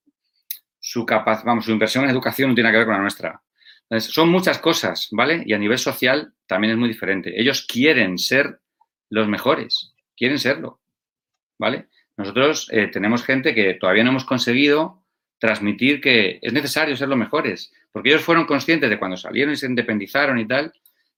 su 0.79 1.05
capaz, 1.05 1.43
vamos, 1.43 1.65
su 1.65 1.71
inversión 1.71 2.03
en 2.03 2.09
educación 2.09 2.49
no 2.49 2.55
tiene 2.55 2.71
que 2.71 2.77
ver 2.77 2.85
con 2.85 2.95
la 2.95 3.01
nuestra 3.01 3.41
son 3.97 4.29
muchas 4.29 4.59
cosas, 4.59 5.07
¿vale? 5.11 5.43
Y 5.45 5.53
a 5.53 5.57
nivel 5.57 5.79
social 5.79 6.33
también 6.45 6.71
es 6.71 6.77
muy 6.77 6.87
diferente. 6.87 7.39
Ellos 7.39 7.65
quieren 7.65 8.19
ser 8.19 8.59
los 9.09 9.27
mejores, 9.27 9.95
quieren 10.15 10.37
serlo, 10.37 10.79
¿vale? 11.57 11.87
Nosotros 12.15 12.67
eh, 12.71 12.87
tenemos 12.87 13.23
gente 13.23 13.55
que 13.55 13.73
todavía 13.73 14.03
no 14.03 14.11
hemos 14.11 14.25
conseguido 14.25 14.98
transmitir 15.39 16.01
que 16.01 16.39
es 16.41 16.53
necesario 16.53 16.95
ser 16.95 17.07
los 17.07 17.17
mejores, 17.17 17.73
porque 17.91 18.09
ellos 18.09 18.21
fueron 18.21 18.45
conscientes 18.45 18.89
de 18.89 18.99
cuando 18.99 19.17
salieron 19.17 19.53
y 19.53 19.57
se 19.57 19.65
independizaron 19.65 20.37
y 20.37 20.47
tal, 20.47 20.71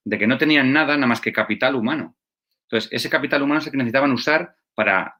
de 0.03 0.17
que 0.17 0.27
no 0.27 0.37
tenían 0.37 0.71
nada 0.71 0.95
nada 0.95 1.07
más 1.07 1.21
que 1.21 1.33
capital 1.33 1.75
humano. 1.75 2.15
Entonces, 2.63 2.89
ese 2.93 3.09
capital 3.09 3.41
humano 3.41 3.59
es 3.59 3.65
el 3.65 3.71
que 3.71 3.77
necesitaban 3.77 4.11
usar 4.11 4.55
para 4.73 5.19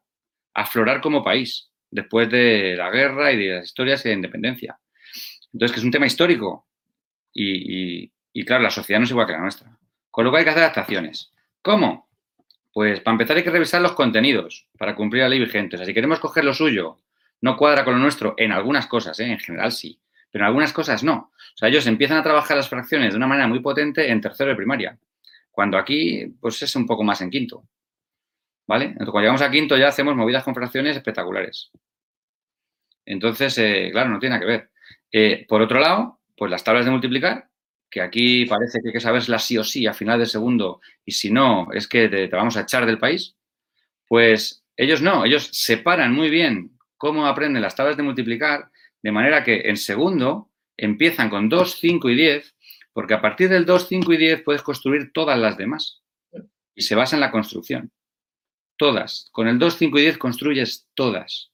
aflorar 0.53 1.01
como 1.01 1.23
país, 1.23 1.71
después 1.89 2.29
de 2.29 2.75
la 2.77 2.89
guerra 2.89 3.31
y 3.33 3.37
de 3.37 3.55
las 3.55 3.65
historias 3.65 4.03
de 4.03 4.13
independencia. 4.13 4.79
Entonces, 5.51 5.73
que 5.73 5.79
es 5.79 5.85
un 5.85 5.91
tema 5.91 6.05
histórico 6.05 6.67
y, 7.33 8.11
y 8.33 8.45
claro, 8.45 8.63
la 8.63 8.69
sociedad 8.69 8.99
no 8.99 9.05
es 9.05 9.11
igual 9.11 9.27
que 9.27 9.33
la 9.33 9.39
nuestra. 9.39 9.77
Con 10.09 10.25
lo 10.25 10.31
cual 10.31 10.39
hay 10.39 10.43
que 10.45 10.49
hacer 10.51 10.63
adaptaciones. 10.63 11.33
¿Cómo? 11.61 12.09
Pues 12.73 13.01
para 13.01 13.13
empezar 13.13 13.37
hay 13.37 13.43
que 13.43 13.49
revisar 13.49 13.81
los 13.81 13.93
contenidos 13.93 14.67
para 14.77 14.95
cumplir 14.95 15.23
la 15.23 15.29
ley 15.29 15.39
vigente. 15.39 15.75
O 15.75 15.77
sea, 15.77 15.85
si 15.85 15.93
queremos 15.93 16.19
coger 16.19 16.45
lo 16.45 16.53
suyo, 16.53 16.97
no 17.41 17.57
cuadra 17.57 17.83
con 17.83 17.93
lo 17.95 17.99
nuestro 17.99 18.35
en 18.37 18.51
algunas 18.51 18.87
cosas, 18.87 19.19
¿eh? 19.19 19.25
en 19.25 19.39
general 19.39 19.71
sí, 19.71 19.99
pero 20.31 20.43
en 20.43 20.47
algunas 20.47 20.73
cosas 20.73 21.03
no. 21.03 21.31
O 21.33 21.57
sea, 21.57 21.69
ellos 21.69 21.85
empiezan 21.87 22.17
a 22.17 22.23
trabajar 22.23 22.57
las 22.57 22.69
fracciones 22.69 23.11
de 23.11 23.17
una 23.17 23.27
manera 23.27 23.47
muy 23.47 23.59
potente 23.59 24.09
en 24.09 24.21
tercero 24.21 24.49
de 24.49 24.55
primaria, 24.55 24.97
cuando 25.51 25.77
aquí 25.77 26.25
pues 26.39 26.61
es 26.61 26.75
un 26.75 26.85
poco 26.85 27.03
más 27.03 27.21
en 27.21 27.29
quinto. 27.29 27.63
¿Vale? 28.67 28.93
Cuando 28.95 29.19
llegamos 29.19 29.41
a 29.41 29.51
quinto 29.51 29.75
ya 29.75 29.89
hacemos 29.89 30.15
movidas 30.15 30.43
con 30.43 30.55
fracciones 30.55 30.95
espectaculares. 30.95 31.71
Entonces, 33.05 33.57
eh, 33.57 33.89
claro, 33.91 34.09
no 34.09 34.19
tiene 34.19 34.35
nada 34.35 34.45
que 34.45 34.51
ver. 34.51 34.69
Eh, 35.11 35.45
por 35.47 35.61
otro 35.61 35.79
lado, 35.79 36.19
pues 36.37 36.49
las 36.49 36.63
tablas 36.63 36.85
de 36.85 36.91
multiplicar 36.91 37.49
que 37.91 38.01
aquí 38.01 38.45
parece 38.45 38.79
que 38.81 38.87
hay 38.87 38.93
que 38.93 38.99
saberlas 39.01 39.43
sí 39.43 39.57
o 39.57 39.63
sí 39.63 39.85
a 39.85 39.93
final 39.93 40.17
de 40.17 40.25
segundo 40.25 40.79
y 41.03 41.11
si 41.11 41.29
no, 41.29 41.67
es 41.73 41.87
que 41.87 42.07
te, 42.07 42.27
vamos 42.27 42.55
a 42.55 42.61
echar 42.61 42.85
del 42.85 42.97
país, 42.97 43.35
pues 44.07 44.63
ellos 44.77 45.01
no, 45.01 45.25
ellos 45.25 45.49
separan 45.51 46.13
muy 46.13 46.29
bien 46.29 46.71
cómo 47.01 47.25
aprenden 47.25 47.63
las 47.63 47.75
tablas 47.75 47.97
de 47.97 48.03
multiplicar, 48.03 48.69
de 49.01 49.11
manera 49.11 49.43
que 49.43 49.61
en 49.65 49.75
segundo 49.75 50.51
empiezan 50.77 51.31
con 51.31 51.49
2, 51.49 51.79
5 51.79 52.11
y 52.11 52.15
10, 52.15 52.55
porque 52.93 53.15
a 53.15 53.21
partir 53.21 53.49
del 53.49 53.65
2, 53.65 53.87
5 53.87 54.13
y 54.13 54.17
10 54.17 54.43
puedes 54.43 54.61
construir 54.61 55.11
todas 55.11 55.39
las 55.39 55.57
demás. 55.57 56.03
Y 56.75 56.83
se 56.83 56.93
basa 56.93 57.15
en 57.15 57.21
la 57.21 57.31
construcción. 57.31 57.91
Todas. 58.77 59.29
Con 59.31 59.47
el 59.47 59.57
2, 59.57 59.77
5 59.79 59.97
y 59.97 60.01
10 60.03 60.19
construyes 60.19 60.85
todas. 60.93 61.51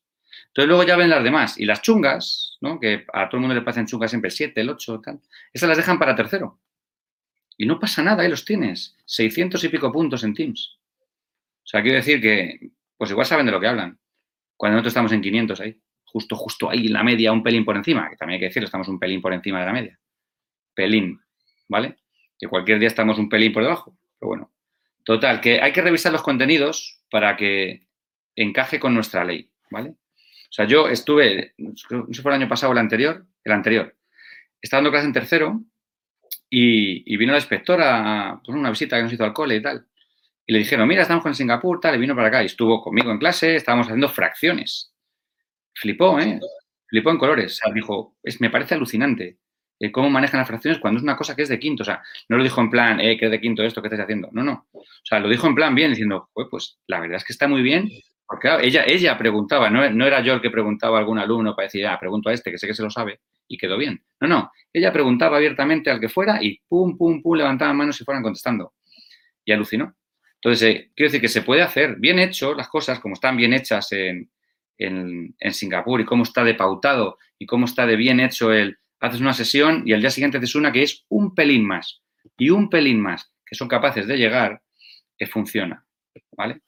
Entonces 0.48 0.68
luego 0.68 0.84
ya 0.84 0.98
ven 0.98 1.10
las 1.10 1.24
demás. 1.24 1.58
Y 1.58 1.64
las 1.64 1.82
chungas, 1.82 2.58
¿no? 2.60 2.78
que 2.78 3.06
a 3.14 3.30
todo 3.30 3.38
el 3.38 3.42
mundo 3.42 3.56
le 3.56 3.62
pasan 3.62 3.88
chungas 3.88 4.12
siempre 4.12 4.30
7, 4.30 4.60
el 4.60 4.70
8, 4.70 5.00
tal, 5.00 5.22
esas 5.54 5.70
las 5.70 5.78
dejan 5.78 5.98
para 5.98 6.14
tercero. 6.14 6.60
Y 7.56 7.66
no 7.66 7.80
pasa 7.80 8.04
nada, 8.04 8.24
ahí 8.24 8.30
los 8.30 8.44
tienes. 8.44 8.98
600 9.06 9.64
y 9.64 9.70
pico 9.70 9.94
puntos 9.94 10.26
en 10.26 10.34
Teams. 10.34 10.78
O 11.00 11.68
sea, 11.68 11.82
quiero 11.82 11.96
decir 11.96 12.20
que, 12.20 12.72
pues 12.98 13.12
igual 13.12 13.26
saben 13.26 13.46
de 13.46 13.54
lo 13.54 13.62
que 13.62 13.68
hablan. 13.68 13.98
Cuando 14.58 14.76
nosotros 14.76 14.92
estamos 14.92 15.12
en 15.12 15.22
500 15.22 15.62
ahí, 15.62 15.82
justo, 16.04 16.36
justo 16.36 16.70
ahí 16.70 16.88
la 16.88 17.04
media, 17.04 17.32
un 17.32 17.44
pelín 17.44 17.64
por 17.64 17.78
encima, 17.78 18.10
que 18.10 18.18
también 18.18 18.36
hay 18.36 18.40
que 18.40 18.48
decirlo, 18.48 18.66
estamos 18.66 18.88
un 18.88 19.00
pelín 19.00 19.22
por 19.22 19.34
encima 19.34 19.60
de 19.60 19.66
la 19.66 19.74
media. 19.74 20.00
Pelín, 20.74 21.20
¿vale? 21.70 21.98
Que 22.38 22.48
cualquier 22.48 22.80
día 22.80 22.88
estamos 22.88 23.18
un 23.20 23.30
pelín 23.30 23.54
por 23.54 23.64
debajo. 23.64 23.98
Pero 24.20 24.28
bueno, 24.28 24.52
total, 25.04 25.40
que 25.40 25.62
hay 25.62 25.72
que 25.72 25.82
revisar 25.82 26.12
los 26.12 26.24
contenidos 26.24 27.02
para 27.10 27.38
que 27.38 27.88
encaje 28.36 28.80
con 28.80 28.94
nuestra 28.94 29.24
ley, 29.24 29.50
¿vale? 29.70 29.90
O 29.90 30.52
sea, 30.52 30.66
yo 30.66 30.88
estuve, 30.88 31.54
no 31.58 31.76
sé 31.76 31.88
si 32.12 32.22
fue 32.22 32.32
el 32.32 32.42
año 32.42 32.48
pasado 32.50 32.72
o 32.72 32.74
el 32.74 32.80
anterior, 32.80 33.26
el 33.44 33.52
anterior, 33.52 33.96
estaba 34.62 34.80
dando 34.80 34.92
clase 34.92 35.08
en 35.08 35.14
tercero 35.14 35.62
y, 36.50 37.18
vino 37.18 37.32
la 37.32 37.40
inspectora, 37.40 38.40
pues 38.44 38.58
una 38.58 38.70
visita 38.70 38.98
que 38.98 39.04
nos 39.04 39.14
hizo 39.14 39.24
al 39.24 39.34
cole 39.34 39.58
y 39.58 39.62
tal. 39.62 39.86
Y 40.48 40.54
le 40.54 40.60
dijeron, 40.60 40.88
mira, 40.88 41.02
estamos 41.04 41.22
con 41.22 41.36
Singapur, 41.36 41.80
tal, 41.80 41.96
y 41.96 42.00
vino 42.00 42.16
para 42.16 42.30
acá 42.30 42.42
y 42.42 42.48
estuvo 42.48 42.82
conmigo 42.82 43.12
en 43.12 43.20
clase, 43.20 43.58
estábamos 43.58 43.88
haciendo 43.88 44.10
fracciones. 44.10 44.94
Flipó, 45.76 46.20
¿eh? 46.20 46.40
Flipó 46.88 47.12
en 47.12 47.18
colores. 47.18 47.52
O 47.52 47.56
sea, 47.56 47.74
dijo, 47.74 48.16
es, 48.24 48.40
me 48.40 48.50
parece 48.50 48.74
alucinante 48.74 49.38
eh, 49.80 49.92
cómo 49.92 50.10
manejan 50.10 50.40
las 50.40 50.48
fracciones 50.48 50.80
cuando 50.80 51.00
es 51.00 51.04
una 51.04 51.18
cosa 51.18 51.36
que 51.36 51.44
es 51.44 51.50
de 51.50 51.60
quinto. 51.60 51.84
O 51.84 51.86
sea, 51.86 52.02
no 52.30 52.38
lo 52.38 52.44
dijo 52.44 52.62
en 52.62 52.70
plan, 52.70 53.00
eh, 53.00 53.18
que 53.18 53.26
es 53.26 53.32
de 53.32 53.42
quinto 53.42 53.62
esto, 53.62 53.82
que 53.82 53.90
estás 53.90 54.00
haciendo? 54.00 54.30
No, 54.32 54.44
no. 54.44 54.68
O 54.72 54.84
sea, 55.04 55.20
lo 55.20 55.30
dijo 55.30 55.48
en 55.48 55.56
plan 55.56 55.76
bien, 55.76 55.92
diciendo, 55.92 56.30
pues 56.34 56.80
la 56.88 57.02
verdad 57.02 57.18
es 57.18 57.26
que 57.26 57.34
está 57.34 57.48
muy 57.48 57.62
bien 57.62 57.90
porque 58.28 58.50
ella, 58.62 58.84
ella 58.86 59.18
preguntaba, 59.18 59.70
no, 59.70 60.06
era 60.06 60.22
yo 60.22 60.34
el 60.34 60.42
que 60.42 60.50
preguntaba 60.50 60.98
a 60.98 61.00
algún 61.00 61.18
alumno 61.18 61.56
para 61.56 61.68
decir, 61.68 61.88
ah, 61.88 61.98
pregunto 61.98 62.30
a 62.30 62.34
este, 62.34 62.52
que 62.52 62.58
sé 62.58 62.68
que 62.68 62.74
se 62.74 62.84
lo 62.84 62.90
sabe, 62.90 63.22
y 63.48 63.58
quedó 63.58 63.78
bien. 63.78 64.04
No, 64.20 64.28
no, 64.28 64.52
ella 64.74 64.92
preguntaba 64.92 65.38
abiertamente 65.38 65.90
al 65.90 66.02
que 66.02 66.10
fuera 66.10 66.44
y 66.44 66.60
pum, 66.68 66.98
pum, 66.98 67.22
pum, 67.22 67.38
levantaban 67.38 67.78
manos 67.78 68.00
y 68.02 68.04
fueran 68.04 68.22
contestando. 68.22 68.74
Y 69.46 69.54
alucinó. 69.54 69.96
Entonces, 70.42 70.70
eh, 70.70 70.92
quiero 70.96 71.10
decir 71.10 71.22
que 71.22 71.28
se 71.28 71.42
puede 71.42 71.62
hacer 71.62 71.96
bien 71.98 72.20
hecho 72.20 72.54
las 72.54 72.68
cosas, 72.68 73.00
como 73.00 73.14
están 73.16 73.36
bien 73.36 73.54
hechas 73.54 73.92
en, 73.92 74.30
en, 74.78 75.54
Singapur 75.54 76.02
y 76.02 76.06
cómo 76.06 76.24
está 76.24 76.44
de 76.44 76.54
pautado 76.54 77.18
y 77.40 77.46
cómo 77.46 77.66
está 77.66 77.86
de 77.86 77.96
bien 77.96 78.20
hecho 78.20 78.54
el, 78.54 78.78
haces 79.00 79.22
una 79.22 79.34
sesión 79.34 79.84
y 79.86 79.94
al 79.94 80.02
día 80.02 80.12
siguiente 80.12 80.38
haces 80.38 80.56
una 80.56 80.72
que 80.72 80.84
es 80.84 81.06
un 81.10 81.34
pelín 81.34 81.66
más 81.66 82.02
y 82.38 82.50
un 82.50 82.70
pelín 82.70 83.02
más, 83.02 83.32
que 83.46 83.56
son 83.56 83.68
capaces 83.68 84.08
de 84.08 84.18
llegar, 84.18 84.62
que 85.18 85.26
funciona. 85.28 85.84
¿Vale? 86.32 86.62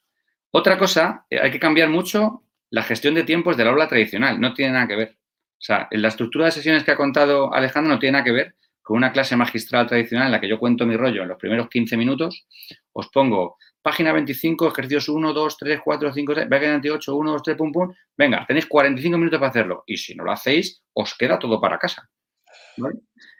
Otra 0.50 0.76
cosa, 0.76 1.26
eh, 1.30 1.38
hay 1.40 1.50
que 1.50 1.60
cambiar 1.60 1.88
mucho 1.88 2.42
la 2.70 2.82
gestión 2.82 3.14
de 3.14 3.24
tiempos 3.24 3.56
del 3.56 3.68
aula 3.68 3.88
tradicional, 3.88 4.40
no 4.40 4.52
tiene 4.52 4.72
nada 4.72 4.88
que 4.88 4.96
ver. 4.96 5.18
O 5.58 5.62
sea, 5.62 5.88
en 5.90 6.02
la 6.02 6.08
estructura 6.08 6.46
de 6.46 6.52
sesiones 6.52 6.84
que 6.84 6.90
ha 6.90 6.96
contado 6.96 7.52
Alejandro 7.52 7.92
no 7.92 7.98
tiene 7.98 8.12
nada 8.12 8.24
que 8.24 8.32
ver 8.32 8.56
con 8.90 8.96
una 8.96 9.12
clase 9.12 9.36
magistral 9.36 9.86
tradicional 9.86 10.26
en 10.26 10.32
la 10.32 10.40
que 10.40 10.48
yo 10.48 10.58
cuento 10.58 10.84
mi 10.84 10.96
rollo 10.96 11.22
en 11.22 11.28
los 11.28 11.38
primeros 11.38 11.68
15 11.68 11.96
minutos, 11.96 12.48
os 12.92 13.06
pongo 13.10 13.56
página 13.80 14.12
25, 14.12 14.66
ejercicios 14.66 15.08
1, 15.08 15.32
2, 15.32 15.56
3, 15.58 15.80
4, 15.84 16.12
5, 16.12 16.34
6, 16.34 16.46
página 16.50 16.72
28, 16.72 17.14
1, 17.14 17.30
2, 17.30 17.42
3, 17.44 17.56
pum, 17.56 17.70
pum. 17.70 17.94
Venga, 18.16 18.44
tenéis 18.48 18.66
45 18.66 19.16
minutos 19.16 19.38
para 19.38 19.50
hacerlo. 19.50 19.84
Y 19.86 19.96
si 19.96 20.16
no 20.16 20.24
lo 20.24 20.32
hacéis, 20.32 20.82
os 20.92 21.14
queda 21.16 21.38
todo 21.38 21.60
para 21.60 21.78
casa. 21.78 22.10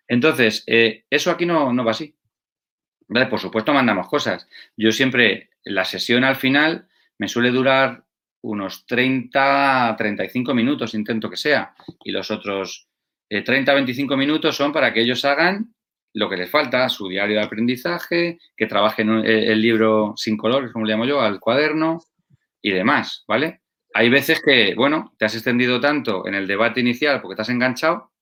Entonces, 0.07 0.62
eh, 0.68 1.03
eso 1.11 1.32
aquí 1.32 1.46
no, 1.46 1.72
no 1.72 1.84
va 1.84 1.90
así. 1.90 2.14
Por 3.09 3.40
supuesto, 3.40 3.74
mandamos 3.74 4.07
cosas. 4.07 4.46
Yo 4.76 4.92
siempre, 4.92 5.51
la 5.64 5.84
sesión 5.84 6.22
al 6.22 6.36
final, 6.36 6.86
me 7.18 7.26
suele 7.26 7.51
durar 7.51 8.05
unos 8.42 8.86
30, 8.86 9.96
35 9.98 10.55
minutos, 10.55 10.94
intento 10.94 11.28
que 11.28 11.36
sea, 11.36 11.74
y 12.05 12.12
los 12.12 12.30
otros 12.30 12.86
30, 12.86 12.89
eh, 13.31 13.45
25 13.47 14.16
minutos 14.16 14.57
son 14.57 14.72
para 14.72 14.93
que 14.93 15.01
ellos 15.01 15.24
hagan 15.24 15.74
lo 16.12 16.28
que 16.28 16.37
les 16.37 16.51
falta, 16.51 16.89
su 16.89 17.09
diario 17.09 17.37
de 17.37 17.45
aprendizaje, 17.45 18.39
que 18.57 18.66
trabajen 18.66 19.24
eh, 19.24 19.53
el 19.53 19.62
libro 19.62 20.14
sin 20.16 20.37
colores, 20.37 20.72
como 20.72 20.85
le 20.85 20.93
llamo 20.93 21.05
yo, 21.05 21.20
al 21.20 21.39
cuaderno 21.39 22.01
y 22.61 22.72
demás, 22.72 23.24
¿vale? 23.28 23.62
Hay 23.95 24.11
veces 24.11 24.43
que, 24.45 24.74
bueno, 24.74 25.14
te 25.16 25.24
has 25.24 25.35
extendido 25.35 25.81
tanto 25.81 26.26
en 26.26 26.35
el 26.35 26.47
debate 26.47 26.81
inicial 26.81 27.20
porque 27.22 27.37
te 27.37 27.43
has 27.43 27.49
enganchado, 27.49 28.12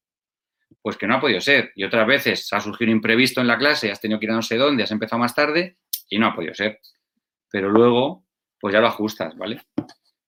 pues 0.83 0.97
que 0.97 1.07
no 1.07 1.17
ha 1.17 1.21
podido 1.21 1.41
ser. 1.41 1.73
Y 1.75 1.85
otras 1.85 2.07
veces 2.07 2.53
ha 2.53 2.61
surgido 2.61 2.91
un 2.91 2.97
imprevisto 2.97 3.41
en 3.41 3.47
la 3.47 3.59
clase, 3.59 3.91
has 3.91 4.01
tenido 4.01 4.21
que 4.21 4.27
ir 4.27 4.33
a 4.33 4.37
no 4.37 4.43
sé 4.43 4.57
dónde, 4.57 4.83
has 4.83 4.91
empezado 4.91 5.19
más 5.19 5.35
tarde 5.35 5.79
y 6.09 6.19
no 6.19 6.27
ha 6.27 6.35
podido 6.35 6.55
ser. 6.55 6.81
Pero 7.51 7.71
luego 7.71 8.29
pues 8.61 8.73
ya 8.73 8.81
lo 8.81 8.89
ajustas, 8.89 9.37
¿vale? 9.37 9.61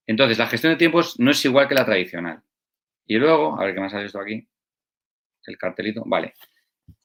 Entonces, 0.07 0.37
la 0.37 0.47
gestión 0.47 0.73
de 0.73 0.77
tiempos 0.77 1.19
no 1.19 1.31
es 1.31 1.43
igual 1.45 1.67
que 1.67 1.75
la 1.75 1.85
tradicional. 1.85 2.41
Y 3.05 3.17
luego, 3.17 3.59
a 3.59 3.65
ver 3.65 3.75
qué 3.75 3.81
más 3.81 3.93
ha 3.93 4.01
esto 4.01 4.19
aquí. 4.19 4.47
El 5.45 5.57
cartelito, 5.57 6.03
vale. 6.05 6.33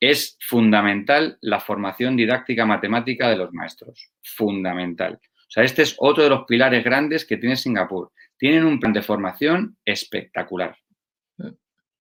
Es 0.01 0.37
fundamental 0.41 1.39
la 1.41 1.61
formación 1.61 2.17
didáctica 2.17 2.67
matemática 2.67 3.29
de 3.29 3.37
los 3.37 3.53
maestros. 3.53 4.11
Fundamental. 4.23 5.15
O 5.15 5.51
sea, 5.51 5.63
este 5.63 5.83
es 5.83 5.95
otro 5.99 6.25
de 6.25 6.31
los 6.31 6.45
pilares 6.45 6.83
grandes 6.85 7.25
que 7.25 7.37
tiene 7.37 7.57
Singapur. 7.57 8.13
Tienen 8.37 8.65
un 8.65 8.81
plan 8.81 8.93
de 8.93 9.03
formación 9.03 9.77
espectacular. 9.85 10.77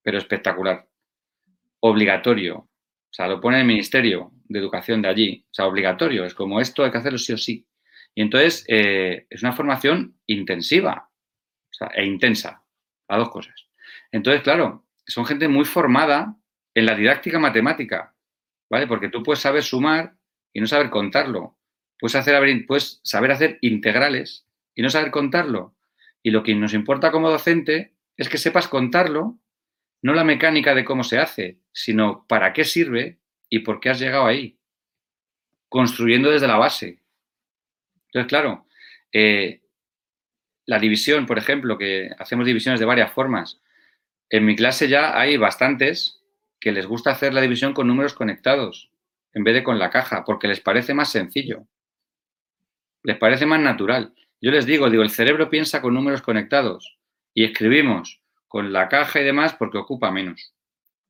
Pero 0.02 0.18
espectacular. 0.18 0.86
Obligatorio. 1.82 2.58
O 2.58 2.70
sea, 3.12 3.28
lo 3.28 3.40
pone 3.40 3.60
el 3.60 3.66
Ministerio 3.66 4.32
de 4.46 4.60
Educación 4.60 5.02
de 5.02 5.10
allí. 5.10 5.46
O 5.50 5.54
sea, 5.54 5.68
obligatorio. 5.68 6.26
Es 6.26 6.34
como 6.34 6.60
esto 6.60 6.84
hay 6.84 6.92
que 6.92 6.98
hacerlo 6.98 7.18
sí 7.18 7.34
o 7.34 7.38
sí. 7.38 7.66
Y 8.16 8.22
entonces 8.22 8.66
eh, 8.68 9.28
es 9.30 9.44
una 9.44 9.54
formación 9.54 10.18
intensiva 10.26 11.10
e 11.94 12.06
intensa, 12.06 12.64
a 13.10 13.18
dos 13.18 13.30
cosas. 13.30 13.56
Entonces, 14.12 14.42
claro, 14.42 14.85
son 15.06 15.26
gente 15.26 15.48
muy 15.48 15.66
formada 15.66 16.36
en 16.74 16.86
la 16.86 16.96
didáctica 16.96 17.40
matemática, 17.40 18.16
¿vale? 18.70 18.88
Porque 18.88 19.10
tú 19.10 19.24
puedes 19.24 19.40
saber 19.40 19.64
sumar 19.64 20.16
y 20.54 20.60
no 20.62 20.68
saber 20.68 20.90
contarlo. 20.90 21.58
Puedes, 22.00 22.16
hacer, 22.16 22.36
saber 23.04 23.32
hacer 23.32 23.58
integrales 23.62 24.48
y 24.74 24.82
no 24.82 24.90
saber 24.90 25.12
contarlo. 25.12 25.76
Y 26.22 26.32
lo 26.32 26.44
que 26.44 26.56
nos 26.56 26.74
importa 26.74 27.12
como 27.12 27.30
docente 27.30 27.96
es 28.18 28.30
que 28.30 28.38
sepas 28.38 28.68
contarlo, 28.68 29.40
no 30.02 30.14
la 30.14 30.24
mecánica 30.24 30.74
de 30.74 30.86
cómo 30.86 31.04
se 31.04 31.20
hace, 31.20 31.60
sino 31.72 32.26
para 32.28 32.54
qué 32.54 32.64
sirve 32.64 33.20
y 33.50 33.60
por 33.60 33.80
qué 33.80 33.90
has 33.90 34.00
llegado 34.00 34.26
ahí. 34.26 34.58
Construyendo 35.70 36.32
desde 36.32 36.48
la 36.48 36.58
base. 36.58 37.02
Entonces, 38.08 38.28
claro, 38.28 38.68
eh, 39.12 39.62
la 40.66 40.80
división, 40.80 41.26
por 41.26 41.38
ejemplo, 41.38 41.78
que 41.78 42.10
hacemos 42.18 42.46
divisiones 42.46 42.80
de 42.80 42.86
varias 42.86 43.12
formas. 43.12 43.62
En 44.30 44.46
mi 44.46 44.56
clase 44.56 44.88
ya 44.88 45.20
hay 45.20 45.38
bastantes 45.38 46.22
que 46.60 46.72
les 46.72 46.88
gusta 46.88 47.12
hacer 47.12 47.34
la 47.34 47.42
división 47.42 47.74
con 47.74 47.88
números 47.88 48.14
conectados 48.14 48.90
en 49.34 49.44
vez 49.44 49.54
de 49.54 49.64
con 49.64 49.78
la 49.78 49.90
caja, 49.90 50.24
porque 50.26 50.48
les 50.48 50.62
parece 50.62 50.94
más 50.94 51.12
sencillo. 51.12 51.68
Les 53.04 53.18
parece 53.18 53.46
más 53.46 53.60
natural. 53.60 54.14
Yo 54.42 54.50
les 54.50 54.66
digo, 54.66 54.90
digo, 54.90 55.04
el 55.04 55.10
cerebro 55.10 55.50
piensa 55.50 55.82
con 55.82 55.94
números 55.94 56.22
conectados 56.22 56.98
y 57.34 57.44
escribimos 57.44 58.22
con 58.48 58.72
la 58.72 58.88
caja 58.88 59.20
y 59.20 59.26
demás 59.26 59.54
porque 59.54 59.78
ocupa 59.78 60.10
menos. 60.10 60.54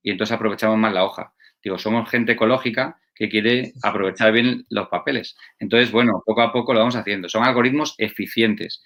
Y 0.02 0.12
entonces 0.12 0.36
aprovechamos 0.36 0.78
más 0.78 0.92
la 0.94 1.04
hoja. 1.04 1.34
Digo, 1.64 1.78
somos 1.78 2.10
gente 2.10 2.34
ecológica 2.34 3.00
que 3.14 3.30
quiere 3.30 3.74
aprovechar 3.84 4.32
bien 4.32 4.66
los 4.70 4.88
papeles. 4.90 5.38
Entonces, 5.60 5.92
bueno, 5.92 6.22
poco 6.26 6.42
a 6.42 6.52
poco 6.52 6.74
lo 6.74 6.80
vamos 6.80 6.96
haciendo. 6.96 7.30
Son 7.30 7.44
algoritmos 7.44 7.96
eficientes, 7.98 8.84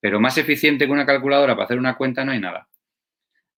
pero 0.00 0.20
más 0.20 0.38
eficiente 0.38 0.86
que 0.86 0.92
una 0.92 1.06
calculadora 1.06 1.54
para 1.54 1.64
hacer 1.64 1.78
una 1.78 1.96
cuenta 1.96 2.24
no 2.24 2.32
hay 2.32 2.40
nada. 2.40 2.68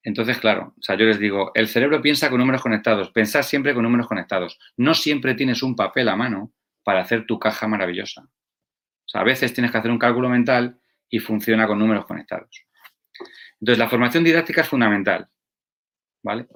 Entonces, 0.03 0.39
claro, 0.39 0.75
o 0.79 0.83
sea, 0.83 0.97
yo 0.97 1.07
les 1.07 1.19
digo, 1.19 1.51
el 1.55 1.69
cerebro 1.69 2.01
piensa 2.01 2.31
con 2.31 2.39
números 2.39 2.63
conectados, 2.63 3.11
pensar 3.11 3.45
siempre 3.45 3.75
con 3.75 3.83
números 3.83 4.07
conectados. 4.07 4.59
No 4.77 4.95
siempre 4.95 5.35
tienes 5.35 5.63
un 5.63 5.75
papel 5.75 6.09
a 6.09 6.17
mano 6.17 6.53
para 6.85 7.01
hacer 7.01 7.27
tu 7.27 7.39
caja 7.39 7.67
maravillosa. 7.67 8.23
O 8.23 9.09
sea, 9.09 9.23
a 9.23 9.25
veces 9.25 9.53
tienes 9.53 9.73
que 9.73 9.79
hacer 9.79 9.91
un 9.91 9.99
cálculo 9.99 10.29
mental 10.29 10.79
y 11.11 11.19
funciona 11.19 11.67
con 11.67 11.79
números 11.79 12.07
conectados. 12.07 12.65
Entonces, 13.61 13.79
la 13.79 13.89
formación 13.89 14.23
didáctica 14.23 14.61
es 14.61 14.69
fundamental. 14.69 15.29
¿Vale? 16.23 16.47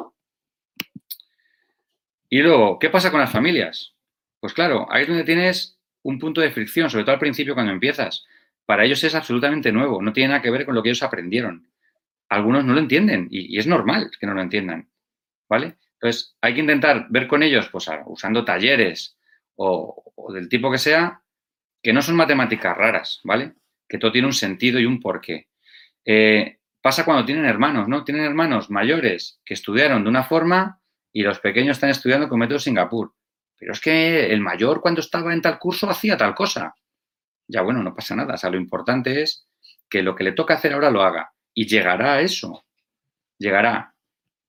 Y 2.28 2.40
luego, 2.42 2.78
¿qué 2.78 2.90
pasa 2.90 3.10
con 3.10 3.20
las 3.20 3.32
familias? 3.32 3.94
Pues 4.40 4.54
claro, 4.54 4.86
ahí 4.90 5.02
es 5.02 5.08
donde 5.08 5.24
tienes 5.24 5.78
un 6.02 6.18
punto 6.18 6.40
de 6.40 6.50
fricción, 6.50 6.90
sobre 6.90 7.04
todo 7.04 7.14
al 7.14 7.20
principio 7.20 7.54
cuando 7.54 7.72
empiezas. 7.72 8.24
Para 8.64 8.84
ellos 8.84 9.02
es 9.04 9.14
absolutamente 9.14 9.72
nuevo, 9.72 10.00
no 10.00 10.12
tiene 10.12 10.28
nada 10.28 10.42
que 10.42 10.50
ver 10.50 10.64
con 10.64 10.74
lo 10.74 10.82
que 10.82 10.90
ellos 10.90 11.02
aprendieron 11.02 11.71
algunos 12.32 12.64
no 12.64 12.72
lo 12.72 12.80
entienden 12.80 13.28
y, 13.30 13.58
es 13.58 13.66
normal 13.66 14.10
que 14.18 14.26
no 14.26 14.34
lo 14.34 14.40
entiendan, 14.40 14.88
¿vale? 15.48 15.76
Entonces, 15.94 16.36
hay 16.40 16.54
que 16.54 16.60
intentar 16.60 17.06
ver 17.10 17.28
con 17.28 17.42
ellos, 17.42 17.68
pues 17.68 17.88
usando 18.06 18.44
talleres 18.44 19.18
o, 19.56 20.32
del 20.32 20.48
tipo 20.48 20.70
que 20.70 20.78
sea, 20.78 21.22
que 21.82 21.92
no 21.92 22.00
son 22.00 22.16
matemáticas 22.16 22.76
raras, 22.76 23.20
¿vale? 23.24 23.54
Que 23.88 23.98
todo 23.98 24.12
tiene 24.12 24.26
un 24.26 24.32
sentido 24.32 24.80
y 24.80 24.86
un 24.86 24.98
porqué. 24.98 25.48
Eh, 26.04 26.58
pasa 26.80 27.04
cuando 27.04 27.24
tienen 27.24 27.44
hermanos, 27.44 27.86
¿no? 27.86 28.02
Tienen 28.02 28.24
hermanos 28.24 28.70
mayores 28.70 29.40
que 29.44 29.54
estudiaron 29.54 30.02
de 30.02 30.08
una 30.08 30.24
forma 30.24 30.80
y 31.12 31.22
los 31.22 31.38
pequeños 31.38 31.76
están 31.76 31.90
estudiando 31.90 32.28
con 32.28 32.38
método 32.38 32.58
Singapur. 32.58 33.14
Pero 33.58 33.72
es 33.72 33.80
que 33.80 34.32
el 34.32 34.40
mayor 34.40 34.80
cuando 34.80 35.00
estaba 35.00 35.32
en 35.32 35.42
tal 35.42 35.58
curso 35.58 35.88
hacía 35.88 36.16
tal 36.16 36.34
cosa. 36.34 36.74
Ya 37.46 37.62
bueno, 37.62 37.82
no 37.82 37.94
pasa 37.94 38.16
nada. 38.16 38.34
O 38.34 38.36
sea, 38.38 38.50
lo 38.50 38.56
importante 38.56 39.22
es 39.22 39.46
que 39.88 40.02
lo 40.02 40.16
que 40.16 40.24
le 40.24 40.32
toca 40.32 40.54
hacer 40.54 40.72
ahora 40.72 40.90
lo 40.90 41.02
haga. 41.02 41.32
Y 41.54 41.66
llegará 41.66 42.14
a 42.14 42.20
eso. 42.20 42.64
Llegará. 43.38 43.94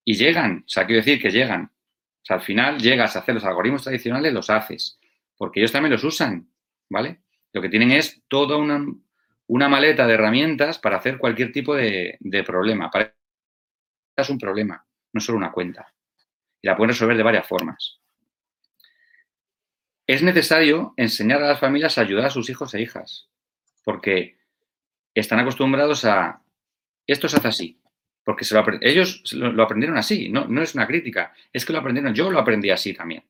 Y 0.05 0.15
llegan. 0.15 0.63
O 0.65 0.69
sea, 0.69 0.85
quiero 0.85 1.01
decir 1.03 1.21
que 1.21 1.31
llegan. 1.31 1.65
O 1.65 2.25
sea, 2.25 2.37
al 2.37 2.41
final 2.41 2.79
llegas 2.79 3.15
a 3.15 3.19
hacer 3.19 3.35
los 3.35 3.43
algoritmos 3.43 3.83
tradicionales, 3.83 4.33
los 4.33 4.49
haces. 4.49 4.99
Porque 5.37 5.59
ellos 5.59 5.71
también 5.71 5.91
los 5.91 6.03
usan. 6.03 6.49
¿Vale? 6.89 7.21
Lo 7.51 7.61
que 7.61 7.69
tienen 7.69 7.91
es 7.91 8.21
toda 8.27 8.57
una, 8.57 8.85
una 9.47 9.69
maleta 9.69 10.07
de 10.07 10.13
herramientas 10.13 10.79
para 10.79 10.97
hacer 10.97 11.17
cualquier 11.17 11.51
tipo 11.51 11.75
de, 11.75 12.17
de 12.19 12.43
problema. 12.43 12.89
Para 12.89 13.13
es 14.15 14.29
un 14.29 14.37
problema, 14.37 14.85
no 15.11 15.19
solo 15.19 15.37
una 15.37 15.51
cuenta. 15.51 15.91
Y 16.61 16.67
la 16.67 16.77
pueden 16.77 16.89
resolver 16.89 17.17
de 17.17 17.23
varias 17.23 17.47
formas. 17.47 17.99
Es 20.05 20.21
necesario 20.21 20.93
enseñar 20.97 21.41
a 21.41 21.47
las 21.47 21.59
familias 21.59 21.97
a 21.97 22.01
ayudar 22.01 22.25
a 22.25 22.29
sus 22.29 22.49
hijos 22.49 22.73
e 22.73 22.81
hijas, 22.81 23.29
porque 23.83 24.37
están 25.13 25.39
acostumbrados 25.39 26.05
a 26.05 26.42
esto 27.07 27.27
se 27.27 27.37
hace 27.37 27.47
así. 27.47 27.79
Porque 28.23 28.45
se 28.45 28.55
lo 28.55 28.63
ellos 28.81 29.21
lo, 29.33 29.61
aprendieron 29.61 29.97
así, 29.97 30.29
no, 30.29 30.45
no 30.45 30.61
es 30.61 30.75
una 30.75 30.87
crítica, 30.87 31.33
es 31.51 31.65
que 31.65 31.73
lo 31.73 31.79
aprendieron, 31.79 32.13
yo 32.13 32.31
lo 32.31 32.39
aprendí 32.39 32.69
así 32.69 32.93
también. 32.93 33.25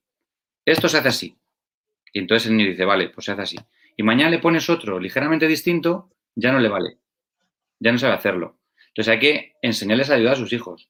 Esto 0.64 0.88
se 0.88 0.98
hace 0.98 1.08
así. 1.08 1.38
Y 2.14 2.20
entonces 2.20 2.50
el 2.50 2.58
niño 2.58 2.70
dice, 2.70 2.86
vale, 2.86 3.10
pues 3.10 3.26
se 3.26 3.32
hace 3.32 3.42
así. 3.42 3.58
Y 3.98 4.04
mañana 4.04 4.30
le 4.30 4.40
pones 4.40 4.70
otro 4.70 5.00
ligeramente 5.00 5.48
distinto, 5.48 6.12
ya 6.36 6.52
no 6.52 6.60
le 6.60 6.70
vale. 6.70 6.98
Ya 7.80 7.92
no 7.92 7.98
sabe 7.98 8.14
hacerlo. 8.14 8.60
Entonces 8.90 9.12
hay 9.12 9.20
que 9.20 9.54
enseñarles 9.62 10.12
a 10.12 10.16
ayudar 10.16 10.34
a 10.34 10.38
sus 10.38 10.54
hijos. 10.54 10.90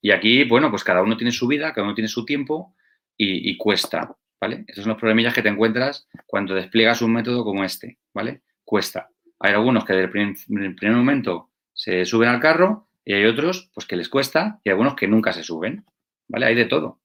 Y 0.00 0.10
aquí, 0.10 0.44
bueno, 0.44 0.70
pues 0.70 0.82
cada 0.82 1.02
uno 1.02 1.16
tiene 1.16 1.30
su 1.30 1.46
vida, 1.46 1.72
cada 1.72 1.86
uno 1.86 1.94
tiene 1.94 2.08
su 2.08 2.24
tiempo 2.24 2.74
y, 3.16 3.56
cuesta, 3.56 4.14
¿vale? 4.40 4.64
Esos 4.66 4.84
son 4.84 4.90
los 4.90 5.00
problemillas 5.00 5.32
que 5.32 5.42
te 5.42 5.48
encuentras 5.48 6.06
cuando 6.26 6.54
despliegas 6.54 7.00
un 7.00 7.12
método 7.12 7.44
como 7.44 7.64
este, 7.64 7.98
¿vale? 8.12 8.42
Cuesta. 8.64 9.08
Hay 9.38 9.52
algunos 9.52 9.84
que 9.84 9.94
desde 9.94 10.04
el 10.04 10.74
primer 10.74 10.96
momento 10.96 11.50
se 11.76 12.04
suben 12.06 12.30
al 12.30 12.40
carro 12.40 12.88
y 13.04 13.12
hay 13.12 13.26
otros 13.26 13.70
pues 13.74 13.86
que 13.86 13.96
les 13.96 14.08
cuesta 14.08 14.58
y 14.64 14.70
algunos 14.70 14.96
que 14.96 15.06
nunca 15.06 15.32
se 15.32 15.44
suben. 15.44 15.84
¿Vale? 16.26 16.46
Hay 16.46 16.54
de 16.56 16.64
todo. 16.64 16.98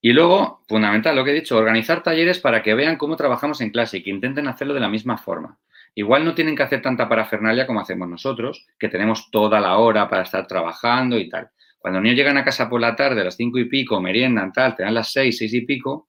Y 0.00 0.14
luego, 0.14 0.64
fundamental, 0.66 1.14
lo 1.14 1.24
que 1.24 1.32
he 1.32 1.34
dicho, 1.34 1.58
organizar 1.58 2.02
talleres 2.02 2.38
para 2.38 2.62
que 2.62 2.74
vean 2.74 2.96
cómo 2.96 3.16
trabajamos 3.16 3.60
en 3.60 3.68
clase 3.68 3.98
y 3.98 4.02
que 4.02 4.08
intenten 4.08 4.48
hacerlo 4.48 4.72
de 4.72 4.80
la 4.80 4.88
misma 4.88 5.18
forma. 5.18 5.58
Igual 5.94 6.24
no 6.24 6.34
tienen 6.34 6.56
que 6.56 6.62
hacer 6.62 6.80
tanta 6.80 7.08
parafernalia 7.08 7.66
como 7.66 7.80
hacemos 7.80 8.08
nosotros, 8.08 8.66
que 8.78 8.88
tenemos 8.88 9.30
toda 9.30 9.60
la 9.60 9.76
hora 9.76 10.08
para 10.08 10.22
estar 10.22 10.46
trabajando 10.46 11.18
y 11.18 11.28
tal. 11.28 11.50
Cuando 11.78 11.98
los 11.98 12.04
niños 12.04 12.16
llegan 12.16 12.38
a 12.38 12.44
casa 12.44 12.70
por 12.70 12.80
la 12.80 12.96
tarde 12.96 13.20
a 13.20 13.24
las 13.24 13.36
cinco 13.36 13.58
y 13.58 13.66
pico, 13.66 14.00
meriendan, 14.00 14.52
tal, 14.52 14.76
te 14.76 14.84
dan 14.84 14.94
las 14.94 15.12
seis, 15.12 15.36
seis 15.36 15.52
y 15.52 15.62
pico, 15.62 16.08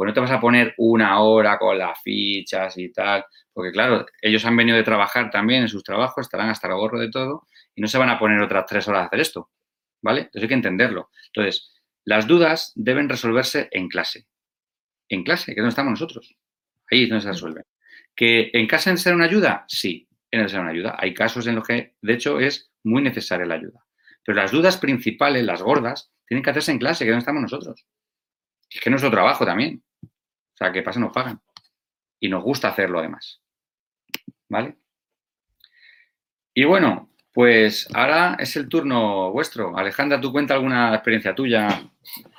pues 0.00 0.08
no 0.08 0.14
te 0.14 0.20
vas 0.20 0.30
a 0.30 0.40
poner 0.40 0.72
una 0.78 1.20
hora 1.20 1.58
con 1.58 1.76
las 1.76 2.00
fichas 2.00 2.78
y 2.78 2.90
tal, 2.90 3.22
porque 3.52 3.70
claro, 3.70 4.06
ellos 4.22 4.42
han 4.46 4.56
venido 4.56 4.78
de 4.78 4.82
trabajar 4.82 5.28
también 5.30 5.60
en 5.60 5.68
sus 5.68 5.84
trabajos, 5.84 6.24
estarán 6.24 6.48
hasta 6.48 6.68
el 6.68 6.74
gorro 6.76 6.98
de 6.98 7.10
todo 7.10 7.46
y 7.74 7.82
no 7.82 7.86
se 7.86 7.98
van 7.98 8.08
a 8.08 8.18
poner 8.18 8.40
otras 8.40 8.64
tres 8.64 8.88
horas 8.88 9.02
a 9.02 9.06
hacer 9.08 9.20
esto, 9.20 9.50
¿vale? 10.00 10.20
Entonces 10.20 10.44
hay 10.44 10.48
que 10.48 10.54
entenderlo. 10.54 11.10
Entonces, 11.26 11.74
las 12.06 12.26
dudas 12.26 12.72
deben 12.76 13.10
resolverse 13.10 13.68
en 13.72 13.88
clase. 13.88 14.26
En 15.10 15.22
clase, 15.22 15.52
que 15.52 15.60
es 15.60 15.62
donde 15.62 15.68
estamos 15.68 15.90
nosotros. 15.90 16.34
Ahí 16.90 17.02
es 17.02 17.10
donde 17.10 17.22
se 17.22 17.32
resuelven. 17.32 17.64
¿Que 18.16 18.48
en 18.54 18.66
casa 18.66 18.92
es 18.92 19.04
una 19.04 19.26
ayuda? 19.26 19.66
Sí, 19.68 20.08
en 20.30 20.48
ser 20.48 20.60
una 20.60 20.70
ayuda. 20.70 20.96
Hay 20.98 21.12
casos 21.12 21.46
en 21.46 21.56
los 21.56 21.66
que, 21.66 21.96
de 22.00 22.14
hecho, 22.14 22.40
es 22.40 22.72
muy 22.84 23.02
necesaria 23.02 23.44
la 23.44 23.56
ayuda. 23.56 23.84
Pero 24.24 24.36
las 24.36 24.50
dudas 24.50 24.78
principales, 24.78 25.44
las 25.44 25.60
gordas, 25.60 26.10
tienen 26.26 26.42
que 26.42 26.48
hacerse 26.48 26.72
en 26.72 26.78
clase, 26.78 27.04
que 27.04 27.10
es 27.10 27.12
donde 27.12 27.20
estamos 27.20 27.42
nosotros. 27.42 27.84
Es 28.70 28.80
que 28.80 28.88
es 28.88 28.90
nuestro 28.90 29.10
trabajo 29.10 29.44
también. 29.44 29.82
O 30.60 30.64
sea, 30.64 30.72
que 30.72 30.82
pasa, 30.82 31.00
nos 31.00 31.12
pagan. 31.12 31.40
Y 32.20 32.28
nos 32.28 32.44
gusta 32.44 32.68
hacerlo 32.68 32.98
además. 32.98 33.40
¿Vale? 34.48 34.76
Y 36.52 36.64
bueno, 36.64 37.10
pues 37.32 37.88
ahora 37.94 38.36
es 38.38 38.56
el 38.56 38.68
turno 38.68 39.32
vuestro. 39.32 39.74
Alejandra, 39.74 40.20
¿tú 40.20 40.32
cuenta 40.32 40.52
alguna 40.52 40.94
experiencia 40.94 41.34
tuya 41.34 41.90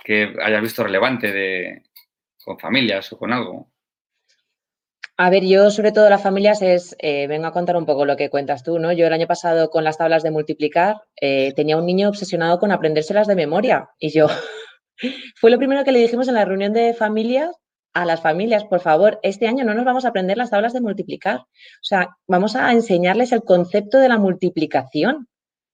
que 0.03 0.35
hayas 0.43 0.61
visto 0.61 0.83
relevante 0.83 1.31
de, 1.31 1.83
con 2.43 2.59
familias 2.59 3.11
o 3.11 3.17
con 3.17 3.33
algo? 3.33 3.71
A 5.17 5.29
ver, 5.31 5.43
yo 5.45 5.71
sobre 5.71 5.91
todo 5.91 6.07
las 6.07 6.21
familias 6.21 6.61
es, 6.61 6.95
eh, 6.99 7.25
vengo 7.25 7.47
a 7.47 7.53
contar 7.53 7.75
un 7.75 7.87
poco 7.87 8.05
lo 8.05 8.17
que 8.17 8.29
cuentas 8.29 8.63
tú, 8.63 8.77
¿no? 8.77 8.91
Yo 8.91 9.07
el 9.07 9.13
año 9.13 9.27
pasado 9.27 9.71
con 9.71 9.83
las 9.83 9.97
tablas 9.97 10.21
de 10.21 10.31
multiplicar 10.31 10.97
eh, 11.19 11.53
tenía 11.55 11.77
un 11.77 11.87
niño 11.87 12.09
obsesionado 12.09 12.59
con 12.59 12.71
aprendérselas 12.71 13.27
de 13.27 13.35
memoria 13.35 13.89
y 13.97 14.11
yo, 14.11 14.27
fue 15.35 15.49
lo 15.49 15.57
primero 15.57 15.83
que 15.83 15.91
le 15.91 15.99
dijimos 15.99 16.27
en 16.27 16.35
la 16.35 16.45
reunión 16.45 16.73
de 16.73 16.93
familias 16.93 17.60
a 17.93 18.05
las 18.05 18.21
familias, 18.21 18.63
por 18.65 18.79
favor, 18.79 19.19
este 19.23 19.47
año 19.47 19.63
no 19.65 19.73
nos 19.73 19.85
vamos 19.85 20.05
a 20.05 20.09
aprender 20.09 20.37
las 20.37 20.49
tablas 20.49 20.73
de 20.73 20.81
multiplicar. 20.81 21.37
O 21.39 21.83
sea, 21.83 22.17
vamos 22.27 22.55
a 22.55 22.71
enseñarles 22.71 23.31
el 23.31 23.43
concepto 23.43 23.97
de 23.97 24.09
la 24.09 24.17
multiplicación, 24.17 25.27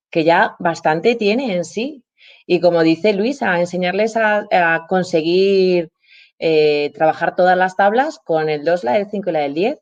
que 0.09 0.23
ya 0.23 0.55
bastante 0.59 1.15
tiene 1.15 1.55
en 1.55 1.65
sí. 1.65 2.03
Y 2.45 2.59
como 2.59 2.83
dice 2.83 3.13
Luisa, 3.13 3.53
a 3.53 3.59
enseñarles 3.59 4.17
a, 4.17 4.85
conseguir 4.89 5.91
eh, 6.39 6.91
trabajar 6.93 7.35
todas 7.35 7.57
las 7.57 7.75
tablas 7.75 8.19
con 8.23 8.49
el 8.49 8.63
2, 8.63 8.83
la 8.83 8.93
del 8.93 9.09
5 9.09 9.29
y 9.29 9.33
la 9.33 9.39
del 9.39 9.53
10, 9.53 9.79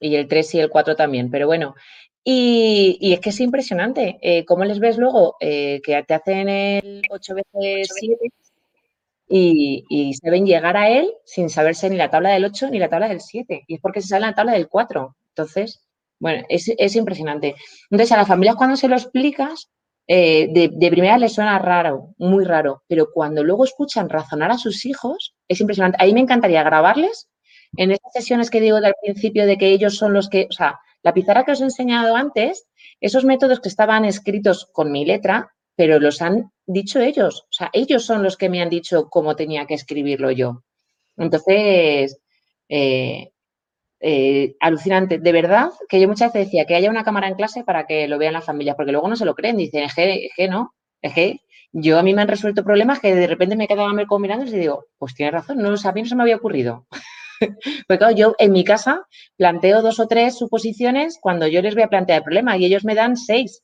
y 0.00 0.16
el 0.16 0.28
3 0.28 0.54
y 0.54 0.60
el 0.60 0.70
4 0.70 0.96
también. 0.96 1.30
Pero 1.30 1.46
bueno, 1.46 1.74
y, 2.24 3.12
es 3.14 3.20
que 3.20 3.30
es 3.30 3.40
impresionante. 3.40 4.18
Eh, 4.20 4.44
¿Cómo 4.44 4.64
les 4.64 4.80
ves 4.80 4.98
luego 4.98 5.36
eh, 5.40 5.80
que 5.82 6.02
te 6.02 6.14
hacen 6.14 6.48
el 6.48 7.02
8 7.10 7.34
veces 7.34 7.88
7? 7.98 8.30
Y, 9.28 10.14
se 10.14 10.30
ven 10.30 10.46
llegar 10.46 10.76
a 10.76 10.88
él 10.88 11.12
sin 11.24 11.50
saberse 11.50 11.90
ni 11.90 11.96
la 11.96 12.10
tabla 12.10 12.30
del 12.30 12.44
8 12.44 12.70
ni 12.70 12.78
la 12.78 12.88
tabla 12.88 13.08
del 13.08 13.20
7. 13.20 13.64
Y 13.66 13.74
es 13.74 13.80
porque 13.80 14.00
se 14.00 14.08
sale 14.08 14.26
la 14.26 14.34
tabla 14.34 14.52
del 14.52 14.68
4. 14.68 15.16
Entonces, 15.30 15.86
bueno, 16.18 16.44
es, 16.48 16.96
impresionante. 16.96 17.54
Entonces, 17.90 18.12
a 18.12 18.16
las 18.16 18.28
familias 18.28 18.56
cuando 18.56 18.76
se 18.76 18.88
lo 18.88 18.96
explicas, 18.96 19.70
eh, 20.06 20.48
de, 20.50 20.90
primera 20.90 21.18
les 21.18 21.34
suena 21.34 21.58
raro, 21.58 22.14
muy 22.16 22.44
raro, 22.44 22.82
pero 22.88 23.08
cuando 23.12 23.44
luego 23.44 23.64
escuchan 23.64 24.08
razonar 24.08 24.50
a 24.50 24.58
sus 24.58 24.86
hijos, 24.86 25.34
es 25.48 25.60
impresionante. 25.60 25.98
Ahí 26.00 26.14
me 26.14 26.20
encantaría 26.20 26.62
grabarles 26.62 27.28
en 27.76 27.90
esas 27.90 28.12
sesiones 28.12 28.50
que 28.50 28.60
digo 28.60 28.80
del 28.80 28.94
principio 29.02 29.46
de 29.46 29.58
que 29.58 29.68
ellos 29.68 29.96
son 29.96 30.14
los 30.14 30.30
que, 30.30 30.46
o 30.48 30.52
sea, 30.52 30.80
la 31.02 31.12
pizarra 31.12 31.44
que 31.44 31.52
os 31.52 31.60
he 31.60 31.64
enseñado 31.64 32.16
antes, 32.16 32.66
esos 33.00 33.24
métodos 33.24 33.60
que 33.60 33.68
estaban 33.68 34.04
escritos 34.04 34.66
con 34.72 34.90
mi 34.90 35.04
letra, 35.04 35.52
pero 35.78 36.00
los 36.00 36.20
han 36.22 36.50
dicho 36.66 36.98
ellos. 36.98 37.42
O 37.42 37.52
sea, 37.52 37.70
ellos 37.72 38.04
son 38.04 38.24
los 38.24 38.36
que 38.36 38.48
me 38.48 38.60
han 38.60 38.68
dicho 38.68 39.08
cómo 39.08 39.36
tenía 39.36 39.64
que 39.64 39.74
escribirlo 39.74 40.32
yo. 40.32 40.64
Entonces, 41.16 42.18
eh, 42.68 43.30
eh, 44.00 44.56
alucinante. 44.58 45.20
De 45.20 45.30
verdad 45.30 45.70
que 45.88 46.00
yo 46.00 46.08
muchas 46.08 46.32
veces 46.32 46.48
decía 46.48 46.64
que 46.66 46.74
haya 46.74 46.90
una 46.90 47.04
cámara 47.04 47.28
en 47.28 47.36
clase 47.36 47.62
para 47.62 47.86
que 47.86 48.08
lo 48.08 48.18
vean 48.18 48.32
las 48.32 48.44
familias, 48.44 48.74
porque 48.74 48.90
luego 48.90 49.06
no 49.06 49.14
se 49.14 49.24
lo 49.24 49.36
creen. 49.36 49.56
Dicen, 49.56 49.84
es 49.84 49.94
que, 49.94 50.48
no, 50.48 50.74
es 51.00 51.14
que 51.14 51.42
yo 51.70 51.96
a 51.96 52.02
mí 52.02 52.12
me 52.12 52.22
han 52.22 52.28
resuelto 52.28 52.64
problemas 52.64 52.98
que 52.98 53.14
de 53.14 53.28
repente 53.28 53.54
me 53.54 53.68
quedaba 53.68 53.92
mirando 53.92 54.46
y 54.46 54.50
digo, 54.50 54.86
pues 54.98 55.14
tienes 55.14 55.32
razón, 55.32 55.58
no, 55.58 55.68
a 55.68 55.92
mí 55.92 56.02
no 56.02 56.08
se 56.08 56.16
me 56.16 56.22
había 56.24 56.36
ocurrido. 56.36 56.88
Porque 57.86 57.98
claro, 57.98 58.16
yo 58.16 58.34
en 58.40 58.50
mi 58.50 58.64
casa 58.64 59.06
planteo 59.36 59.80
dos 59.80 60.00
o 60.00 60.08
tres 60.08 60.36
suposiciones 60.38 61.18
cuando 61.20 61.46
yo 61.46 61.62
les 61.62 61.74
voy 61.76 61.84
a 61.84 61.88
plantear 61.88 62.18
el 62.18 62.24
problema 62.24 62.56
y 62.56 62.64
ellos 62.64 62.84
me 62.84 62.96
dan 62.96 63.16
seis. 63.16 63.62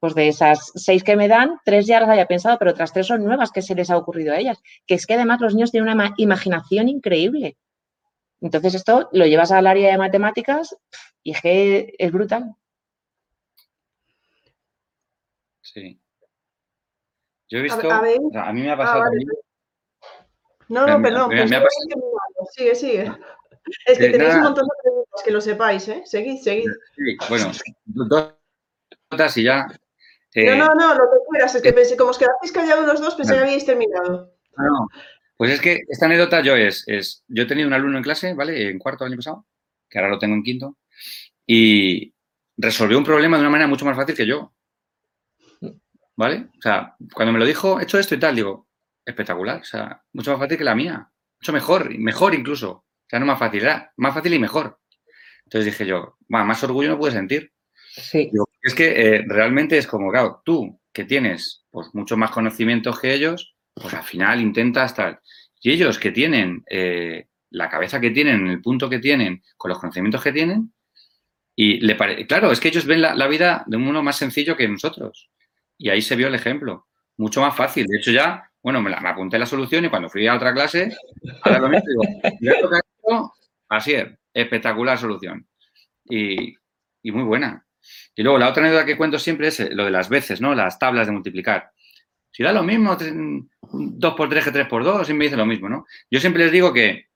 Pues 0.00 0.14
de 0.14 0.28
esas 0.28 0.70
seis 0.74 1.02
que 1.02 1.16
me 1.16 1.26
dan, 1.26 1.58
tres 1.64 1.86
ya 1.86 2.00
las 2.00 2.08
había 2.08 2.26
pensado, 2.26 2.56
pero 2.58 2.70
otras 2.70 2.92
tres 2.92 3.06
son 3.06 3.24
nuevas 3.24 3.50
que 3.50 3.62
se 3.62 3.74
les 3.74 3.90
ha 3.90 3.96
ocurrido 3.96 4.32
a 4.32 4.38
ellas. 4.38 4.62
Que 4.86 4.94
es 4.94 5.06
que 5.06 5.14
además 5.14 5.40
los 5.40 5.54
niños 5.54 5.72
tienen 5.72 5.92
una 5.92 6.14
imaginación 6.16 6.88
increíble. 6.88 7.56
Entonces 8.40 8.74
esto 8.74 9.08
lo 9.12 9.26
llevas 9.26 9.50
al 9.50 9.66
área 9.66 9.90
de 9.90 9.98
matemáticas 9.98 10.76
y 11.22 11.32
es 11.32 11.42
que 11.42 11.94
es 11.98 12.12
brutal. 12.12 12.54
Sí. 15.62 16.00
Yo 17.48 17.58
he 17.58 17.62
visto, 17.62 17.90
a, 17.90 18.02
mí 18.52 18.60
me 18.60 18.70
ha 18.70 18.74
ah, 18.74 18.76
pasado 18.76 19.04
No, 20.68 20.86
no, 20.86 21.02
perdón. 21.02 21.30
Me, 21.30 21.48
Sigue, 22.52 22.74
sigue. 22.74 23.12
Es 23.86 23.98
que 23.98 24.06
eh, 24.06 24.10
tenéis 24.10 24.34
un 24.34 24.42
montón 24.42 24.64
de 24.64 24.82
preguntas, 24.82 25.22
que 25.24 25.30
lo 25.30 25.40
sepáis, 25.40 25.88
¿eh? 25.88 26.02
Seguid, 26.04 26.40
seguid. 26.40 26.70
Sí, 26.96 27.16
bueno, 27.28 27.50
dos 27.84 28.34
notas 29.10 29.36
y 29.36 29.44
ya. 29.44 29.66
No, 30.44 30.56
no, 30.56 30.74
no, 30.74 30.94
lo 30.94 31.10
que 31.10 31.18
quieras. 31.30 31.54
Es 31.54 31.62
que 31.62 31.72
pensé, 31.72 31.96
como 31.96 32.10
os 32.10 32.18
quedasteis 32.18 32.52
callados 32.52 32.86
los 32.86 33.00
dos, 33.00 33.14
pensé 33.14 33.34
que 33.34 33.40
habíais 33.40 33.66
terminado. 33.66 34.34
No, 34.56 34.88
pues 35.36 35.52
es 35.52 35.60
que 35.60 35.82
esta 35.88 36.06
anécdota 36.06 36.42
yo 36.42 36.56
es, 36.56 36.84
es, 36.86 37.24
yo 37.28 37.44
he 37.44 37.46
tenido 37.46 37.68
un 37.68 37.74
alumno 37.74 37.98
en 37.98 38.04
clase, 38.04 38.34
¿vale? 38.34 38.70
En 38.70 38.78
cuarto 38.78 39.04
año 39.04 39.16
pasado, 39.16 39.46
que 39.88 39.98
ahora 39.98 40.10
lo 40.10 40.18
tengo 40.18 40.34
en 40.34 40.42
quinto, 40.42 40.76
y 41.46 42.12
resolvió 42.56 42.98
un 42.98 43.04
problema 43.04 43.36
de 43.36 43.42
una 43.42 43.50
manera 43.50 43.68
mucho 43.68 43.84
más 43.84 43.96
fácil 43.96 44.16
que 44.16 44.26
yo. 44.26 44.52
¿Vale? 46.16 46.48
O 46.58 46.60
sea, 46.60 46.96
cuando 47.14 47.32
me 47.32 47.38
lo 47.38 47.46
dijo, 47.46 47.78
he 47.78 47.84
hecho 47.84 47.98
esto 48.00 48.16
y 48.16 48.18
tal, 48.18 48.34
digo, 48.34 48.66
espectacular, 49.04 49.60
o 49.60 49.64
sea, 49.64 50.02
mucho 50.12 50.32
más 50.32 50.40
fácil 50.40 50.58
que 50.58 50.64
la 50.64 50.74
mía, 50.74 51.08
mucho 51.40 51.52
mejor, 51.52 51.96
mejor 51.96 52.34
incluso. 52.34 52.70
O 52.70 53.06
sea, 53.08 53.20
no 53.20 53.26
más 53.26 53.38
fácil, 53.38 53.62
era 53.62 53.92
más 53.96 54.12
fácil 54.12 54.34
y 54.34 54.38
mejor. 54.40 54.80
Entonces 55.44 55.66
dije 55.66 55.86
yo, 55.86 56.16
más 56.26 56.62
orgullo 56.64 56.90
no 56.90 56.98
pude 56.98 57.12
sentir. 57.12 57.52
Es 58.62 58.74
que 58.74 59.16
eh, 59.16 59.24
realmente 59.26 59.78
es 59.78 59.86
como, 59.86 60.10
claro, 60.10 60.42
tú 60.44 60.80
que 60.92 61.04
tienes 61.04 61.64
pues 61.70 61.88
mucho 61.94 62.16
más 62.16 62.30
conocimientos 62.30 62.98
que 62.98 63.14
ellos, 63.14 63.54
pues 63.74 63.94
al 63.94 64.02
final 64.02 64.40
intentas 64.40 64.94
tal. 64.94 65.20
Y 65.60 65.70
ellos 65.70 65.98
que 65.98 66.10
tienen 66.10 66.64
eh, 66.68 67.28
la 67.50 67.68
cabeza 67.68 68.00
que 68.00 68.10
tienen, 68.10 68.46
el 68.48 68.60
punto 68.60 68.88
que 68.88 68.98
tienen, 68.98 69.42
con 69.56 69.70
los 69.70 69.78
conocimientos 69.78 70.22
que 70.22 70.32
tienen, 70.32 70.72
y 71.60 71.80
le 71.80 71.96
claro, 72.26 72.52
es 72.52 72.60
que 72.60 72.68
ellos 72.68 72.86
ven 72.86 73.00
la, 73.02 73.26
vida 73.26 73.64
de 73.66 73.76
un 73.76 73.84
modo 73.84 74.00
más 74.00 74.16
sencillo 74.16 74.56
que 74.56 74.68
nosotros. 74.68 75.28
Y 75.76 75.88
ahí 75.88 76.00
se 76.02 76.14
vio 76.14 76.28
el 76.28 76.36
ejemplo. 76.36 76.86
Mucho 77.16 77.40
más 77.40 77.56
fácil. 77.56 77.84
De 77.86 77.98
hecho, 77.98 78.12
ya, 78.12 78.48
bueno, 78.62 78.80
me, 78.80 78.94
apunté 78.94 79.40
la 79.40 79.46
solución 79.46 79.84
y 79.84 79.88
cuando 79.88 80.08
fui 80.08 80.24
a 80.28 80.36
otra 80.36 80.54
clase, 80.54 80.96
ahora 81.42 81.58
lo 81.58 81.68
mismo, 81.68 82.02
digo, 82.38 83.34
así 83.68 83.94
es, 83.94 84.06
espectacular 84.32 84.98
solución. 84.98 85.48
Y, 86.08 86.54
muy 87.10 87.24
buena. 87.24 87.66
Y 88.14 88.22
luego 88.22 88.38
la 88.38 88.48
otra 88.48 88.62
anécdota 88.62 88.84
que 88.84 88.96
cuento 88.96 89.18
siempre 89.18 89.48
es 89.48 89.60
lo 89.70 89.84
de 89.84 89.90
las 89.90 90.08
veces, 90.08 90.40
¿no? 90.40 90.54
Las 90.54 90.78
tablas 90.78 91.06
de 91.06 91.12
multiplicar. 91.12 91.70
Si 92.30 92.42
da 92.42 92.52
lo 92.52 92.62
mismo, 92.62 92.96
2 92.96 94.14
por 94.14 94.28
3 94.28 94.44
que 94.44 94.50
3 94.50 94.66
por 94.68 94.84
2, 94.84 95.06
siempre 95.06 95.26
dice 95.26 95.36
lo 95.36 95.46
mismo, 95.46 95.68
¿no? 95.68 95.86
Yo 96.10 96.20
siempre 96.20 96.44
les 96.44 96.52
digo 96.52 96.72
que 96.72 97.08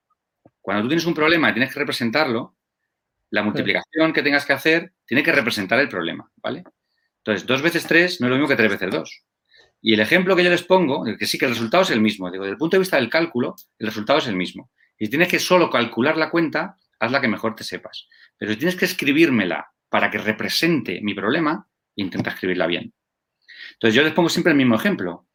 cuando 0.60 0.82
tú 0.82 0.88
tienes 0.88 1.06
un 1.06 1.14
problema 1.14 1.50
y 1.50 1.52
tienes 1.54 1.72
que 1.72 1.80
representarlo, 1.80 2.56
la 3.30 3.42
multiplicación 3.42 4.12
que 4.12 4.22
tengas 4.22 4.44
que 4.44 4.52
hacer 4.52 4.92
tiene 5.06 5.22
que 5.22 5.32
representar 5.32 5.78
el 5.80 5.88
problema, 5.88 6.30
¿vale? 6.36 6.64
Entonces, 7.18 7.46
2 7.46 7.62
veces 7.62 7.86
3 7.86 8.20
no 8.20 8.26
es 8.26 8.30
lo 8.30 8.36
mismo 8.36 8.48
que 8.48 8.56
3 8.56 8.70
veces 8.70 8.90
2. 8.90 9.22
Y 9.80 9.94
el 9.94 10.00
ejemplo 10.00 10.36
que 10.36 10.44
yo 10.44 10.50
les 10.50 10.62
pongo, 10.62 11.04
que 11.04 11.26
sí 11.26 11.38
que 11.38 11.46
el 11.46 11.52
resultado 11.52 11.82
es 11.82 11.90
el 11.90 12.00
mismo, 12.00 12.30
digo, 12.30 12.44
desde 12.44 12.52
el 12.52 12.58
punto 12.58 12.76
de 12.76 12.80
vista 12.80 12.96
del 12.96 13.10
cálculo, 13.10 13.56
el 13.78 13.86
resultado 13.88 14.20
es 14.20 14.28
el 14.28 14.36
mismo. 14.36 14.70
Y 14.98 15.06
si 15.06 15.10
tienes 15.10 15.28
que 15.28 15.40
solo 15.40 15.70
calcular 15.70 16.16
la 16.16 16.30
cuenta, 16.30 16.76
haz 17.00 17.10
la 17.10 17.20
que 17.20 17.26
mejor 17.26 17.56
te 17.56 17.64
sepas. 17.64 18.06
Pero 18.38 18.52
si 18.52 18.58
tienes 18.58 18.76
que 18.76 18.84
escribírmela 18.84 19.71
para 19.92 20.10
que 20.10 20.16
represente 20.16 21.02
mi 21.02 21.12
problema, 21.12 21.68
intenta 21.96 22.30
escribirla 22.30 22.66
bien. 22.66 22.94
Entonces, 23.74 23.94
yo 23.94 24.02
les 24.02 24.14
pongo 24.14 24.30
siempre 24.30 24.52
el 24.52 24.56
mismo 24.56 24.74
ejemplo, 24.74 25.28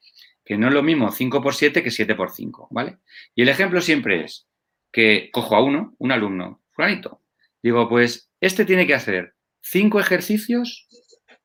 que 0.43 0.57
no 0.57 0.67
es 0.67 0.73
lo 0.73 0.81
mismo 0.81 1.11
5 1.11 1.43
por 1.43 1.53
7 1.53 1.83
que 1.83 1.91
7 1.91 2.15
por 2.15 2.31
5, 2.31 2.67
¿vale? 2.71 2.97
Y 3.35 3.43
el 3.43 3.49
ejemplo 3.49 3.81
siempre 3.81 4.23
es 4.23 4.47
que 4.91 5.29
cojo 5.31 5.55
a 5.55 5.63
uno, 5.63 5.95
un 5.99 6.11
alumno, 6.11 6.63
fulanito, 6.71 7.21
digo, 7.61 7.87
pues 7.87 8.31
este 8.41 8.65
tiene 8.65 8.87
que 8.87 8.95
hacer 8.95 9.35
5 9.61 9.99
ejercicios 9.99 10.87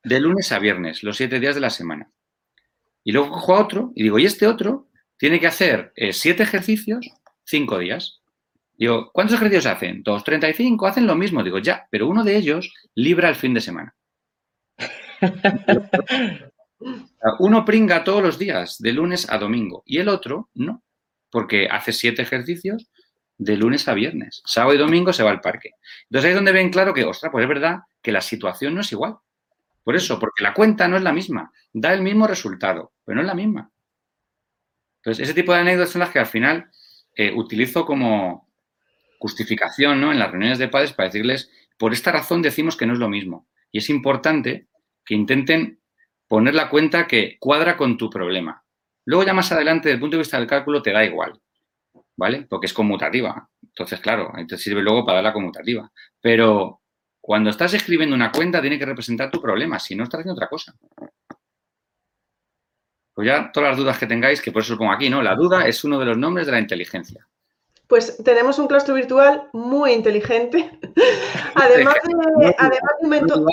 de 0.03 0.19
lunes 0.19 0.51
a 0.51 0.57
viernes, 0.57 1.03
los 1.03 1.15
7 1.17 1.39
días 1.39 1.53
de 1.53 1.61
la 1.61 1.69
semana. 1.69 2.09
Y 3.03 3.11
luego 3.11 3.29
cojo 3.29 3.55
a 3.55 3.61
otro 3.61 3.91
y 3.93 4.01
digo, 4.01 4.17
y 4.17 4.25
este 4.25 4.47
otro 4.47 4.89
tiene 5.17 5.39
que 5.39 5.45
hacer 5.45 5.93
7 5.95 6.41
eh, 6.41 6.43
ejercicios, 6.43 7.07
5 7.45 7.77
días. 7.77 8.22
Digo, 8.77 9.11
¿cuántos 9.11 9.35
ejercicios 9.35 9.65
hacen? 9.67 10.03
2.35, 10.03 10.89
hacen 10.89 11.07
lo 11.07 11.15
mismo. 11.15 11.43
Digo, 11.43 11.59
ya, 11.59 11.87
pero 11.89 12.07
uno 12.07 12.23
de 12.23 12.35
ellos 12.35 12.73
libra 12.95 13.29
el 13.29 13.35
fin 13.35 13.53
de 13.53 13.61
semana. 13.61 13.95
Uno 17.39 17.63
pringa 17.63 18.03
todos 18.03 18.21
los 18.21 18.37
días, 18.37 18.77
de 18.79 18.91
lunes 18.91 19.29
a 19.29 19.37
domingo, 19.37 19.83
y 19.85 19.99
el 19.99 20.09
otro 20.09 20.49
no, 20.53 20.83
porque 21.29 21.67
hace 21.71 21.93
siete 21.93 22.21
ejercicios 22.21 22.89
de 23.37 23.57
lunes 23.57 23.87
a 23.87 23.93
viernes. 23.93 24.41
Sábado 24.45 24.75
y 24.75 24.77
domingo 24.77 25.13
se 25.13 25.23
va 25.23 25.31
al 25.31 25.41
parque. 25.41 25.71
Entonces 26.03 26.25
ahí 26.25 26.31
es 26.31 26.35
donde 26.35 26.51
ven 26.51 26.69
claro 26.69 26.93
que, 26.93 27.05
ostras, 27.05 27.31
pues 27.31 27.43
es 27.43 27.49
verdad 27.49 27.79
que 28.01 28.11
la 28.11 28.21
situación 28.21 28.75
no 28.75 28.81
es 28.81 28.91
igual. 28.91 29.17
Por 29.83 29.95
eso, 29.95 30.19
porque 30.19 30.43
la 30.43 30.53
cuenta 30.53 30.87
no 30.87 30.97
es 30.97 31.03
la 31.03 31.13
misma. 31.13 31.51
Da 31.71 31.93
el 31.93 32.01
mismo 32.01 32.27
resultado, 32.27 32.93
pero 33.03 33.15
no 33.15 33.21
es 33.21 33.27
la 33.27 33.35
misma. 33.35 33.69
Entonces, 34.97 35.23
ese 35.23 35.33
tipo 35.33 35.53
de 35.53 35.59
anécdotas 35.59 35.91
son 35.91 35.99
las 35.99 36.09
que 36.09 36.19
al 36.19 36.25
final 36.25 36.69
eh, 37.15 37.33
utilizo 37.35 37.85
como 37.85 38.49
justificación 39.23 40.01
¿no? 40.01 40.11
en 40.11 40.19
las 40.19 40.31
reuniones 40.31 40.59
de 40.59 40.67
padres 40.67 40.91
para 40.91 41.07
decirles, 41.07 41.49
por 41.77 41.93
esta 41.93 42.11
razón 42.11 42.41
decimos 42.41 42.75
que 42.75 42.85
no 42.85 42.91
es 42.91 42.99
lo 42.99 43.07
mismo. 43.07 43.47
Y 43.71 43.77
es 43.77 43.89
importante 43.89 44.67
que 45.05 45.15
intenten 45.15 45.79
poner 46.27 46.53
la 46.53 46.69
cuenta 46.69 47.07
que 47.07 47.37
cuadra 47.39 47.77
con 47.77 47.97
tu 47.97 48.09
problema. 48.09 48.65
Luego 49.05 49.23
ya 49.23 49.33
más 49.33 49.49
adelante, 49.53 49.87
desde 49.87 49.95
el 49.95 50.01
punto 50.01 50.17
de 50.17 50.23
vista 50.23 50.37
del 50.37 50.47
cálculo, 50.47 50.81
te 50.81 50.91
da 50.91 51.05
igual, 51.05 51.39
¿vale? 52.17 52.45
Porque 52.49 52.65
es 52.65 52.73
conmutativa. 52.73 53.49
Entonces, 53.61 54.01
claro, 54.01 54.29
te 54.45 54.57
sirve 54.57 54.81
luego 54.81 55.05
para 55.05 55.15
dar 55.15 55.23
la 55.23 55.33
conmutativa. 55.33 55.89
Pero 56.19 56.81
cuando 57.21 57.49
estás 57.49 57.73
escribiendo 57.73 58.15
una 58.15 58.29
cuenta, 58.29 58.59
tiene 58.59 58.77
que 58.77 58.85
representar 58.85 59.31
tu 59.31 59.41
problema, 59.41 59.79
si 59.79 59.95
no 59.95 60.03
estás 60.03 60.19
haciendo 60.19 60.33
otra 60.33 60.49
cosa. 60.49 60.75
Pues 63.13 63.25
ya 63.25 63.53
todas 63.53 63.69
las 63.69 63.77
dudas 63.77 63.97
que 63.97 64.07
tengáis, 64.07 64.41
que 64.41 64.51
por 64.51 64.63
eso 64.63 64.73
lo 64.73 64.79
pongo 64.79 64.91
aquí, 64.91 65.09
¿no? 65.09 65.21
La 65.21 65.35
duda 65.35 65.65
es 65.65 65.81
uno 65.85 65.97
de 65.97 66.07
los 66.07 66.17
nombres 66.17 66.45
de 66.45 66.51
la 66.51 66.59
inteligencia. 66.59 67.25
Pues 67.87 68.23
tenemos 68.23 68.59
un 68.59 68.67
claustro 68.67 68.95
virtual 68.95 69.49
muy 69.53 69.91
inteligente. 69.91 70.79
además, 71.55 71.95
de, 72.39 72.55
además 72.57 73.27
de 73.27 73.39
un 73.39 73.47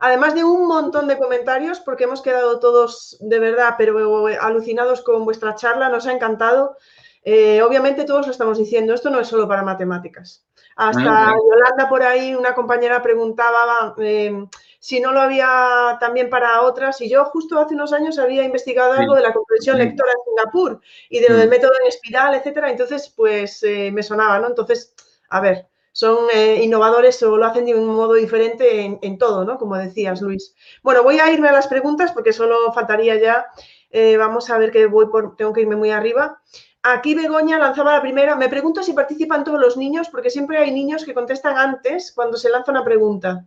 Además 0.00 0.34
de 0.34 0.44
un 0.44 0.66
montón 0.66 1.06
de 1.08 1.18
comentarios, 1.18 1.80
porque 1.80 2.04
hemos 2.04 2.20
quedado 2.20 2.58
todos 2.60 3.16
de 3.20 3.38
verdad, 3.38 3.76
pero 3.78 4.26
alucinados 4.40 5.02
con 5.02 5.24
vuestra 5.24 5.54
charla, 5.54 5.88
nos 5.88 6.06
ha 6.06 6.12
encantado. 6.12 6.76
Eh, 7.22 7.62
obviamente 7.62 8.04
todos 8.04 8.26
lo 8.26 8.32
estamos 8.32 8.58
diciendo, 8.58 8.92
esto 8.92 9.08
no 9.08 9.18
es 9.18 9.28
solo 9.28 9.48
para 9.48 9.62
matemáticas. 9.62 10.44
Hasta 10.76 11.30
ah, 11.30 11.34
Yolanda 11.34 11.88
por 11.88 12.02
ahí, 12.02 12.34
una 12.34 12.54
compañera 12.54 13.02
preguntaba 13.02 13.94
eh, 13.98 14.46
si 14.84 15.00
no 15.00 15.12
lo 15.12 15.22
había 15.22 15.96
también 15.98 16.28
para 16.28 16.60
otras. 16.60 17.00
Y 17.00 17.08
yo 17.08 17.24
justo 17.24 17.58
hace 17.58 17.74
unos 17.74 17.94
años 17.94 18.18
había 18.18 18.44
investigado 18.44 18.92
algo 18.92 19.14
de 19.14 19.22
la 19.22 19.32
comprensión 19.32 19.78
lectora 19.78 20.12
en 20.12 20.18
Singapur 20.26 20.78
y 21.08 21.20
de 21.20 21.28
lo 21.30 21.36
del 21.38 21.48
método 21.48 21.72
en 21.80 21.88
espiral, 21.88 22.34
etcétera. 22.34 22.70
Entonces, 22.70 23.10
pues 23.16 23.62
eh, 23.62 23.90
me 23.90 24.02
sonaba, 24.02 24.38
¿no? 24.40 24.48
Entonces, 24.48 24.94
a 25.30 25.40
ver, 25.40 25.68
son 25.92 26.26
eh, 26.34 26.60
innovadores 26.62 27.22
o 27.22 27.34
lo 27.38 27.46
hacen 27.46 27.64
de 27.64 27.74
un 27.74 27.86
modo 27.86 28.12
diferente 28.12 28.98
en, 29.00 29.16
todo, 29.16 29.46
¿no? 29.46 29.56
Como 29.56 29.74
decías, 29.74 30.20
Luis. 30.20 30.54
Bueno, 30.82 31.02
voy 31.02 31.18
a 31.18 31.32
irme 31.32 31.48
a 31.48 31.52
las 31.52 31.66
preguntas 31.66 32.12
porque 32.12 32.34
solo 32.34 32.70
faltaría 32.74 33.16
ya. 33.18 33.46
Eh, 33.88 34.18
vamos 34.18 34.50
a 34.50 34.58
ver 34.58 34.70
que 34.70 34.84
voy 34.84 35.06
por, 35.06 35.34
tengo 35.34 35.54
que 35.54 35.62
irme 35.62 35.76
muy 35.76 35.92
arriba. 35.92 36.42
Aquí 36.82 37.14
Begoña 37.14 37.58
lanzaba 37.58 37.94
la 37.94 38.02
primera. 38.02 38.36
Me 38.36 38.50
pregunto 38.50 38.82
si 38.82 38.92
participan 38.92 39.44
todos 39.44 39.58
los 39.58 39.78
niños, 39.78 40.10
porque 40.10 40.28
siempre 40.28 40.58
hay 40.58 40.72
niños 40.72 41.06
que 41.06 41.14
contestan 41.14 41.56
antes 41.56 42.12
cuando 42.12 42.36
se 42.36 42.50
lanza 42.50 42.70
una 42.70 42.84
pregunta. 42.84 43.46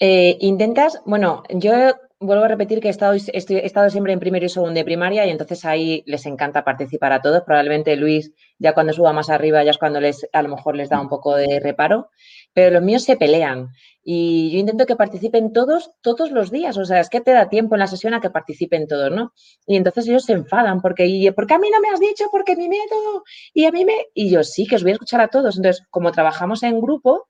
Eh, 0.00 0.38
intentas, 0.40 1.02
bueno, 1.04 1.42
yo 1.50 1.72
vuelvo 2.20 2.44
a 2.44 2.48
repetir 2.48 2.80
que 2.80 2.88
he 2.88 2.90
estado, 2.90 3.90
siempre 3.90 4.12
en 4.12 4.18
primero 4.18 4.44
y 4.44 4.48
segundo 4.48 4.74
de 4.74 4.84
primaria 4.84 5.26
y 5.26 5.30
entonces 5.30 5.64
ahí 5.64 6.02
les 6.06 6.24
encanta 6.26 6.64
participar 6.64 7.12
a 7.12 7.20
todos. 7.20 7.42
Probablemente 7.42 7.96
Luis, 7.96 8.32
ya 8.58 8.72
cuando 8.72 8.94
suba 8.94 9.12
más 9.12 9.30
arriba, 9.30 9.62
ya 9.62 9.70
es 9.72 9.78
cuando 9.78 10.00
les, 10.00 10.26
a 10.32 10.42
lo 10.42 10.48
mejor 10.48 10.74
les 10.76 10.88
da 10.88 11.00
un 11.00 11.08
poco 11.08 11.36
de 11.36 11.60
reparo, 11.60 12.10
pero 12.54 12.70
los 12.70 12.82
míos 12.82 13.04
se 13.04 13.16
pelean 13.16 13.68
y 14.02 14.50
yo 14.52 14.58
intento 14.58 14.86
que 14.86 14.96
participen 14.96 15.52
todos, 15.52 15.92
todos 16.00 16.30
los 16.30 16.50
días. 16.50 16.76
O 16.78 16.84
sea, 16.84 17.00
es 17.00 17.10
que 17.10 17.20
te 17.20 17.32
da 17.32 17.48
tiempo 17.48 17.74
en 17.74 17.80
la 17.80 17.86
sesión 17.86 18.14
a 18.14 18.20
que 18.20 18.30
participen 18.30 18.86
todos, 18.86 19.10
¿no? 19.10 19.32
Y 19.66 19.76
entonces 19.76 20.08
ellos 20.08 20.24
se 20.24 20.32
enfadan 20.32 20.80
porque, 20.80 21.06
y, 21.06 21.30
¿por 21.30 21.46
qué 21.46 21.54
a 21.54 21.58
mí 21.58 21.68
no 21.70 21.80
me 21.80 21.90
has 21.90 22.00
dicho? 22.00 22.24
Porque 22.30 22.56
mi 22.56 22.68
método, 22.68 23.22
y 23.52 23.66
a 23.66 23.70
mí 23.70 23.84
me... 23.84 23.94
Y 24.14 24.30
yo 24.30 24.42
sí, 24.44 24.66
que 24.66 24.76
os 24.76 24.82
voy 24.82 24.92
a 24.92 24.94
escuchar 24.94 25.20
a 25.20 25.28
todos. 25.28 25.56
Entonces, 25.56 25.86
como 25.90 26.12
trabajamos 26.12 26.62
en 26.62 26.80
grupo, 26.80 27.28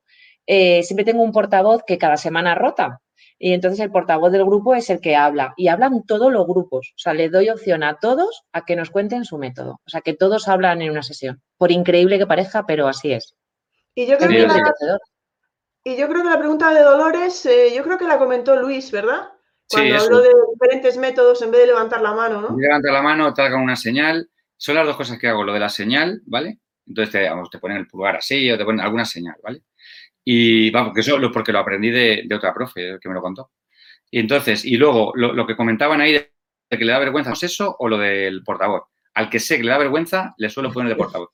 eh, 0.53 0.83
siempre 0.83 1.05
tengo 1.05 1.23
un 1.23 1.31
portavoz 1.31 1.85
que 1.87 1.97
cada 1.97 2.17
semana 2.17 2.57
rota. 2.57 3.01
y 3.39 3.53
entonces 3.53 3.79
el 3.79 3.93
portavoz 3.93 4.33
del 4.33 4.45
grupo 4.45 4.75
es 4.75 4.91
el 4.91 5.01
que 5.01 5.15
habla 5.15 5.55
y 5.57 5.69
hablan 5.69 6.05
todos 6.05 6.33
los 6.33 6.45
grupos. 6.45 6.93
O 6.97 6.99
sea, 6.99 7.15
le 7.15 7.29
doy 7.29 7.51
opción 7.51 7.85
a 7.85 7.99
todos 8.01 8.43
a 8.53 8.65
que 8.65 8.75
nos 8.75 8.91
cuenten 8.91 9.25
su 9.25 9.39
método. 9.39 9.81
O 9.87 9.89
sea, 9.89 10.01
que 10.01 10.13
todos 10.13 10.49
hablan 10.49 10.83
en 10.83 10.91
una 10.91 11.05
sesión. 11.05 11.41
Por 11.57 11.71
increíble 11.71 12.19
que 12.19 12.27
parezca, 12.27 12.67
pero 12.67 12.89
así 12.89 13.13
es. 13.13 13.37
Y 13.95 14.07
yo 14.07 14.19
creo, 14.19 14.29
que 14.29 14.47
la, 14.49 14.99
y 15.85 15.97
yo 15.97 16.09
creo 16.09 16.25
que 16.25 16.31
la 16.31 16.39
pregunta 16.39 16.75
de 16.75 16.81
Dolores, 16.81 17.47
eh, 17.47 17.73
yo 17.73 17.85
creo 17.85 17.97
que 17.97 18.09
la 18.09 18.19
comentó 18.19 18.57
Luis, 18.57 18.91
¿verdad? 18.91 19.29
Cuando 19.69 20.03
habló 20.03 20.21
de 20.21 20.31
diferentes 20.53 20.97
métodos 20.97 21.43
en 21.43 21.53
vez 21.53 21.61
de 21.61 21.67
levantar 21.69 22.03
la 22.03 22.13
mano, 22.13 22.41
¿no? 22.41 22.57
Levanta 22.59 22.91
la 22.91 23.03
mano, 23.03 23.33
te 23.33 23.55
una 23.55 23.77
señal. 23.77 24.29
Son 24.57 24.75
las 24.75 24.85
dos 24.85 24.97
cosas 24.97 25.17
que 25.17 25.29
hago. 25.29 25.45
Lo 25.45 25.53
de 25.53 25.61
la 25.61 25.69
señal, 25.69 26.23
¿vale? 26.27 26.59
Entonces 26.89 27.13
te, 27.13 27.29
vamos, 27.29 27.49
te 27.51 27.61
ponen 27.61 27.77
el 27.77 27.87
pulgar 27.87 28.17
así 28.17 28.51
o 28.51 28.59
te 28.59 28.65
ponen 28.65 28.81
alguna 28.81 29.05
señal, 29.05 29.37
¿vale? 29.45 29.63
Y 30.25 30.71
vamos, 30.71 30.93
que 30.95 31.01
eso 31.01 31.17
es 31.17 31.33
porque 31.33 31.53
lo 31.53 31.59
aprendí 31.59 31.91
de, 31.91 32.29
otra 32.35 32.53
profe 32.53 32.99
que 33.01 33.09
me 33.09 33.15
lo 33.15 33.23
contó. 33.23 33.51
Y 34.11 34.19
entonces, 34.19 34.65
y 34.65 34.77
luego 34.77 35.13
lo, 35.15 35.47
que 35.47 35.57
comentaban 35.57 36.01
ahí 36.01 36.13
de, 36.13 36.33
que 36.69 36.85
le 36.85 36.93
da 36.93 36.99
vergüenza, 36.99 37.33
¿es 37.33 37.43
eso 37.43 37.77
o 37.79 37.89
lo 37.89 37.99
del 37.99 38.43
portavoz? 38.43 38.83
Al 39.15 39.29
que 39.31 39.41
sé 39.41 39.57
que 39.57 39.65
le 39.65 39.71
da 39.71 39.79
vergüenza, 39.79 40.35
le 40.37 40.51
suelo 40.51 40.73
poner 40.73 40.91
de 40.91 40.97
portavoz. 40.97 41.31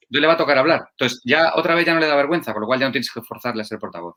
Entonces 0.00 0.20
le 0.22 0.26
va 0.26 0.32
a 0.34 0.38
tocar 0.38 0.58
hablar. 0.58 0.88
Entonces 0.92 1.20
ya 1.24 1.52
otra 1.54 1.74
vez 1.74 1.84
ya 1.84 1.94
no 1.94 2.00
le 2.00 2.06
da 2.06 2.16
vergüenza, 2.16 2.52
por 2.52 2.62
lo 2.62 2.66
cual 2.66 2.80
ya 2.80 2.86
no 2.86 2.92
tienes 2.92 3.10
que 3.12 3.22
forzarle 3.22 3.62
a 3.62 3.64
ser 3.64 3.78
portavoz. 3.78 4.16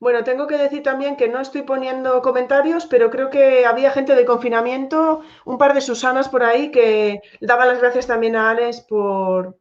Bueno, 0.00 0.24
tengo 0.24 0.46
que 0.46 0.56
decir 0.56 0.82
también 0.82 1.14
que 1.14 1.28
no 1.28 1.42
estoy 1.42 1.60
poniendo 1.60 2.22
comentarios, 2.22 2.86
pero 2.86 3.10
creo 3.10 3.28
que 3.28 3.66
había 3.66 3.90
gente 3.90 4.14
de 4.14 4.24
confinamiento, 4.24 5.20
un 5.44 5.58
par 5.58 5.74
de 5.74 5.82
Susanas 5.82 6.30
por 6.30 6.42
ahí, 6.42 6.70
que 6.70 7.20
daban 7.42 7.68
las 7.68 7.80
gracias 7.80 8.06
también 8.06 8.34
a 8.34 8.48
Alex 8.48 8.80
por, 8.80 9.58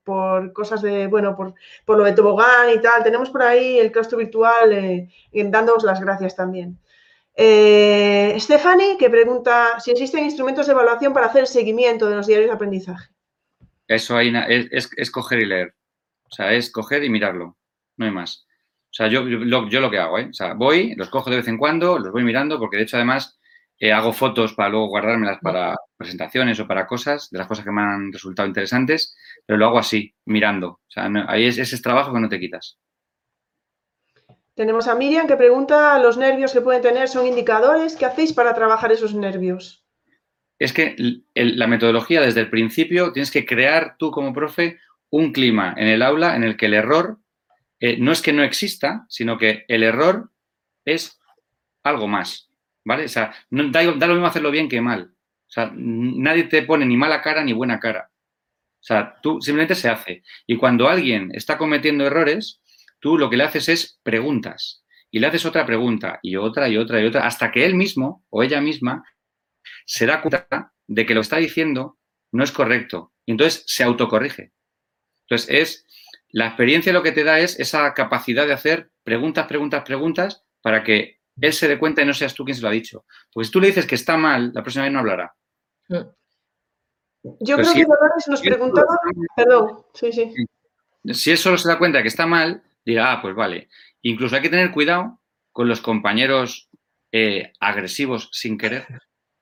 cosas 0.54 0.82
de, 0.82 1.08
bueno, 1.08 1.36
por, 1.36 1.98
lo 1.98 2.06
de 2.06 2.14
tobogán 2.14 2.70
y 2.74 2.80
tal. 2.80 3.04
Tenemos 3.04 3.30
por 3.30 3.42
ahí 3.42 3.80
el 3.80 3.92
claustro 3.92 4.18
virtual 4.18 4.72
eh, 4.72 5.10
dándoos 5.34 5.84
las 5.84 6.00
gracias 6.00 6.38
también. 6.38 6.80
Eh, 7.36 8.34
Stephanie, 8.40 8.98
que 8.98 9.10
pregunta 9.10 9.78
si 9.82 9.92
existen 9.92 10.24
instrumentos 10.24 10.68
de 10.68 10.72
evaluación 10.72 11.14
para 11.14 11.26
hacer 11.26 11.42
el 11.42 11.48
seguimiento 11.48 12.10
de 12.10 12.16
los 12.16 12.28
diarios 12.28 12.48
de 12.48 12.56
aprendizaje. 12.56 13.10
Eso 13.90 14.16
hay, 14.16 14.32
es, 14.48 14.90
es 14.96 15.12
coger 15.12 15.40
y 15.40 15.46
leer. 15.48 15.76
O 16.24 16.34
sea, 16.34 16.54
es 16.54 16.72
coger 16.72 17.04
y 17.04 17.10
mirarlo. 17.10 17.58
No 17.98 18.06
hay 18.06 18.12
más. 18.12 18.48
O 18.90 18.94
sea, 18.94 19.08
yo, 19.08 19.28
yo, 19.28 19.80
lo 19.80 19.92
que 19.92 20.00
hago, 20.00 20.18
¿eh? 20.18 20.28
O 20.30 20.34
sea, 20.34 20.54
voy, 20.54 20.96
los 20.96 21.10
cojo 21.10 21.30
de 21.30 21.38
vez 21.38 21.48
en 21.48 21.58
cuando, 21.58 22.00
los 22.00 22.12
voy 22.12 22.24
mirando, 22.24 22.58
porque 22.58 22.78
de 22.78 22.84
hecho 22.84 22.98
además 22.98 23.40
eh, 23.78 23.94
hago 23.94 24.12
fotos 24.14 24.54
para 24.54 24.70
luego 24.70 24.88
guardármelas 24.88 25.38
para 25.42 25.76
presentaciones 25.96 26.60
o 26.60 26.68
para 26.68 26.88
cosas, 26.88 27.30
de 27.30 27.38
las 27.38 27.48
cosas 27.48 27.64
que 27.64 27.72
me 27.72 27.82
han 27.82 28.12
resultado 28.12 28.48
interesantes, 28.48 29.16
pero 29.46 29.58
lo 29.58 29.68
hago 29.68 29.80
así, 29.80 30.16
mirando. 30.26 30.68
O 30.70 30.90
sea, 30.90 31.10
ahí 31.28 31.46
es, 31.46 31.60
ese 31.60 31.80
trabajo 31.82 32.12
que 32.12 32.20
no 32.20 32.30
te 32.30 32.40
quitas. 32.40 32.80
Tenemos 34.56 34.88
a 34.88 34.96
Miriam 34.96 35.28
que 35.28 35.38
pregunta, 35.38 35.98
¿los 36.00 36.18
nervios 36.18 36.52
que 36.52 36.62
pueden 36.62 36.82
tener 36.82 37.08
son 37.08 37.28
indicadores? 37.28 37.96
¿Qué 37.96 38.06
hacéis 38.06 38.34
para 38.34 38.54
trabajar 38.54 38.92
esos 38.92 39.14
nervios? 39.14 39.86
Es 40.58 40.74
que 40.74 40.98
la 41.34 41.68
metodología 41.68 42.20
desde 42.20 42.42
el 42.42 42.50
principio 42.50 43.14
tienes 43.14 43.32
que 43.32 43.46
crear 43.46 43.96
tú 43.98 44.12
como 44.12 44.34
profe 44.34 44.80
un 45.10 45.32
clima 45.32 45.74
en 45.78 45.88
el 45.88 46.02
aula 46.02 46.36
en 46.36 46.44
el 46.44 46.58
que 46.58 46.66
el 46.66 46.74
error 46.74 47.19
eh, 47.80 47.98
no 47.98 48.12
es 48.12 48.22
que 48.22 48.34
no 48.34 48.44
exista, 48.44 49.06
sino 49.10 49.38
que 49.38 49.66
el 49.68 49.84
error 49.84 50.32
es 50.86 51.20
algo 51.84 52.08
más, 52.08 52.50
¿vale? 52.86 53.06
O 53.06 53.10
sea, 53.10 53.34
no, 53.50 53.70
da, 53.70 53.84
lo 53.84 54.14
mismo 54.14 54.28
hacerlo 54.28 54.52
bien 54.52 54.70
que 54.70 54.82
mal. 54.82 55.14
O 55.14 55.52
sea, 55.52 55.72
nadie 55.74 56.44
te 56.44 56.64
pone 56.64 56.86
ni 56.86 56.98
mala 56.98 57.22
cara 57.22 57.44
ni 57.44 57.54
buena 57.54 57.80
cara. 57.80 58.12
O 58.80 58.84
sea, 58.84 59.16
tú 59.22 59.42
simplemente 59.42 59.76
se 59.76 59.90
hace. 59.90 60.24
Y 60.46 60.58
cuando 60.58 60.88
alguien 60.88 61.32
está 61.34 61.58
cometiendo 61.58 62.06
errores, 62.06 62.62
tú 63.00 63.18
lo 63.18 63.30
que 63.30 63.38
le 63.38 63.44
haces 63.44 63.70
es 63.70 64.00
preguntas. 64.04 64.84
Y 65.12 65.20
le 65.20 65.28
haces 65.28 65.46
otra 65.46 65.66
pregunta 65.66 66.20
y 66.22 66.36
otra 66.36 66.70
y 66.70 66.78
otra 66.78 67.02
y 67.02 67.06
otra, 67.06 67.26
hasta 67.26 67.52
que 67.52 67.66
él 67.66 67.76
mismo 67.76 68.24
o 68.30 68.44
ella 68.44 68.62
misma 68.62 69.04
se 69.86 70.06
da 70.06 70.22
cuenta 70.22 70.74
de 70.88 71.06
que 71.06 71.16
lo 71.16 71.22
está 71.22 71.38
diciendo 71.38 71.98
no 72.32 72.44
es 72.44 72.52
correcto. 72.52 73.14
Y 73.26 73.32
entonces 73.32 73.64
se 73.68 73.84
autocorrige. 73.84 74.52
Entonces 75.28 75.50
es 75.50 75.86
la 76.32 76.48
experiencia 76.48 76.94
lo 76.94 77.04
que 77.04 77.12
te 77.12 77.24
da 77.24 77.40
es 77.40 77.60
esa 77.60 77.94
capacidad 77.94 78.46
de 78.46 78.54
hacer 78.54 78.92
preguntas, 79.04 79.48
preguntas, 79.48 79.84
preguntas 79.84 80.44
para 80.62 80.84
que 80.84 81.20
él 81.40 81.54
se 81.54 81.68
dé 81.68 81.80
cuenta 81.80 82.02
y 82.02 82.06
no 82.06 82.14
seas 82.14 82.34
tú 82.34 82.44
quien 82.44 82.56
se 82.56 82.62
lo 82.62 82.68
ha 82.68 82.72
dicho. 82.72 83.06
Pues 83.34 83.48
si 83.48 83.54
tú 83.54 83.62
le 83.62 83.68
dices 83.68 83.86
que 83.86 83.96
está 83.96 84.18
mal, 84.18 84.52
la 84.54 84.62
próxima 84.62 84.84
vez 84.86 84.94
no 84.94 85.00
hablará. 85.00 85.34
Mm. 85.88 86.02
Yo 87.42 87.58
creo 87.58 87.74
que 87.74 87.84
Dolores 87.84 88.28
nos 88.28 88.42
preguntaba, 88.42 88.98
perdón, 89.36 89.84
sí, 89.94 90.12
sí. 90.12 90.34
Si 91.14 91.32
él 91.32 91.38
solo 91.38 91.58
se 91.58 91.68
da 91.68 91.78
cuenta 91.78 91.98
de 91.98 92.04
que 92.04 92.10
está 92.10 92.26
mal, 92.26 92.64
dirá, 92.86 93.14
ah, 93.14 93.22
pues 93.22 93.36
vale. 93.36 93.70
Incluso 94.02 94.36
hay 94.36 94.42
que 94.42 94.50
tener 94.50 94.72
cuidado 94.72 95.20
con 95.52 95.68
los 95.68 95.82
compañeros 95.82 96.70
eh, 97.12 97.52
agresivos 97.60 98.30
sin 98.32 98.58
querer. 98.58 98.86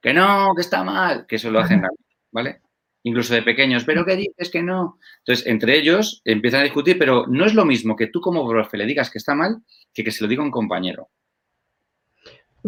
Que 0.02 0.14
no, 0.14 0.54
que 0.56 0.62
está 0.62 0.84
mal, 0.84 1.26
que 1.28 1.36
eso 1.36 1.52
lo 1.52 1.60
hacen, 1.60 1.84
¿vale? 2.32 2.62
Incluso 3.08 3.34
de 3.34 3.42
pequeños, 3.42 3.84
pero 3.84 4.06
¿qué 4.06 4.16
dices 4.16 4.50
que 4.52 4.62
no? 4.62 5.00
Entonces, 5.20 5.48
entre 5.48 5.78
ellos 5.78 6.22
empiezan 6.26 6.62
a 6.62 6.64
discutir, 6.64 6.98
pero 7.00 7.26
no 7.28 7.46
es 7.46 7.54
lo 7.54 7.66
mismo 7.66 7.96
que 7.96 8.08
tú 8.08 8.22
como 8.22 8.48
profe 8.48 8.78
le 8.78 8.86
digas 8.86 9.10
que 9.10 9.18
está 9.18 9.34
mal 9.34 9.58
que 9.94 10.04
que 10.04 10.12
se 10.12 10.24
lo 10.24 10.30
diga 10.30 10.44
un 10.44 10.52
compañero. 10.52 11.10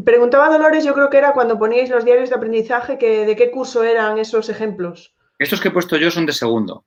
Preguntaba 0.04 0.50
Dolores, 0.50 0.86
yo 0.86 0.94
creo 0.94 1.10
que 1.10 1.18
era 1.18 1.34
cuando 1.34 1.60
poníais 1.60 1.90
los 1.90 2.06
diarios 2.06 2.30
de 2.30 2.36
aprendizaje, 2.36 2.98
que, 2.98 3.26
¿de 3.26 3.36
qué 3.36 3.52
curso 3.52 3.84
eran 3.84 4.18
esos 4.18 4.50
ejemplos? 4.50 5.14
Estos 5.38 5.60
que 5.62 5.68
he 5.68 5.72
puesto 5.72 5.98
yo 5.98 6.10
son 6.10 6.26
de 6.26 6.34
segundo. 6.34 6.86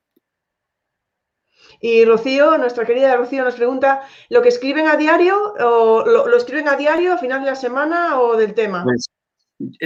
Y 1.81 2.05
Rocío, 2.05 2.57
nuestra 2.59 2.87
querida 2.87 3.17
Rocío, 3.17 3.45
nos 3.45 3.57
pregunta, 3.57 4.03
¿lo 4.31 4.41
que 4.41 4.49
escriben 4.49 4.87
a 4.87 4.97
diario, 4.97 5.55
o 5.59 6.05
lo, 6.07 6.37
escriben 6.37 6.69
a 6.69 6.77
diario 6.77 7.13
a 7.13 7.19
final 7.19 7.41
de 7.41 7.47
la 7.47 7.57
semana 7.57 8.21
o 8.21 8.37
del 8.37 8.55
tema? 8.55 8.85
Pues 8.85 9.07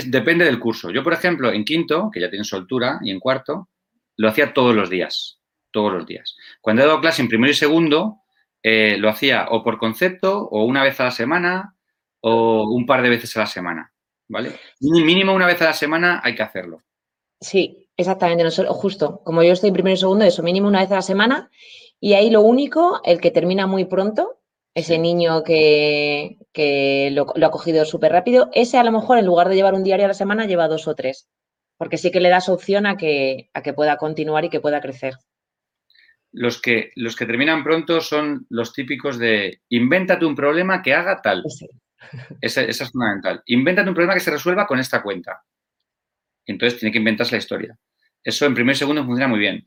depende 0.06 0.44
del 0.44 0.58
curso. 0.58 0.90
Yo, 0.90 1.02
por 1.02 1.12
ejemplo, 1.12 1.52
en 1.52 1.64
quinto, 1.64 2.10
que 2.12 2.20
ya 2.20 2.30
tiene 2.30 2.44
soltura, 2.44 2.98
y 3.02 3.10
en 3.10 3.20
cuarto, 3.20 3.68
lo 4.16 4.28
hacía 4.28 4.52
todos 4.52 4.74
los 4.74 4.90
días, 4.90 5.40
todos 5.70 5.92
los 5.92 6.06
días. 6.06 6.36
Cuando 6.60 6.82
he 6.82 6.86
dado 6.86 7.00
clase 7.00 7.22
en 7.22 7.28
primero 7.28 7.50
y 7.50 7.54
segundo, 7.54 8.22
eh, 8.62 8.96
lo 8.98 9.08
hacía 9.08 9.46
o 9.50 9.62
por 9.62 9.78
concepto, 9.78 10.48
o 10.48 10.64
una 10.64 10.82
vez 10.82 10.98
a 11.00 11.04
la 11.04 11.10
semana, 11.10 11.74
o 12.20 12.64
un 12.68 12.86
par 12.86 13.02
de 13.02 13.10
veces 13.10 13.36
a 13.36 13.40
la 13.40 13.46
semana, 13.46 13.92
¿vale? 14.28 14.52
Mínimo 14.80 15.32
una 15.32 15.46
vez 15.46 15.60
a 15.62 15.66
la 15.66 15.72
semana 15.72 16.20
hay 16.24 16.34
que 16.34 16.42
hacerlo. 16.42 16.82
Sí, 17.40 17.88
exactamente, 17.96 18.44
justo. 18.68 19.20
Como 19.24 19.42
yo 19.42 19.52
estoy 19.52 19.68
en 19.68 19.74
primero 19.74 19.94
y 19.94 19.98
segundo, 19.98 20.24
eso, 20.24 20.42
mínimo 20.42 20.68
una 20.68 20.80
vez 20.80 20.90
a 20.90 20.96
la 20.96 21.02
semana. 21.02 21.50
Y 22.00 22.14
ahí 22.14 22.30
lo 22.30 22.40
único, 22.40 23.00
el 23.04 23.20
que 23.20 23.30
termina 23.30 23.66
muy 23.66 23.84
pronto, 23.84 24.35
ese 24.76 24.98
niño 24.98 25.42
que, 25.42 26.36
lo, 27.12 27.26
ha 27.46 27.50
cogido 27.50 27.86
súper 27.86 28.12
rápido, 28.12 28.50
ese 28.52 28.76
a 28.76 28.84
lo 28.84 28.92
mejor 28.92 29.16
en 29.16 29.24
lugar 29.24 29.48
de 29.48 29.54
llevar 29.54 29.72
un 29.72 29.82
diario 29.82 30.04
a 30.04 30.08
la 30.08 30.14
semana 30.14 30.44
lleva 30.44 30.68
dos 30.68 30.86
o 30.86 30.94
tres, 30.94 31.30
porque 31.78 31.96
sí 31.96 32.10
que 32.10 32.20
le 32.20 32.28
das 32.28 32.50
opción 32.50 32.84
a 32.84 32.98
que, 32.98 33.48
a 33.54 33.62
que 33.62 33.72
pueda 33.72 33.96
continuar 33.96 34.44
y 34.44 34.50
que 34.50 34.60
pueda 34.60 34.82
crecer. 34.82 35.14
Los 36.30 36.60
que, 36.60 36.90
los 36.94 37.16
que 37.16 37.24
terminan 37.24 37.64
pronto 37.64 38.02
son 38.02 38.44
los 38.50 38.74
típicos 38.74 39.18
de 39.18 39.62
invéntate 39.70 40.26
un 40.26 40.34
problema 40.34 40.82
que 40.82 40.92
haga 40.92 41.22
tal. 41.22 41.42
Esa, 42.42 42.60
esa, 42.60 42.84
es 42.84 42.90
fundamental. 42.92 43.42
Invéntate 43.46 43.88
un 43.88 43.94
problema 43.94 44.12
que 44.12 44.20
se 44.20 44.30
resuelva 44.30 44.66
con 44.66 44.78
esta 44.78 45.02
cuenta. 45.02 45.42
Entonces 46.44 46.78
tiene 46.78 46.92
que 46.92 46.98
inventarse 46.98 47.32
la 47.32 47.38
historia. 47.38 47.78
Eso 48.26 48.44
en 48.44 48.54
primer 48.54 48.76
segundo 48.76 49.04
funciona 49.04 49.28
muy 49.28 49.38
bien. 49.38 49.64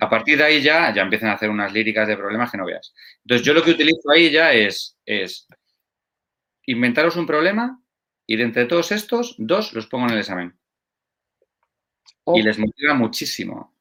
A 0.00 0.10
partir 0.10 0.36
de 0.36 0.42
ahí 0.42 0.60
ya, 0.60 0.92
ya 0.92 1.02
empiezan 1.02 1.28
a 1.28 1.34
hacer 1.34 1.48
unas 1.48 1.72
líricas 1.72 2.08
de 2.08 2.16
problemas 2.16 2.50
que 2.50 2.58
no 2.58 2.66
veas. 2.66 2.92
Entonces, 3.24 3.46
yo 3.46 3.54
lo 3.54 3.62
que 3.62 3.70
utilizo 3.70 4.10
ahí 4.10 4.32
ya 4.32 4.52
es, 4.52 4.98
es 5.06 5.46
inventaros 6.66 7.14
un 7.14 7.24
problema 7.24 7.80
y 8.26 8.34
de 8.34 8.42
entre 8.42 8.64
todos 8.64 8.90
estos, 8.90 9.36
dos 9.38 9.72
los 9.74 9.86
pongo 9.86 10.06
en 10.06 10.14
el 10.14 10.18
examen. 10.18 10.58
Y 12.34 12.42
les 12.42 12.58
motiva 12.58 12.94
muchísimo. 12.94 13.76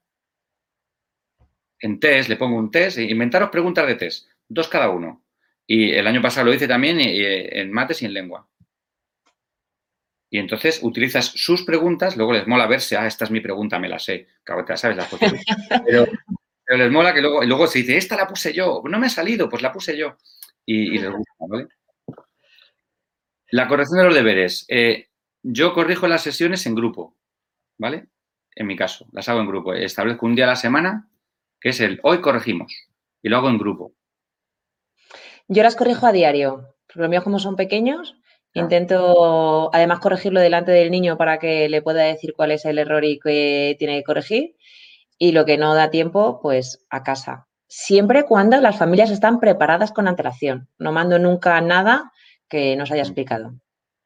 En 1.80 2.00
test, 2.00 2.30
le 2.30 2.36
pongo 2.36 2.56
un 2.56 2.70
test, 2.70 3.00
e 3.00 3.06
inventaros 3.06 3.50
preguntas 3.50 3.88
de 3.88 3.96
test, 3.96 4.28
dos 4.48 4.68
cada 4.68 4.92
uno. 4.92 5.26
Y 5.66 5.90
el 5.90 6.06
año 6.06 6.22
pasado 6.22 6.46
lo 6.46 6.54
hice 6.54 6.68
también 6.68 7.00
en 7.02 7.72
mates 7.72 8.04
y 8.04 8.06
en 8.06 8.14
lengua. 8.14 8.48
Y 10.30 10.38
entonces 10.38 10.80
utilizas 10.84 11.26
sus 11.26 11.64
preguntas, 11.64 12.16
luego 12.16 12.34
les 12.34 12.46
mola 12.46 12.68
verse, 12.68 12.96
ah, 12.96 13.08
esta 13.08 13.26
es 13.26 13.32
mi 13.32 13.40
pregunta, 13.40 13.80
me 13.80 13.90
la 13.90 13.98
sé. 13.98 14.28
Claro, 14.44 14.64
te 14.64 14.78
sabes 14.78 14.96
la 14.96 15.08
pero, 15.86 16.06
pero, 16.64 16.78
les 16.78 16.92
mola 16.92 17.14
que 17.14 17.22
luego, 17.22 17.44
luego 17.44 17.66
se 17.66 17.80
dice, 17.80 17.98
esta 17.98 18.16
la 18.16 18.28
puse 18.28 18.54
yo, 18.54 18.84
no 18.86 19.00
me 19.00 19.08
ha 19.08 19.10
salido, 19.10 19.50
pues 19.50 19.64
la 19.64 19.72
puse 19.72 19.98
yo. 19.98 20.18
Y, 20.66 21.00
les 21.00 21.12
gusta, 21.12 21.34
¿vale? 21.40 21.68
La 23.50 23.68
corrección 23.68 23.98
de 23.98 24.06
los 24.06 24.14
deberes. 24.14 24.66
Eh, 24.68 25.10
yo 25.42 25.74
corrijo 25.74 26.08
las 26.08 26.22
sesiones 26.22 26.66
en 26.68 26.76
grupo, 26.76 27.16
¿vale? 27.80 28.10
En 28.56 28.68
mi 28.68 28.76
caso, 28.76 29.08
las 29.12 29.30
hago 29.30 29.40
en 29.40 29.48
grupo. 29.48 29.74
Establezco 29.74 30.28
un 30.28 30.36
día 30.36 30.46
a 30.46 30.50
la 30.50 30.56
semana, 30.56 31.10
que 31.60 31.70
es 31.70 31.80
el 31.80 32.00
hoy 32.04 32.22
corregimos, 32.22 32.72
y 33.24 33.30
lo 33.30 33.38
hago 33.38 33.50
en 33.50 33.58
grupo. 33.58 33.94
Yo 35.48 35.64
las 35.64 35.76
corrijo 35.76 36.06
a 36.06 36.12
diario, 36.12 36.76
los 36.94 37.10
míos 37.10 37.24
como 37.24 37.40
son 37.40 37.56
pequeños, 37.56 38.18
Intento 38.60 39.70
además 39.74 39.99
corregirlo 39.99 40.39
delante 40.39 40.72
del 40.72 40.91
niño 40.91 41.18
para 41.18 41.39
que 41.39 41.70
le 41.70 41.82
pueda 41.82 42.03
decir 42.03 42.34
cuál 42.36 42.51
es 42.51 42.66
el 42.66 42.78
error 42.78 43.03
y 43.03 43.20
qué 43.20 43.76
tiene 43.80 43.97
que 43.97 44.03
corregir. 44.03 44.55
Y 45.18 45.32
lo 45.32 45.45
que 45.45 45.57
no 45.57 45.76
da 45.76 45.89
tiempo, 45.89 46.39
pues 46.41 46.86
a 46.89 47.03
casa. 47.03 47.47
Siempre 47.68 48.26
cuando 48.26 48.60
las 48.62 48.78
familias 48.78 49.12
están 49.12 49.39
preparadas 49.39 49.91
con 49.91 50.07
antelación. 50.07 50.70
No 50.78 50.91
mando 50.91 51.20
nunca 51.20 51.60
nada 51.62 52.12
que 52.47 52.76
nos 52.76 52.91
haya 52.91 53.03
explicado. 53.03 53.53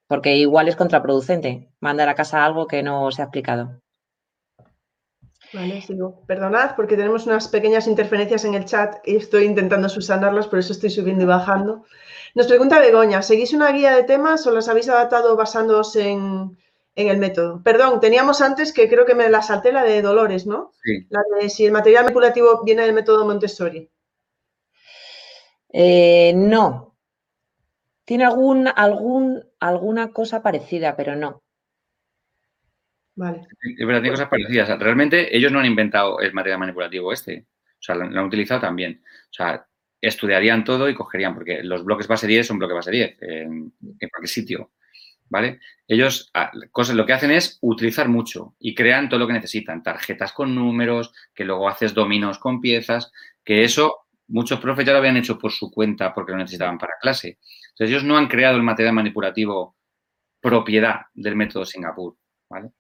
Porque 0.08 0.36
igual 0.36 0.68
es 0.68 0.76
contraproducente 0.76 1.70
mandar 1.80 2.10
a 2.10 2.16
casa 2.16 2.44
algo 2.44 2.68
que 2.68 2.84
no 2.84 3.12
se 3.12 3.22
ha 3.22 3.26
explicado. 3.26 3.83
Vale, 5.54 5.82
sigo. 5.82 6.24
Perdonad 6.26 6.76
porque 6.76 6.98
tenemos 6.98 7.28
unas 7.28 7.48
pequeñas 7.48 7.88
interferencias 7.88 8.44
en 8.46 8.56
el 8.56 8.66
chat 8.66 8.96
y 9.06 9.18
estoy 9.18 9.46
intentando 9.46 9.88
subsanarlas, 9.88 10.48
por 10.48 10.60
eso 10.60 10.74
estoy 10.74 10.90
subiendo 10.90 11.24
y 11.24 11.28
bajando. 11.28 11.86
Nos 12.34 12.48
pregunta 12.48 12.80
Begoña, 12.80 13.22
¿seguís 13.22 13.54
una 13.54 13.72
guía 13.72 13.96
de 13.96 14.04
temas 14.04 14.46
o 14.48 14.52
las 14.52 14.68
habéis 14.68 14.90
adaptado 14.90 15.36
basándoos 15.36 15.96
en, 15.96 16.58
el 16.96 17.18
método? 17.20 17.62
Perdón, 17.64 18.00
teníamos 18.00 18.42
antes 18.42 18.74
que 18.74 18.90
creo 18.90 19.06
que 19.06 19.14
me 19.14 19.30
la 19.30 19.44
salté 19.44 19.72
la 19.72 19.84
de 19.84 20.02
Dolores, 20.02 20.48
¿no? 20.48 20.72
Sí. 20.84 21.06
La 21.10 21.22
de 21.40 21.50
si 21.50 21.66
el 21.66 21.72
material 21.72 22.06
manipulativo 22.06 22.64
viene 22.64 22.82
del 22.82 22.94
método 22.94 23.24
Montessori. 23.26 23.90
Eh, 25.70 26.34
no. 26.36 26.96
Tiene 28.06 28.26
algún, 28.26 28.68
algún, 28.76 29.46
alguna 29.60 30.12
cosa 30.12 30.42
parecida, 30.42 30.96
pero 30.96 31.16
no. 31.16 31.44
Vale. 33.16 33.42
Es 33.62 33.86
verdad, 33.86 34.02
tiene 34.02 34.16
cosas 34.16 34.30
parecidas. 34.30 34.80
Realmente 34.80 35.36
ellos 35.36 35.52
no 35.52 35.60
han 35.60 35.66
inventado 35.66 36.20
el 36.20 36.34
material 36.34 36.60
manipulativo 36.60 37.14
este. 37.14 37.46
O 37.74 37.82
sea, 37.82 37.96
lo, 37.96 38.04
han 38.04 38.26
utilizado 38.26 38.62
también. 38.62 39.02
O 39.06 39.34
sea, 39.34 39.66
estudiarían 40.02 40.64
todo 40.64 40.90
y 40.90 40.96
cogerían, 40.96 41.34
porque 41.34 41.64
los 41.64 41.84
bloques 41.84 42.08
base 42.08 42.28
10 42.28 42.48
son 42.48 42.60
bloques 42.60 42.76
base 42.76 42.92
10 42.92 43.18
en, 43.22 43.74
cualquier 43.80 44.28
sitio. 44.28 44.72
¿Vale? 45.30 45.60
Ellos 45.88 46.32
cosas, 46.72 46.96
lo 46.96 47.06
que 47.06 47.14
hacen 47.14 47.32
es 47.32 47.58
utilizar 47.62 48.08
mucho 48.08 48.56
y 48.60 48.76
crean 48.76 49.10
todo 49.10 49.20
lo 49.20 49.28
que 49.28 49.34
necesitan. 49.34 49.82
Tarjetas 49.82 50.32
con 50.32 50.54
números, 50.54 51.14
que 51.34 51.46
luego 51.46 51.70
haces 51.70 51.94
dominos 51.94 52.40
con 52.40 52.62
piezas, 52.62 53.12
que 53.44 53.64
eso 53.64 54.06
muchos 54.28 54.60
profes 54.60 54.86
ya 54.86 54.92
lo 54.92 55.00
habían 55.00 55.18
hecho 55.18 55.38
por 55.38 55.52
su 55.52 55.72
cuenta 55.72 56.14
porque 56.14 56.32
lo 56.32 56.38
necesitaban 56.38 56.78
para 56.78 56.94
clase. 57.02 57.40
Entonces, 57.70 57.90
ellos 57.90 58.04
no 58.04 58.18
han 58.18 58.28
creado 58.28 58.58
el 58.58 58.64
material 58.64 58.94
manipulativo 58.94 59.76
propiedad 60.40 61.02
del 61.14 61.36
método 61.36 61.66
Singapur. 61.66 62.16
¿vale? 62.50 62.72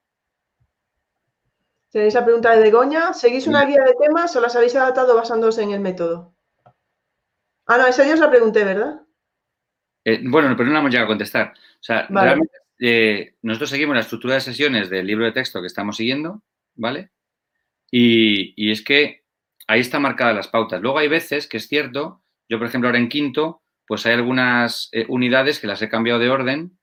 Tenéis 1.94 2.16
la 2.16 2.26
pregunta 2.26 2.56
de 2.56 2.64
Begoña. 2.64 3.14
¿Seguís 3.14 3.46
una 3.46 3.66
guía 3.66 3.84
de 3.84 3.94
temas 3.94 4.36
o 4.36 4.41
las 4.41 4.56
habéis 4.56 4.76
adaptado 4.76 5.16
basándose 5.16 5.62
en 5.62 5.72
el 5.72 5.80
método? 5.80 6.36
Ah, 7.68 7.78
no, 7.78 7.86
esa 7.86 8.04
yo 8.04 8.16
os 8.16 8.20
la 8.20 8.32
pregunté, 8.32 8.64
¿verdad? 8.64 9.02
Eh, 10.04 10.20
bueno, 10.24 10.56
pero 10.58 10.66
no 10.66 10.74
la 10.74 10.80
hemos 10.80 10.89
llegado 10.89 11.06
a 11.06 11.14
contestar. 11.14 11.54
O 11.56 11.84
sea, 11.84 12.08
realmente 12.10 12.58
eh, 12.80 13.36
nosotros 13.44 13.70
seguimos 13.70 13.94
la 13.94 14.02
estructura 14.02 14.34
de 14.34 14.41
sesiones 14.41 14.89
del 14.89 15.06
libro 15.06 15.24
de 15.24 15.34
texto 15.34 15.62
que 15.62 15.68
estamos 15.68 15.96
siguiendo, 15.96 16.41
¿vale? 16.74 17.12
Y, 17.91 18.72
es 18.72 18.82
que 18.82 19.24
ahí 19.68 19.82
están 19.82 20.02
marcadas 20.02 20.36
las 20.36 20.48
pautas. 20.48 20.82
Luego 20.82 20.98
hay 20.98 21.08
veces 21.08 21.48
que 21.48 21.58
es 21.58 21.68
cierto, 21.68 22.24
yo 22.50 22.58
por 22.58 22.66
ejemplo 22.66 22.88
ahora 22.88 22.98
en 22.98 23.08
quinto, 23.08 23.62
pues 23.86 24.08
hay 24.08 24.14
algunas 24.14 24.89
eh, 24.94 25.06
unidades 25.10 25.60
que 25.60 25.68
las 25.68 25.80
he 25.84 25.89
cambiado 25.89 26.20
de 26.20 26.32
orden 26.32 26.80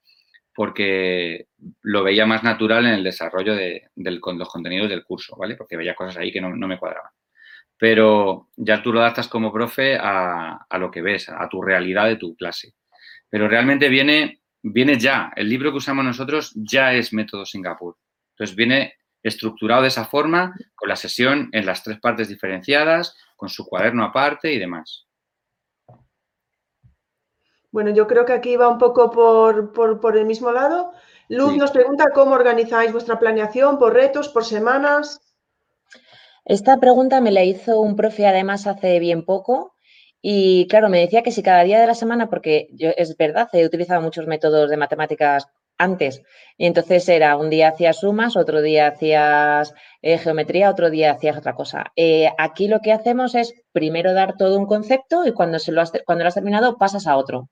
porque 0.55 1.47
lo 1.83 2.03
veía 2.03 2.27
más 2.27 2.43
natural 2.43 2.87
en 2.87 2.95
el 2.95 3.05
desarrollo 3.05 3.55
de, 3.55 3.91
los 3.97 4.49
contenidos 4.49 4.89
del 4.89 5.05
curso, 5.05 5.37
¿vale? 5.37 5.57
Porque 5.57 5.77
veía 5.77 5.95
cosas 5.95 6.17
ahí 6.19 6.33
que 6.33 6.41
no, 6.41 6.51
me 6.51 6.79
cuadraban. 6.79 7.11
Pero 7.77 8.49
ya 8.57 8.83
tú 8.83 8.93
lo 8.93 9.01
adaptas 9.01 9.29
como 9.29 9.53
profe 9.53 9.97
a, 9.99 10.67
lo 10.79 10.91
que 10.91 11.03
ves, 11.03 11.29
a 11.29 11.49
tu 11.49 11.63
realidad 11.63 12.07
de 12.07 12.17
tu 12.17 12.37
clase. 12.37 12.75
Pero 13.29 13.49
realmente 13.49 13.89
viene, 13.89 14.43
viene 14.63 14.99
ya, 14.99 15.33
el 15.37 15.49
libro 15.49 15.71
que 15.71 15.79
usamos 15.79 16.05
nosotros 16.05 16.53
ya 16.55 16.93
es 16.93 17.13
método 17.13 17.47
Singapur. 17.47 17.97
Entonces 18.33 18.57
viene 18.57 18.95
estructurado 19.23 19.83
de 19.83 19.89
esa 19.89 20.05
forma, 20.05 20.55
con 20.75 20.89
la 20.89 20.97
sesión 20.97 21.49
en 21.53 21.67
las 21.67 21.83
tres 21.83 22.01
partes 22.01 22.29
diferenciadas, 22.29 23.17
con 23.37 23.49
su 23.49 23.67
cuaderno 23.67 24.05
aparte 24.05 24.53
y 24.53 24.59
demás. 24.59 25.07
Bueno, 27.73 27.91
yo 27.91 28.07
creo 28.09 28.25
que 28.25 28.33
aquí 28.33 28.57
va 28.57 28.69
un 28.69 28.79
poco 28.79 29.11
por, 29.11 30.17
el 30.17 30.27
mismo 30.27 30.51
lado. 30.51 30.93
Luz 31.29 31.57
nos 31.57 31.71
pregunta 31.71 32.07
cómo 32.13 32.35
organizáis 32.35 32.93
vuestra 32.93 33.19
planeación, 33.21 33.79
por 33.79 33.95
retos, 33.95 34.29
por 34.29 34.45
semanas. 34.45 35.21
Esta 36.45 36.79
pregunta 36.79 37.21
me 37.21 37.31
la 37.31 37.45
hizo 37.45 37.81
un 37.81 37.95
profe 37.95 38.27
además 38.27 38.67
hace 38.67 38.99
bien 38.99 39.25
poco 39.25 39.77
y 40.21 40.67
claro, 40.69 40.89
me 40.89 40.99
decía 40.99 41.23
que 41.23 41.31
si 41.31 41.43
cada 41.43 41.63
día 41.63 41.81
de 41.81 41.87
la 41.87 41.95
semana, 41.95 42.29
porque 42.29 42.69
yo 42.73 42.91
es 42.97 43.17
verdad, 43.17 43.49
he 43.53 43.65
utilizado 43.65 44.03
muchos 44.03 44.27
métodos 44.27 44.69
de 44.69 44.77
matemáticas 44.77 45.47
antes 45.79 46.23
y 46.59 46.67
entonces 46.67 47.09
era 47.09 47.37
un 47.37 47.51
día 47.51 47.69
hacías 47.69 48.01
sumas, 48.01 48.37
otro 48.37 48.63
día 48.63 48.89
hacías 48.89 49.73
eh, 50.03 50.19
geometría, 50.19 50.71
otro 50.71 50.91
día 50.91 51.13
hacías 51.13 51.39
otra 51.39 51.55
cosa. 51.55 51.93
Eh, 51.95 52.29
aquí 52.37 52.67
lo 52.67 52.81
que 52.81 52.93
hacemos 52.93 53.37
es 53.37 53.55
primero 53.71 54.13
dar 54.13 54.37
todo 54.37 54.59
un 54.59 54.67
concepto 54.67 55.25
y 55.27 55.33
cuando, 55.33 55.61
se 55.61 55.71
lo 55.71 55.83
cuando 56.05 56.25
lo 56.25 56.29
has 56.29 56.35
terminado 56.35 56.77
pasas 56.77 57.07
a 57.07 57.17
otro 57.17 57.49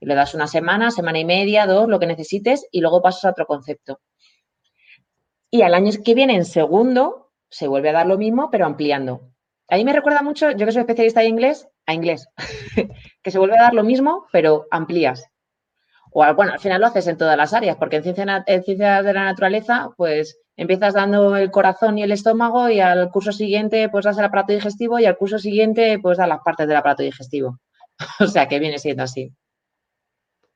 le 0.00 0.14
das 0.14 0.34
una 0.34 0.46
semana, 0.46 0.90
semana 0.90 1.18
y 1.18 1.24
media, 1.24 1.66
dos, 1.66 1.88
lo 1.88 1.98
que 1.98 2.06
necesites 2.06 2.66
y 2.70 2.80
luego 2.80 3.02
pasas 3.02 3.24
a 3.24 3.30
otro 3.30 3.46
concepto. 3.46 4.00
Y 5.50 5.62
al 5.62 5.74
año 5.74 5.92
que 6.04 6.14
viene, 6.14 6.34
en 6.34 6.44
segundo, 6.44 7.32
se 7.48 7.68
vuelve 7.68 7.90
a 7.90 7.92
dar 7.92 8.06
lo 8.06 8.18
mismo, 8.18 8.50
pero 8.50 8.66
ampliando. 8.66 9.30
Ahí 9.68 9.84
me 9.84 9.92
recuerda 9.92 10.22
mucho, 10.22 10.50
yo 10.50 10.66
que 10.66 10.72
soy 10.72 10.80
especialista 10.80 11.22
en 11.22 11.30
inglés, 11.30 11.68
a 11.86 11.94
inglés, 11.94 12.28
que 13.22 13.30
se 13.30 13.38
vuelve 13.38 13.56
a 13.56 13.62
dar 13.62 13.74
lo 13.74 13.84
mismo, 13.84 14.26
pero 14.32 14.66
amplías. 14.70 15.26
O 16.12 16.34
bueno, 16.34 16.52
al 16.52 16.60
final 16.60 16.80
lo 16.80 16.86
haces 16.86 17.06
en 17.08 17.16
todas 17.16 17.36
las 17.36 17.52
áreas, 17.54 17.76
porque 17.76 17.96
en 17.96 18.02
ciencias 18.04 18.44
ciencia 18.64 19.02
de 19.02 19.12
la 19.12 19.24
naturaleza, 19.24 19.90
pues 19.96 20.38
empiezas 20.56 20.94
dando 20.94 21.36
el 21.36 21.50
corazón 21.50 21.98
y 21.98 22.02
el 22.02 22.12
estómago 22.12 22.68
y 22.68 22.80
al 22.80 23.10
curso 23.10 23.32
siguiente 23.32 23.88
pues 23.88 24.04
das 24.04 24.18
el 24.18 24.24
aparato 24.24 24.52
digestivo 24.52 24.98
y 24.98 25.06
al 25.06 25.16
curso 25.16 25.38
siguiente 25.38 25.98
pues 26.00 26.18
das 26.18 26.28
las 26.28 26.40
partes 26.44 26.68
del 26.68 26.76
aparato 26.76 27.02
digestivo. 27.02 27.58
o 28.20 28.26
sea 28.26 28.46
que 28.48 28.58
viene 28.58 28.78
siendo 28.78 29.02
así. 29.02 29.32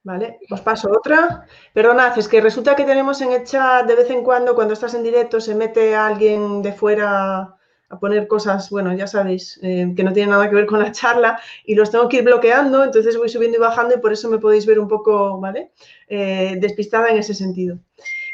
Vale, 0.04 0.38
os 0.50 0.60
paso 0.60 0.90
otra. 0.90 1.46
Perdonad, 1.74 2.16
es 2.18 2.28
que 2.28 2.40
resulta 2.40 2.76
que 2.76 2.84
tenemos 2.84 3.20
en 3.20 3.32
el 3.32 3.44
chat 3.44 3.86
de 3.86 3.94
vez 3.94 4.10
en 4.10 4.22
cuando, 4.22 4.54
cuando 4.54 4.74
estás 4.74 4.94
en 4.94 5.02
directo, 5.02 5.40
se 5.40 5.54
mete 5.54 5.94
alguien 5.94 6.62
de 6.62 6.72
fuera 6.72 7.54
a 7.90 7.98
poner 7.98 8.28
cosas, 8.28 8.68
bueno, 8.70 8.94
ya 8.94 9.06
sabéis, 9.06 9.58
eh, 9.62 9.92
que 9.96 10.04
no 10.04 10.12
tiene 10.12 10.30
nada 10.30 10.48
que 10.48 10.54
ver 10.54 10.66
con 10.66 10.78
la 10.78 10.92
charla 10.92 11.40
y 11.64 11.74
los 11.74 11.90
tengo 11.90 12.08
que 12.08 12.18
ir 12.18 12.24
bloqueando, 12.24 12.84
entonces 12.84 13.16
voy 13.16 13.30
subiendo 13.30 13.56
y 13.56 13.60
bajando 13.60 13.94
y 13.94 13.98
por 13.98 14.12
eso 14.12 14.28
me 14.28 14.38
podéis 14.38 14.66
ver 14.66 14.78
un 14.78 14.88
poco, 14.88 15.40
¿vale? 15.40 15.72
Eh, 16.06 16.56
despistada 16.60 17.08
en 17.08 17.18
ese 17.18 17.32
sentido. 17.34 17.78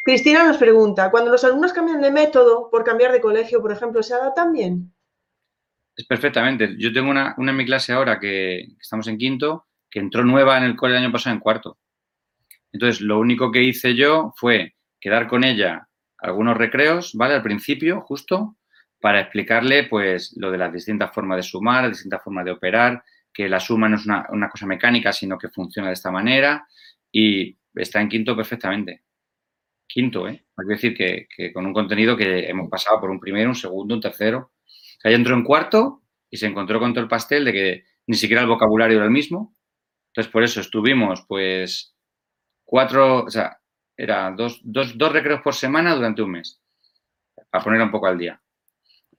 Cristina 0.05 0.45
nos 0.45 0.59
pregunta, 0.59 1.11
cuando 1.11 1.31
los 1.31 1.45
alumnos 1.45 1.73
cambian 1.73 2.01
de 2.01 2.11
método 2.11 2.69
por 2.69 2.83
cambiar 2.85 3.13
de 3.13 3.21
colegio, 3.21 3.63
por 3.63 3.71
ejemplo, 3.71 4.03
¿se 4.03 4.15
adaptan 4.15 4.53
bien? 4.53 4.93
Es 5.97 6.05
perfectamente. 6.07 6.75
Yo 6.77 6.93
tengo 6.93 7.11
una, 7.11 7.35
una 7.39 7.53
en 7.53 7.57
mi 7.57 7.65
clase 7.65 7.93
ahora 7.93 8.19
que 8.19 8.67
estamos 8.81 9.07
en 9.07 9.17
quinto 9.17 9.67
que 9.95 10.01
entró 10.01 10.25
nueva 10.25 10.59
en 10.59 10.65
el 10.65 10.75
cole 10.75 10.97
el 10.97 11.05
año 11.05 11.13
pasado 11.13 11.37
en 11.37 11.41
cuarto. 11.41 11.79
Entonces, 12.73 13.01
lo 13.01 13.21
único 13.21 13.53
que 13.53 13.63
hice 13.63 13.95
yo 13.95 14.35
fue 14.37 14.75
quedar 15.01 15.29
con 15.29 15.45
ella 15.45 15.87
algunos 16.19 16.57
recreos, 16.57 17.13
¿vale? 17.15 17.35
Al 17.35 17.45
principio, 17.45 18.01
justo, 18.01 18.57
para 19.01 19.21
explicarle, 19.21 19.85
pues, 19.85 20.35
lo 20.37 20.51
de 20.51 20.59
las 20.59 20.73
distintas 20.73 21.15
formas 21.15 21.37
de 21.37 21.43
sumar, 21.45 21.85
las 21.85 21.93
distintas 21.93 22.25
formas 22.25 22.45
de 22.45 22.51
operar, 22.51 23.05
que 23.33 23.49
la 23.49 23.61
suma 23.61 23.89
no 23.89 23.95
es 23.95 24.05
una, 24.05 24.49
cosa 24.51 24.67
mecánica, 24.67 25.13
sino 25.13 25.39
que 25.39 25.49
funciona 25.49 25.87
de 25.89 25.95
esta 25.95 26.11
manera 26.11 26.67
y 27.13 27.57
está 27.73 28.01
en 28.01 28.09
quinto 28.09 28.35
perfectamente. 28.35 29.05
Quinto, 29.87 30.27
¿eh? 30.27 30.45
Hay 30.57 30.67
decir 30.67 30.97
que, 30.97 31.29
con 31.53 31.67
un 31.67 31.73
contenido 31.73 32.17
que 32.17 32.49
hemos 32.49 32.69
pasado 32.69 33.01
por 33.01 33.11
un 33.11 33.21
primero, 33.21 33.49
un 33.49 33.55
segundo, 33.55 33.95
un 33.95 34.01
tercero. 34.01 34.51
O 35.05 35.09
entró 35.09 35.37
en 35.37 35.45
cuarto 35.45 36.03
y 36.29 36.37
se 36.37 36.47
encontró 36.47 36.81
con 36.81 36.93
todo 36.93 37.05
el 37.05 37.09
pastel 37.09 37.45
de 37.45 37.53
que 37.53 37.85
ni 38.09 38.17
siquiera 38.17 38.43
el 38.43 38.49
vocabulario 38.49 38.97
era 38.97 39.05
el 39.05 39.13
mismo, 39.13 39.55
entonces, 40.15 40.33
por 40.33 40.45
eso 40.45 40.61
estuvimos, 40.61 41.25
pues, 41.27 41.93
cuatro, 42.63 43.25
o 43.25 43.31
sea, 43.31 43.59
era 43.97 44.31
dos, 44.31 44.61
dos, 44.63 44.97
dos 44.97 45.13
recreos 45.13 45.41
por 45.43 45.57
semana 45.57 45.93
durante 45.93 46.23
un 46.23 46.31
mes, 46.31 46.63
para 47.51 47.65
poner 47.65 47.83
un 47.83 47.91
poco 47.91 48.07
al 48.07 48.17
día. 48.17 48.41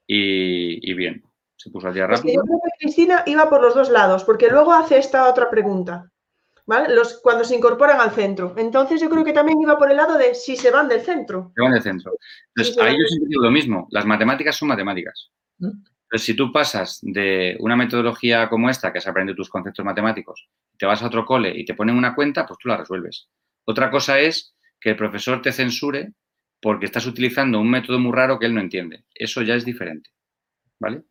Y, 0.08 0.94
bien, 0.94 1.22
se 1.58 1.70
puso 1.70 1.90
al 1.90 1.94
día 1.94 2.08
rápido. 2.08 2.36
yo 2.36 2.42
creo 2.44 2.60
que 2.64 2.86
Cristina 2.86 3.24
iba 3.26 3.50
por 3.50 3.62
los 3.62 3.76
dos 3.76 3.90
lados, 3.90 4.24
porque 4.24 4.48
luego 4.50 4.72
hace 4.72 4.98
esta 4.98 5.30
otra 5.30 5.50
pregunta. 5.50 6.10
¿Vale? 6.66 6.96
Los, 6.96 7.20
cuando 7.22 7.44
se 7.44 7.56
incorporan 7.56 8.00
al 8.00 8.12
centro. 8.12 8.56
Entonces 8.58 9.02
yo 9.02 9.10
creo 9.10 9.26
que 9.26 9.34
también 9.34 9.60
iba 9.62 9.78
por 9.78 9.92
el 9.92 9.98
lado 9.98 10.18
de 10.18 10.34
si 10.34 10.56
se 10.56 10.72
van 10.72 10.88
del 10.88 11.02
centro. 11.02 11.52
Se 11.54 11.62
van 11.62 11.74
del 11.74 11.84
centro. 11.84 12.14
Entonces, 12.56 12.82
ahí 12.82 12.98
yo 12.98 13.06
siempre 13.06 13.30
digo 13.30 13.44
lo 13.44 13.52
mismo. 13.52 13.88
Las 13.92 14.06
matemáticas 14.06 14.56
son 14.56 14.70
matemáticas. 14.70 15.30
¿Mm? 15.60 15.72
Entonces, 16.16 16.28
si 16.28 16.34
tú 16.34 16.50
pasas 16.50 17.00
de 17.02 17.58
una 17.60 17.76
metodología 17.76 18.48
como 18.48 18.70
esta, 18.70 18.94
que 18.94 19.00
has 19.00 19.08
aprendido 19.08 19.36
tus 19.36 19.50
conceptos 19.50 19.84
matemáticos, 19.84 20.48
te 20.78 20.86
vas 20.86 21.04
a 21.04 21.08
otro 21.08 21.26
cole 21.26 21.52
y 21.54 21.66
te 21.66 21.74
ponen 21.74 21.98
una 21.98 22.16
cuenta, 22.16 22.46
pues 22.46 22.58
tú 22.58 22.70
la 22.70 22.78
resuelves. 22.78 23.28
Otra 23.66 23.92
cosa 23.92 24.18
es 24.18 24.56
que 24.80 24.92
el 24.92 24.96
profesor 24.96 25.42
te 25.42 25.52
censure 25.52 26.14
porque 26.62 26.86
estás 26.86 27.06
utilizando 27.06 27.60
un 27.60 27.70
método 27.70 28.00
muy 28.00 28.14
raro 28.14 28.40
que 28.40 28.46
él 28.46 28.54
no 28.54 28.62
entiende. 28.62 29.04
Eso 29.14 29.42
ya 29.42 29.56
es 29.56 29.66
diferente. 29.66 30.10
¿Vale? 30.80 31.02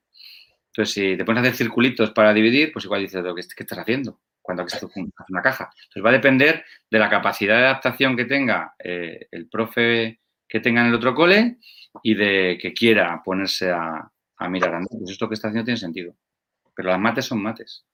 Entonces, 0.68 0.94
si 0.94 1.18
te 1.18 1.24
pones 1.26 1.40
a 1.40 1.48
hacer 1.48 1.66
circulitos 1.66 2.10
para 2.12 2.32
dividir, 2.32 2.72
pues 2.72 2.86
igual 2.86 3.02
dices, 3.02 3.22
¿qué, 3.55 3.62
estás 3.62 3.78
haciendo? 3.78 4.22
Cuando 4.40 4.62
haces 4.62 4.89
una 5.28 5.43
caja. 5.43 5.68
Entonces, 5.82 6.02
va 6.02 6.09
a 6.09 6.14
depender 6.14 6.64
de 6.90 6.98
la 6.98 7.10
capacidad 7.10 7.59
de 7.59 7.64
adaptación 7.64 8.16
que 8.16 8.24
tenga 8.24 8.74
eh, 8.82 9.28
el 9.31 9.51
profe 9.51 10.20
que 10.48 10.60
tenga 10.60 10.81
en 10.81 10.86
el 10.86 10.94
otro 10.94 11.14
cole 11.14 11.59
y 12.02 12.14
de 12.14 12.56
que 12.59 12.72
quiera 12.72 13.20
ponerse 13.22 13.70
a, 13.70 14.10
a 14.36 14.48
mirar, 14.48 14.82
pues 14.90 15.11
esto 15.11 15.28
que 15.28 15.35
está 15.35 15.48
haciendo 15.48 15.65
tiene 15.65 15.78
sentido. 15.78 16.15
Pero 16.74 16.90
las 16.90 16.98
mates 16.98 17.27
son 17.27 17.43
mates. 17.43 17.85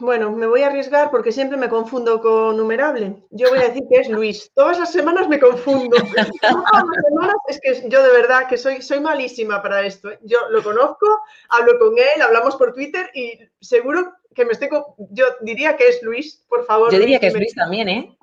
Bueno, 0.00 0.32
me 0.32 0.46
voy 0.46 0.62
a 0.62 0.66
arriesgar 0.66 1.10
porque 1.10 1.30
siempre 1.30 1.56
me 1.56 1.68
confundo 1.68 2.20
con 2.20 2.56
numerable. 2.56 3.14
Yo 3.30 3.48
voy 3.50 3.58
a 3.58 3.68
decir 3.68 3.84
que 3.88 4.00
es 4.00 4.08
Luis. 4.08 4.50
Todas 4.52 4.78
las 4.78 4.90
semanas 4.90 5.28
me 5.28 5.38
confundo. 5.38 5.96
Todas 6.42 6.84
las 6.84 7.04
semanas 7.08 7.36
es 7.48 7.60
que 7.60 7.88
yo 7.88 8.02
de 8.02 8.10
verdad 8.10 8.48
que 8.48 8.56
soy, 8.56 8.82
soy 8.82 8.98
malísima 8.98 9.62
para 9.62 9.86
esto. 9.86 10.10
¿eh? 10.10 10.18
Yo 10.22 10.48
lo 10.50 10.64
conozco, 10.64 11.06
hablo 11.48 11.78
con 11.78 11.96
él, 11.96 12.22
hablamos 12.22 12.56
por 12.56 12.72
Twitter 12.72 13.08
y 13.14 13.38
seguro 13.60 14.12
que 14.34 14.44
me 14.44 14.52
estoy... 14.52 14.68
Yo 15.10 15.26
diría 15.42 15.76
que 15.76 15.88
es 15.88 16.02
Luis, 16.02 16.44
por 16.48 16.64
favor. 16.66 16.92
Yo 16.92 16.98
diría 16.98 17.20
que 17.20 17.28
es 17.28 17.34
Luis 17.34 17.54
también, 17.54 17.88
¿eh? 17.88 18.18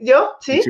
¿Yo? 0.00 0.36
¿Sí? 0.40 0.60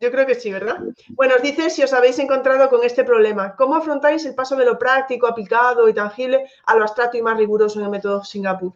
Yo 0.00 0.10
creo 0.10 0.26
que 0.26 0.34
sí, 0.34 0.52
¿verdad? 0.52 0.78
Bueno, 1.10 1.36
os 1.36 1.42
dice 1.42 1.70
si 1.70 1.82
os 1.82 1.92
habéis 1.92 2.18
encontrado 2.18 2.68
con 2.68 2.84
este 2.84 3.04
problema. 3.04 3.54
¿Cómo 3.56 3.76
afrontáis 3.76 4.24
el 4.26 4.34
paso 4.34 4.56
de 4.56 4.64
lo 4.64 4.78
práctico, 4.78 5.26
aplicado 5.26 5.88
y 5.88 5.94
tangible 5.94 6.44
a 6.66 6.76
lo 6.76 6.82
abstracto 6.82 7.16
y 7.16 7.22
más 7.22 7.38
riguroso 7.38 7.78
en 7.78 7.84
el 7.86 7.90
método 7.90 8.24
Singapur? 8.24 8.74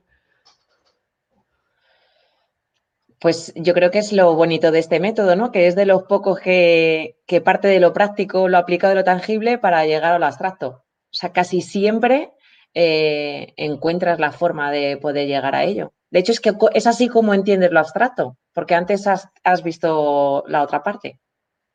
Pues 3.21 3.53
yo 3.57 3.75
creo 3.75 3.91
que 3.91 3.99
es 3.99 4.13
lo 4.13 4.35
bonito 4.37 4.71
de 4.71 4.79
este 4.79 5.01
método, 5.01 5.35
¿no? 5.35 5.51
Que 5.51 5.67
es 5.67 5.75
de 5.75 5.87
los 5.87 6.05
pocos 6.05 6.39
que, 6.39 7.17
parte 7.45 7.67
de 7.67 7.81
lo 7.81 7.93
práctico, 7.93 8.49
lo 8.49 8.59
aplicado 8.59 8.91
de 8.93 9.01
lo 9.01 9.05
tangible 9.05 9.59
para 9.59 9.85
llegar 9.87 10.13
a 10.13 10.19
lo 10.21 10.27
abstracto. 10.27 10.69
O 10.69 11.15
sea, 11.15 11.33
casi 11.33 11.61
siempre 11.61 12.33
eh, 12.75 13.55
encuentras 13.57 14.21
la 14.21 14.31
forma 14.31 14.71
de 14.71 14.97
poder 14.99 15.27
llegar 15.27 15.57
a 15.57 15.65
ello. 15.65 15.93
De 16.11 16.21
hecho, 16.21 16.31
es 16.31 16.41
que 16.41 16.53
es 16.75 16.87
así 16.87 17.09
como 17.09 17.35
entiendes 17.35 17.73
lo 17.73 17.81
abstracto, 17.81 18.37
porque 18.59 18.75
antes 18.75 19.07
has, 19.07 19.63
visto 19.63 20.43
la 20.49 20.65
otra 20.65 20.83
parte. 20.83 21.21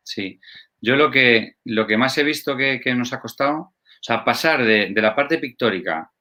Sí, 0.04 0.38
yo 0.82 0.98
lo 0.98 1.10
que, 1.10 1.56
lo 1.64 1.88
que 1.88 1.96
más 1.96 2.18
he 2.18 2.26
visto 2.26 2.58
que, 2.58 2.82
nos 2.94 3.14
ha 3.14 3.22
costado, 3.22 3.58
o 3.58 3.74
sea, 4.02 4.26
pasar 4.26 4.66
de, 4.66 4.90
la 4.90 5.16
parte 5.16 5.38
pictórica 5.38 6.12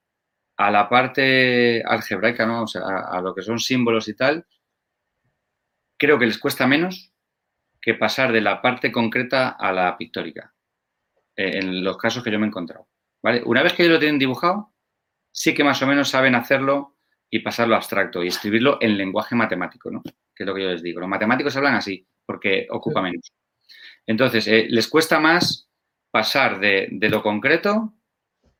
a 0.56 0.70
la 0.70 0.89
parte 0.89 1.82
algebraica, 1.84 2.47
¿no? 2.47 2.62
O 2.62 2.66
sea, 2.68 2.82
a, 2.82 3.20
lo 3.20 3.34
que 3.34 3.43
son 3.43 3.59
símbolos 3.59 4.06
y 4.06 4.14
tal, 4.14 4.47
creo 5.98 6.16
que 6.16 6.26
les 6.26 6.39
cuesta 6.39 6.68
menos 6.68 7.12
que 7.80 7.94
pasar 7.94 8.30
de 8.30 8.40
la 8.40 8.62
parte 8.62 8.93
concreta 8.93 9.48
a 9.48 9.72
la 9.72 9.98
pictórica, 9.98 10.55
eh, 11.34 11.59
en 11.59 11.82
los 11.82 11.97
casos 11.97 12.22
que 12.22 12.30
yo 12.30 12.39
me 12.39 12.47
he 12.47 12.51
encontrado. 12.51 12.86
¿vale? 13.20 13.43
Una 13.44 13.64
vez 13.64 13.72
que 13.72 13.89
lo 13.89 13.98
tienen 13.98 14.20
dibujado, 14.20 14.72
sí 15.32 15.55
que 15.55 15.64
más 15.64 15.82
o 15.82 15.89
menos 15.89 16.09
saben 16.09 16.36
hacerlo 16.36 16.98
y 17.34 17.40
pasarlo 17.40 17.74
abstracto 17.74 18.22
y 18.22 18.28
escribirlo 18.28 18.78
en 18.80 18.98
lenguaje 18.98 19.34
matemático, 19.34 19.90
¿no? 19.90 20.02
Que 20.43 20.44
es 20.44 20.47
lo 20.48 20.55
que 20.55 20.62
yo 20.62 20.70
les 20.70 20.82
digo. 20.82 21.01
Los 21.01 21.09
matemáticos 21.09 21.56
hablan 21.56 21.74
así 21.74 22.06
porque 22.27 22.66
ocupa 22.70 23.02
menos. 23.02 23.32
Entonces, 24.06 24.47
eh, 24.48 24.66
les 24.69 24.89
cuesta 24.89 25.20
más 25.20 25.69
pasar 26.10 26.59
de, 26.60 26.89
lo 27.01 27.23
concreto 27.23 27.94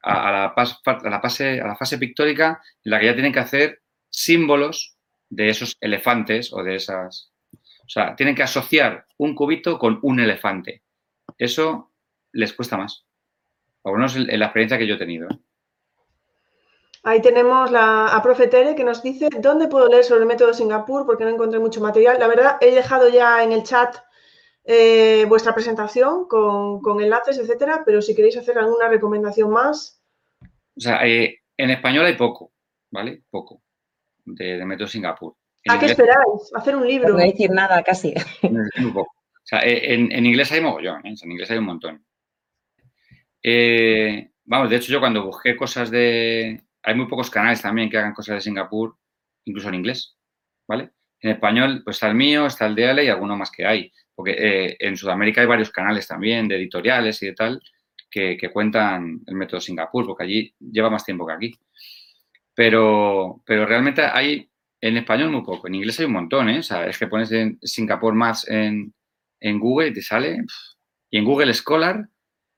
a, 0.02 0.32
la, 0.32 0.44
a, 0.46 1.10
la 1.10 1.20
fase, 1.20 1.60
a 1.60 1.66
la 1.66 1.76
fase 1.76 1.98
pictórica 1.98 2.62
en 2.84 2.90
la 2.90 3.00
que 3.00 3.06
ya 3.06 3.14
tienen 3.14 3.32
que 3.32 3.40
hacer 3.40 3.82
símbolos 4.09 4.96
de 5.28 5.48
esos 5.48 5.76
elefantes 5.80 6.52
o 6.52 6.62
de 6.62 6.76
esas, 6.76 7.32
o 7.52 7.88
sea, 7.88 8.14
tienen 8.14 8.34
que 8.34 8.42
asociar 8.42 9.06
un 9.18 9.34
cubito 9.34 9.78
con 9.78 9.98
un 10.02 10.20
elefante. 10.20 10.82
Eso 11.38 11.92
les 12.32 12.52
cuesta 12.52 12.76
más. 12.76 13.04
O 13.82 13.92
menos 13.92 14.16
en 14.16 14.38
la 14.38 14.46
experiencia 14.46 14.78
que 14.78 14.86
yo 14.86 14.94
he 14.94 14.98
tenido. 14.98 15.28
¿eh? 15.28 15.38
Ahí 17.04 17.20
tenemos 17.20 17.70
la, 17.70 18.06
a 18.06 18.22
Profe 18.22 18.46
Tere 18.46 18.74
que 18.74 18.84
nos 18.84 19.02
dice, 19.02 19.28
¿dónde 19.40 19.68
puedo 19.68 19.88
leer 19.88 20.04
sobre 20.04 20.20
el 20.20 20.26
método 20.26 20.54
Singapur? 20.54 21.04
Porque 21.04 21.24
no 21.24 21.30
encontré 21.30 21.58
mucho 21.58 21.80
material. 21.80 22.18
La 22.18 22.28
verdad, 22.28 22.58
he 22.60 22.72
dejado 22.72 23.08
ya 23.08 23.42
en 23.42 23.52
el 23.52 23.64
chat 23.64 23.96
eh, 24.64 25.24
vuestra 25.28 25.54
presentación 25.54 26.28
con, 26.28 27.00
enlaces, 27.00 27.38
etcétera, 27.38 27.82
pero 27.84 28.00
si 28.00 28.14
queréis 28.14 28.36
hacer 28.36 28.56
alguna 28.58 28.88
recomendación 28.88 29.50
más. 29.50 30.00
O 30.76 30.80
sea, 30.80 31.06
eh, 31.06 31.40
en 31.56 31.70
español 31.70 32.06
hay 32.06 32.16
poco, 32.16 32.52
¿vale? 32.90 33.22
Poco 33.30 33.62
de, 34.24 34.64
método 34.64 34.88
Singapur. 34.88 35.34
¿A 35.68 35.78
qué 35.78 35.86
esperáis? 35.86 36.50
Hacer 36.54 36.76
un 36.76 36.86
libro. 36.86 37.08
No 37.08 37.14
voy 37.14 37.24
a 37.24 37.26
decir 37.26 37.50
nada 37.50 37.82
casi. 37.82 38.14
O 39.44 39.44
sea, 39.44 39.58
eh, 39.66 39.94
en, 39.94 40.24
inglés 40.24 40.52
hay 40.52 40.60
mogollón, 40.60 41.04
¿eh? 41.04 41.14
en 41.20 41.30
inglés 41.32 41.50
hay 41.50 41.58
un 41.58 41.64
montón. 41.64 42.06
Eh, 43.42 44.30
vamos, 44.44 44.70
de 44.70 44.76
hecho 44.76 44.92
yo 44.92 45.00
cuando 45.00 45.26
busqué 45.26 45.56
cosas 45.56 45.90
de... 45.90 46.62
Hay 46.82 46.94
muy 46.94 47.06
pocos 47.06 47.30
canales 47.30 47.62
también 47.62 47.88
que 47.88 47.98
hagan 47.98 48.14
cosas 48.14 48.36
de 48.36 48.40
Singapur, 48.40 48.96
incluso 49.44 49.68
en 49.68 49.76
inglés, 49.76 50.16
¿vale? 50.68 50.90
En 51.20 51.30
español, 51.30 51.82
pues 51.84 51.96
está 51.96 52.09
el 52.09 52.16
mío, 52.16 52.46
está 52.46 52.66
el 52.66 52.74
de 52.74 52.88
Ale 52.88 53.04
y 53.04 53.09
alguno 53.09 53.36
más 53.36 53.50
que 53.50 53.64
hay. 53.64 53.92
Porque 54.14 54.76
en 54.78 54.96
Sudamérica 54.96 55.40
hay 55.40 55.46
varios 55.46 55.70
canales 55.70 56.06
también 56.06 56.48
de 56.48 56.56
editoriales 56.56 57.22
y 57.22 57.26
de 57.26 57.34
tal 57.34 57.60
que, 58.12 58.50
cuentan 58.52 59.20
el 59.26 59.34
método 59.34 59.60
Singapur, 59.60 60.06
porque 60.06 60.24
allí 60.24 60.54
lleva 60.59 60.90
más 60.90 61.04
tiempo 61.04 61.26
que 61.26 61.32
aquí. 61.32 61.59
Pero, 62.54 63.42
pero 63.46 63.64
realmente 63.64 64.02
hay 64.02 64.50
en 64.80 64.96
español 64.96 65.30
muy 65.30 65.42
poco, 65.42 65.66
en 65.66 65.76
inglés 65.76 65.98
hay 66.00 66.06
un 66.06 66.12
montón, 66.12 66.50
¿eh? 66.50 66.59
Es 66.59 66.98
que 66.98 67.06
pones 67.06 67.32
en 67.32 67.59
Singapur 67.62 68.14
más 68.14 68.46
en, 68.48 68.92
Google 69.59 69.88
y 69.88 69.92
te 69.94 70.02
sale. 70.02 70.44
Y 71.10 71.18
en 71.18 71.24
Google 71.24 71.54
Scholar, 71.54 72.09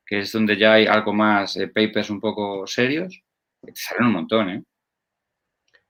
que 0.04 0.20
es 0.20 0.32
donde 0.32 0.56
ya 0.56 0.74
hay 0.74 0.86
algo 0.86 1.12
más, 1.12 1.56
eh, 1.56 1.68
papers 1.68 2.10
un 2.10 2.20
poco 2.20 2.66
serios, 2.66 3.22
te 3.72 3.80
salen 3.80 4.06
un 4.06 4.12
montón, 4.12 4.48
¿eh? 4.50 4.62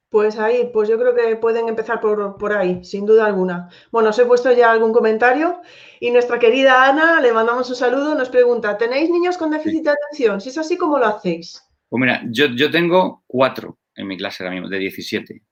Pues 0.08 0.38
ahí, 0.38 0.70
pues 0.72 0.88
yo 0.88 0.96
creo 0.96 1.12
que 1.12 1.34
pueden 1.34 1.68
empezar 1.68 2.00
por, 2.00 2.36
por, 2.38 2.52
ahí, 2.52 2.84
sin 2.84 3.04
duda 3.04 3.26
alguna. 3.26 3.68
Bueno, 3.90 4.10
os 4.10 4.18
he 4.20 4.24
puesto 4.24 4.52
ya 4.52 4.70
algún 4.70 4.92
comentario 4.92 5.60
y 5.98 6.12
nuestra 6.12 6.38
querida 6.38 6.88
Ana, 6.88 7.20
le 7.20 7.32
mandamos 7.32 7.68
un 7.68 7.74
saludo, 7.74 8.14
nos 8.14 8.28
pregunta, 8.28 8.78
¿tenéis 8.78 9.10
niños 9.10 9.36
con 9.36 9.50
déficit 9.50 9.82
de 9.82 9.90
atención? 9.90 10.40
Si 10.40 10.50
es 10.50 10.58
así, 10.58 10.76
¿cómo 10.76 11.00
lo 11.00 11.06
hacéis? 11.06 11.60
Pues 11.88 12.00
mira, 12.00 12.22
yo, 12.30 12.46
yo 12.46 12.70
tengo 12.70 13.24
cuatro 13.26 13.78
en 13.96 14.06
mi 14.06 14.16
clase 14.16 14.44
ahora 14.44 14.54
mismo, 14.54 14.68
de 14.68 14.78
17. 14.78 15.42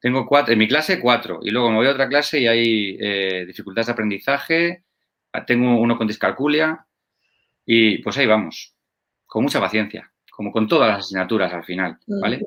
Tengo 0.00 0.26
cuatro, 0.26 0.52
en 0.52 0.58
mi 0.58 0.68
clase 0.68 1.00
cuatro, 1.00 1.40
y 1.42 1.50
luego 1.50 1.70
me 1.70 1.76
voy 1.76 1.86
a 1.86 1.92
otra 1.92 2.08
clase 2.08 2.40
y 2.40 2.46
hay 2.46 2.96
eh, 3.00 3.44
dificultades 3.46 3.86
de 3.86 3.92
aprendizaje, 3.92 4.84
tengo 5.46 5.78
uno 5.78 5.96
con 5.96 6.06
discalculia, 6.06 6.86
y 7.64 7.98
pues 7.98 8.18
ahí 8.18 8.26
vamos, 8.26 8.74
con 9.26 9.42
mucha 9.42 9.60
paciencia, 9.60 10.12
como 10.34 10.52
con 10.52 10.66
todas 10.66 10.88
las 10.88 10.98
asignaturas 11.00 11.52
al 11.52 11.64
final, 11.64 11.98
¿vale? 12.06 12.40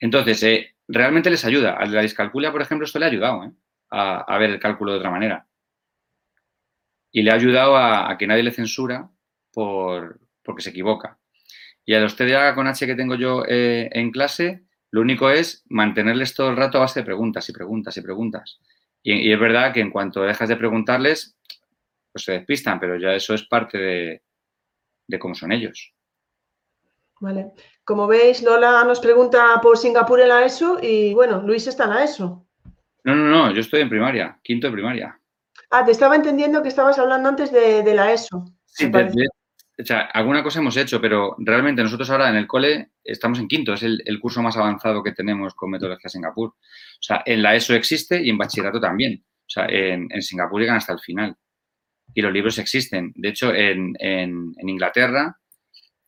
Entonces, 0.00 0.42
eh, 0.42 0.74
realmente 0.88 1.30
les 1.30 1.44
ayuda. 1.44 1.74
Al 1.74 1.90
de 1.90 1.96
la 1.96 2.02
discalculia, 2.02 2.52
por 2.52 2.62
ejemplo, 2.62 2.84
esto 2.84 2.98
le 2.98 3.06
ha 3.06 3.08
ayudado 3.08 3.44
¿eh? 3.44 3.52
a, 3.90 4.38
ver 4.38 4.50
el 4.50 4.60
cálculo 4.60 4.92
de 4.92 4.98
otra 4.98 5.10
manera. 5.10 5.46
Y 7.12 7.22
le 7.22 7.30
ha 7.30 7.34
ayudado 7.34 7.76
a, 7.76 8.16
que 8.18 8.26
nadie 8.26 8.42
le 8.42 8.50
censura 8.50 9.08
por, 9.52 10.20
porque 10.42 10.62
se 10.62 10.70
equivoca. 10.70 11.18
Y 11.84 11.94
a 11.94 12.00
los 12.00 12.16
TDA 12.16 12.54
con 12.54 12.66
H 12.66 12.86
que 12.86 12.94
tengo 12.94 13.14
yo 13.14 13.44
eh, 13.46 13.88
en 13.92 14.10
clase, 14.10 14.64
lo 14.90 15.00
único 15.00 15.30
es 15.30 15.64
mantenerles 15.68 16.34
todo 16.34 16.50
el 16.50 16.56
rato 16.56 16.78
a 16.78 16.82
base 16.82 17.00
de 17.00 17.06
preguntas 17.06 17.48
y 17.48 17.52
preguntas 17.52 17.96
y 17.96 18.00
preguntas. 18.00 18.60
Y, 19.02 19.30
es 19.30 19.38
verdad 19.38 19.72
que 19.72 19.80
en 19.80 19.90
cuanto 19.90 20.22
dejas 20.22 20.48
de 20.48 20.56
preguntarles, 20.56 21.36
pues 22.10 22.24
se 22.24 22.32
despistan, 22.32 22.80
pero 22.80 22.98
ya 22.98 23.14
eso 23.14 23.34
es 23.34 23.44
parte 23.44 23.78
de, 23.78 24.22
de 25.06 25.18
cómo 25.18 25.34
son 25.34 25.52
ellos. 25.52 25.93
Vale. 27.24 27.52
Como 27.84 28.06
veis, 28.06 28.42
Lola 28.42 28.84
nos 28.84 29.00
pregunta 29.00 29.58
por 29.62 29.78
Singapur 29.78 30.20
en 30.20 30.28
la 30.28 30.44
ESO 30.44 30.78
y 30.82 31.14
bueno, 31.14 31.40
Luis 31.40 31.66
está 31.66 31.84
en 31.84 31.90
la 31.90 32.04
ESO. 32.04 32.46
No, 33.04 33.14
no, 33.16 33.24
no, 33.28 33.50
yo 33.50 33.60
estoy 33.60 33.80
en 33.80 33.88
primaria, 33.88 34.38
quinto 34.42 34.66
de 34.66 34.74
primaria. 34.74 35.18
Ah, 35.70 35.84
te 35.84 35.92
estaba 35.92 36.16
entendiendo 36.16 36.62
que 36.62 36.68
estabas 36.68 36.98
hablando 36.98 37.30
antes 37.30 37.50
de, 37.50 37.94
la 37.94 38.12
ESO. 38.12 38.44
Sí, 38.66 38.90
o 39.76 39.84
sea, 39.84 40.02
alguna 40.02 40.42
cosa 40.42 40.60
hemos 40.60 40.76
hecho, 40.76 41.00
pero 41.00 41.34
realmente 41.38 41.82
nosotros 41.82 42.08
ahora 42.10 42.28
en 42.28 42.36
el 42.36 42.46
cole 42.46 42.90
estamos 43.02 43.38
en 43.40 43.48
quinto, 43.48 43.72
es 43.72 43.82
el, 43.82 44.20
curso 44.20 44.40
más 44.40 44.56
avanzado 44.56 45.02
que 45.02 45.12
tenemos 45.12 45.54
con 45.54 45.70
metodología 45.70 46.08
Singapur. 46.08 46.50
O 46.50 47.02
sea, 47.02 47.22
en 47.26 47.42
la 47.42 47.56
ESO 47.56 47.74
existe 47.74 48.22
y 48.22 48.30
en 48.30 48.38
bachillerato 48.38 48.80
también. 48.80 49.24
O 49.24 49.48
sea, 49.48 49.66
en, 49.66 50.10
Singapur 50.22 50.60
llegan 50.60 50.76
hasta 50.76 50.92
el 50.92 51.00
final. 51.00 51.36
Y 52.14 52.22
los 52.22 52.32
libros 52.32 52.58
existen. 52.58 53.12
De 53.16 53.30
hecho, 53.30 53.52
en, 53.52 53.94
Inglaterra, 54.62 55.36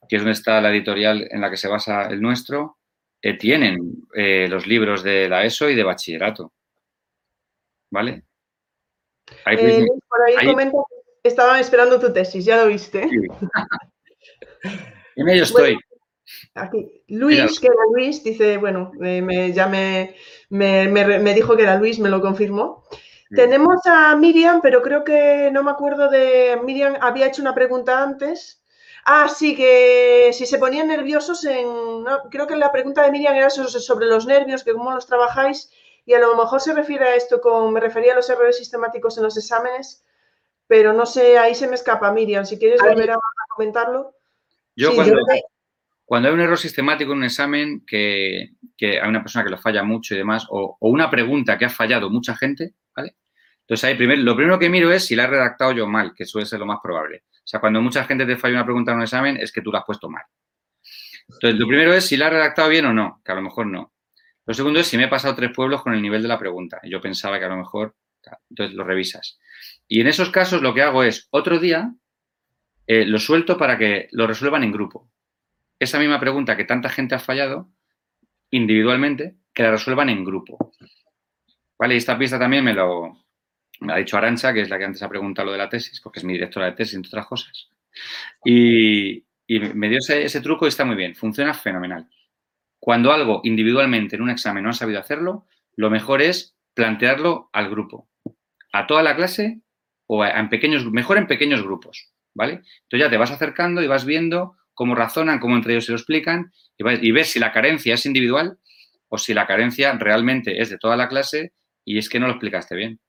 que 0.09 0.17
es 0.17 0.23
donde 0.23 0.33
está 0.33 0.61
la 0.61 0.71
editorial 0.71 1.27
en 1.31 1.41
la 1.41 1.51
que 1.51 1.57
se 1.57 1.69
basa 1.69 2.07
el 2.09 2.21
nuestro, 2.21 2.79
eh, 3.23 3.37
tienen 3.39 4.07
eh, 4.15 4.47
los 4.49 4.67
libros 4.67 5.03
de 5.03 5.29
la 5.29 5.45
ESO 5.45 5.69
y 5.69 5.75
de 5.75 5.83
bachillerato. 5.83 6.53
¿Vale? 7.91 8.25
Eh, 9.47 9.85
por 10.09 10.23
ahí, 10.23 10.47
comenta 10.47 10.79
Estaban 11.23 11.59
esperando 11.59 11.99
tu 11.99 12.13
tesis, 12.13 12.45
ya 12.45 12.59
lo 12.59 12.69
viste. 12.69 13.03
En 15.17 15.29
ello 15.29 15.43
estoy. 15.43 15.77
aquí. 16.55 17.03
Luis, 17.09 17.59
que 17.59 17.67
era 17.67 17.77
Luis, 17.93 18.23
dice, 18.23 18.59
bueno, 18.59 18.93
me, 18.97 19.53
ya 19.53 19.67
me, 19.67 20.15
dijo 21.35 21.57
que 21.57 21.63
era 21.63 21.79
Luis, 21.79 21.99
me 21.99 22.11
lo 22.11 22.21
confirmó. 22.21 22.85
Tenemos 23.31 23.85
a 23.87 24.15
Miriam, 24.15 24.61
pero 24.63 24.83
creo 24.83 25.03
que 25.03 25.51
no 25.53 25.65
me 25.65 25.73
acuerdo 25.73 26.09
de. 26.09 26.61
Miriam 26.63 26.97
había 27.01 27.27
hecho 27.27 27.43
una 27.43 27.57
pregunta 27.57 28.01
antes. 28.01 28.63
Ah, 29.07 29.29
sí, 29.29 29.55
que 29.55 30.31
si 30.33 30.47
se 30.47 30.59
ponían 30.59 30.89
nerviosos 30.89 31.45
en. 31.45 32.05
creo 32.31 32.47
que 32.47 32.57
la 32.57 32.73
pregunta 32.73 33.05
de 33.05 33.13
Miriam 33.13 33.35
era 33.35 33.51
sobre 33.51 34.07
los 34.07 34.27
nervios, 34.27 34.65
que 34.65 34.73
cómo 34.73 34.93
los 34.93 35.07
trabajáis, 35.07 35.71
y 36.05 36.15
a 36.15 36.19
lo 36.19 36.37
mejor 36.37 36.61
se 36.61 36.75
refiere 36.75 37.05
a 37.05 37.15
esto, 37.15 37.41
como 37.41 37.71
me 37.71 37.81
refería 37.81 38.13
a 38.13 38.17
los 38.17 38.29
errores 38.29 38.59
sistemáticos 38.59 39.17
en 39.17 39.25
los 39.25 39.37
exámenes 39.37 40.05
pero 40.67 40.93
no 40.93 41.07
sé, 41.07 41.39
ahí 41.39 41.55
se 41.55 41.69
me 41.69 41.75
escapa, 41.75 42.13
Miriam, 42.13 42.45
si 42.45 42.59
quieres 42.59 42.81
volver 42.81 43.13
a, 43.13 43.19
comentarlo. 43.55 44.15
Yo 44.75 44.95
cuando... 44.95 45.17
cuando 46.05 46.29
hay 46.29 46.35
un 46.35 46.41
error 46.41 46.59
sistemático 46.59 47.13
en 47.13 47.19
un 47.19 47.25
examen, 47.25 47.85
que, 47.87 48.51
hay 48.81 49.09
una 49.09 49.23
persona 49.23 49.45
que 49.45 49.51
lo 49.51 49.59
falla 49.59 49.83
mucho 49.83 50.15
y 50.15 50.19
demás, 50.19 50.47
o, 50.51 50.77
una 50.81 51.11
pregunta 51.11 51.57
que 51.57 51.67
ha 51.67 51.71
fallado 51.71 52.11
mucha 52.11 52.37
gente, 52.37 52.75
¿vale? 52.95 53.17
Entonces 53.61 53.85
ahí 53.85 53.95
primero, 53.95 54.23
lo 54.23 54.37
primero 54.37 54.59
que 54.59 54.69
miro 54.69 54.93
es 54.93 55.05
si 55.05 55.17
la 55.17 55.25
he 55.25 55.29
redactado 55.29 55.73
yo 55.73 55.87
mal, 55.87 56.15
que 56.15 56.25
suele 56.25 56.47
ser 56.47 56.61
lo 56.61 56.67
más 56.67 56.79
probable. 56.83 57.25
O 57.47 57.49
sea, 57.49 57.61
cuando 57.61 57.81
mucha 57.81 58.05
gente 58.05 58.27
te 58.27 58.37
falla 58.37 58.55
una 58.55 58.65
pregunta 58.65 58.91
en 58.91 58.99
un 58.99 59.03
examen, 59.05 59.37
es 59.37 59.53
que 59.53 59.63
tú 59.63 59.71
la 59.71 59.79
has 59.79 59.85
puesto 59.85 60.11
mal. 60.11 60.25
Entonces, 61.29 61.59
lo 61.59 61.67
primero 61.67 61.95
es 61.95 62.05
si 62.05 62.17
la 62.17 62.27
he 62.27 62.31
redactado 62.31 62.69
bien 62.69 62.87
o 62.87 62.93
no, 62.93 63.23
que 63.25 63.33
a 63.33 63.35
lo 63.37 63.43
mejor 63.43 63.67
no. 63.67 63.93
Lo 64.45 64.55
segundo 64.55 64.81
es 64.81 64.87
si 64.87 64.97
me 64.97 65.05
he 65.05 65.09
pasado 65.09 65.35
tres 65.35 65.53
pueblos 65.55 65.83
con 65.83 65.95
el 65.95 66.03
nivel 66.03 66.23
de 66.23 66.29
la 66.29 66.39
pregunta. 66.39 66.81
Yo 66.85 67.01
pensaba 67.01 67.39
que 67.39 67.45
a 67.45 67.49
lo 67.49 67.57
mejor, 67.57 67.95
entonces 68.51 68.77
lo 68.77 68.85
revisas. 68.85 69.39
Y 69.89 70.01
en 70.01 70.09
esos 70.09 70.31
casos 70.31 70.61
lo 70.61 70.75
que 70.75 70.83
hago 70.83 71.03
es, 71.03 71.29
otro 71.31 71.59
día, 71.59 71.93
eh, 72.87 73.07
lo 73.07 73.19
suelto 73.19 73.57
para 73.57 73.79
que 73.79 74.09
lo 74.13 74.27
resuelvan 74.27 74.65
en 74.65 74.73
grupo 74.73 75.11
esa 75.79 75.99
misma 75.99 76.21
pregunta 76.21 76.57
que 76.57 76.65
tanta 76.65 76.89
gente 76.89 77.15
ha 77.15 77.19
fallado 77.19 77.71
individualmente, 78.51 79.37
que 79.53 79.63
la 79.63 79.73
resuelvan 79.73 80.09
en 80.09 80.25
grupo. 80.25 80.73
¿Vale? 81.79 81.95
Y 81.95 81.99
esta 81.99 82.19
pista 82.19 82.39
también 82.39 82.65
me 82.65 82.73
lo 82.73 83.26
me 83.81 83.93
ha 83.93 83.97
dicho 83.97 84.17
Arancha, 84.17 84.53
que 84.53 84.63
es 84.63 84.71
la 84.71 84.79
que 84.79 84.85
antes 84.85 85.03
ha 85.03 85.09
preguntado 85.09 85.47
lo 85.47 85.53
de 85.53 85.59
la 85.59 85.69
tesis, 85.69 86.01
porque 86.01 86.21
es 86.21 86.25
mi 86.25 86.33
directora 86.33 86.67
de 86.67 86.73
tesis, 86.73 86.95
entre 86.95 87.09
otras 87.09 87.27
cosas. 87.27 87.69
Y, 88.45 89.25
me 89.49 89.89
dio 89.89 89.99
ese, 89.99 90.41
truco 90.41 90.67
y 90.67 90.69
está 90.69 90.85
muy 90.85 90.97
bien, 90.97 91.15
funciona 91.15 91.55
fenomenal. 91.55 92.09
Cuando 92.79 93.13
algo 93.13 93.41
individualmente 93.45 94.17
en 94.17 94.23
un 94.23 94.31
examen 94.31 94.65
no 94.65 94.71
ha 94.71 94.75
sabido 94.75 95.01
hacerlo, 95.01 95.47
lo 95.77 95.91
mejor 95.91 96.23
es 96.23 96.57
plantearlo 96.75 97.49
al 97.53 97.71
grupo, 97.71 98.09
a 98.73 98.87
toda 98.87 99.03
la 99.03 99.17
clase 99.17 99.61
o 100.07 100.25
en 100.25 100.49
pequeños, 100.49 100.85
mejor 100.91 101.19
en 101.19 101.27
pequeños 101.27 101.63
grupos, 101.63 102.13
¿vale? 102.35 102.63
Entonces 102.83 103.07
ya 103.07 103.11
te 103.11 103.17
vas 103.17 103.31
acercando 103.31 103.83
y 103.83 103.87
vas 103.87 104.05
viendo 104.05 104.57
cómo 104.75 104.95
razonan, 104.95 105.39
cómo 105.41 105.57
entre 105.57 105.73
ellos 105.73 105.87
se 105.87 105.93
lo 105.93 105.99
explican 105.99 106.53
y, 106.77 107.11
ves 107.11 107.31
si 107.31 107.39
la 107.39 107.53
carencia 107.53 107.95
es 107.95 108.05
individual 108.05 108.59
o 109.09 109.19
si 109.19 109.33
la 109.33 109.47
carencia 109.47 109.93
realmente 109.93 110.61
es 110.61 110.71
de 110.71 110.79
toda 110.79 110.97
la 110.97 111.09
clase 111.09 111.53
y 111.85 111.99
es 111.99 112.09
que 112.09 112.21
no 112.21 112.27
lo 112.27 112.33
explicaste 112.35 112.77
bien. 112.77 113.01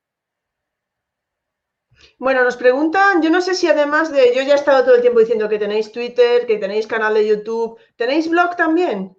Bueno, 2.18 2.44
nos 2.44 2.58
preguntan, 2.58 3.22
yo 3.22 3.30
no 3.30 3.42
sé 3.42 3.54
si 3.54 3.68
además 3.68 4.12
de, 4.12 4.34
yo 4.36 4.42
ya 4.44 4.54
he 4.54 4.56
estado 4.56 4.84
todo 4.84 4.96
el 4.96 5.02
tiempo 5.02 5.20
diciendo 5.20 5.50
que 5.50 5.60
tenéis 5.60 5.92
Twitter, 5.92 6.46
que 6.46 6.58
tenéis 6.58 6.88
canal 6.88 7.14
de 7.14 7.28
YouTube, 7.28 7.80
¿tenéis 7.96 8.30
blog 8.30 8.56
también? 8.56 9.16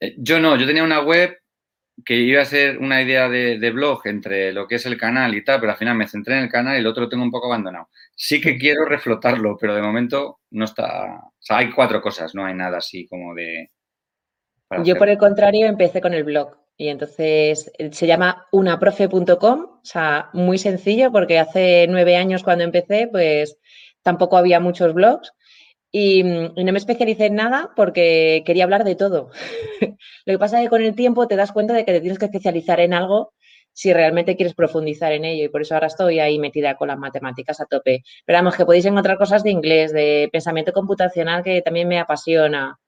Eh, 0.00 0.14
yo 0.18 0.40
no, 0.40 0.56
yo 0.56 0.66
tenía 0.66 0.84
una 0.84 1.00
web 1.00 1.36
que 2.04 2.16
iba 2.16 2.42
a 2.42 2.46
ser 2.46 2.78
una 2.78 3.02
idea 3.02 3.28
de, 3.28 3.70
blog 3.70 4.00
entre 4.06 4.52
lo 4.52 4.66
que 4.66 4.76
es 4.76 4.86
el 4.86 4.96
canal 4.96 5.34
y 5.34 5.44
tal, 5.44 5.60
pero 5.60 5.72
al 5.72 5.78
final 5.78 5.96
me 5.96 6.08
centré 6.08 6.36
en 6.36 6.44
el 6.44 6.50
canal 6.50 6.76
y 6.76 6.80
el 6.80 6.86
otro 6.86 7.04
lo 7.04 7.08
tengo 7.08 7.24
un 7.24 7.30
poco 7.30 7.46
abandonado. 7.46 7.88
Sí 8.16 8.40
que 8.40 8.56
quiero 8.58 8.84
reflotarlo, 8.84 9.56
pero 9.58 9.74
de 9.74 9.82
momento 9.82 10.40
no 10.50 10.64
está. 10.64 11.16
O 11.16 11.32
sea, 11.38 11.58
hay 11.58 11.70
cuatro 11.70 12.00
cosas, 12.00 12.34
no 12.34 12.44
hay 12.44 12.54
nada 12.54 12.78
así 12.78 13.06
como 13.06 13.34
de. 13.34 13.70
Yo, 14.84 14.96
por 14.96 15.08
el 15.08 15.18
contrario, 15.18 15.66
empecé 15.66 16.00
con 16.00 16.14
el 16.14 16.24
blog 16.24 16.56
y 16.80 16.88
entonces 16.88 17.70
eh, 17.76 17.92
se 17.92 18.06
llama 18.06 18.46
unaprofe.com, 18.52 19.60
o 19.64 19.80
sea, 19.84 20.30
muy 20.32 20.56
sencillo 20.56 21.12
porque 21.12 21.38
hace 21.38 21.86
nueve 21.90 22.16
años 22.16 22.42
cuando 22.42 22.64
empecé, 22.64 23.06
pues 23.06 23.58
tampoco 24.00 24.38
había 24.38 24.60
muchos 24.60 24.94
blogs 24.94 25.30
y, 25.92 26.22
no 26.22 26.54
me 26.56 26.78
especialicé 26.78 27.26
en 27.26 27.34
nada 27.34 27.72
porque 27.76 28.42
quería 28.46 28.64
hablar 28.64 28.84
de 28.84 28.94
todo. 28.94 29.30
Lo 30.24 30.32
que 30.32 30.38
pasa 30.38 30.58
es 30.58 30.64
que 30.64 30.70
con 30.70 30.80
el 30.80 30.94
tiempo 30.94 31.28
te 31.28 31.36
das 31.36 31.52
cuenta 31.52 31.74
de 31.74 31.84
que 31.84 31.92
te 31.92 32.00
tienes 32.00 32.18
que 32.18 32.24
especializar 32.24 32.80
en 32.80 32.94
algo 32.94 33.34
si 33.74 33.92
realmente 33.92 34.34
quieres 34.34 34.54
profundizar 34.54 35.12
en 35.12 35.26
ello 35.26 35.44
y 35.44 35.48
por 35.50 35.60
eso 35.60 35.74
ahora 35.74 35.88
estoy 35.88 36.18
ahí 36.18 36.38
metida 36.38 36.76
con 36.76 36.88
las 36.88 36.98
matemáticas 36.98 37.60
a 37.60 37.66
tope. 37.66 38.04
Pero 38.24 38.38
vamos, 38.38 38.56
que 38.56 38.64
podéis 38.64 38.86
encontrar 38.86 39.18
cosas 39.18 39.42
de 39.42 39.50
inglés, 39.50 39.92
de 39.92 40.30
pensamiento 40.32 40.72
computacional 40.72 41.44
que 41.44 41.60
también 41.60 41.88
me 41.88 41.98
apasiona, 41.98 42.78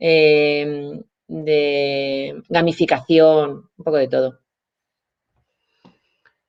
em, 0.00 1.04
de 1.28 2.42
gamificación, 2.48 3.70
un 3.76 3.84
poco 3.84 3.96
de 3.96 4.08
todo. 4.08 4.40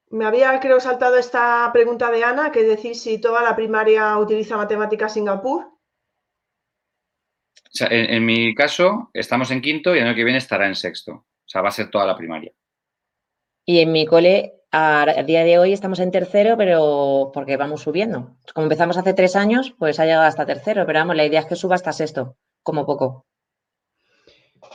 Me 0.09 0.25
había, 0.25 0.59
creo, 0.59 0.79
saltado 0.79 1.17
esta 1.17 1.69
pregunta 1.71 2.09
de 2.09 2.23
Ana, 2.23 2.51
que 2.51 2.63
decís 2.63 3.01
si 3.03 3.21
toda 3.21 3.43
la 3.43 3.55
primaria 3.55 4.17
utiliza 4.17 4.57
matemáticas 4.57 5.13
Singapur 5.13 5.79
en, 7.79 8.25
mi 8.25 8.55
caso, 8.55 9.09
estamos 9.13 9.51
en 9.51 9.61
quinto 9.61 9.95
y 9.95 9.99
el 9.99 10.07
año 10.07 10.15
que 10.15 10.23
viene 10.23 10.39
estará 10.39 10.67
en 10.67 10.75
sexto. 10.75 11.11
O 11.13 11.25
sea, 11.45 11.61
va 11.61 11.69
a 11.69 11.73
ser 11.73 11.89
toda 11.89 12.05
la 12.05 12.15
primaria. 12.15 12.51
Y 13.65 13.79
en 13.79 13.91
mi 13.91 14.05
cole, 14.05 14.53
a, 14.71 15.05
día 15.25 15.43
de 15.43 15.59
hoy 15.59 15.73
estamos 15.73 15.99
en 15.99 16.11
tercero, 16.11 16.57
pero 16.57 17.31
porque 17.33 17.57
vamos 17.57 17.81
subiendo. 17.81 18.37
Como 18.53 18.65
empezamos 18.65 18.97
hace 18.97 19.13
tres 19.13 19.35
años, 19.35 19.73
pues 19.77 19.99
ha 19.99 20.05
llegado 20.05 20.25
hasta 20.25 20.45
tercero, 20.45 20.85
pero 20.85 20.99
vamos, 20.99 21.15
la 21.15 21.25
idea 21.25 21.41
es 21.41 21.45
que 21.45 21.55
suba 21.55 21.75
hasta 21.75 21.93
sexto, 21.93 22.37
como 22.63 22.85
poco. 22.85 23.25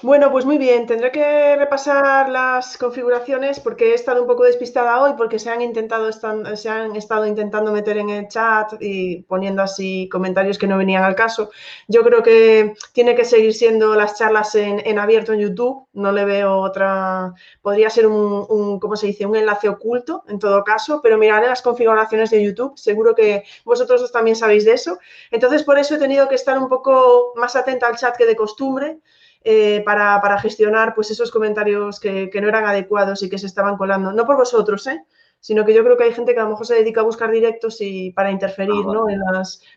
Bueno, 0.02 0.30
pues 0.30 0.44
muy 0.46 0.56
bien, 0.58 0.86
tendré 0.86 1.10
que 1.12 1.56
repasar 1.56 2.28
las 2.28 2.78
configuraciones 2.78 3.60
porque 3.60 3.90
he 3.90 3.94
estado 3.94 4.22
un 4.22 4.26
poco 4.26 4.44
despistada 4.44 5.00
hoy 5.02 5.12
porque 5.16 5.38
se 5.38 5.50
han 5.50 5.60
intentado 5.62 6.10
se 6.12 6.68
han 6.68 6.96
estado 6.96 7.26
intentando 7.26 7.70
meter 7.72 7.98
en 7.98 8.08
el 8.10 8.28
chat 8.28 8.74
y 8.80 9.22
poniendo 9.24 9.62
así 9.62 10.08
comentarios 10.10 10.58
que 10.58 10.66
no 10.66 10.78
venían 10.78 11.04
al 11.04 11.14
caso. 11.14 11.50
Yo 11.86 12.02
creo 12.02 12.22
que 12.22 12.74
tiene 12.92 13.14
que 13.14 13.24
seguir 13.24 13.52
siendo 13.54 13.94
las 13.94 14.16
charlas 14.18 14.54
en, 14.54 14.98
abierto 14.98 15.32
en 15.32 15.40
YouTube, 15.40 15.86
no 15.92 16.12
le 16.12 16.24
veo 16.24 16.58
otra, 16.60 17.34
podría 17.60 17.90
ser 17.90 18.06
un, 18.06 18.46
un, 18.48 18.80
¿cómo 18.80 18.96
se? 18.96 19.14
Un 19.26 19.36
enlace 19.36 19.68
oculto 19.68 20.24
en 20.28 20.38
todo 20.38 20.64
caso, 20.64 21.00
pero 21.02 21.18
miraré 21.18 21.46
las 21.46 21.62
configuraciones 21.62 22.30
de 22.30 22.42
YouTube, 22.42 22.76
seguro 22.78 23.14
que 23.14 23.44
vosotros 23.64 24.10
también 24.12 24.36
sabéis 24.36 24.64
de 24.64 24.72
eso. 24.72 24.98
Entonces, 25.30 25.62
por 25.62 25.78
eso 25.78 25.94
he 25.94 25.98
tenido 25.98 26.28
que 26.28 26.34
estar 26.36 26.58
un 26.58 26.68
poco 26.68 27.32
más 27.36 27.54
atenta 27.56 27.86
al 27.86 27.96
chat 27.96 28.16
que 28.16 28.26
de 28.26 28.36
costumbre 28.36 29.00
eh, 29.44 29.82
para, 29.84 30.38
gestionar 30.40 30.94
pues, 30.94 31.10
esos 31.10 31.30
comentarios 31.30 32.00
que, 32.00 32.30
no 32.40 32.48
eran 32.48 32.64
adecuados 32.64 33.22
y 33.22 33.28
que 33.28 33.38
se 33.38 33.46
estaban 33.46 33.76
colando. 33.76 34.10
No 34.12 34.24
por 34.24 34.36
vosotros, 34.36 34.86
¿eh? 34.86 35.04
sino 35.44 35.66
que 35.66 35.74
yo 35.74 35.84
creo 35.84 35.98
que 35.98 36.04
hay 36.04 36.12
gente 36.14 36.32
que 36.32 36.40
a 36.40 36.44
lo 36.44 36.48
mejor 36.48 36.66
se 36.66 36.76
dedica 36.76 37.02
a 37.02 37.04
buscar 37.04 37.30
directos 37.30 37.76
y 37.80 38.12
para 38.12 38.30
interferir, 38.30 38.82
ah, 38.88 38.90
¿no? 38.90 39.06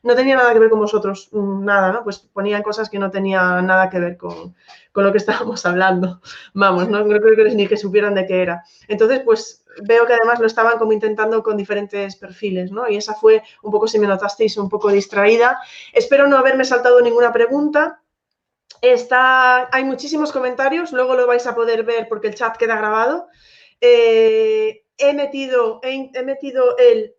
no 0.04 0.16
tenía 0.16 0.38
nada 0.38 0.54
que 0.54 0.60
ver 0.60 0.70
con 0.70 0.80
vosotros, 0.80 1.28
mm, 1.34 1.66
nada, 1.66 1.92
¿no? 1.92 2.06
Pues 2.06 2.20
ponían 2.20 2.64
cosas 2.64 2.90
que 2.90 2.98
no 2.98 3.12
tenían 3.12 3.66
nada 3.66 3.90
que 3.90 4.00
ver 4.00 4.16
con, 4.16 4.56
lo 4.96 5.12
que 5.12 5.18
estábamos 5.18 5.66
hablando. 5.66 6.22
Vamos, 6.54 6.88
no, 6.88 7.04
creo 7.06 7.36
que 7.36 7.54
ni 7.54 7.68
que 7.68 7.76
supieran 7.76 8.16
de 8.16 8.26
qué 8.26 8.42
era. 8.42 8.64
Entonces, 8.88 9.20
pues 9.26 9.66
veo 9.82 10.06
que 10.06 10.14
además 10.14 10.40
lo 10.40 10.48
estaban 10.48 10.78
como 10.78 10.94
intentando 10.94 11.44
con 11.44 11.58
diferentes 11.58 12.16
perfiles, 12.16 12.72
¿no? 12.72 12.88
Y 12.88 12.96
esa 12.96 13.14
fue 13.14 13.44
un 13.62 13.70
poco, 13.70 13.90
si 13.90 14.00
me 14.00 14.08
notasteis, 14.08 14.56
un 14.56 14.70
poco 14.70 14.90
distraída. 14.90 15.60
Espero 15.92 16.28
no 16.28 16.38
haberme 16.38 16.64
saltado 16.64 17.02
ninguna 17.02 17.34
pregunta. 17.34 18.00
Está, 18.82 19.70
hay 19.76 19.84
muchísimos 19.84 20.32
comentarios, 20.32 20.92
luego 20.92 21.16
lo 21.16 21.28
vais 21.28 21.46
a 21.48 21.56
poder 21.56 21.84
ver 21.84 22.08
porque 22.08 22.28
el 22.28 22.36
chat 22.36 22.58
queda 22.58 22.78
grabado. 22.78 23.28
Eh, 23.82 24.84
he, 24.98 25.14
metido, 25.14 25.80
he, 25.84 26.24
metido 26.24 26.78
el, 26.78 27.16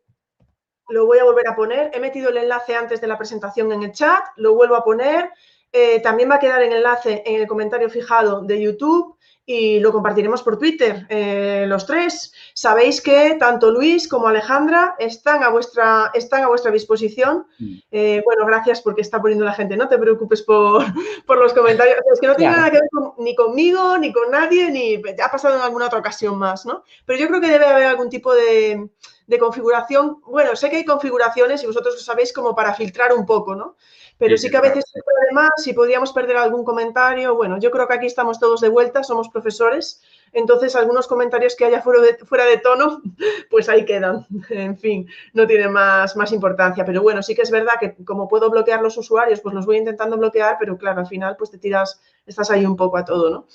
lo 0.89 1.07
voy 1.07 1.19
a 1.19 1.25
volver 1.25 1.49
a 1.49 1.57
poner, 1.57 1.91
he 1.95 2.01
metido 2.01 2.31
el 2.31 2.39
enlace 2.39 2.75
antes 2.75 3.01
de 3.01 3.07
la 3.07 3.19
presentación 3.19 3.73
en 3.73 3.83
el 3.83 3.93
chat, 3.93 4.25
lo 4.37 4.55
vuelvo 4.55 4.77
a 4.77 4.85
poner. 4.85 5.31
Eh, 5.73 6.01
también 6.01 6.31
va 6.31 6.37
a 6.37 6.41
quedar 6.41 6.63
el 6.63 6.73
enlace 6.73 7.23
en 7.27 7.41
el 7.41 7.47
comentario 7.47 7.91
fijado 7.91 8.41
de 8.43 8.63
YouTube 8.63 9.18
y 9.51 9.81
lo 9.81 9.93
compartiremos 9.93 10.43
por 10.43 10.59
Twitter, 10.59 11.07
eh, 11.09 11.65
los 11.67 11.87
tres. 11.87 12.35
Sabéis 12.53 13.01
que 13.01 13.35
tanto 13.41 13.71
Luis 13.71 14.07
como 14.07 14.29
Alejandra 14.29 14.95
están 14.99 15.43
a 15.43 15.49
vuestra, 15.49 16.11
están 16.13 16.45
a 16.45 16.49
vuestra 16.49 16.71
disposición. 16.71 17.47
Mm. 17.59 17.77
Eh, 17.91 18.23
bueno, 18.27 18.45
gracias 18.45 18.83
porque 18.83 19.01
está 19.01 19.23
poniendo 19.23 19.47
la 19.47 19.55
gente, 19.55 19.75
no 19.75 19.89
te 19.89 19.97
preocupes 19.97 20.43
por, 20.43 20.85
los 21.41 21.55
comentarios. 21.55 21.97
Es 22.13 22.21
que 22.21 22.27
no 22.27 22.37
tiene 22.37 22.57
nada 22.57 22.71
que 22.71 22.77
ver 22.77 22.91
ni 23.17 23.35
conmigo, 23.35 23.97
ni 23.97 24.13
con 24.13 24.31
nadie, 24.31 24.71
ni 24.71 24.97
ha 24.97 25.31
pasado 25.31 25.57
en 25.57 25.63
alguna 25.63 25.87
otra 25.87 26.01
ocasión 26.01 26.39
más, 26.39 26.67
¿no? 26.67 26.85
Pero 27.07 27.19
yo 27.19 27.29
creo 27.29 27.41
que 27.41 27.49
debe 27.49 27.65
haber 27.65 27.87
algún 27.87 28.11
tipo 28.11 28.35
de, 28.35 28.87
de 29.29 29.39
configuración. 29.39 30.21
Bueno, 30.27 30.57
sé 30.57 30.69
que 30.69 30.77
hay 30.77 30.85
configuraciones 30.85 31.63
y 31.63 31.67
vosotros 31.67 31.95
lo 31.95 32.01
sabéis 32.03 32.35
como 32.35 32.55
para 32.55 32.75
filtrar 32.75 33.15
un 33.15 33.25
poco, 33.25 33.55
¿no? 33.55 33.77
Pero 34.19 34.37
sí, 34.37 34.51
que 34.51 34.57
a 34.57 34.61
veces 34.61 34.85
además, 35.29 35.51
si 35.57 35.73
podríamos 35.73 36.13
perder 36.13 36.37
algún 36.37 36.65
comentario, 36.65 37.35
bueno, 37.35 37.59
yo 37.59 37.71
creo 37.71 37.87
que 37.87 37.95
aquí 37.95 38.07
estamos 38.07 38.41
todos 38.41 38.61
de 38.61 38.69
vuelta, 38.69 39.03
somos 39.03 39.29
profesores, 39.29 40.03
entonces 40.33 40.75
algunos 40.75 41.07
comentarios 41.07 41.55
que 41.55 41.65
haya 41.65 41.81
fuera 41.83 42.01
de, 42.01 42.17
fuera 42.19 42.45
de 42.45 42.59
tono, 42.59 43.01
pues 43.51 43.69
ahí 43.69 43.85
quedan. 43.85 44.27
En 44.51 44.77
fin, 44.77 45.07
no 45.35 45.47
tiene 45.47 45.69
más, 45.69 46.17
más 46.17 46.33
importancia. 46.33 46.85
Pero 46.85 47.03
bueno, 47.03 47.23
sí 47.23 47.35
que 47.35 47.43
es 47.43 47.51
verdad 47.51 47.75
que 47.79 47.95
como 48.05 48.29
puedo 48.29 48.51
bloquear 48.51 48.83
los 48.83 48.97
usuarios, 48.97 49.41
pues 49.41 49.55
los 49.55 49.67
voy 49.67 49.77
intentando 49.77 50.17
bloquear, 50.17 50.57
pero 50.59 50.77
claro, 50.77 51.01
al 51.01 51.07
final 51.07 51.37
pues 51.37 51.51
te 51.51 51.59
tiras, 51.59 52.01
estás 52.27 52.51
ahí 52.51 52.65
un 52.67 52.77
poco 52.77 52.97
a 52.97 53.05
todo, 53.05 53.31
¿no? 53.31 53.47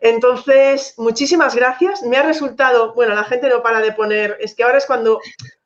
Entonces, 0.00 0.94
muchísimas 0.96 1.54
gracias. 1.54 2.02
Me 2.02 2.16
ha 2.16 2.22
resultado, 2.22 2.94
bueno, 2.94 3.14
la 3.14 3.24
gente 3.24 3.48
no 3.48 3.62
para 3.62 3.80
de 3.80 3.92
poner, 3.92 4.36
es 4.40 4.54
que 4.54 4.64
ahora 4.64 4.78
es 4.78 4.86
cuando, 4.86 5.20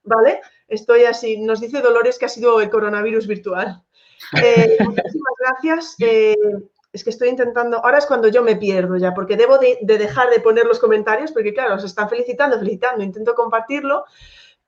¿vale? 0.04 0.40
Estoy 0.68 1.04
así, 1.04 1.38
nos 1.38 1.60
dice 1.60 1.80
Dolores 1.80 2.18
que 2.18 2.26
ha 2.26 2.28
sido 2.28 2.60
el 2.60 2.70
coronavirus 2.70 3.26
virtual. 3.26 3.82
Eh, 4.42 4.76
muchísimas 4.80 5.34
gracias. 5.38 5.96
Eh, 6.00 6.36
es 6.92 7.04
que 7.04 7.10
estoy 7.10 7.28
intentando, 7.28 7.78
ahora 7.78 7.98
es 7.98 8.06
cuando 8.06 8.28
yo 8.28 8.42
me 8.42 8.56
pierdo 8.56 8.96
ya, 8.96 9.14
porque 9.14 9.36
debo 9.36 9.58
de, 9.58 9.78
dejar 9.82 10.28
de 10.30 10.40
poner 10.40 10.66
los 10.66 10.78
comentarios, 10.78 11.32
porque 11.32 11.54
claro, 11.54 11.78
se 11.78 11.86
están 11.86 12.08
felicitando, 12.08 12.58
felicitando, 12.58 13.02
intento 13.02 13.34
compartirlo, 13.34 14.04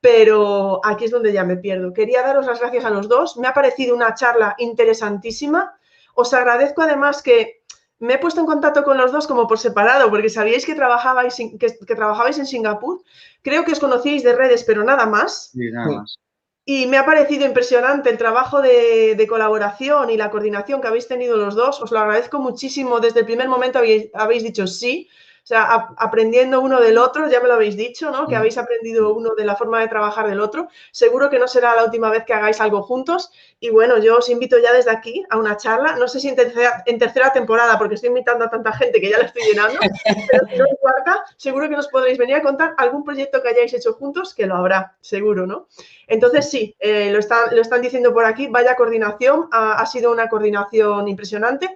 pero 0.01 0.81
aquí 0.83 1.05
es 1.05 1.11
donde 1.11 1.31
ya 1.31 1.43
me 1.43 1.57
pierdo. 1.57 1.93
Quería 1.93 2.23
daros 2.23 2.47
las 2.47 2.59
gracias 2.59 2.85
a 2.85 2.89
los 2.89 3.07
dos, 3.07 3.37
me 3.37 3.47
ha 3.47 3.53
parecido 3.53 3.95
una 3.95 4.15
charla 4.15 4.55
interesantísima. 4.57 5.77
Os 6.15 6.33
agradezco 6.33 6.81
además 6.81 7.21
que 7.21 7.61
me 7.99 8.15
he 8.15 8.17
puesto 8.17 8.39
en 8.39 8.47
contacto 8.47 8.83
con 8.83 8.97
los 8.97 9.11
dos 9.11 9.27
como 9.27 9.47
por 9.47 9.59
separado, 9.59 10.09
porque 10.09 10.29
sabíais 10.29 10.65
que 10.65 10.75
trabajabais, 10.75 11.35
que, 11.35 11.95
trabajabais 11.95 12.39
en 12.39 12.45
Singapur. 12.45 13.03
Creo 13.41 13.63
que 13.63 13.71
os 13.71 13.79
conocíais 13.79 14.23
de 14.23 14.33
redes, 14.33 14.63
pero 14.63 14.83
nada 14.83 15.05
más. 15.05 15.51
Sí, 15.53 15.71
nada 15.71 15.99
más. 15.99 16.19
Y 16.67 16.87
me 16.87 16.97
ha 16.97 17.05
parecido 17.05 17.45
impresionante 17.45 18.09
el 18.09 18.17
trabajo 18.17 18.59
de, 18.59 19.23
colaboración 19.29 20.09
y 20.09 20.17
la 20.17 20.31
coordinación 20.31 20.81
que 20.81 20.87
habéis 20.87 21.07
tenido 21.07 21.37
los 21.37 21.53
dos. 21.53 21.79
Os 21.79 21.91
lo 21.91 21.99
agradezco 21.99 22.39
muchísimo. 22.39 22.99
Desde 22.99 23.19
el 23.19 23.25
primer 23.27 23.47
momento 23.47 23.79
habéis 24.13 24.43
dicho 24.43 24.65
sí. 24.65 25.07
O 25.45 25.47
sea, 25.47 25.89
aprendiendo 25.97 26.59
uno 26.59 26.81
del 26.81 26.97
otro, 26.97 27.29
ya 27.29 27.39
me 27.39 27.47
lo 27.47 27.53
habéis 27.53 27.77
dicho, 27.77 28.09
¿no? 28.09 28.25
Que 28.25 28.33
mm. 28.33 28.37
habéis 28.39 28.57
aprendido 28.57 29.13
uno 29.13 29.35
de 29.35 29.45
la 29.45 29.55
forma 29.55 29.79
de 29.79 29.87
trabajar 29.87 30.27
del 30.27 30.41
otro. 30.41 30.69
Seguro 30.91 31.29
que 31.29 31.37
no 31.37 31.47
será 31.47 31.75
la 31.75 31.83
última 31.83 32.09
vez 32.09 32.25
que 32.25 32.33
hagáis 32.33 32.59
algo 32.61 32.81
juntos. 32.81 33.29
Y 33.59 33.69
bueno, 33.69 33.99
yo 33.99 34.17
os 34.17 34.27
invito 34.31 34.57
ya 34.57 34.73
desde 34.73 34.89
aquí 34.89 35.23
a 35.29 35.37
una 35.37 35.55
charla. 35.55 35.97
No 35.97 36.07
sé 36.07 36.19
si 36.19 36.29
en 36.29 36.35
tercera, 36.35 37.31
temporada, 37.31 37.77
porque 37.77 37.93
estoy 37.93 38.07
invitando 38.07 38.43
a 38.43 38.49
tanta 38.49 38.73
gente 38.73 38.99
que 38.99 39.07
ya 39.07 39.19
la 39.19 39.25
estoy 39.25 39.43
llenando, 39.43 39.77
pero 40.31 40.47
si 40.47 40.57
no 40.57 40.65
en 40.67 40.75
cuarta, 40.77 41.23
seguro 41.37 41.69
que 41.69 41.75
nos 41.75 41.89
podréis 41.89 42.17
venir 42.17 42.37
a 42.37 42.41
contar 42.41 42.73
algún 42.79 43.03
proyecto 43.03 43.43
que 43.43 43.49
hayáis 43.49 43.71
hecho 43.75 43.93
juntos, 43.93 44.33
que 44.33 44.47
lo 44.47 44.55
habrá, 44.55 44.95
seguro, 44.99 45.45
¿no? 45.45 45.67
Entonces, 46.07 46.49
sí, 46.49 46.75
eh, 46.79 47.11
lo, 47.11 47.19
están, 47.19 47.55
lo 47.55 47.61
están 47.61 47.83
diciendo 47.83 48.15
por 48.15 48.25
aquí, 48.25 48.47
vaya 48.47 48.75
coordinación, 48.75 49.47
ha 49.51 49.85
sido 49.85 50.11
una 50.11 50.27
coordinación 50.27 51.07
impresionante. 51.07 51.75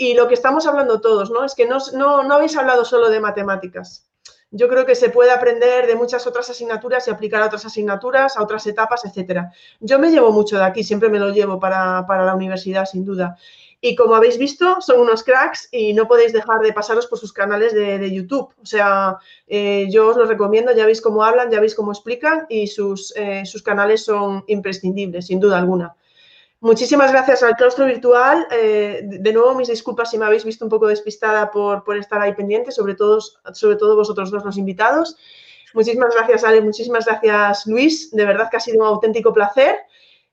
Y 0.00 0.14
lo 0.14 0.28
que 0.28 0.34
estamos 0.34 0.64
hablando 0.68 1.00
todos, 1.00 1.28
¿no? 1.28 1.44
Es 1.44 1.56
que 1.56 1.66
no, 1.66 1.78
no, 1.92 2.32
habéis 2.32 2.56
hablado 2.56 2.84
solo 2.84 3.10
de 3.10 3.18
matemáticas. 3.18 4.08
Yo 4.52 4.68
creo 4.68 4.86
que 4.86 4.94
se 4.94 5.10
puede 5.10 5.32
aprender 5.32 5.88
de 5.88 5.96
muchas 5.96 6.24
otras 6.28 6.48
asignaturas 6.48 7.08
y 7.08 7.10
aplicar 7.10 7.42
a 7.42 7.46
otras 7.46 7.66
asignaturas, 7.66 8.36
a 8.36 8.44
otras 8.44 8.64
etapas, 8.68 9.04
etcétera. 9.04 9.50
Yo 9.80 9.98
me 9.98 10.12
llevo 10.12 10.30
mucho 10.30 10.56
de 10.56 10.62
aquí, 10.62 10.84
siempre 10.84 11.08
me 11.08 11.18
lo 11.18 11.30
llevo 11.30 11.58
para, 11.58 12.04
la 12.06 12.34
universidad, 12.36 12.86
sin 12.86 13.04
duda. 13.04 13.36
Y 13.80 13.96
como 13.96 14.14
habéis 14.14 14.38
visto, 14.38 14.80
son 14.80 15.00
unos 15.00 15.24
cracks 15.24 15.68
y 15.72 15.92
no 15.94 16.06
podéis 16.06 16.32
dejar 16.32 16.60
de 16.60 16.72
pasaros 16.72 17.08
por 17.08 17.18
sus 17.18 17.32
canales 17.32 17.74
de, 17.74 18.14
YouTube. 18.14 18.54
O 18.62 18.66
sea, 18.66 19.18
eh, 19.48 19.88
yo 19.90 20.10
os 20.10 20.16
los 20.16 20.28
recomiendo, 20.28 20.70
ya 20.70 20.86
veis 20.86 21.00
cómo 21.00 21.24
hablan, 21.24 21.50
ya 21.50 21.58
veis 21.58 21.74
cómo 21.74 21.90
explican 21.90 22.46
y 22.48 22.68
sus, 22.68 23.12
eh, 23.16 23.44
sus 23.44 23.64
canales 23.64 24.04
son 24.04 24.44
imprescindibles, 24.46 25.26
sin 25.26 25.40
duda 25.40 25.58
alguna. 25.58 25.96
Muchísimas 26.60 27.12
gracias 27.12 27.42
al 27.44 27.54
claustro 27.54 27.86
virtual. 27.86 28.46
Eh, 28.50 29.02
de 29.04 29.32
nuevo, 29.32 29.54
mis 29.54 29.68
disculpas 29.68 30.10
si 30.10 30.18
me 30.18 30.26
habéis 30.26 30.44
visto 30.44 30.64
un 30.64 30.70
poco 30.70 30.88
despistada 30.88 31.50
por, 31.52 31.84
estar 31.96 32.20
ahí 32.20 32.34
pendiente, 32.34 32.72
sobre 32.72 32.94
todo, 32.94 33.20
sobre 33.52 33.76
todo 33.76 33.94
vosotros 33.94 34.30
dos, 34.30 34.44
los 34.44 34.58
invitados. 34.58 35.16
Muchísimas 35.74 36.14
gracias, 36.14 36.42
Ale. 36.42 36.60
Muchísimas 36.60 37.06
gracias, 37.06 37.66
Luis. 37.66 38.10
De 38.10 38.24
verdad 38.24 38.48
que 38.50 38.56
ha 38.56 38.60
sido 38.60 38.80
un 38.80 38.86
auténtico 38.86 39.32
placer. 39.32 39.76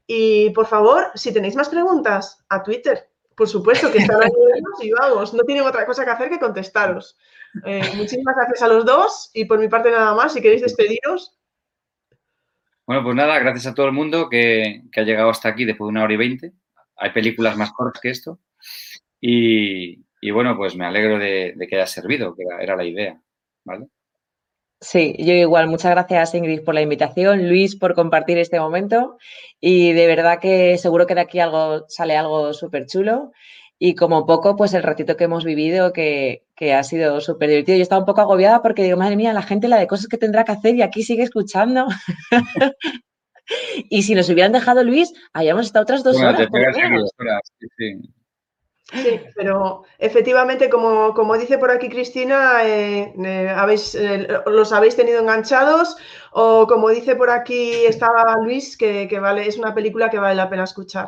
Y 0.08 0.50
por 0.52 0.66
favor, 0.66 1.12
si 1.14 1.32
tenéis 1.32 1.56
más 1.56 1.70
preguntas, 1.70 2.44
a 2.50 2.64
Twitter. 2.64 3.08
Por 3.36 3.48
supuesto 3.48 3.92
que 3.92 4.00
están 4.00 4.24
ahí 4.24 4.32
y 4.82 4.92
vamos, 4.92 5.34
no 5.34 5.44
tienen 5.44 5.66
otra 5.66 5.86
cosa 5.86 6.06
que 6.06 6.12
hacer 6.12 6.30
que 6.30 6.40
contestaros. 6.40 7.18
Eh, 7.66 7.92
muchísimas 7.96 8.36
gracias 8.36 8.62
a 8.64 8.68
los 8.68 8.86
dos 8.86 9.30
y 9.34 9.46
por 9.46 9.60
mi 9.60 9.68
parte 9.68 9.92
nada 9.92 10.16
más. 10.16 10.34
Si 10.34 10.42
queréis 10.42 10.62
despediros. 10.62 11.38
Bueno, 12.88 13.04
pues 13.04 13.16
nada, 13.16 13.40
gracias 13.40 13.66
a 13.66 13.74
todo 13.74 13.88
el 13.88 13.94
mundo 13.94 14.30
que, 14.30 14.84
ha 14.96 15.02
llegado 15.02 15.30
hasta 15.30 15.50
aquí 15.50 15.66
después 15.66 15.88
de 15.88 15.92
una 15.92 16.04
hora 16.04 16.14
y 16.14 16.18
veinte. 16.18 16.54
Hay 16.98 17.12
películas 17.12 17.58
más 17.58 17.72
cortas 17.72 18.02
que 18.02 18.10
esto. 18.12 18.40
Y, 19.20 20.04
bueno, 20.32 20.56
pues 20.56 20.76
me 20.76 20.86
alegro 20.86 21.18
de, 21.18 21.56
que 21.68 21.76
haya 21.76 21.88
servido, 21.88 22.36
que 22.36 22.44
era, 22.62 22.76
la 22.76 22.86
idea. 22.86 23.20
¿vale? 23.64 23.88
Sí, 24.80 25.16
yo 25.18 25.34
igual. 25.34 25.68
Muchas 25.68 25.92
gracias, 25.92 26.36
Ingrid, 26.36 26.64
por 26.64 26.76
la 26.76 26.82
invitación, 26.82 27.50
Luis, 27.50 27.76
por 27.76 27.96
compartir 27.96 28.38
este 28.38 28.60
momento. 28.60 29.18
Y 29.60 29.94
de 29.94 30.06
verdad 30.06 30.40
que 30.40 30.78
seguro 30.78 31.08
que 31.08 31.16
de 31.16 31.22
aquí 31.22 31.40
algo 31.40 31.86
sale 31.88 32.16
algo 32.16 32.54
súper 32.54 32.86
chulo 32.86 33.32
y 33.78 33.96
como 33.96 34.26
poco, 34.26 34.56
pues 34.56 34.74
el 34.74 34.84
ratito 34.84 35.18
que 35.18 35.26
hemos 35.26 35.44
vivido 35.44 35.92
que, 35.92 36.44
ha 36.74 36.84
sido 36.84 37.20
súper 37.20 37.50
divertido. 37.50 37.78
Yo 37.78 37.82
estaba 37.82 38.00
un 38.00 38.06
poco 38.06 38.22
agobiada 38.22 38.62
porque 38.62 38.84
digo, 38.84 38.98
madre 38.98 39.18
mía, 39.18 39.34
la 39.34 39.42
gente 39.42 39.68
la 39.68 39.78
de 39.78 39.88
cosas 39.88 40.08
que 40.08 40.18
tendrá 40.18 40.46
que 40.46 40.54
hacer 40.54 40.76
y 40.76 40.82
aquí 40.82 41.04
sigue 41.04 41.24
escuchando. 41.24 41.88
y 43.90 44.04
si 44.04 44.16
nos 44.16 44.30
hubieran 44.30 44.54
dejado 44.54 44.84
Luis, 44.84 45.14
habíamos 45.34 45.66
estado 45.66 45.84
otras 45.84 46.04
dos 46.04 46.18
horas. 46.18 46.48
sí, 48.94 49.22
pero 49.36 49.84
efectivamente, 49.98 50.70
como, 50.70 51.14
como, 51.14 51.38
dice 51.38 51.58
por 51.58 51.70
aquí 51.70 51.90
Cristina, 51.90 52.64
eh, 52.64 53.14
eh, 53.26 53.50
habéis, 53.50 53.94
eh, 53.96 54.26
los 54.46 54.72
habéis 54.72 54.96
tenido 54.96 55.20
enganchados 55.20 55.98
o 56.32 56.66
como 56.66 56.90
dice 56.90 57.16
por 57.18 57.30
aquí 57.30 57.86
estaba 57.86 58.38
Luis, 58.42 58.78
que, 58.78 59.10
que, 59.10 59.20
vale, 59.20 59.48
es 59.48 59.58
una 59.58 59.76
película 59.76 60.10
que 60.10 60.20
vale 60.20 60.36
la 60.36 60.50
pena 60.50 60.64
escuchar. 60.64 61.08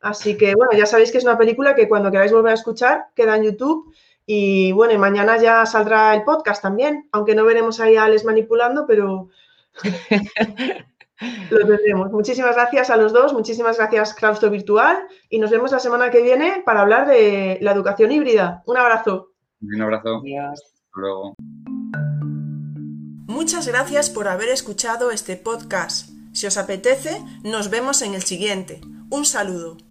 Así 0.00 0.36
que 0.36 0.54
bueno, 0.54 0.72
ya 0.76 0.86
sabéis 0.86 1.10
que 1.10 1.18
es 1.18 1.24
una 1.24 1.38
película 1.38 1.74
que 1.74 1.88
cuando 1.88 2.10
queráis 2.10 2.32
volver 2.32 2.52
a 2.52 2.54
escuchar 2.54 3.06
queda 3.14 3.36
en 3.36 3.44
YouTube. 3.44 3.92
Y 4.26 4.72
bueno, 4.72 4.92
y 4.92 4.98
mañana 4.98 5.38
ya 5.38 5.64
saldrá 5.64 6.14
el 6.14 6.22
podcast 6.22 6.62
también, 6.62 7.08
aunque 7.12 7.34
no 7.34 7.44
veremos 7.44 7.80
ahí 7.80 7.96
a 7.96 8.04
Alex 8.04 8.24
manipulando, 8.24 8.86
pero 8.86 9.30
lo 11.50 11.66
tendremos. 11.66 12.12
Muchísimas 12.12 12.54
gracias 12.54 12.90
a 12.90 12.96
los 12.96 13.12
dos, 13.12 13.32
muchísimas 13.32 13.78
gracias 13.78 14.14
Claustro 14.14 14.50
Virtual 14.50 14.98
y 15.30 15.38
nos 15.38 15.50
vemos 15.50 15.72
la 15.72 15.78
semana 15.78 16.10
que 16.10 16.22
viene 16.22 16.62
para 16.64 16.82
hablar 16.82 17.08
de 17.08 17.58
la 17.62 17.72
educación 17.72 18.12
híbrida. 18.12 18.62
Un 18.66 18.76
abrazo. 18.76 19.32
Un 19.62 19.80
abrazo. 19.80 20.18
Adiós. 20.18 20.60
Hasta 20.62 21.00
luego. 21.00 21.34
Muchas 23.26 23.66
gracias 23.66 24.10
por 24.10 24.28
haber 24.28 24.50
escuchado 24.50 25.10
este 25.10 25.36
podcast. 25.36 26.10
Si 26.32 26.46
os 26.46 26.58
apetece, 26.58 27.22
nos 27.44 27.70
vemos 27.70 28.02
en 28.02 28.14
el 28.14 28.22
siguiente. 28.22 28.80
Un 29.10 29.24
saludo. 29.24 29.87